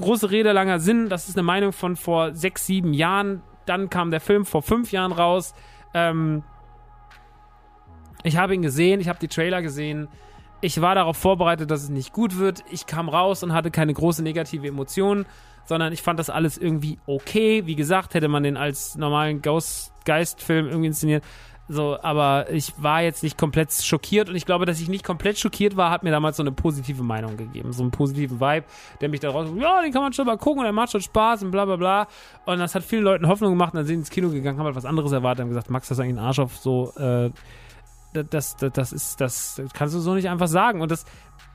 große 0.00 0.30
Rede, 0.30 0.52
langer 0.52 0.80
Sinn, 0.80 1.08
das 1.08 1.28
ist 1.28 1.36
eine 1.36 1.44
Meinung 1.44 1.72
von 1.72 1.96
vor 1.96 2.34
sechs, 2.34 2.66
sieben 2.66 2.92
Jahren. 2.92 3.42
Dann 3.66 3.88
kam 3.90 4.10
der 4.10 4.20
Film 4.20 4.44
vor 4.44 4.62
fünf 4.62 4.92
Jahren 4.92 5.12
raus. 5.12 5.54
Ähm, 5.94 6.42
ich 8.22 8.36
habe 8.36 8.54
ihn 8.54 8.62
gesehen, 8.62 9.00
ich 9.00 9.08
habe 9.08 9.18
die 9.18 9.28
Trailer 9.28 9.62
gesehen. 9.62 10.08
Ich 10.60 10.80
war 10.80 10.94
darauf 10.94 11.16
vorbereitet, 11.16 11.70
dass 11.70 11.82
es 11.82 11.90
nicht 11.90 12.12
gut 12.12 12.38
wird. 12.38 12.64
Ich 12.70 12.86
kam 12.86 13.08
raus 13.08 13.42
und 13.42 13.52
hatte 13.52 13.70
keine 13.70 13.92
große 13.92 14.22
negative 14.22 14.66
Emotion 14.66 15.26
sondern 15.66 15.92
ich 15.92 16.02
fand 16.02 16.18
das 16.18 16.30
alles 16.30 16.58
irgendwie 16.58 16.98
okay. 17.06 17.66
Wie 17.66 17.76
gesagt, 17.76 18.14
hätte 18.14 18.28
man 18.28 18.42
den 18.42 18.56
als 18.56 18.96
normalen 18.96 19.42
Ghost 19.42 19.92
Geistfilm 20.04 20.66
irgendwie 20.66 20.88
inszeniert. 20.88 21.24
So, 21.66 21.98
aber 22.02 22.50
ich 22.50 22.74
war 22.76 23.00
jetzt 23.00 23.22
nicht 23.22 23.38
komplett 23.38 23.72
schockiert 23.72 24.28
und 24.28 24.36
ich 24.36 24.44
glaube, 24.44 24.66
dass 24.66 24.80
ich 24.82 24.88
nicht 24.90 25.02
komplett 25.02 25.38
schockiert 25.38 25.78
war, 25.78 25.90
hat 25.90 26.02
mir 26.02 26.10
damals 26.10 26.36
so 26.36 26.42
eine 26.42 26.52
positive 26.52 27.02
Meinung 27.02 27.38
gegeben, 27.38 27.72
so 27.72 27.82
einen 27.82 27.90
positiven 27.90 28.38
Vibe, 28.38 28.66
der 29.00 29.08
mich 29.08 29.20
da 29.20 29.30
raus, 29.30 29.48
ja, 29.56 29.80
den 29.80 29.90
kann 29.90 30.02
man 30.02 30.12
schon 30.12 30.26
mal 30.26 30.36
gucken 30.36 30.58
und 30.58 30.64
der 30.64 30.74
macht 30.74 30.92
schon 30.92 31.00
Spaß 31.00 31.42
und 31.42 31.52
bla 31.52 31.64
bla 31.64 31.76
bla. 31.76 32.06
Und 32.44 32.58
das 32.58 32.74
hat 32.74 32.84
vielen 32.84 33.02
Leuten 33.02 33.26
Hoffnung 33.28 33.52
gemacht 33.52 33.72
und 33.72 33.78
dann 33.78 33.86
sind 33.86 34.00
ins 34.00 34.10
Kino 34.10 34.28
gegangen, 34.28 34.58
haben 34.58 34.66
halt 34.66 34.76
was 34.76 34.84
anderes 34.84 35.12
erwartet 35.12 35.44
und 35.44 35.48
gesagt, 35.48 35.70
Max, 35.70 35.88
das 35.88 35.96
ist 35.96 36.04
eigentlich 36.04 36.18
ein 36.18 36.24
Arsch 36.24 36.38
auf 36.38 36.54
so, 36.58 36.92
äh, 36.98 37.30
das, 38.12 38.56
das, 38.56 38.72
das 38.72 38.92
ist, 38.92 39.20
das 39.20 39.62
kannst 39.72 39.94
du 39.94 40.00
so 40.00 40.14
nicht 40.14 40.28
einfach 40.28 40.48
sagen. 40.48 40.82
Und 40.82 40.90
das 40.90 41.06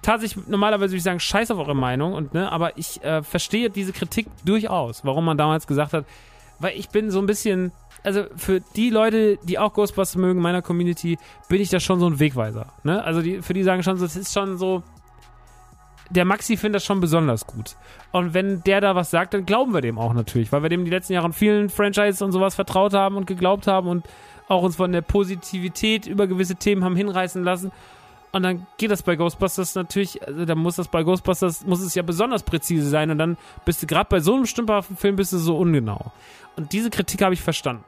tatsächlich, 0.02 0.48
normalerweise 0.48 0.92
würde 0.92 0.98
ich 0.98 1.04
sagen, 1.04 1.20
scheiß 1.20 1.52
auf 1.52 1.58
eure 1.58 1.76
Meinung, 1.76 2.14
und, 2.14 2.34
ne, 2.34 2.52
aber 2.52 2.78
ich 2.78 3.04
äh, 3.04 3.24
verstehe 3.24 3.70
diese 3.70 3.94
Kritik 3.94 4.28
durchaus, 4.46 5.04
warum 5.06 5.26
man 5.26 5.38
damals 5.38 5.68
gesagt 5.68 5.94
hat, 5.94 6.06
weil 6.60 6.78
ich 6.78 6.90
bin 6.90 7.10
so 7.12 7.20
ein 7.20 7.26
bisschen, 7.26 7.72
also 8.04 8.26
für 8.36 8.62
die 8.76 8.90
Leute, 8.90 9.38
die 9.44 9.60
auch 9.60 9.74
Ghostbusters 9.74 10.16
mögen, 10.16 10.42
meiner 10.42 10.62
Community, 10.62 11.18
bin 11.48 11.62
ich 11.62 11.70
da 11.70 11.80
schon 11.80 12.00
so 12.00 12.08
ein 12.08 12.20
Wegweiser. 12.20 12.74
Ne? 12.84 13.04
Also 13.04 13.22
die, 13.22 13.42
für 13.42 13.54
die 13.54 13.64
sagen 13.64 13.84
schon 13.84 13.98
so, 13.98 14.06
es 14.06 14.16
ist 14.16 14.34
schon 14.34 14.58
so, 14.58 14.84
der 16.10 16.26
Maxi 16.26 16.58
findet 16.58 16.78
das 16.78 16.86
schon 16.86 17.00
besonders 17.00 17.46
gut. 17.46 17.76
Und 18.12 18.34
wenn 18.34 18.64
der 18.64 18.82
da 18.82 18.96
was 18.96 19.12
sagt, 19.12 19.34
dann 19.34 19.46
glauben 19.46 19.74
wir 19.74 19.82
dem 19.82 20.00
auch 20.00 20.14
natürlich, 20.14 20.52
weil 20.52 20.64
wir 20.64 20.70
dem 20.70 20.84
die 20.84 20.92
letzten 20.92 21.14
Jahre 21.14 21.28
in 21.28 21.34
vielen 21.34 21.70
Franchises 21.70 22.22
und 22.22 22.32
sowas 22.32 22.56
vertraut 22.56 22.94
haben 22.94 23.16
und 23.16 23.28
geglaubt 23.28 23.68
haben 23.68 23.88
und 23.88 24.08
auch 24.48 24.64
uns 24.64 24.78
von 24.78 24.92
der 24.92 25.02
Positivität 25.02 26.08
über 26.08 26.26
gewisse 26.26 26.56
Themen 26.56 26.84
haben 26.84 26.96
hinreißen 26.96 27.44
lassen. 27.44 27.72
Und 28.32 28.44
dann 28.44 28.68
geht 28.78 28.92
das 28.92 29.02
bei 29.02 29.16
Ghostbusters 29.16 29.74
natürlich, 29.76 30.26
also 30.26 30.46
da 30.46 30.56
muss 30.56 30.76
das 30.76 30.88
bei 30.88 31.04
Ghostbusters, 31.04 31.66
muss 31.66 31.82
es 31.82 31.96
ja 31.96 32.04
besonders 32.04 32.44
präzise 32.44 32.88
sein 32.88 33.10
und 33.10 33.18
dann 33.18 33.38
bist 33.66 33.82
du 33.82 33.88
gerade 33.88 34.08
bei 34.10 34.20
so 34.20 34.36
einem 34.36 34.46
stümperhaften 34.46 34.98
Film 34.98 35.16
bist 35.16 35.34
du 35.34 35.38
so 35.38 35.58
ungenau. 35.58 36.12
Und 36.56 36.72
diese 36.74 36.90
Kritik 36.90 37.24
habe 37.24 37.34
ich 37.34 37.42
verstanden. 37.42 37.84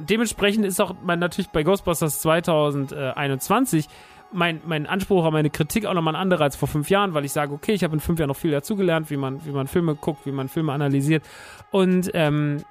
Dementsprechend 0.00 0.66
ist 0.66 0.80
auch 0.80 0.96
mein, 1.04 1.20
natürlich 1.20 1.50
bei 1.50 1.62
Ghostbusters 1.62 2.20
2021 2.22 3.88
mein, 4.32 4.60
mein 4.66 4.86
Anspruch 4.86 5.24
an 5.24 5.32
meine 5.32 5.50
Kritik 5.50 5.86
auch 5.86 5.94
nochmal 5.94 6.16
ein 6.16 6.20
anderer 6.20 6.42
als 6.42 6.56
vor 6.56 6.66
fünf 6.66 6.90
Jahren, 6.90 7.14
weil 7.14 7.24
ich 7.24 7.30
sage, 7.30 7.52
okay, 7.52 7.72
ich 7.72 7.84
habe 7.84 7.94
in 7.94 8.00
fünf 8.00 8.18
Jahren 8.18 8.28
noch 8.28 8.36
viel 8.36 8.50
dazugelernt, 8.50 9.10
wie 9.10 9.16
man, 9.16 9.44
wie 9.46 9.52
man 9.52 9.68
Filme 9.68 9.94
guckt, 9.94 10.26
wie 10.26 10.32
man 10.32 10.48
Filme 10.48 10.72
analysiert. 10.72 11.22
Und 11.70 12.10
ähm, 12.14 12.64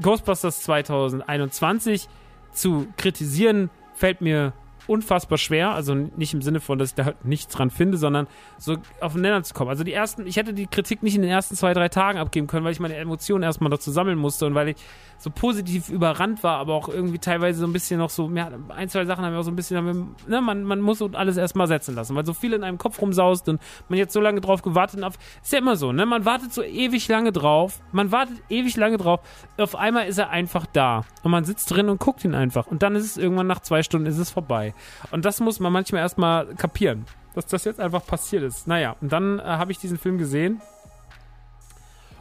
Ghostbusters 0.00 0.60
2021 0.62 2.08
zu 2.52 2.86
kritisieren, 2.96 3.68
fällt 3.94 4.20
mir 4.20 4.52
unfassbar 4.88 5.38
schwer. 5.38 5.72
Also 5.72 5.94
nicht 5.94 6.34
im 6.34 6.42
Sinne 6.42 6.60
von, 6.60 6.78
dass 6.78 6.90
ich 6.90 6.94
da 6.94 7.04
halt 7.04 7.24
nichts 7.24 7.54
dran 7.54 7.70
finde, 7.70 7.98
sondern 7.98 8.26
so 8.58 8.76
auf 9.00 9.12
den 9.12 9.22
Nenner 9.22 9.42
zu 9.42 9.54
kommen. 9.54 9.70
Also 9.70 9.84
die 9.84 9.92
ersten, 9.92 10.26
ich 10.26 10.36
hätte 10.36 10.54
die 10.54 10.66
Kritik 10.66 11.02
nicht 11.02 11.14
in 11.14 11.22
den 11.22 11.30
ersten 11.30 11.54
zwei, 11.54 11.74
drei 11.74 11.88
Tagen 11.88 12.18
abgeben 12.18 12.46
können, 12.46 12.64
weil 12.64 12.72
ich 12.72 12.80
meine 12.80 12.96
Emotionen 12.96 13.42
erstmal 13.44 13.70
dazu 13.70 13.90
sammeln 13.90 14.18
musste 14.18 14.46
und 14.46 14.54
weil 14.54 14.68
ich 14.68 14.76
so 15.18 15.30
positiv 15.30 15.88
überrannt 15.88 16.44
war, 16.44 16.58
aber 16.58 16.74
auch 16.74 16.88
irgendwie 16.88 17.18
teilweise 17.18 17.58
so 17.60 17.66
ein 17.66 17.72
bisschen 17.72 17.98
noch 17.98 18.10
so, 18.10 18.30
ja, 18.30 18.50
ein, 18.68 18.88
zwei 18.88 19.04
Sachen 19.04 19.24
haben 19.24 19.32
wir 19.32 19.40
auch 19.40 19.44
so 19.44 19.50
ein 19.50 19.56
bisschen, 19.56 20.14
ne, 20.28 20.40
man, 20.40 20.62
man 20.62 20.80
muss 20.80 21.02
alles 21.02 21.36
erstmal 21.36 21.66
setzen 21.66 21.96
lassen, 21.96 22.14
weil 22.14 22.24
so 22.24 22.32
viel 22.32 22.52
in 22.52 22.62
einem 22.62 22.78
Kopf 22.78 23.00
rumsaust 23.00 23.48
und 23.48 23.60
man 23.88 23.98
jetzt 23.98 24.12
so 24.12 24.20
lange 24.20 24.40
drauf 24.40 24.62
gewartet 24.62 25.02
hat. 25.02 25.18
Ist 25.42 25.52
ja 25.52 25.58
immer 25.58 25.76
so, 25.76 25.92
ne? 25.92 26.06
Man 26.06 26.24
wartet 26.24 26.52
so 26.52 26.62
ewig 26.62 27.08
lange 27.08 27.32
drauf, 27.32 27.80
man 27.90 28.12
wartet 28.12 28.36
ewig 28.48 28.76
lange 28.76 28.96
drauf, 28.96 29.20
auf 29.56 29.74
einmal 29.74 30.06
ist 30.06 30.18
er 30.18 30.30
einfach 30.30 30.66
da 30.66 31.04
und 31.22 31.32
man 31.32 31.44
sitzt 31.44 31.70
drin 31.70 31.88
und 31.88 31.98
guckt 31.98 32.24
ihn 32.24 32.34
einfach 32.34 32.68
und 32.68 32.82
dann 32.82 32.94
ist 32.94 33.04
es 33.04 33.16
irgendwann 33.16 33.48
nach 33.48 33.60
zwei 33.60 33.82
Stunden 33.82 34.06
ist 34.06 34.18
es 34.18 34.30
vorbei. 34.30 34.72
Und 35.10 35.24
das 35.24 35.40
muss 35.40 35.60
man 35.60 35.72
manchmal 35.72 36.02
erstmal 36.02 36.46
kapieren, 36.54 37.04
dass 37.34 37.46
das 37.46 37.64
jetzt 37.64 37.80
einfach 37.80 38.04
passiert 38.06 38.42
ist. 38.42 38.66
Naja, 38.66 38.96
und 39.00 39.12
dann 39.12 39.38
äh, 39.38 39.42
habe 39.42 39.72
ich 39.72 39.78
diesen 39.78 39.98
Film 39.98 40.18
gesehen. 40.18 40.60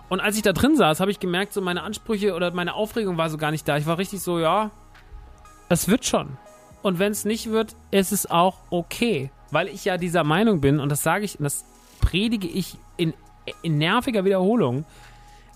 Und 0.10 0.22
als 0.22 0.38
ich 0.38 0.41
da 0.41 0.53
drin 0.53 0.78
saß, 0.78 0.99
habe 0.99 1.12
ich 1.12 1.20
gemerkt, 1.20 1.53
so 1.53 1.62
meine 1.62 1.84
Ansprüche 1.84 2.34
oder 2.34 2.51
meine 2.51 2.74
Aufregung 2.76 3.18
war 3.18 3.30
so 3.30 3.38
gar 3.38 3.51
nicht 3.51 3.68
da. 3.68 3.78
Ich 3.78 3.86
war 3.86 3.97
richtig 3.97 4.22
so, 4.22 4.39
ja, 4.39 4.72
es 5.70 5.88
wird 5.88 6.05
schon. 6.05 6.38
Und 6.82 6.99
wenn 6.99 7.12
es 7.12 7.26
nicht 7.26 7.49
wird, 7.51 7.76
ist 7.91 8.12
es 8.12 8.30
auch 8.30 8.60
okay. 8.70 9.32
Weil 9.51 9.68
ich 9.68 9.86
ja 9.86 9.97
dieser 9.97 10.24
Meinung 10.24 10.62
bin, 10.62 10.80
und 10.80 10.89
das 10.89 11.03
sage 11.03 11.26
ich, 11.26 11.39
und 11.39 11.43
das 11.43 11.66
predige 11.99 12.47
ich 12.47 12.78
in, 12.95 13.14
in 13.62 13.78
nerviger 13.78 14.24
Wiederholung, 14.24 14.86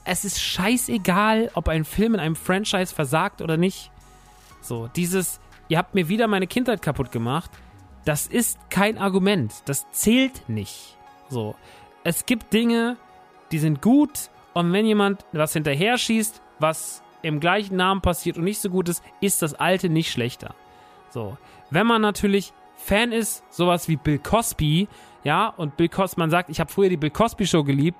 es 0.04 0.26
ist 0.26 0.41
scheißegal, 0.41 1.52
ob 1.54 1.70
ein 1.70 1.86
Film 1.86 2.16
in 2.16 2.20
einem 2.20 2.36
Franchise 2.36 2.93
versagt 2.93 3.41
oder 3.41 3.58
nicht. 3.58 3.91
So, 4.62 4.88
dieses, 4.95 5.39
ihr 5.72 5.78
habt 5.78 5.95
mir 5.95 6.09
wieder 6.09 6.28
meine 6.28 6.47
Kindheit 6.47 6.82
kaputt 6.82 7.13
gemacht. 7.13 7.49
Das 8.03 8.28
ist 8.28 8.59
kein 8.69 8.97
Argument. 8.97 9.53
Das 9.65 9.89
zählt 9.91 10.49
nicht. 10.49 10.97
So. 11.30 11.55
Es 12.03 12.26
gibt 12.26 12.51
Dinge, 12.51 12.97
die 13.53 13.57
sind 13.57 13.82
gut 13.82 14.32
und 14.53 14.74
wenn 14.74 14.86
jemand 14.86 15.26
was 15.32 15.53
hinterher 15.53 15.97
schießt, 15.97 16.41
was 16.59 17.01
im 17.22 17.39
gleichen 17.39 17.78
Namen 17.78 18.01
passiert 18.01 18.38
und 18.38 18.43
nicht 18.43 18.59
so 18.59 18.69
gut 18.69 18.89
ist, 18.89 19.01
ist 19.22 19.41
das 19.41 19.53
alte 19.53 19.88
nicht 19.88 20.11
schlechter. 20.11 20.55
So. 21.09 21.38
Wenn 21.69 21.88
man 21.88 22.01
natürlich 22.01 22.51
Fan 22.76 23.13
ist, 23.13 23.41
sowas 23.49 23.88
wie 23.88 23.95
Bill 23.95 24.19
Cosby, 24.19 24.89
ja, 25.24 25.47
und 25.47 25.78
Bill 25.78 25.88
Cosby, 25.88 26.19
man 26.19 26.32
sagt, 26.32 26.49
ich 26.49 26.59
habe 26.59 26.69
früher 26.69 26.89
die 26.89 26.97
Bill 26.97 27.11
Cosby 27.11 27.47
Show 27.47 27.63
geliebt, 27.63 27.99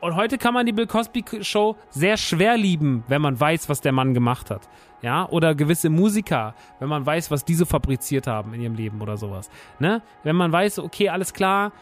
und 0.00 0.16
heute 0.16 0.38
kann 0.38 0.54
man 0.54 0.64
die 0.64 0.72
Bill 0.72 0.86
Cosby 0.86 1.24
Show 1.42 1.76
sehr 1.90 2.16
schwer 2.16 2.56
lieben, 2.56 3.04
wenn 3.08 3.20
man 3.20 3.38
weiß, 3.38 3.68
was 3.68 3.82
der 3.82 3.92
Mann 3.92 4.14
gemacht 4.14 4.50
hat. 4.50 4.68
Ja, 5.02 5.28
oder 5.28 5.54
gewisse 5.54 5.88
Musiker, 5.88 6.54
wenn 6.78 6.88
man 6.88 7.06
weiß, 7.06 7.30
was 7.30 7.44
diese 7.44 7.64
fabriziert 7.64 8.26
haben 8.26 8.52
in 8.52 8.60
ihrem 8.60 8.74
Leben 8.74 9.00
oder 9.00 9.16
sowas. 9.16 9.48
Ne? 9.78 10.02
Wenn 10.24 10.36
man 10.36 10.52
weiß, 10.52 10.78
okay, 10.80 11.08
alles 11.08 11.32
klar, 11.32 11.72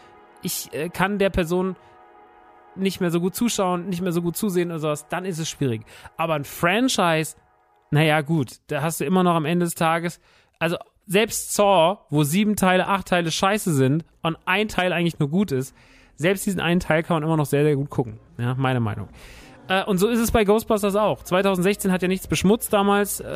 ich 0.41 0.73
äh, 0.73 0.89
kann 0.89 1.17
der 1.17 1.29
Person 1.29 1.75
nicht 2.75 3.01
mehr 3.01 3.11
so 3.11 3.19
gut 3.19 3.35
zuschauen, 3.35 3.89
nicht 3.89 4.01
mehr 4.01 4.13
so 4.13 4.21
gut 4.21 4.37
zusehen 4.37 4.69
oder 4.69 4.79
sowas, 4.79 5.07
dann 5.09 5.25
ist 5.25 5.39
es 5.39 5.49
schwierig. 5.49 5.81
Aber 6.15 6.35
ein 6.35 6.45
Franchise, 6.45 7.35
naja, 7.91 8.21
gut, 8.21 8.59
da 8.67 8.81
hast 8.81 9.01
du 9.01 9.05
immer 9.05 9.23
noch 9.23 9.35
am 9.35 9.45
Ende 9.45 9.65
des 9.65 9.75
Tages, 9.75 10.21
also 10.59 10.77
selbst 11.05 11.55
Saw, 11.55 11.99
wo 12.09 12.23
sieben 12.23 12.55
Teile, 12.55 12.87
acht 12.87 13.07
Teile 13.07 13.31
scheiße 13.31 13.73
sind 13.73 14.05
und 14.21 14.37
ein 14.45 14.67
Teil 14.67 14.93
eigentlich 14.93 15.19
nur 15.19 15.29
gut 15.29 15.51
ist, 15.51 15.75
selbst 16.15 16.45
diesen 16.45 16.59
einen 16.59 16.79
Teil 16.79 17.01
kann 17.01 17.15
man 17.15 17.23
immer 17.23 17.37
noch 17.37 17.45
sehr, 17.45 17.63
sehr 17.63 17.75
gut 17.75 17.89
gucken. 17.89 18.19
Ja, 18.37 18.53
meine 18.55 18.79
Meinung. 18.79 19.09
Äh, 19.69 19.83
und 19.85 19.99
so 19.99 20.07
ist 20.07 20.19
es 20.19 20.31
bei 20.31 20.43
Ghostbusters 20.43 20.95
auch. 20.95 21.23
2016 21.23 21.91
hat 21.91 22.01
ja 22.01 22.07
nichts 22.07 22.27
beschmutzt 22.27 22.73
damals. 22.73 23.19
Äh, 23.19 23.27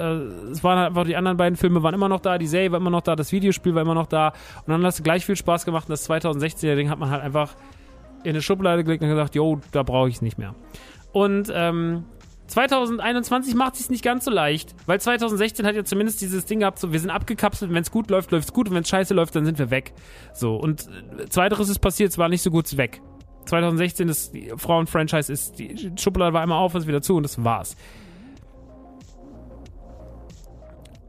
es 0.52 0.64
waren 0.64 0.80
halt 0.80 0.88
einfach 0.90 1.06
die 1.06 1.16
anderen 1.16 1.38
beiden 1.38 1.56
Filme 1.56 1.84
waren 1.84 1.94
immer 1.94 2.10
noch 2.10 2.20
da, 2.20 2.38
die 2.38 2.48
Serie 2.48 2.72
war 2.72 2.80
immer 2.80 2.90
noch 2.90 3.02
da, 3.02 3.16
das 3.16 3.32
Videospiel 3.32 3.76
war 3.76 3.84
immer 3.84 3.94
noch 3.94 4.08
da. 4.08 4.30
Und 4.66 4.70
dann 4.70 4.84
hat 4.84 4.94
es 4.94 5.04
gleich 5.04 5.26
viel 5.26 5.36
Spaß 5.36 5.64
gemacht. 5.64 5.88
Und 5.88 5.92
das 5.92 6.10
2016er 6.10 6.76
Ding 6.76 6.90
hat 6.90 7.00
man 7.00 7.12
halt 7.12 7.22
einfach 7.22 7.56
in 8.24 8.32
eine 8.32 8.42
Schublade 8.42 8.84
gelegt 8.84 9.04
und 9.04 9.10
gesagt, 9.10 9.36
yo, 9.36 9.60
da 9.72 9.84
brauche 9.84 10.10
ich 10.10 10.16
es 10.16 10.22
nicht 10.22 10.40
mehr. 10.40 10.56
Und 11.12 11.52
ähm, 11.54 12.06
2021 12.48 13.54
macht 13.54 13.76
es 13.76 13.90
nicht 13.90 14.04
ganz 14.04 14.26
so 14.26 14.32
leicht, 14.32 14.76
weil 14.86 15.00
2016 15.00 15.66
hat 15.66 15.76
ja 15.76 15.84
zumindest 15.84 16.22
dieses 16.22 16.46
Ding 16.46 16.60
gehabt, 16.60 16.80
so 16.80 16.92
wir 16.92 17.00
sind 17.00 17.10
abgekapselt, 17.10 17.72
wenn 17.72 17.82
es 17.82 17.92
gut 17.92 18.10
läuft, 18.10 18.32
läuft 18.32 18.48
es 18.48 18.54
gut 18.54 18.70
und 18.70 18.76
wenn 18.76 18.84
es 18.84 18.90
scheiße 18.90 19.14
läuft, 19.14 19.36
dann 19.36 19.46
sind 19.46 19.60
wir 19.60 19.70
weg. 19.70 19.94
So 20.34 20.56
und 20.56 20.88
äh, 21.20 21.26
zweiteres 21.30 21.70
ist 21.70 21.80
passiert, 21.80 22.12
es 22.12 22.18
war 22.18 22.30
nicht 22.30 22.42
so 22.42 22.50
gut 22.52 22.76
weg. 22.76 23.02
2016 23.46 24.10
ist 24.10 24.34
die 24.34 24.52
Frauen-Franchise 24.56 25.32
ist 25.32 25.60
die 25.60 25.92
Schublade 25.98 26.34
war 26.34 26.42
einmal 26.42 26.60
auf, 26.60 26.76
ist 26.76 26.88
wieder 26.88 27.02
zu 27.02 27.16
und 27.16 27.24
das 27.24 27.44
war's. 27.44 27.76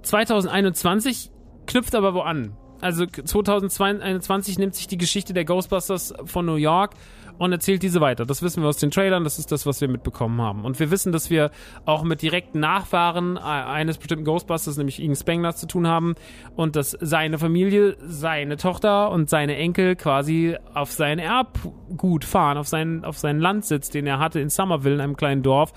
2021 0.02 1.30
knüpft 1.66 1.94
aber 1.94 2.14
wo 2.14 2.20
an. 2.20 2.56
Also 2.80 3.06
2021 3.06 4.58
nimmt 4.58 4.74
sich 4.74 4.86
die 4.86 4.98
Geschichte 4.98 5.32
der 5.32 5.44
Ghostbusters 5.44 6.12
von 6.26 6.44
New 6.44 6.56
York 6.56 6.94
und 7.38 7.52
erzählt 7.52 7.82
diese 7.82 8.00
weiter. 8.00 8.26
Das 8.26 8.42
wissen 8.42 8.62
wir 8.62 8.68
aus 8.68 8.76
den 8.76 8.90
Trailern, 8.90 9.24
das 9.24 9.38
ist 9.38 9.50
das, 9.50 9.66
was 9.66 9.80
wir 9.80 9.88
mitbekommen 9.88 10.40
haben. 10.40 10.64
Und 10.64 10.78
wir 10.78 10.90
wissen, 10.90 11.12
dass 11.12 11.30
wir 11.30 11.50
auch 11.84 12.02
mit 12.04 12.22
direkten 12.22 12.60
Nachfahren 12.60 13.38
eines 13.38 13.98
bestimmten 13.98 14.24
Ghostbusters, 14.24 14.76
nämlich 14.76 15.02
Ian 15.02 15.16
Spengler, 15.16 15.54
zu 15.54 15.66
tun 15.66 15.86
haben 15.86 16.14
und 16.56 16.76
dass 16.76 16.96
seine 17.00 17.38
Familie, 17.38 17.96
seine 18.06 18.56
Tochter 18.56 19.10
und 19.10 19.28
seine 19.28 19.56
Enkel 19.56 19.96
quasi 19.96 20.56
auf 20.74 20.92
sein 20.92 21.18
Erbgut 21.18 22.24
fahren, 22.24 22.56
auf 22.56 22.68
seinen, 22.68 23.04
auf 23.04 23.18
seinen 23.18 23.40
Landsitz, 23.40 23.90
den 23.90 24.06
er 24.06 24.18
hatte 24.18 24.40
in 24.40 24.48
Somerville, 24.48 24.94
in 24.94 25.00
einem 25.00 25.16
kleinen 25.16 25.42
Dorf, 25.42 25.72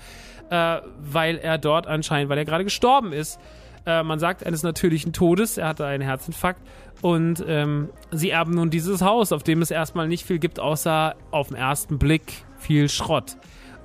äh, 0.50 0.78
weil 1.00 1.38
er 1.38 1.58
dort 1.58 1.86
anscheinend, 1.86 2.30
weil 2.30 2.38
er 2.38 2.44
gerade 2.44 2.64
gestorben 2.64 3.12
ist, 3.12 3.40
äh, 3.88 4.02
man 4.02 4.18
sagt 4.18 4.44
eines 4.44 4.62
natürlichen 4.62 5.12
Todes, 5.12 5.56
er 5.56 5.68
hatte 5.68 5.86
einen 5.86 6.02
Herzinfarkt 6.02 6.60
und 7.00 7.44
ähm, 7.46 7.90
sie 8.10 8.30
erben 8.30 8.54
nun 8.54 8.70
dieses 8.70 9.02
Haus, 9.02 9.32
auf 9.32 9.42
dem 9.42 9.62
es 9.62 9.70
erstmal 9.70 10.08
nicht 10.08 10.24
viel 10.24 10.38
gibt, 10.38 10.58
außer 10.58 11.14
auf 11.30 11.48
den 11.48 11.56
ersten 11.56 11.98
Blick 11.98 12.44
viel 12.58 12.88
Schrott. 12.88 13.36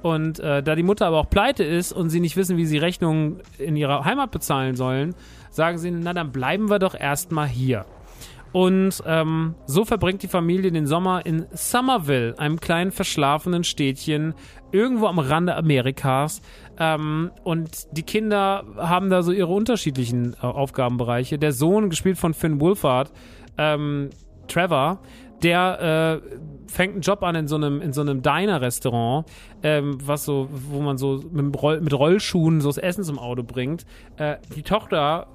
Und 0.01 0.39
äh, 0.39 0.61
da 0.61 0.75
die 0.75 0.83
Mutter 0.83 1.05
aber 1.05 1.19
auch 1.19 1.29
pleite 1.29 1.63
ist 1.63 1.93
und 1.93 2.09
sie 2.09 2.19
nicht 2.19 2.35
wissen, 2.35 2.57
wie 2.57 2.65
sie 2.65 2.77
Rechnungen 2.77 3.39
in 3.57 3.77
ihrer 3.77 4.03
Heimat 4.03 4.31
bezahlen 4.31 4.75
sollen, 4.75 5.15
sagen 5.49 5.77
sie, 5.77 5.91
na 5.91 6.13
dann 6.13 6.31
bleiben 6.31 6.69
wir 6.69 6.79
doch 6.79 6.95
erstmal 6.95 7.47
hier. 7.47 7.85
Und 8.51 9.01
ähm, 9.07 9.55
so 9.65 9.83
verbringt 9.83 10.21
die 10.21 10.27
Familie 10.27 10.71
den 10.71 10.85
Sommer 10.85 11.25
in 11.25 11.47
Somerville, 11.53 12.37
einem 12.37 12.59
kleinen 12.59 12.91
verschlafenen 12.91 13.63
Städtchen 13.63 14.35
irgendwo 14.71 15.07
am 15.07 15.17
Rande 15.17 15.55
Amerikas. 15.55 16.41
Ähm, 16.79 17.31
und 17.43 17.87
die 17.91 18.03
Kinder 18.03 18.63
haben 18.77 19.09
da 19.09 19.23
so 19.23 19.31
ihre 19.31 19.51
unterschiedlichen 19.51 20.35
äh, 20.41 20.45
Aufgabenbereiche. 20.45 21.37
Der 21.37 21.51
Sohn, 21.51 21.89
gespielt 21.89 22.17
von 22.17 22.33
Finn 22.33 22.59
Wolfhard, 22.59 23.11
ähm, 23.57 24.09
Trevor, 24.47 24.99
der 25.43 26.21
äh, 26.23 26.71
fängt 26.71 26.93
einen 26.93 27.01
Job 27.01 27.21
an 27.23 27.35
in 27.35 27.47
so 27.47 27.55
einem 27.55 27.81
in 27.81 27.93
so 27.93 28.01
einem 28.01 28.21
Diner-Restaurant, 28.21 29.27
ähm, 29.61 29.97
was 30.03 30.25
so, 30.25 30.47
wo 30.51 30.81
man 30.81 30.97
so 30.97 31.21
mit, 31.31 31.61
Roll, 31.61 31.81
mit 31.81 31.93
Rollschuhen 31.93 32.61
so 32.61 32.69
das 32.69 32.77
Essen 32.77 33.03
zum 33.03 33.19
Auto 33.19 33.43
bringt. 33.43 33.85
Äh, 34.17 34.37
die 34.55 34.63
Tochter 34.63 35.27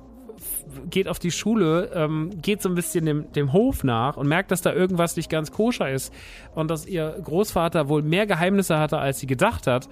geht 0.88 1.08
auf 1.08 1.18
die 1.18 1.30
Schule, 1.30 1.90
ähm, 1.94 2.30
geht 2.40 2.62
so 2.62 2.68
ein 2.68 2.74
bisschen 2.74 3.06
dem, 3.06 3.32
dem 3.32 3.52
Hof 3.52 3.84
nach 3.84 4.16
und 4.16 4.28
merkt, 4.28 4.50
dass 4.50 4.62
da 4.62 4.72
irgendwas 4.72 5.16
nicht 5.16 5.30
ganz 5.30 5.50
koscher 5.50 5.90
ist 5.90 6.12
und 6.54 6.70
dass 6.70 6.86
ihr 6.86 7.16
Großvater 7.22 7.88
wohl 7.88 8.02
mehr 8.02 8.26
Geheimnisse 8.26 8.78
hatte, 8.78 8.98
als 8.98 9.18
sie 9.18 9.26
gedacht 9.26 9.66
hat 9.66 9.88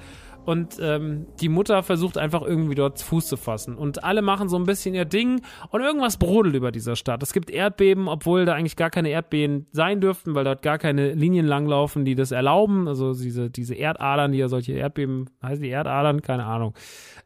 und 0.47 0.79
ähm, 0.81 1.27
die 1.41 1.49
Mutter 1.49 1.83
versucht 1.83 2.17
einfach 2.17 2.43
irgendwie 2.43 2.77
dort 2.77 3.03
Fuß 3.03 3.27
zu 3.27 3.37
fassen. 3.37 3.77
Und 3.77 4.05
alle 4.05 4.23
machen 4.23 4.49
so 4.49 4.57
ein 4.57 4.65
bisschen 4.65 4.95
ihr 4.95 5.05
Ding 5.05 5.43
und 5.71 5.81
irgendwas 5.81 6.17
brodelt 6.17 6.55
über 6.55 6.71
dieser 6.71 6.95
Stadt. 6.95 7.23
Es 7.23 7.33
gibt 7.33 7.51
Erdbeben, 7.51 8.07
obwohl 8.07 8.45
da 8.45 8.55
eigentlich 8.55 8.77
gar 8.77 8.91
keine 8.91 9.11
Erdbeben 9.11 9.67
sein 9.73 10.01
dürften, 10.01 10.37
weil 10.37 10.45
dort 10.45 10.63
gar 10.63 10.79
keine 10.79 11.13
Linien 11.15 11.47
langlaufen, 11.47 12.05
die 12.05 12.15
das 12.15 12.31
erlauben. 12.31 12.87
Also 12.87 13.13
diese, 13.13 13.51
diese 13.51 13.75
Erdadern, 13.75 14.31
die 14.31 14.39
ja 14.39 14.49
solche 14.49 14.73
Erdbeben, 14.73 15.29
heißen 15.43 15.63
die 15.63 15.71
Erdadern? 15.71 16.23
Keine 16.23 16.45
Ahnung. 16.45 16.75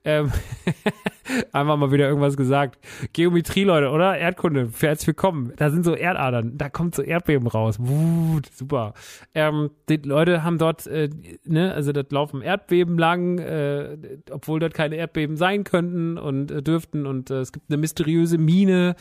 Ähm, 0.03 0.33
einfach 1.53 1.76
mal 1.76 1.93
wieder 1.93 2.09
irgendwas 2.09 2.37
gesagt. 2.37 2.78
Geometrie, 3.12 3.64
Leute, 3.64 3.91
oder? 3.91 4.18
Erdkunde, 4.18 4.70
herzlich 4.81 5.09
willkommen. 5.09 5.53
Da 5.57 5.70
sind 5.70 5.85
so 5.85 5.95
Erdadern, 5.95 6.57
da 6.57 6.68
kommt 6.68 6.95
so 6.95 7.03
Erdbeben 7.03 7.47
raus. 7.47 7.76
Wut, 7.78 8.47
super. 8.53 8.95
Ähm, 9.35 9.70
die 9.89 9.97
Leute 9.97 10.43
haben 10.43 10.59
dort, 10.59 10.87
äh, 10.87 11.11
ne, 11.45 11.72
also 11.72 11.93
dort 11.93 12.12
laufen 12.12 12.43
Erdbeben 12.43 12.99
lang 12.99 13.39
äh, 13.39 13.97
obwohl 14.31 14.61
dort 14.61 14.74
keine 14.74 14.97
Erdbeben 14.97 15.37
sein 15.37 15.64
könnten 15.64 16.18
und 16.18 16.51
äh, 16.51 16.62
dürften. 16.62 17.07
Und 17.07 17.31
äh, 17.31 17.41
es 17.41 17.53
gibt 17.53 17.70
eine 17.70 17.78
mysteriöse 17.78 18.39
Mine. 18.39 18.97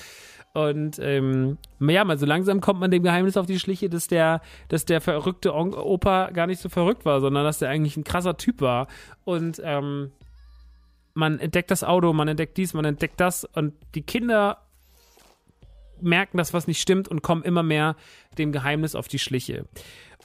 Und 0.54 0.98
ähm, 1.00 1.58
ja, 1.80 2.04
mal 2.04 2.18
so 2.18 2.26
langsam 2.26 2.60
kommt 2.60 2.80
man 2.80 2.90
dem 2.90 3.04
Geheimnis 3.04 3.38
auf 3.38 3.46
die 3.46 3.60
Schliche, 3.60 3.88
dass 3.88 4.08
der, 4.08 4.42
dass 4.68 4.84
der 4.84 5.00
verrückte 5.00 5.54
Opa 5.54 6.32
gar 6.32 6.48
nicht 6.48 6.60
so 6.60 6.70
verrückt 6.70 7.06
war, 7.06 7.22
sondern 7.22 7.44
dass 7.44 7.60
der 7.60 7.70
eigentlich 7.70 7.98
ein 7.98 8.04
krasser 8.04 8.36
Typ 8.36 8.62
war. 8.62 8.88
Und 9.26 9.62
ähm, 9.64 10.12
man 11.20 11.40
entdeckt 11.40 11.70
das 11.70 11.84
Auto, 11.84 12.12
man 12.14 12.28
entdeckt 12.28 12.58
dies, 12.58 12.74
man 12.74 12.86
entdeckt 12.86 13.20
das 13.20 13.46
und 13.46 13.74
die 13.94 14.02
Kinder 14.02 14.66
merken, 16.02 16.38
dass 16.38 16.54
was 16.54 16.66
nicht 16.66 16.82
stimmt 16.82 17.08
und 17.08 17.22
kommen 17.22 17.44
immer 17.44 17.62
mehr 17.62 17.96
dem 18.38 18.52
Geheimnis 18.52 18.96
auf 18.96 19.08
die 19.08 19.20
Schliche. 19.20 19.66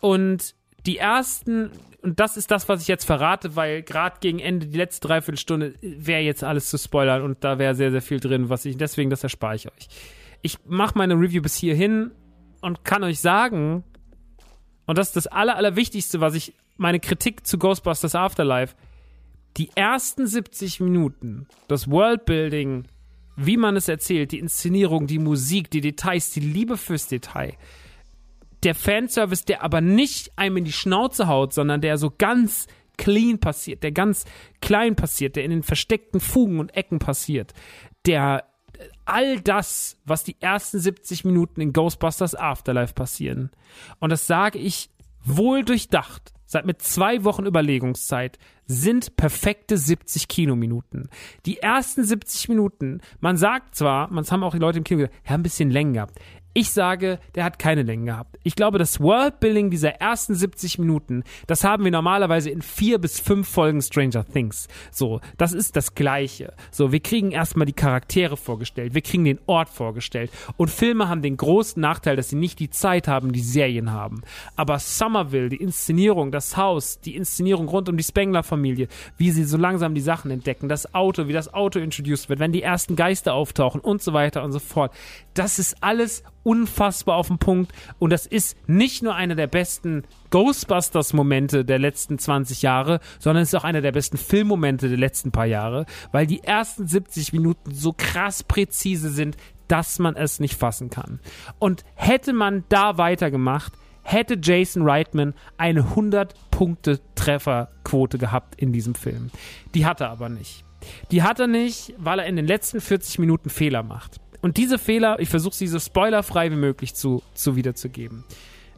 Und 0.00 0.54
die 0.86 0.98
ersten, 0.98 1.70
und 2.02 2.20
das 2.20 2.36
ist 2.36 2.50
das, 2.50 2.68
was 2.68 2.82
ich 2.82 2.88
jetzt 2.88 3.04
verrate, 3.04 3.56
weil 3.56 3.82
gerade 3.82 4.16
gegen 4.20 4.38
Ende, 4.38 4.66
die 4.66 4.76
letzte 4.76 5.08
Dreiviertelstunde, 5.08 5.74
wäre 5.80 6.20
jetzt 6.20 6.44
alles 6.44 6.70
zu 6.70 6.78
spoilern 6.78 7.22
und 7.22 7.42
da 7.42 7.58
wäre 7.58 7.74
sehr, 7.74 7.90
sehr 7.90 8.02
viel 8.02 8.20
drin, 8.20 8.48
was 8.48 8.64
ich, 8.64 8.76
deswegen, 8.76 9.10
das 9.10 9.22
erspare 9.22 9.56
ich 9.56 9.66
euch. 9.66 9.88
Ich 10.42 10.58
mache 10.66 10.96
meine 10.96 11.14
Review 11.14 11.42
bis 11.42 11.56
hierhin 11.56 12.12
und 12.60 12.84
kann 12.84 13.02
euch 13.02 13.18
sagen, 13.20 13.82
und 14.86 14.98
das 14.98 15.08
ist 15.08 15.16
das 15.16 15.26
Aller, 15.26 15.56
Allerwichtigste, 15.56 16.20
was 16.20 16.34
ich, 16.34 16.54
meine 16.76 17.00
Kritik 17.00 17.46
zu 17.46 17.58
Ghostbusters 17.58 18.14
Afterlife, 18.14 18.74
die 19.56 19.70
ersten 19.74 20.26
70 20.26 20.80
Minuten, 20.80 21.46
das 21.68 21.90
Worldbuilding, 21.90 22.84
wie 23.36 23.56
man 23.56 23.76
es 23.76 23.88
erzählt, 23.88 24.32
die 24.32 24.38
Inszenierung, 24.38 25.06
die 25.06 25.18
Musik, 25.18 25.70
die 25.70 25.80
Details, 25.80 26.30
die 26.30 26.40
Liebe 26.40 26.76
fürs 26.76 27.08
Detail, 27.08 27.54
der 28.62 28.74
Fanservice, 28.74 29.44
der 29.44 29.62
aber 29.62 29.80
nicht 29.80 30.36
einem 30.36 30.58
in 30.58 30.64
die 30.64 30.72
Schnauze 30.72 31.28
haut, 31.28 31.52
sondern 31.52 31.80
der 31.80 31.98
so 31.98 32.12
ganz 32.16 32.66
clean 32.96 33.38
passiert, 33.38 33.82
der 33.82 33.92
ganz 33.92 34.24
klein 34.60 34.96
passiert, 34.96 35.36
der 35.36 35.44
in 35.44 35.50
den 35.50 35.62
versteckten 35.62 36.20
Fugen 36.20 36.60
und 36.60 36.74
Ecken 36.76 36.98
passiert, 36.98 37.52
der 38.06 38.44
all 39.04 39.40
das, 39.40 39.98
was 40.04 40.24
die 40.24 40.36
ersten 40.40 40.78
70 40.78 41.24
Minuten 41.24 41.60
in 41.60 41.72
Ghostbusters 41.72 42.34
Afterlife 42.34 42.94
passieren. 42.94 43.50
Und 43.98 44.10
das 44.10 44.26
sage 44.26 44.58
ich 44.58 44.90
wohl 45.22 45.64
durchdacht, 45.64 46.33
seit 46.54 46.66
mit 46.66 46.80
zwei 46.80 47.24
Wochen 47.24 47.46
Überlegungszeit, 47.46 48.38
sind 48.66 49.16
perfekte 49.16 49.76
70 49.76 50.28
Kinominuten. 50.28 51.08
Die 51.46 51.58
ersten 51.58 52.04
70 52.04 52.48
Minuten, 52.48 53.00
man 53.20 53.36
sagt 53.36 53.74
zwar, 53.74 54.10
man 54.10 54.24
haben 54.24 54.44
auch 54.44 54.54
die 54.54 54.60
Leute 54.60 54.78
im 54.78 54.84
Kino 54.84 55.00
gesagt, 55.00 55.16
ja, 55.28 55.34
ein 55.34 55.42
bisschen 55.42 55.70
länger 55.70 56.06
Ich 56.56 56.70
sage, 56.70 57.18
der 57.34 57.42
hat 57.42 57.58
keine 57.58 57.82
Längen 57.82 58.06
gehabt. 58.06 58.38
Ich 58.44 58.54
glaube, 58.54 58.78
das 58.78 59.00
Worldbuilding 59.00 59.70
dieser 59.70 59.94
ersten 59.94 60.36
70 60.36 60.78
Minuten, 60.78 61.24
das 61.48 61.64
haben 61.64 61.82
wir 61.82 61.90
normalerweise 61.90 62.48
in 62.48 62.62
vier 62.62 62.98
bis 62.98 63.18
fünf 63.18 63.48
Folgen 63.48 63.82
Stranger 63.82 64.24
Things. 64.24 64.68
So, 64.92 65.20
das 65.36 65.52
ist 65.52 65.74
das 65.74 65.96
Gleiche. 65.96 66.52
So, 66.70 66.92
wir 66.92 67.00
kriegen 67.00 67.32
erstmal 67.32 67.66
die 67.66 67.72
Charaktere 67.72 68.36
vorgestellt, 68.36 68.94
wir 68.94 69.00
kriegen 69.02 69.24
den 69.24 69.40
Ort 69.46 69.68
vorgestellt. 69.68 70.30
Und 70.56 70.70
Filme 70.70 71.08
haben 71.08 71.22
den 71.22 71.36
großen 71.36 71.80
Nachteil, 71.80 72.14
dass 72.14 72.28
sie 72.28 72.36
nicht 72.36 72.60
die 72.60 72.70
Zeit 72.70 73.08
haben, 73.08 73.32
die 73.32 73.40
Serien 73.40 73.90
haben. 73.90 74.22
Aber 74.54 74.78
Somerville, 74.78 75.48
die 75.48 75.56
Inszenierung, 75.56 76.30
das 76.30 76.56
Haus, 76.56 77.00
die 77.00 77.16
Inszenierung 77.16 77.66
rund 77.66 77.88
um 77.88 77.96
die 77.96 78.04
Spengler-Familie, 78.04 78.86
wie 79.16 79.32
sie 79.32 79.42
so 79.42 79.56
langsam 79.56 79.96
die 79.96 80.00
Sachen 80.00 80.30
entdecken, 80.30 80.68
das 80.68 80.94
Auto, 80.94 81.26
wie 81.26 81.32
das 81.32 81.52
Auto 81.52 81.80
introduced 81.80 82.28
wird, 82.28 82.38
wenn 82.38 82.52
die 82.52 82.62
ersten 82.62 82.94
Geister 82.94 83.34
auftauchen 83.34 83.80
und 83.80 84.02
so 84.02 84.12
weiter 84.12 84.44
und 84.44 84.52
so 84.52 84.60
fort. 84.60 84.94
Das 85.34 85.58
ist 85.58 85.82
alles 85.82 86.22
unfassbar 86.44 87.16
auf 87.16 87.28
den 87.28 87.38
Punkt 87.38 87.72
und 87.98 88.10
das 88.10 88.26
ist 88.26 88.56
nicht 88.68 89.02
nur 89.02 89.14
einer 89.14 89.34
der 89.34 89.48
besten 89.48 90.04
Ghostbusters-Momente 90.30 91.64
der 91.64 91.78
letzten 91.78 92.18
20 92.18 92.62
Jahre, 92.62 93.00
sondern 93.18 93.42
es 93.42 93.48
ist 93.48 93.54
auch 93.54 93.64
einer 93.64 93.80
der 93.80 93.92
besten 93.92 94.16
Filmmomente 94.16 94.88
der 94.88 94.98
letzten 94.98 95.32
paar 95.32 95.46
Jahre, 95.46 95.86
weil 96.12 96.26
die 96.26 96.44
ersten 96.44 96.86
70 96.86 97.32
Minuten 97.32 97.74
so 97.74 97.92
krass 97.92 98.42
präzise 98.42 99.10
sind, 99.10 99.36
dass 99.68 99.98
man 99.98 100.16
es 100.16 100.40
nicht 100.40 100.54
fassen 100.54 100.88
kann. 100.90 101.20
Und 101.58 101.84
hätte 101.94 102.32
man 102.32 102.64
da 102.68 102.98
weitergemacht, 102.98 103.74
hätte 104.02 104.38
Jason 104.40 104.88
Reitman 104.88 105.34
eine 105.56 105.82
100-Punkte-Trefferquote 105.82 108.18
gehabt 108.18 108.60
in 108.60 108.72
diesem 108.72 108.94
Film. 108.94 109.30
Die 109.74 109.86
hat 109.86 110.00
er 110.00 110.10
aber 110.10 110.28
nicht. 110.28 110.64
Die 111.10 111.22
hat 111.22 111.40
er 111.40 111.46
nicht, 111.46 111.94
weil 111.96 112.18
er 112.18 112.26
in 112.26 112.36
den 112.36 112.46
letzten 112.46 112.82
40 112.82 113.18
Minuten 113.18 113.48
Fehler 113.48 113.82
macht. 113.82 114.20
Und 114.44 114.58
diese 114.58 114.78
Fehler, 114.78 115.20
ich 115.20 115.30
versuche 115.30 115.54
sie 115.54 115.66
so 115.66 115.78
spoilerfrei 115.78 116.50
wie 116.50 116.56
möglich 116.56 116.94
zu, 116.94 117.22
zu 117.32 117.56
wiederzugeben. 117.56 118.24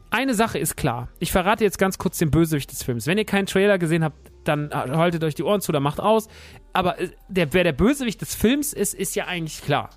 Eine 0.09 0.33
Sache 0.33 0.57
ist 0.57 0.77
klar. 0.77 1.09
Ich 1.19 1.33
verrate 1.33 1.65
jetzt 1.65 1.77
ganz 1.77 1.97
kurz 1.97 2.17
den 2.17 2.31
Bösewicht 2.31 2.71
des 2.71 2.83
Films. 2.83 3.05
Wenn 3.05 3.17
ihr 3.17 3.25
keinen 3.25 3.47
Trailer 3.47 3.77
gesehen 3.77 4.01
habt, 4.01 4.15
dann 4.45 4.73
haltet 4.73 5.25
euch 5.25 5.35
die 5.35 5.43
Ohren 5.43 5.59
zu, 5.59 5.73
dann 5.73 5.83
macht 5.83 5.99
aus. 5.99 6.29
Aber 6.71 6.97
äh, 7.01 7.09
der, 7.27 7.51
wer 7.51 7.65
der 7.65 7.73
Bösewicht 7.73 8.21
des 8.21 8.33
Films 8.33 8.71
ist, 8.71 8.93
ist 8.93 9.13
ja 9.17 9.25
eigentlich 9.25 9.61
klar. 9.61 9.89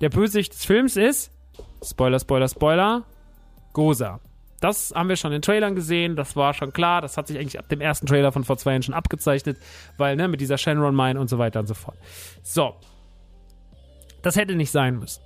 Der 0.00 0.08
Bösewicht 0.08 0.52
des 0.52 0.64
Films 0.64 0.96
ist, 0.96 1.30
Spoiler, 1.80 2.18
Spoiler, 2.18 2.48
Spoiler, 2.48 3.04
Goza. 3.74 4.18
Das 4.58 4.92
haben 4.96 5.08
wir 5.08 5.14
schon 5.14 5.30
in 5.30 5.42
Trailern 5.42 5.76
gesehen, 5.76 6.16
das 6.16 6.34
war 6.34 6.54
schon 6.54 6.72
klar, 6.72 7.00
das 7.00 7.16
hat 7.16 7.28
sich 7.28 7.38
eigentlich 7.38 7.60
ab 7.60 7.68
dem 7.68 7.80
ersten 7.80 8.08
Trailer 8.08 8.32
von 8.32 8.42
vor 8.42 8.58
zwei 8.58 8.72
Jahren 8.72 8.82
schon 8.82 8.94
abgezeichnet, 8.94 9.58
weil, 9.96 10.16
ne, 10.16 10.26
mit 10.26 10.40
dieser 10.40 10.58
Shenron 10.58 10.96
Mine 10.96 11.20
und 11.20 11.30
so 11.30 11.38
weiter 11.38 11.60
und 11.60 11.68
so 11.68 11.74
fort. 11.74 11.98
So, 12.42 12.74
das 14.22 14.36
hätte 14.36 14.54
nicht 14.54 14.70
sein 14.70 14.98
müssen. 14.98 15.22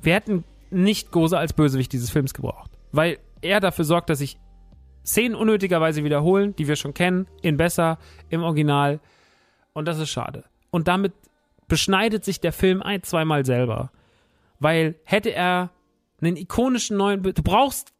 Wir 0.00 0.14
hätten 0.14 0.44
nicht 0.70 1.10
Goza 1.10 1.38
als 1.38 1.52
Bösewicht 1.52 1.92
dieses 1.92 2.10
Films 2.10 2.34
gebraucht. 2.34 2.70
Weil 2.92 3.18
er 3.42 3.60
dafür 3.60 3.84
sorgt, 3.84 4.10
dass 4.10 4.18
sich 4.18 4.38
Szenen 5.04 5.34
unnötigerweise 5.34 6.04
wiederholen, 6.04 6.54
die 6.56 6.68
wir 6.68 6.76
schon 6.76 6.94
kennen, 6.94 7.26
in 7.42 7.56
besser, 7.56 7.98
im 8.28 8.42
Original. 8.42 9.00
Und 9.72 9.86
das 9.88 9.98
ist 9.98 10.10
schade. 10.10 10.44
Und 10.70 10.88
damit 10.88 11.12
beschneidet 11.68 12.24
sich 12.24 12.40
der 12.40 12.52
Film 12.52 12.82
ein, 12.82 13.02
zweimal 13.02 13.44
selber. 13.44 13.90
Weil 14.58 14.96
hätte 15.04 15.30
er 15.30 15.70
einen 16.20 16.36
ikonischen 16.36 16.96
neuen, 16.96 17.22
Bö 17.22 17.32
du 17.32 17.42
brauchst, 17.42 17.92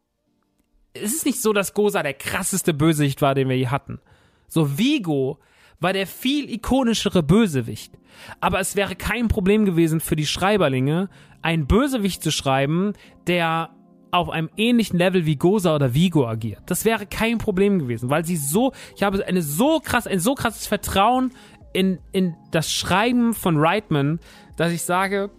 es 0.93 1.13
ist 1.13 1.25
nicht 1.25 1.41
so, 1.41 1.53
dass 1.53 1.73
Goza 1.73 2.03
der 2.03 2.13
krasseste 2.13 2.73
Bösewicht 2.73 3.21
war, 3.21 3.33
den 3.33 3.49
wir 3.49 3.57
je 3.57 3.67
hatten. 3.67 3.99
So 4.47 4.77
Vigo 4.77 5.39
war 5.81 5.91
der 5.91 6.07
viel 6.07 6.49
ikonischere 6.49 7.23
Bösewicht. 7.23 7.97
Aber 8.39 8.59
es 8.59 8.75
wäre 8.75 8.95
kein 8.95 9.27
Problem 9.27 9.65
gewesen 9.65 9.99
für 9.99 10.15
die 10.15 10.25
Schreiberlinge, 10.25 11.09
einen 11.41 11.67
Bösewicht 11.67 12.23
zu 12.23 12.31
schreiben, 12.31 12.93
der 13.27 13.71
auf 14.11 14.29
einem 14.29 14.49
ähnlichen 14.57 14.97
Level 14.97 15.25
wie 15.25 15.37
Goza 15.37 15.75
oder 15.75 15.93
Vigo 15.93 16.27
agiert. 16.27 16.61
Das 16.67 16.85
wäre 16.85 17.05
kein 17.05 17.37
Problem 17.37 17.79
gewesen, 17.79 18.09
weil 18.09 18.25
sie 18.25 18.35
so, 18.37 18.73
ich 18.95 19.03
habe 19.03 19.25
eine 19.25 19.41
so 19.41 19.79
krass, 19.79 20.05
ein 20.05 20.19
so 20.19 20.35
krasses 20.35 20.67
Vertrauen 20.67 21.31
in, 21.73 21.99
in 22.11 22.35
das 22.51 22.71
Schreiben 22.71 23.33
von 23.33 23.57
Reitman, 23.57 24.19
dass 24.57 24.71
ich 24.71 24.81
sage, 24.83 25.31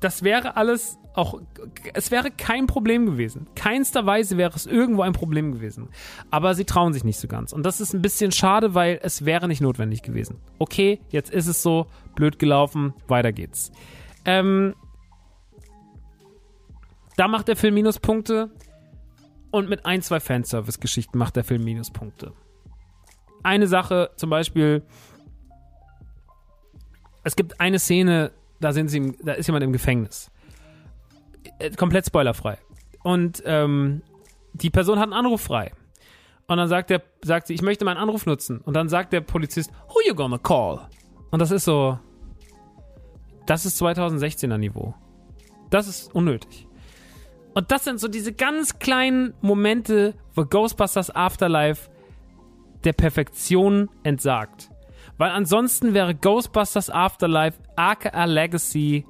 das 0.00 0.22
wäre 0.22 0.56
alles 0.56 0.98
auch, 1.14 1.40
es 1.94 2.10
wäre 2.10 2.30
kein 2.30 2.66
Problem 2.66 3.06
gewesen. 3.06 3.48
Keinster 3.56 4.06
Weise 4.06 4.36
wäre 4.36 4.54
es 4.54 4.66
irgendwo 4.66 5.02
ein 5.02 5.12
Problem 5.12 5.52
gewesen. 5.52 5.88
Aber 6.30 6.54
sie 6.54 6.64
trauen 6.64 6.92
sich 6.92 7.02
nicht 7.02 7.18
so 7.18 7.26
ganz. 7.26 7.52
Und 7.52 7.64
das 7.64 7.80
ist 7.80 7.92
ein 7.92 8.02
bisschen 8.02 8.30
schade, 8.30 8.74
weil 8.74 9.00
es 9.02 9.24
wäre 9.24 9.48
nicht 9.48 9.60
notwendig 9.60 10.02
gewesen. 10.02 10.38
Okay, 10.58 11.00
jetzt 11.10 11.30
ist 11.30 11.48
es 11.48 11.62
so, 11.62 11.86
blöd 12.14 12.38
gelaufen, 12.38 12.94
weiter 13.08 13.32
geht's. 13.32 13.72
Ähm, 14.24 14.74
da 17.16 17.26
macht 17.26 17.48
der 17.48 17.56
Film 17.56 17.74
Minuspunkte. 17.74 18.50
Und 19.50 19.68
mit 19.68 19.86
ein, 19.86 20.02
zwei 20.02 20.20
Fanservice-Geschichten 20.20 21.18
macht 21.18 21.34
der 21.34 21.42
Film 21.42 21.64
Minuspunkte. 21.64 22.32
Eine 23.42 23.66
Sache, 23.66 24.10
zum 24.16 24.28
Beispiel, 24.30 24.82
es 27.24 27.34
gibt 27.34 27.60
eine 27.60 27.78
Szene, 27.78 28.30
da 28.60 28.72
sind 28.72 28.88
sie, 28.88 29.16
da 29.22 29.32
ist 29.32 29.46
jemand 29.46 29.64
im 29.64 29.72
Gefängnis. 29.72 30.30
Äh, 31.58 31.70
komplett 31.70 32.06
spoilerfrei. 32.06 32.58
Und 33.02 33.42
ähm, 33.46 34.02
die 34.52 34.70
Person 34.70 34.98
hat 34.98 35.04
einen 35.04 35.12
Anruf 35.12 35.42
frei. 35.42 35.72
Und 36.46 36.56
dann 36.56 36.68
sagt 36.68 36.90
der, 36.90 37.02
sagt 37.22 37.46
sie, 37.46 37.54
ich 37.54 37.62
möchte 37.62 37.84
meinen 37.84 37.98
Anruf 37.98 38.26
nutzen. 38.26 38.60
Und 38.60 38.74
dann 38.74 38.88
sagt 38.88 39.12
der 39.12 39.20
Polizist, 39.20 39.70
who 39.88 40.00
you 40.06 40.14
gonna 40.14 40.38
call? 40.38 40.88
Und 41.30 41.40
das 41.40 41.50
ist 41.50 41.64
so, 41.64 41.98
das 43.46 43.66
ist 43.66 43.80
2016er 43.80 44.56
Niveau. 44.56 44.94
Das 45.70 45.86
ist 45.88 46.14
unnötig. 46.14 46.66
Und 47.54 47.70
das 47.70 47.84
sind 47.84 48.00
so 48.00 48.08
diese 48.08 48.32
ganz 48.32 48.78
kleinen 48.78 49.34
Momente, 49.40 50.14
wo 50.34 50.44
Ghostbusters 50.44 51.14
Afterlife 51.14 51.90
der 52.84 52.92
Perfektion 52.92 53.90
entsagt. 54.02 54.70
Weil 55.18 55.30
ansonsten 55.30 55.92
wäre 55.92 56.14
Ghostbusters 56.14 56.90
Afterlife 56.90 57.58
aka 57.76 58.24
Legacy 58.24 59.04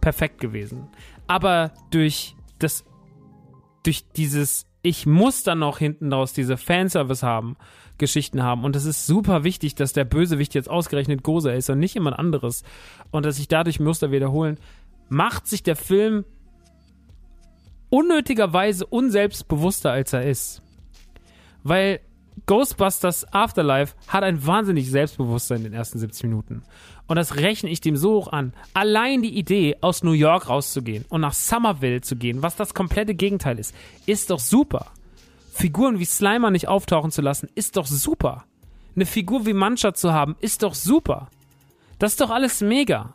perfekt 0.00 0.40
gewesen 0.40 0.88
aber 1.30 1.70
durch 1.92 2.34
das, 2.58 2.84
durch 3.84 4.04
dieses, 4.16 4.66
ich 4.82 5.06
muss 5.06 5.44
dann 5.44 5.60
noch 5.60 5.78
hinten 5.78 6.12
raus 6.12 6.32
diese 6.32 6.56
Fanservice 6.56 7.22
haben, 7.22 7.56
Geschichten 7.98 8.42
haben. 8.42 8.64
Und 8.64 8.74
es 8.74 8.84
ist 8.84 9.06
super 9.06 9.44
wichtig, 9.44 9.76
dass 9.76 9.92
der 9.92 10.04
Bösewicht 10.04 10.54
jetzt 10.54 10.68
ausgerechnet 10.68 11.22
Goza 11.22 11.52
ist 11.52 11.70
und 11.70 11.78
nicht 11.78 11.94
jemand 11.94 12.18
anderes. 12.18 12.64
Und 13.12 13.24
dass 13.24 13.36
sich 13.36 13.46
dadurch 13.46 13.78
Muster 13.78 14.10
wiederholen, 14.10 14.58
macht 15.08 15.46
sich 15.46 15.62
der 15.62 15.76
Film 15.76 16.24
unnötigerweise 17.90 18.84
unselbstbewusster, 18.84 19.92
als 19.92 20.12
er 20.12 20.24
ist. 20.24 20.62
Weil 21.62 22.00
Ghostbusters 22.50 23.32
Afterlife 23.32 23.94
hat 24.08 24.24
ein 24.24 24.44
wahnsinnig 24.44 24.90
Selbstbewusstsein 24.90 25.58
in 25.58 25.64
den 25.66 25.72
ersten 25.72 26.00
70 26.00 26.24
Minuten. 26.24 26.64
Und 27.06 27.14
das 27.14 27.36
rechne 27.36 27.70
ich 27.70 27.80
dem 27.80 27.96
so 27.96 28.14
hoch 28.14 28.32
an. 28.32 28.54
Allein 28.74 29.22
die 29.22 29.38
Idee, 29.38 29.76
aus 29.82 30.02
New 30.02 30.10
York 30.10 30.48
rauszugehen 30.48 31.04
und 31.10 31.20
nach 31.20 31.32
Somerville 31.32 32.00
zu 32.00 32.16
gehen, 32.16 32.42
was 32.42 32.56
das 32.56 32.74
komplette 32.74 33.14
Gegenteil 33.14 33.60
ist, 33.60 33.72
ist 34.04 34.30
doch 34.30 34.40
super. 34.40 34.86
Figuren 35.52 36.00
wie 36.00 36.04
Slimer 36.04 36.50
nicht 36.50 36.66
auftauchen 36.66 37.12
zu 37.12 37.22
lassen, 37.22 37.48
ist 37.54 37.76
doch 37.76 37.86
super. 37.86 38.46
Eine 38.96 39.06
Figur 39.06 39.46
wie 39.46 39.52
Mancha 39.52 39.94
zu 39.94 40.12
haben, 40.12 40.34
ist 40.40 40.64
doch 40.64 40.74
super. 40.74 41.28
Das 42.00 42.14
ist 42.14 42.20
doch 42.20 42.30
alles 42.30 42.62
mega. 42.62 43.14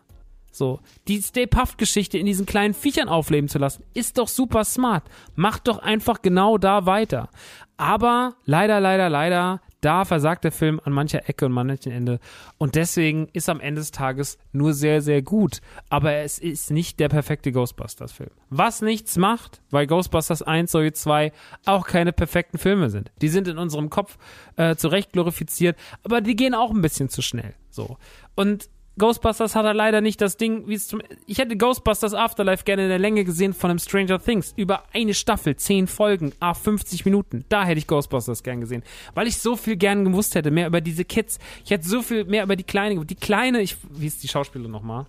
So, 0.55 0.79
die 1.09 1.21
Stay 1.21 1.47
Puft-Geschichte 1.47 2.17
in 2.17 2.25
diesen 2.25 2.45
kleinen 2.45 2.73
Viechern 2.73 3.09
aufleben 3.09 3.49
zu 3.49 3.57
lassen, 3.57 3.83
ist 3.93 4.17
doch 4.17 4.29
super 4.29 4.63
smart. 4.63 5.03
Macht 5.35 5.67
doch 5.67 5.79
einfach 5.79 6.21
genau 6.21 6.57
da 6.57 6.85
weiter. 6.85 7.29
Aber 7.75 8.35
leider, 8.45 8.79
leider, 8.79 9.09
leider, 9.09 9.59
da 9.81 10.05
versagt 10.05 10.45
der 10.45 10.53
Film 10.53 10.79
an 10.85 10.93
mancher 10.93 11.27
Ecke 11.27 11.45
und 11.45 11.51
manchen 11.51 11.91
Ende. 11.91 12.21
Und 12.57 12.75
deswegen 12.75 13.27
ist 13.33 13.49
am 13.49 13.59
Ende 13.59 13.81
des 13.81 13.91
Tages 13.91 14.37
nur 14.53 14.73
sehr, 14.73 15.01
sehr 15.01 15.21
gut. 15.21 15.59
Aber 15.89 16.13
es 16.13 16.39
ist 16.39 16.71
nicht 16.71 17.01
der 17.01 17.09
perfekte 17.09 17.51
Ghostbusters-Film. 17.51 18.31
Was 18.49 18.81
nichts 18.81 19.17
macht, 19.17 19.61
weil 19.71 19.87
Ghostbusters 19.87 20.41
1 20.41 20.71
sowie 20.71 20.93
2 20.93 21.33
auch 21.65 21.85
keine 21.85 22.13
perfekten 22.13 22.59
Filme 22.59 22.89
sind. 22.89 23.11
Die 23.21 23.27
sind 23.27 23.49
in 23.49 23.57
unserem 23.57 23.89
Kopf 23.89 24.17
äh, 24.55 24.77
zurecht 24.77 25.11
glorifiziert, 25.11 25.77
aber 26.03 26.21
die 26.21 26.37
gehen 26.37 26.55
auch 26.55 26.71
ein 26.71 26.81
bisschen 26.81 27.09
zu 27.09 27.21
schnell. 27.21 27.55
So. 27.69 27.97
Und 28.35 28.69
Ghostbusters 28.97 29.55
hat 29.55 29.65
er 29.65 29.73
leider 29.73 29.99
nicht 29.99 30.21
das 30.21 30.37
Ding, 30.37 30.67
wie 30.67 30.75
es 30.75 30.87
zum. 30.87 31.01
Ich 31.25 31.37
hätte 31.37 31.57
Ghostbusters 31.57 32.13
Afterlife 32.13 32.63
gerne 32.63 32.83
in 32.83 32.89
der 32.89 32.99
Länge 32.99 33.25
gesehen 33.25 33.53
von 33.53 33.69
einem 33.69 33.79
Stranger 33.79 34.21
Things. 34.21 34.53
Über 34.55 34.83
eine 34.93 35.13
Staffel, 35.13 35.57
zehn 35.57 35.87
Folgen, 35.87 36.31
a 36.39 36.53
50 36.53 37.03
Minuten. 37.03 37.43
Da 37.49 37.65
hätte 37.65 37.77
ich 37.79 37.87
Ghostbusters 37.87 38.41
gern 38.41 38.61
gesehen. 38.61 38.83
Weil 39.13 39.27
ich 39.27 39.37
so 39.37 39.57
viel 39.57 39.75
gern 39.75 40.05
gewusst 40.05 40.35
hätte, 40.35 40.49
mehr 40.49 40.67
über 40.67 40.79
diese 40.79 41.03
Kids. 41.03 41.39
Ich 41.65 41.71
hätte 41.71 41.87
so 41.87 42.01
viel 42.01 42.23
mehr 42.23 42.43
über 42.43 42.55
die 42.55 42.63
Kleine. 42.63 43.05
Die 43.05 43.15
Kleine, 43.15 43.61
ich. 43.61 43.75
Wie 43.89 44.07
ist 44.07 44.23
die 44.23 44.29
Schauspielerin 44.29 44.71
nochmal? 44.71 45.05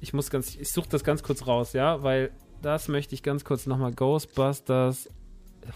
Ich 0.00 0.12
muss 0.12 0.30
ganz. 0.30 0.54
Ich 0.54 0.70
suche 0.70 0.88
das 0.88 1.02
ganz 1.02 1.24
kurz 1.24 1.46
raus, 1.46 1.72
ja, 1.72 2.02
weil 2.04 2.30
das 2.62 2.86
möchte 2.86 3.14
ich 3.14 3.24
ganz 3.24 3.44
kurz 3.44 3.66
nochmal. 3.66 3.92
Ghostbusters. 3.92 5.10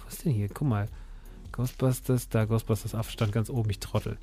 Was 0.04 0.14
ist 0.14 0.24
denn 0.24 0.32
hier? 0.32 0.48
Guck 0.48 0.68
mal. 0.68 0.88
Ghostbusters, 1.50 2.28
da 2.28 2.44
Ghostbusters 2.44 2.94
Abstand 2.94 3.32
ganz 3.32 3.50
oben, 3.50 3.68
ich 3.70 3.78
trottel. 3.78 4.16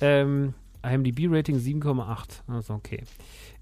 Ähm, 0.00 0.54
IMDb-Rating 0.82 1.56
7,8. 1.56 2.42
Also 2.48 2.74
okay. 2.74 3.02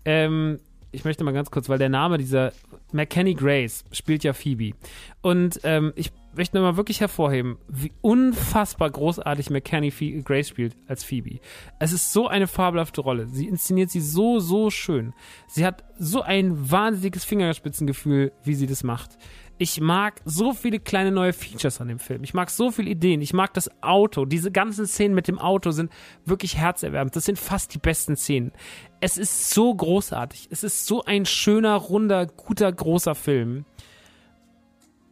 Ähm, 0.05 0.61
ich 0.93 1.05
möchte 1.05 1.25
mal 1.25 1.33
ganz 1.33 1.51
kurz, 1.51 1.69
weil 1.69 1.79
der 1.79 1.89
Name 1.89 2.17
dieser 2.17 2.53
McKenny 2.93 3.35
Grace 3.35 3.85
spielt 3.93 4.25
ja 4.25 4.33
Phoebe. 4.33 4.75
Und 5.21 5.61
ähm, 5.65 5.93
ich 5.95 6.11
möchte 6.35 6.61
mal 6.61 6.77
wirklich 6.77 7.01
hervorheben, 7.01 7.59
wie 7.69 7.93
unfassbar 8.01 8.91
großartig 8.91 9.51
McKenny 9.51 9.91
Grace 10.23 10.49
spielt 10.49 10.77
als 10.87 11.05
Phoebe. 11.05 11.41
Es 11.79 11.93
ist 11.93 12.13
so 12.13 12.29
eine 12.29 12.47
fabelhafte 12.47 13.01
Rolle. 13.01 13.27
Sie 13.27 13.47
inszeniert 13.47 13.91
sie 13.91 14.01
so, 14.01 14.39
so 14.39 14.71
schön. 14.71 15.13
Sie 15.49 15.67
hat 15.67 15.85
so 15.99 16.23
ein 16.23 16.71
wahnsinniges 16.71 17.25
Fingerspitzengefühl, 17.25 18.33
wie 18.45 18.55
sie 18.55 18.67
das 18.67 18.85
macht. 18.85 19.19
Ich 19.59 19.81
mag 19.81 20.21
so 20.27 20.53
viele 20.53 20.79
kleine 20.79 21.11
neue 21.11 21.33
Features 21.33 21.81
an 21.81 21.89
dem 21.89 21.99
Film. 21.99 22.23
Ich 22.25 22.35
mag 22.35 22.51
so 22.51 22.71
viele 22.71 22.91
Ideen. 22.91 23.23
Ich 23.23 23.33
mag 23.33 23.55
das 23.55 23.71
Auto. 23.83 24.27
Diese 24.27 24.53
ganzen 24.53 24.87
Szenen 24.87 25.15
mit 25.15 25.29
dem 25.29 25.39
Auto 25.39 25.71
sind 25.71 25.91
wirklich 26.27 26.59
herzerwärmend. 26.59 27.17
Das 27.17 27.25
sind 27.25 27.39
fast 27.39 27.73
die 27.73 27.79
besten 27.79 28.17
Szenen. 28.17 28.53
Es 29.01 29.17
ist 29.17 29.51
so 29.51 29.75
großartig. 29.75 30.49
Es 30.51 30.63
ist 30.63 30.87
so 30.87 31.05
ein 31.05 31.25
schöner, 31.25 31.75
runder, 31.77 32.27
guter, 32.27 32.71
großer 32.71 33.15
Film. 33.15 33.65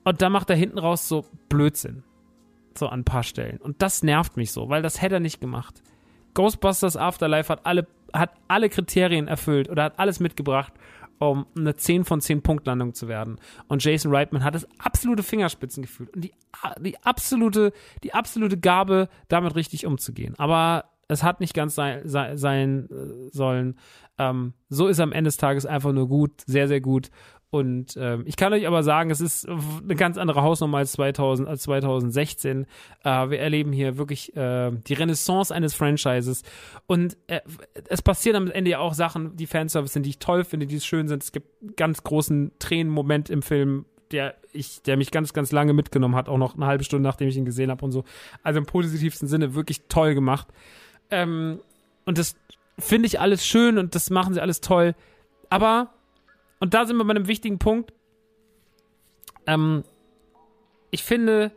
Und 0.05 0.21
da 0.21 0.29
macht 0.29 0.51
er 0.51 0.57
hinten 0.57 0.79
raus 0.79 1.09
so 1.09 1.25
Blödsinn. 1.49 2.03
So 2.77 2.89
an 2.89 3.01
ein 3.01 3.05
paar 3.05 3.23
Stellen. 3.23 3.59
Und 3.59 3.81
das 3.81 4.03
nervt 4.03 4.37
mich 4.37 4.53
so, 4.53 4.69
weil 4.69 4.83
das 4.83 5.01
hätte 5.01 5.15
er 5.15 5.21
nicht 5.21 5.41
gemacht. 5.41 5.83
Ghostbusters 6.35 6.99
Afterlife 6.99 7.51
hat 7.51 7.65
alle, 7.65 7.87
hat 8.13 8.33
alle 8.49 8.69
Kriterien 8.69 9.27
erfüllt 9.27 9.71
oder 9.71 9.85
hat 9.85 9.99
alles 9.99 10.21
mitgebracht, 10.21 10.73
um 11.19 11.47
eine 11.57 11.77
10 11.77 12.05
von 12.05 12.21
10 12.21 12.43
Punktlandung 12.43 12.95
zu 12.95 13.09
werden. 13.09 13.39
Und 13.69 13.85
Jason 13.85 14.15
Reitman 14.15 14.45
hat 14.45 14.55
das 14.55 14.67
absolute 14.79 15.23
Fingerspitzengefühl 15.23 16.09
und 16.15 16.25
die, 16.25 16.33
die 16.81 16.99
absolute, 17.03 17.73
die 18.03 18.15
absolute 18.15 18.59
Gabe, 18.59 19.09
damit 19.29 19.55
richtig 19.55 19.87
umzugehen. 19.87 20.35
Aber 20.39 20.85
es 21.09 21.23
hat 21.23 21.41
nicht 21.41 21.55
ganz 21.55 21.75
sein, 21.75 22.03
sein, 22.05 22.89
äh, 22.91 23.31
sollen. 23.31 23.79
Ähm, 24.19 24.55
so 24.69 24.87
ist 24.87 25.01
am 25.01 25.13
Ende 25.13 25.29
des 25.29 25.37
Tages 25.37 25.67
einfach 25.67 25.93
nur 25.93 26.09
gut, 26.09 26.43
sehr, 26.47 26.69
sehr 26.69 26.81
gut. 26.81 27.11
Und 27.55 27.97
ähm, 27.97 28.25
ich 28.27 28.35
kann 28.35 28.53
euch 28.53 28.67
aber 28.67 28.83
sagen, 28.83 29.13
es 29.13 29.21
ist 29.21 29.49
eine 29.49 29.95
ganz 29.95 30.19
andere 30.19 30.43
Hausnummer 30.43 30.79
als 30.79 30.91
2000, 30.91 31.49
als 31.49 31.63
2016. 31.63 32.67
Äh, 33.05 33.31
wir 33.31 33.39
erleben 33.39 33.73
hier 33.73 33.97
wirklich 33.97 34.35
äh, 34.37 34.73
die 34.73 34.95
Renaissance 34.95 35.55
eines 35.55 35.73
Franchises. 35.73 36.43
Und 36.87 37.17
äh, 37.29 37.43
es 37.89 38.03
passieren 38.03 38.35
am 38.35 38.51
Ende 38.51 38.73
ja 38.73 38.81
auch 38.81 38.93
Sachen, 38.93 39.37
die 39.37 39.47
Fanservice 39.47 39.93
sind, 39.93 40.05
die 40.05 40.11
ich 40.11 40.19
toll 40.19 40.43
finde, 40.43 40.67
die 40.67 40.81
schön 40.81 41.07
sind. 41.07 41.23
Es 41.23 41.31
gibt 41.31 41.63
einen 41.63 41.77
ganz 41.77 42.03
großen 42.03 42.51
Tränenmoment 42.59 43.31
im 43.31 43.41
Film, 43.41 43.85
der 44.11 44.35
ich, 44.53 44.83
der 44.83 44.97
mich 44.97 45.13
ganz, 45.13 45.33
ganz 45.33 45.53
lange 45.53 45.75
mitgenommen 45.75 46.17
hat, 46.17 46.29
auch 46.29 46.39
noch 46.39 46.57
eine 46.57 46.67
halbe 46.67 46.83
Stunde, 46.83 47.09
nachdem 47.09 47.29
ich 47.29 47.37
ihn 47.37 47.45
gesehen 47.45 47.71
habe 47.71 47.85
und 47.85 47.93
so. 47.93 48.03
Also 48.43 48.59
im 48.59 48.67
positivsten 48.67 49.29
Sinne 49.29 49.55
wirklich 49.55 49.83
toll 49.89 50.15
gemacht. 50.15 50.49
Ähm, 51.13 51.61
und 52.05 52.19
das 52.19 52.35
finde 52.81 53.07
ich 53.07 53.21
alles 53.21 53.47
schön 53.47 53.79
und 53.79 53.95
das 53.95 54.11
machen 54.11 54.35
sie 54.35 54.41
alles 54.41 54.61
toll. 54.61 54.97
Aber 55.51 55.94
und 56.65 56.73
da 56.73 56.87
sind 56.87 56.97
wir 56.97 57.05
bei 57.05 57.11
einem 57.11 57.29
wichtigen 57.29 57.59
Punkt. 57.59 57.93
Ähm, 59.47 59.85
ich 60.91 61.05
finde, 61.05 61.53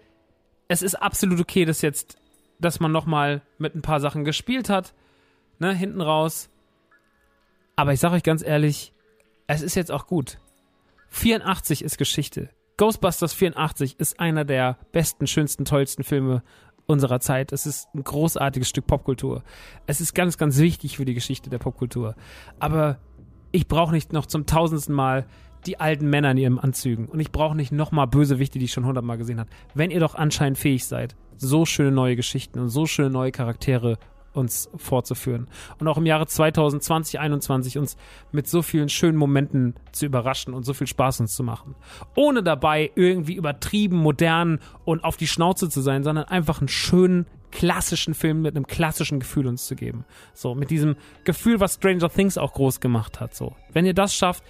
es 0.67 0.81
ist 0.81 0.95
absolut 0.95 1.39
okay, 1.39 1.63
dass 1.63 1.81
jetzt, 1.81 2.17
dass 2.59 2.81
man 2.81 2.91
nochmal 2.91 3.41
mit 3.57 3.73
ein 3.73 3.81
paar 3.81 4.01
Sachen 4.01 4.25
gespielt 4.25 4.67
hat, 4.67 4.93
ne, 5.59 5.73
hinten 5.73 6.01
raus. 6.01 6.49
Aber 7.77 7.93
ich 7.93 8.01
sage 8.01 8.15
euch 8.15 8.23
ganz 8.23 8.43
ehrlich, 8.43 8.91
es 9.47 9.61
ist 9.61 9.75
jetzt 9.75 9.93
auch 9.93 10.07
gut. 10.07 10.39
84 11.11 11.85
ist 11.85 11.97
Geschichte. 11.97 12.49
Ghostbusters 12.75 13.33
84 13.33 14.01
ist 14.01 14.19
einer 14.19 14.43
der 14.43 14.77
besten, 14.91 15.25
schönsten, 15.25 15.63
tollsten 15.63 16.03
Filme 16.03 16.43
unserer 16.85 17.21
Zeit. 17.21 17.53
Es 17.53 17.65
ist 17.65 17.87
ein 17.95 18.03
großartiges 18.03 18.67
Stück 18.67 18.87
Popkultur. 18.87 19.45
Es 19.85 20.01
ist 20.01 20.13
ganz, 20.13 20.37
ganz 20.37 20.57
wichtig 20.57 20.97
für 20.97 21.05
die 21.05 21.13
Geschichte 21.13 21.49
der 21.49 21.59
Popkultur. 21.59 22.13
Aber 22.59 22.99
ich 23.51 23.67
brauche 23.67 23.93
nicht 23.93 24.13
noch 24.13 24.25
zum 24.25 24.45
tausendsten 24.45 24.95
Mal 24.95 25.25
die 25.65 25.79
alten 25.79 26.09
Männer 26.09 26.31
in 26.31 26.37
ihren 26.37 26.59
Anzügen. 26.59 27.07
Und 27.07 27.19
ich 27.19 27.31
brauche 27.31 27.55
nicht 27.55 27.71
nochmal 27.71 28.07
Bösewichte, 28.07 28.59
die 28.59 28.65
ich 28.65 28.71
schon 28.71 28.85
hundertmal 28.85 29.17
gesehen 29.17 29.39
habe. 29.39 29.49
Wenn 29.73 29.91
ihr 29.91 29.99
doch 29.99 30.15
anscheinend 30.15 30.57
fähig 30.57 30.85
seid, 30.85 31.15
so 31.37 31.65
schöne 31.65 31.91
neue 31.91 32.15
Geschichten 32.15 32.59
und 32.59 32.69
so 32.69 32.85
schöne 32.85 33.09
neue 33.09 33.31
Charaktere 33.31 33.97
uns 34.33 34.69
vorzuführen. 34.75 35.47
Und 35.79 35.87
auch 35.87 35.97
im 35.97 36.05
Jahre 36.05 36.27
2020, 36.27 37.13
2021 37.13 37.77
uns 37.77 37.97
mit 38.31 38.47
so 38.47 38.61
vielen 38.61 38.89
schönen 38.89 39.17
Momenten 39.17 39.75
zu 39.91 40.05
überraschen 40.05 40.53
und 40.53 40.63
so 40.63 40.73
viel 40.73 40.87
Spaß 40.87 41.21
uns 41.21 41.35
zu 41.35 41.43
machen. 41.43 41.75
Ohne 42.15 42.43
dabei 42.43 42.91
irgendwie 42.95 43.35
übertrieben, 43.35 43.97
modern 43.97 44.59
und 44.85 45.03
auf 45.03 45.17
die 45.17 45.27
Schnauze 45.27 45.69
zu 45.69 45.81
sein, 45.81 46.03
sondern 46.03 46.25
einfach 46.25 46.59
einen 46.59 46.67
schönen, 46.67 47.25
klassischen 47.51 48.13
Film 48.13 48.41
mit 48.41 48.55
einem 48.55 48.67
klassischen 48.67 49.19
Gefühl 49.19 49.47
uns 49.47 49.65
zu 49.65 49.75
geben. 49.75 50.05
So, 50.33 50.53
mit 50.53 50.69
diesem 50.69 50.95
Gefühl, 51.23 51.59
was 51.59 51.75
Stranger 51.75 52.09
Things 52.09 52.37
auch 52.37 52.53
groß 52.53 52.79
gemacht 52.79 53.19
hat. 53.19 53.33
So, 53.33 53.55
wenn 53.71 53.85
ihr 53.85 53.93
das 53.93 54.13
schafft, 54.13 54.43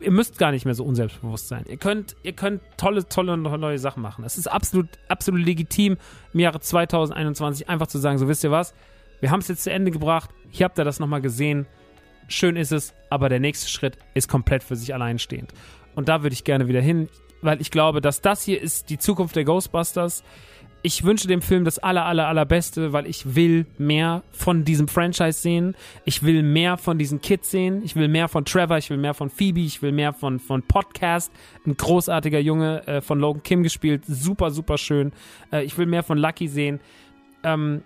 ihr 0.00 0.10
müsst 0.10 0.38
gar 0.38 0.50
nicht 0.52 0.64
mehr 0.64 0.74
so 0.74 0.84
unselbstbewusst 0.84 1.48
sein. 1.48 1.64
Ihr 1.68 1.76
könnt, 1.76 2.16
ihr 2.22 2.32
könnt 2.32 2.62
tolle, 2.76 3.08
tolle 3.08 3.36
neue 3.36 3.78
Sachen 3.78 4.02
machen. 4.02 4.24
Es 4.24 4.38
ist 4.38 4.46
absolut, 4.46 4.88
absolut 5.08 5.44
legitim, 5.44 5.96
im 6.32 6.40
Jahre 6.40 6.60
2021 6.60 7.68
einfach 7.68 7.86
zu 7.86 7.98
sagen, 7.98 8.18
so 8.18 8.28
wisst 8.28 8.44
ihr 8.44 8.50
was, 8.50 8.74
wir 9.20 9.30
haben 9.30 9.40
es 9.40 9.48
jetzt 9.48 9.64
zu 9.64 9.70
Ende 9.70 9.90
gebracht, 9.90 10.30
hier 10.50 10.64
habt 10.64 10.78
ihr 10.78 10.84
das 10.84 10.98
nochmal 10.98 11.20
gesehen, 11.20 11.66
schön 12.28 12.56
ist 12.56 12.72
es, 12.72 12.94
aber 13.10 13.28
der 13.28 13.40
nächste 13.40 13.68
Schritt 13.68 13.96
ist 14.14 14.28
komplett 14.28 14.64
für 14.64 14.76
sich 14.76 14.94
alleinstehend. 14.94 15.52
Und 15.94 16.08
da 16.08 16.22
würde 16.22 16.34
ich 16.34 16.44
gerne 16.44 16.68
wieder 16.68 16.80
hin, 16.80 17.08
weil 17.40 17.60
ich 17.60 17.70
glaube, 17.70 18.00
dass 18.00 18.20
das 18.20 18.42
hier 18.42 18.60
ist 18.60 18.90
die 18.90 18.98
Zukunft 18.98 19.36
der 19.36 19.44
Ghostbusters 19.44 20.24
ich 20.82 21.04
wünsche 21.04 21.28
dem 21.28 21.42
Film 21.42 21.64
das 21.64 21.78
aller, 21.78 22.04
aller, 22.04 22.26
allerbeste, 22.26 22.92
weil 22.92 23.06
ich 23.06 23.36
will 23.36 23.66
mehr 23.78 24.22
von 24.32 24.64
diesem 24.64 24.88
Franchise 24.88 25.40
sehen. 25.40 25.76
Ich 26.04 26.24
will 26.24 26.42
mehr 26.42 26.76
von 26.76 26.98
diesen 26.98 27.20
Kids 27.20 27.50
sehen. 27.50 27.82
Ich 27.84 27.94
will 27.94 28.08
mehr 28.08 28.26
von 28.28 28.44
Trevor. 28.44 28.78
Ich 28.78 28.90
will 28.90 28.96
mehr 28.96 29.14
von 29.14 29.30
Phoebe. 29.30 29.60
Ich 29.60 29.80
will 29.80 29.92
mehr 29.92 30.12
von, 30.12 30.40
von 30.40 30.62
Podcast. 30.62 31.32
Ein 31.64 31.76
großartiger 31.76 32.40
Junge 32.40 32.86
äh, 32.86 33.00
von 33.00 33.20
Logan 33.20 33.42
Kim 33.44 33.62
gespielt. 33.62 34.02
Super, 34.06 34.50
super 34.50 34.76
schön. 34.76 35.12
Äh, 35.52 35.64
ich 35.64 35.78
will 35.78 35.86
mehr 35.86 36.02
von 36.02 36.18
Lucky 36.18 36.48
sehen. 36.48 36.80
Ähm, 37.44 37.82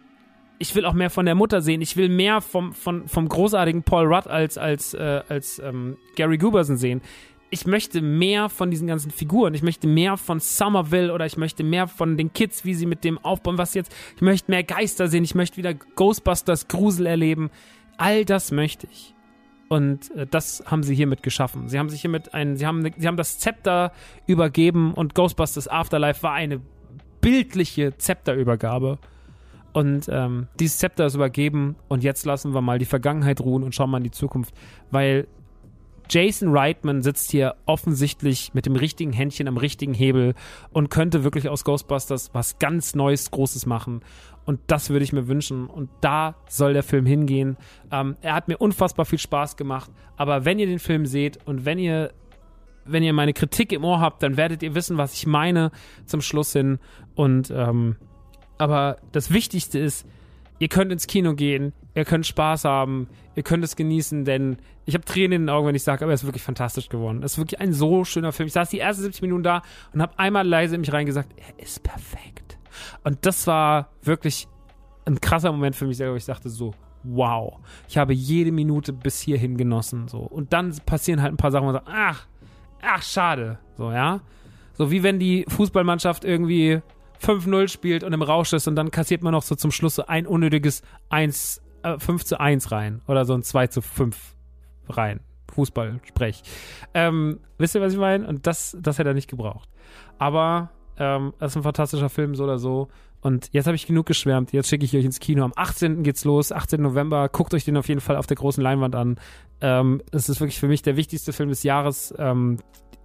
ich 0.59 0.75
will 0.75 0.87
auch 0.87 0.95
mehr 0.95 1.11
von 1.11 1.27
der 1.27 1.35
Mutter 1.35 1.61
sehen. 1.61 1.83
Ich 1.83 1.99
will 1.99 2.09
mehr 2.09 2.41
vom, 2.41 2.73
vom, 2.73 3.07
vom 3.09 3.29
großartigen 3.29 3.83
Paul 3.83 4.07
Rudd 4.07 4.27
als, 4.27 4.57
als, 4.57 4.95
äh, 4.95 5.21
als 5.29 5.59
ähm, 5.59 5.99
Gary 6.17 6.39
Gooberson 6.39 6.79
sehen 6.79 7.03
ich 7.51 7.67
möchte 7.67 8.03
mehr 8.03 8.49
von 8.49 8.71
diesen 8.71 8.89
ganzen 8.89 9.11
Figuren. 9.11 9.55
Ich 9.55 9.63
möchte 9.63 9.87
mehr 9.87 10.17
von 10.17 10.41
Somerville 10.41 11.13
oder 11.13 11.27
ich 11.27 11.37
möchte 11.37 11.63
mehr 11.63 11.87
von 11.87 12.17
den 12.17 12.33
Kids, 12.33 12.65
wie 12.65 12.75
sie 12.75 12.87
mit 12.87 13.05
dem 13.05 13.19
aufbauen, 13.19 13.59
was 13.59 13.75
jetzt. 13.75 13.95
Ich 14.17 14.23
möchte 14.23 14.51
mehr 14.51 14.65
Geister 14.65 15.09
sehen. 15.09 15.25
Ich 15.25 15.35
möchte 15.35 15.57
wieder 15.57 15.75
Ghostbusters 15.75 16.69
Grusel 16.69 17.07
erleben. 17.07 17.51
All 17.99 18.25
das 18.25 18.51
möchte 18.51 18.89
ich. 18.91 19.15
Und 19.69 20.15
äh, 20.15 20.27
das 20.27 20.65
haben 20.67 20.83
sie 20.83 20.95
hiermit 20.95 21.23
geschaffen. 21.23 21.69
Sie 21.69 21.79
haben 21.79 21.89
sich 21.89 22.01
hiermit 22.01 22.35
ein, 22.35 22.57
sie 22.57 22.67
haben, 22.67 22.89
sie 22.97 23.07
haben 23.07 23.17
das 23.17 23.39
Zepter 23.39 23.93
übergeben 24.27 24.95
und 24.95 25.15
Ghostbusters 25.15 25.69
Afterlife 25.69 26.23
war 26.23 26.33
eine 26.33 26.61
bildliche 27.21 27.97
Zepterübergabe. 27.97 28.99
Und 29.73 30.09
ähm, 30.11 30.47
dieses 30.59 30.79
Zepter 30.79 31.07
ist 31.07 31.15
übergeben 31.15 31.77
und 31.89 32.03
jetzt 32.03 32.25
lassen 32.25 32.55
wir 32.55 32.63
mal 32.63 32.79
die 32.79 32.87
Vergangenheit 32.87 33.41
ruhen 33.41 33.63
und 33.63 33.75
schauen 33.75 33.91
mal 33.91 33.99
in 33.99 34.05
die 34.05 34.11
Zukunft, 34.11 34.55
weil 34.91 35.27
Jason 36.09 36.57
Reitman 36.57 37.03
sitzt 37.03 37.31
hier 37.31 37.57
offensichtlich 37.67 38.55
mit 38.55 38.67
dem 38.67 38.77
richtigen 38.77 39.13
Händchen 39.13 39.49
am 39.49 39.57
richtigen 39.57 39.95
Hebel 39.95 40.35
und 40.71 40.91
könnte 40.91 41.25
wirklich 41.25 41.49
aus 41.49 41.65
Ghostbusters 41.65 42.31
was 42.33 42.59
ganz 42.59 42.95
Neues, 42.95 43.31
Großes 43.31 43.67
machen. 43.67 44.03
Und 44.45 44.61
das 44.69 44.91
würde 44.91 45.05
ich 45.05 45.13
mir 45.13 45.27
wünschen. 45.29 45.67
Und 45.67 45.91
da 46.01 46.37
soll 46.49 46.73
der 46.73 46.85
Film 46.85 47.05
hingehen. 47.05 47.57
Ähm, 47.91 48.17
er 48.23 48.35
hat 48.35 48.49
mir 48.49 48.59
unfassbar 48.59 49.05
viel 49.05 49.19
Spaß 49.19 49.57
gemacht. 49.57 49.91
Aber 50.17 50.45
wenn 50.45 50.59
ihr 50.59 50.67
den 50.67 50.79
Film 50.79 51.05
seht 51.07 51.39
und 51.47 51.65
wenn 51.65 51.79
ihr 51.79 52.13
wenn 52.89 53.03
ihr 53.03 53.13
meine 53.13 53.33
Kritik 53.33 53.73
im 53.73 53.85
Ohr 53.85 54.01
habt, 54.01 54.23
dann 54.23 54.37
werdet 54.37 54.63
ihr 54.63 54.77
wissen, 54.77 54.97
was 54.97 55.13
ich 55.15 55.27
meine 55.27 55.73
zum 56.05 56.21
Schluss 56.21 56.53
hin. 56.53 56.79
Und 57.17 57.51
ähm, 57.51 57.97
aber 58.59 58.99
das 59.13 59.33
Wichtigste 59.33 59.79
ist, 59.79 60.07
ihr 60.59 60.69
könnt 60.69 60.93
ins 60.93 61.07
Kino 61.07 61.35
gehen, 61.35 61.73
ihr 61.95 62.05
könnt 62.05 62.27
Spaß 62.27 62.65
haben, 62.65 63.09
ihr 63.37 63.43
könnt 63.43 63.63
es 63.63 63.77
genießen, 63.77 64.25
denn 64.25 64.57
ich 64.87 64.95
habe 64.95 65.05
Tränen 65.05 65.33
in 65.33 65.43
den 65.43 65.51
Augen, 65.51 65.69
wenn 65.69 65.75
ich 65.75 65.85
sage, 65.85 66.05
aber 66.05 66.13
er 66.13 66.15
ist 66.15 66.25
wirklich 66.25 66.43
fantastisch 66.43 66.89
geworden. 66.89 67.23
Es 67.23 67.33
ist 67.33 67.39
wirklich 67.39 67.61
ein 67.61 67.73
so 67.73 68.05
schöner 68.05 68.33
Film. 68.33 68.49
Ich 68.49 68.55
saß 68.55 68.71
die 68.71 68.81
ersten 68.81 69.03
70 69.03 69.23
Minuten 69.23 69.43
da 69.43 69.63
und 69.93 70.03
habe 70.03 70.19
einmal 70.19 70.47
leise 70.47 70.75
in 70.75 70.81
mich 70.81 70.93
reingesagt, 70.93 71.33
er 71.37 71.63
ist 71.63 71.83
perfekt. 71.83 72.59
Und 73.05 73.25
das 73.25 73.47
war 73.47 73.91
wirklich 74.03 74.49
ein 75.05 75.21
krasser 75.21 75.53
Moment 75.53 75.77
für 75.77 75.87
mich 75.87 75.99
selber. 75.99 76.17
Ich 76.17 76.25
dachte 76.25 76.49
so, 76.49 76.75
wow, 77.05 77.59
ich 77.89 77.99
habe 77.99 78.13
jede 78.13 78.53
Minute 78.53 78.93
bis 78.93 79.21
hierhin 79.21 79.57
genossen. 79.57 80.09
So. 80.09 80.19
Und 80.19 80.53
dann 80.53 80.75
passieren 80.87 81.23
halt 81.23 81.33
ein 81.33 81.37
paar 81.37 81.51
Sachen, 81.51 81.69
wo 81.69 81.73
man 81.73 81.85
sagt, 81.85 81.89
ach, 81.91 82.27
ach, 82.83 83.03
schade. 83.03 83.59
So, 83.77 83.93
ja. 83.93 84.21
So 84.75 84.91
wie 84.91 85.03
wenn 85.03 85.19
die 85.19 85.45
Fußballmannschaft 85.49 86.25
irgendwie 86.25 86.81
5-0 87.23 87.69
spielt 87.69 88.05
und 88.05 88.13
im 88.13 88.23
Rausch 88.23 88.53
ist 88.53 88.67
und 88.69 88.77
dann 88.77 88.91
kassiert 88.91 89.23
man 89.23 89.33
noch 89.33 89.43
so 89.43 89.55
zum 89.55 89.71
Schluss 89.71 89.95
so 89.95 90.07
ein 90.07 90.27
unnötiges 90.27 90.83
1, 91.09 91.59
äh, 91.59 91.66
5 91.99 92.25
zu 92.25 92.41
1 92.41 92.73
rein 92.73 93.03
oder 93.07 93.25
so 93.25 93.35
ein 93.35 93.43
2 93.43 93.69
zu 93.69 93.81
5 93.83 94.17
rein. 94.89 95.21
Fußball-Sprech. 95.53 96.43
Ähm, 96.95 97.41
wisst 97.59 97.75
ihr, 97.75 97.81
was 97.81 97.93
ich 97.93 97.99
meine? 97.99 98.27
Und 98.27 98.47
das, 98.47 98.77
das 98.81 98.99
hätte 98.99 99.11
er 99.11 99.15
nicht 99.15 99.31
gebraucht. 99.31 99.69
Aber 100.19 100.71
ähm, 100.99 101.33
das 101.39 101.53
ist 101.53 101.57
ein 101.57 101.63
fantastischer 101.63 102.09
Film, 102.09 102.35
so 102.35 102.45
oder 102.45 102.59
so. 102.59 102.89
Und 103.21 103.49
jetzt 103.53 103.67
habe 103.67 103.75
ich 103.75 103.87
genug 103.87 104.07
geschwärmt. 104.07 104.53
Jetzt 104.53 104.69
schicke 104.69 104.85
ich 104.85 104.97
euch 104.97 105.05
ins 105.05 105.19
Kino. 105.19 105.45
Am 105.45 105.53
18. 105.57 106.03
geht's 106.03 106.25
los, 106.25 106.53
18. 106.53 106.81
November. 106.81 107.29
Guckt 107.29 107.55
euch 107.55 107.65
den 107.65 107.77
auf 107.77 107.89
jeden 107.89 108.01
Fall 108.01 108.17
auf 108.17 108.27
der 108.27 108.37
großen 108.37 108.63
Leinwand 108.63 108.95
an. 108.95 109.17
Ähm, 109.61 110.03
es 110.13 110.29
ist 110.29 110.41
wirklich 110.41 110.61
für 110.61 110.69
mich 110.69 110.83
der 110.83 110.97
wichtigste 110.97 111.33
Film 111.33 111.49
des 111.49 111.63
Jahres. 111.63 112.15
Ähm, 112.19 112.59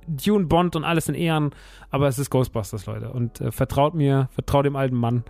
Dune, 0.07 0.45
Bond 0.45 0.75
und 0.75 0.83
alles 0.83 1.07
in 1.09 1.15
Ehren, 1.15 1.51
aber 1.89 2.07
es 2.07 2.17
ist 2.19 2.29
Ghostbusters, 2.29 2.85
Leute. 2.85 3.11
Und 3.11 3.39
äh, 3.39 3.51
vertraut 3.51 3.93
mir, 3.93 4.29
vertraut 4.33 4.65
dem 4.65 4.75
alten 4.75 4.95
Mann. 4.95 5.23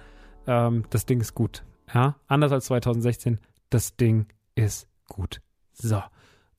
Ähm, 0.48 0.86
das 0.90 1.06
Ding 1.06 1.22
ist 1.22 1.36
gut. 1.36 1.64
Ja, 1.94 2.16
anders 2.28 2.52
als 2.52 2.66
2016. 2.66 3.40
Das 3.70 3.96
Ding 3.96 4.28
ist 4.56 4.88
gut. 5.08 5.42
So. 5.74 6.02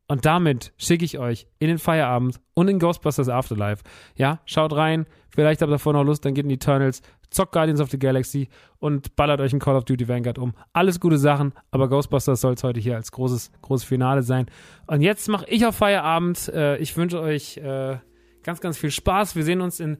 Und 0.08 0.26
damit 0.26 0.72
schicke 0.76 1.04
ich 1.04 1.18
euch 1.18 1.46
in 1.58 1.68
den 1.68 1.78
Feierabend 1.78 2.38
und 2.54 2.68
in 2.68 2.78
Ghostbusters 2.78 3.28
Afterlife. 3.28 3.82
Ja, 4.14 4.40
schaut 4.44 4.74
rein. 4.74 5.06
Vielleicht 5.30 5.62
habt 5.62 5.70
ihr 5.70 5.72
davor 5.72 5.94
noch 5.94 6.04
Lust, 6.04 6.24
dann 6.24 6.34
geht 6.34 6.44
in 6.44 6.50
die 6.50 6.56
Eternals, 6.56 7.00
zockt 7.30 7.52
Guardians 7.52 7.80
of 7.80 7.90
the 7.90 7.98
Galaxy 7.98 8.48
und 8.78 9.16
ballert 9.16 9.40
euch 9.40 9.54
ein 9.54 9.58
Call 9.58 9.76
of 9.76 9.84
Duty 9.84 10.08
Vanguard 10.08 10.38
um. 10.38 10.52
Alles 10.74 11.00
gute 11.00 11.16
Sachen, 11.16 11.54
aber 11.70 11.88
Ghostbusters 11.88 12.42
soll 12.42 12.52
es 12.54 12.62
heute 12.62 12.80
hier 12.80 12.96
als 12.96 13.10
großes, 13.12 13.52
großes 13.62 13.86
Finale 13.88 14.22
sein. 14.22 14.46
Und 14.86 15.00
jetzt 15.00 15.28
mache 15.28 15.46
ich 15.48 15.64
auf 15.64 15.76
Feierabend. 15.76 16.48
Äh, 16.48 16.76
ich 16.76 16.94
wünsche 16.96 17.18
euch 17.18 17.56
äh, 17.56 17.96
ganz, 18.42 18.60
ganz 18.60 18.76
viel 18.76 18.90
Spaß. 18.90 19.34
Wir 19.34 19.44
sehen 19.44 19.62
uns 19.62 19.80
in 19.80 19.96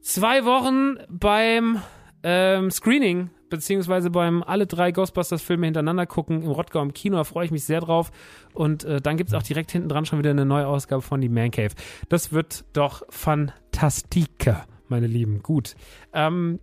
zwei 0.00 0.46
Wochen 0.46 0.96
beim 1.10 1.82
ähm, 2.24 2.70
Screening 2.70 3.30
beziehungsweise 3.50 4.10
beim 4.10 4.42
alle 4.42 4.66
drei 4.66 4.90
Ghostbusters-Filme 4.90 5.66
hintereinander 5.66 6.06
gucken 6.06 6.42
im 6.42 6.50
Rottgau 6.50 6.82
im 6.82 6.92
Kino. 6.92 7.16
Da 7.16 7.24
freue 7.24 7.44
ich 7.44 7.52
mich 7.52 7.64
sehr 7.64 7.80
drauf. 7.80 8.10
Und 8.52 8.82
äh, 8.84 9.00
dann 9.00 9.16
gibt 9.16 9.28
es 9.28 9.34
auch 9.34 9.42
direkt 9.42 9.70
hinten 9.70 9.88
dran 9.88 10.06
schon 10.06 10.18
wieder 10.18 10.30
eine 10.30 10.44
neue 10.44 10.66
Ausgabe 10.66 11.02
von 11.02 11.20
Die 11.20 11.28
Man 11.28 11.52
Cave. 11.52 11.74
Das 12.08 12.32
wird 12.32 12.64
doch 12.72 13.04
fantastique, 13.10 14.56
meine 14.88 15.06
Lieben. 15.06 15.42
Gut. 15.42 15.76
Ähm, 16.12 16.58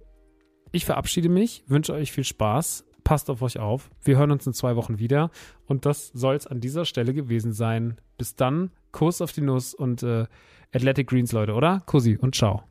ich 0.74 0.84
verabschiede 0.84 1.30
mich, 1.30 1.64
wünsche 1.68 1.94
euch 1.94 2.12
viel 2.12 2.26
Spaß. 2.26 2.86
Passt 3.04 3.30
auf 3.30 3.42
euch 3.42 3.58
auf. 3.58 3.90
Wir 4.04 4.18
hören 4.18 4.32
uns 4.32 4.46
in 4.46 4.54
zwei 4.54 4.76
Wochen 4.76 5.00
wieder. 5.00 5.32
Und 5.66 5.86
das 5.86 6.08
soll 6.10 6.36
es 6.36 6.46
an 6.46 6.60
dieser 6.60 6.86
Stelle 6.86 7.14
gewesen 7.14 7.54
sein. 7.54 7.98
Bis 8.18 8.36
dann. 8.36 8.72
Kuss 8.92 9.22
auf 9.22 9.32
die 9.32 9.42
Nuss 9.42 9.74
und 9.74 10.04
äh, 10.04 10.26
Athletic 10.74 11.08
Greens, 11.08 11.32
Leute, 11.32 11.54
oder? 11.54 11.82
Kussi 11.86 12.18
und 12.18 12.36
ciao. 12.36 12.71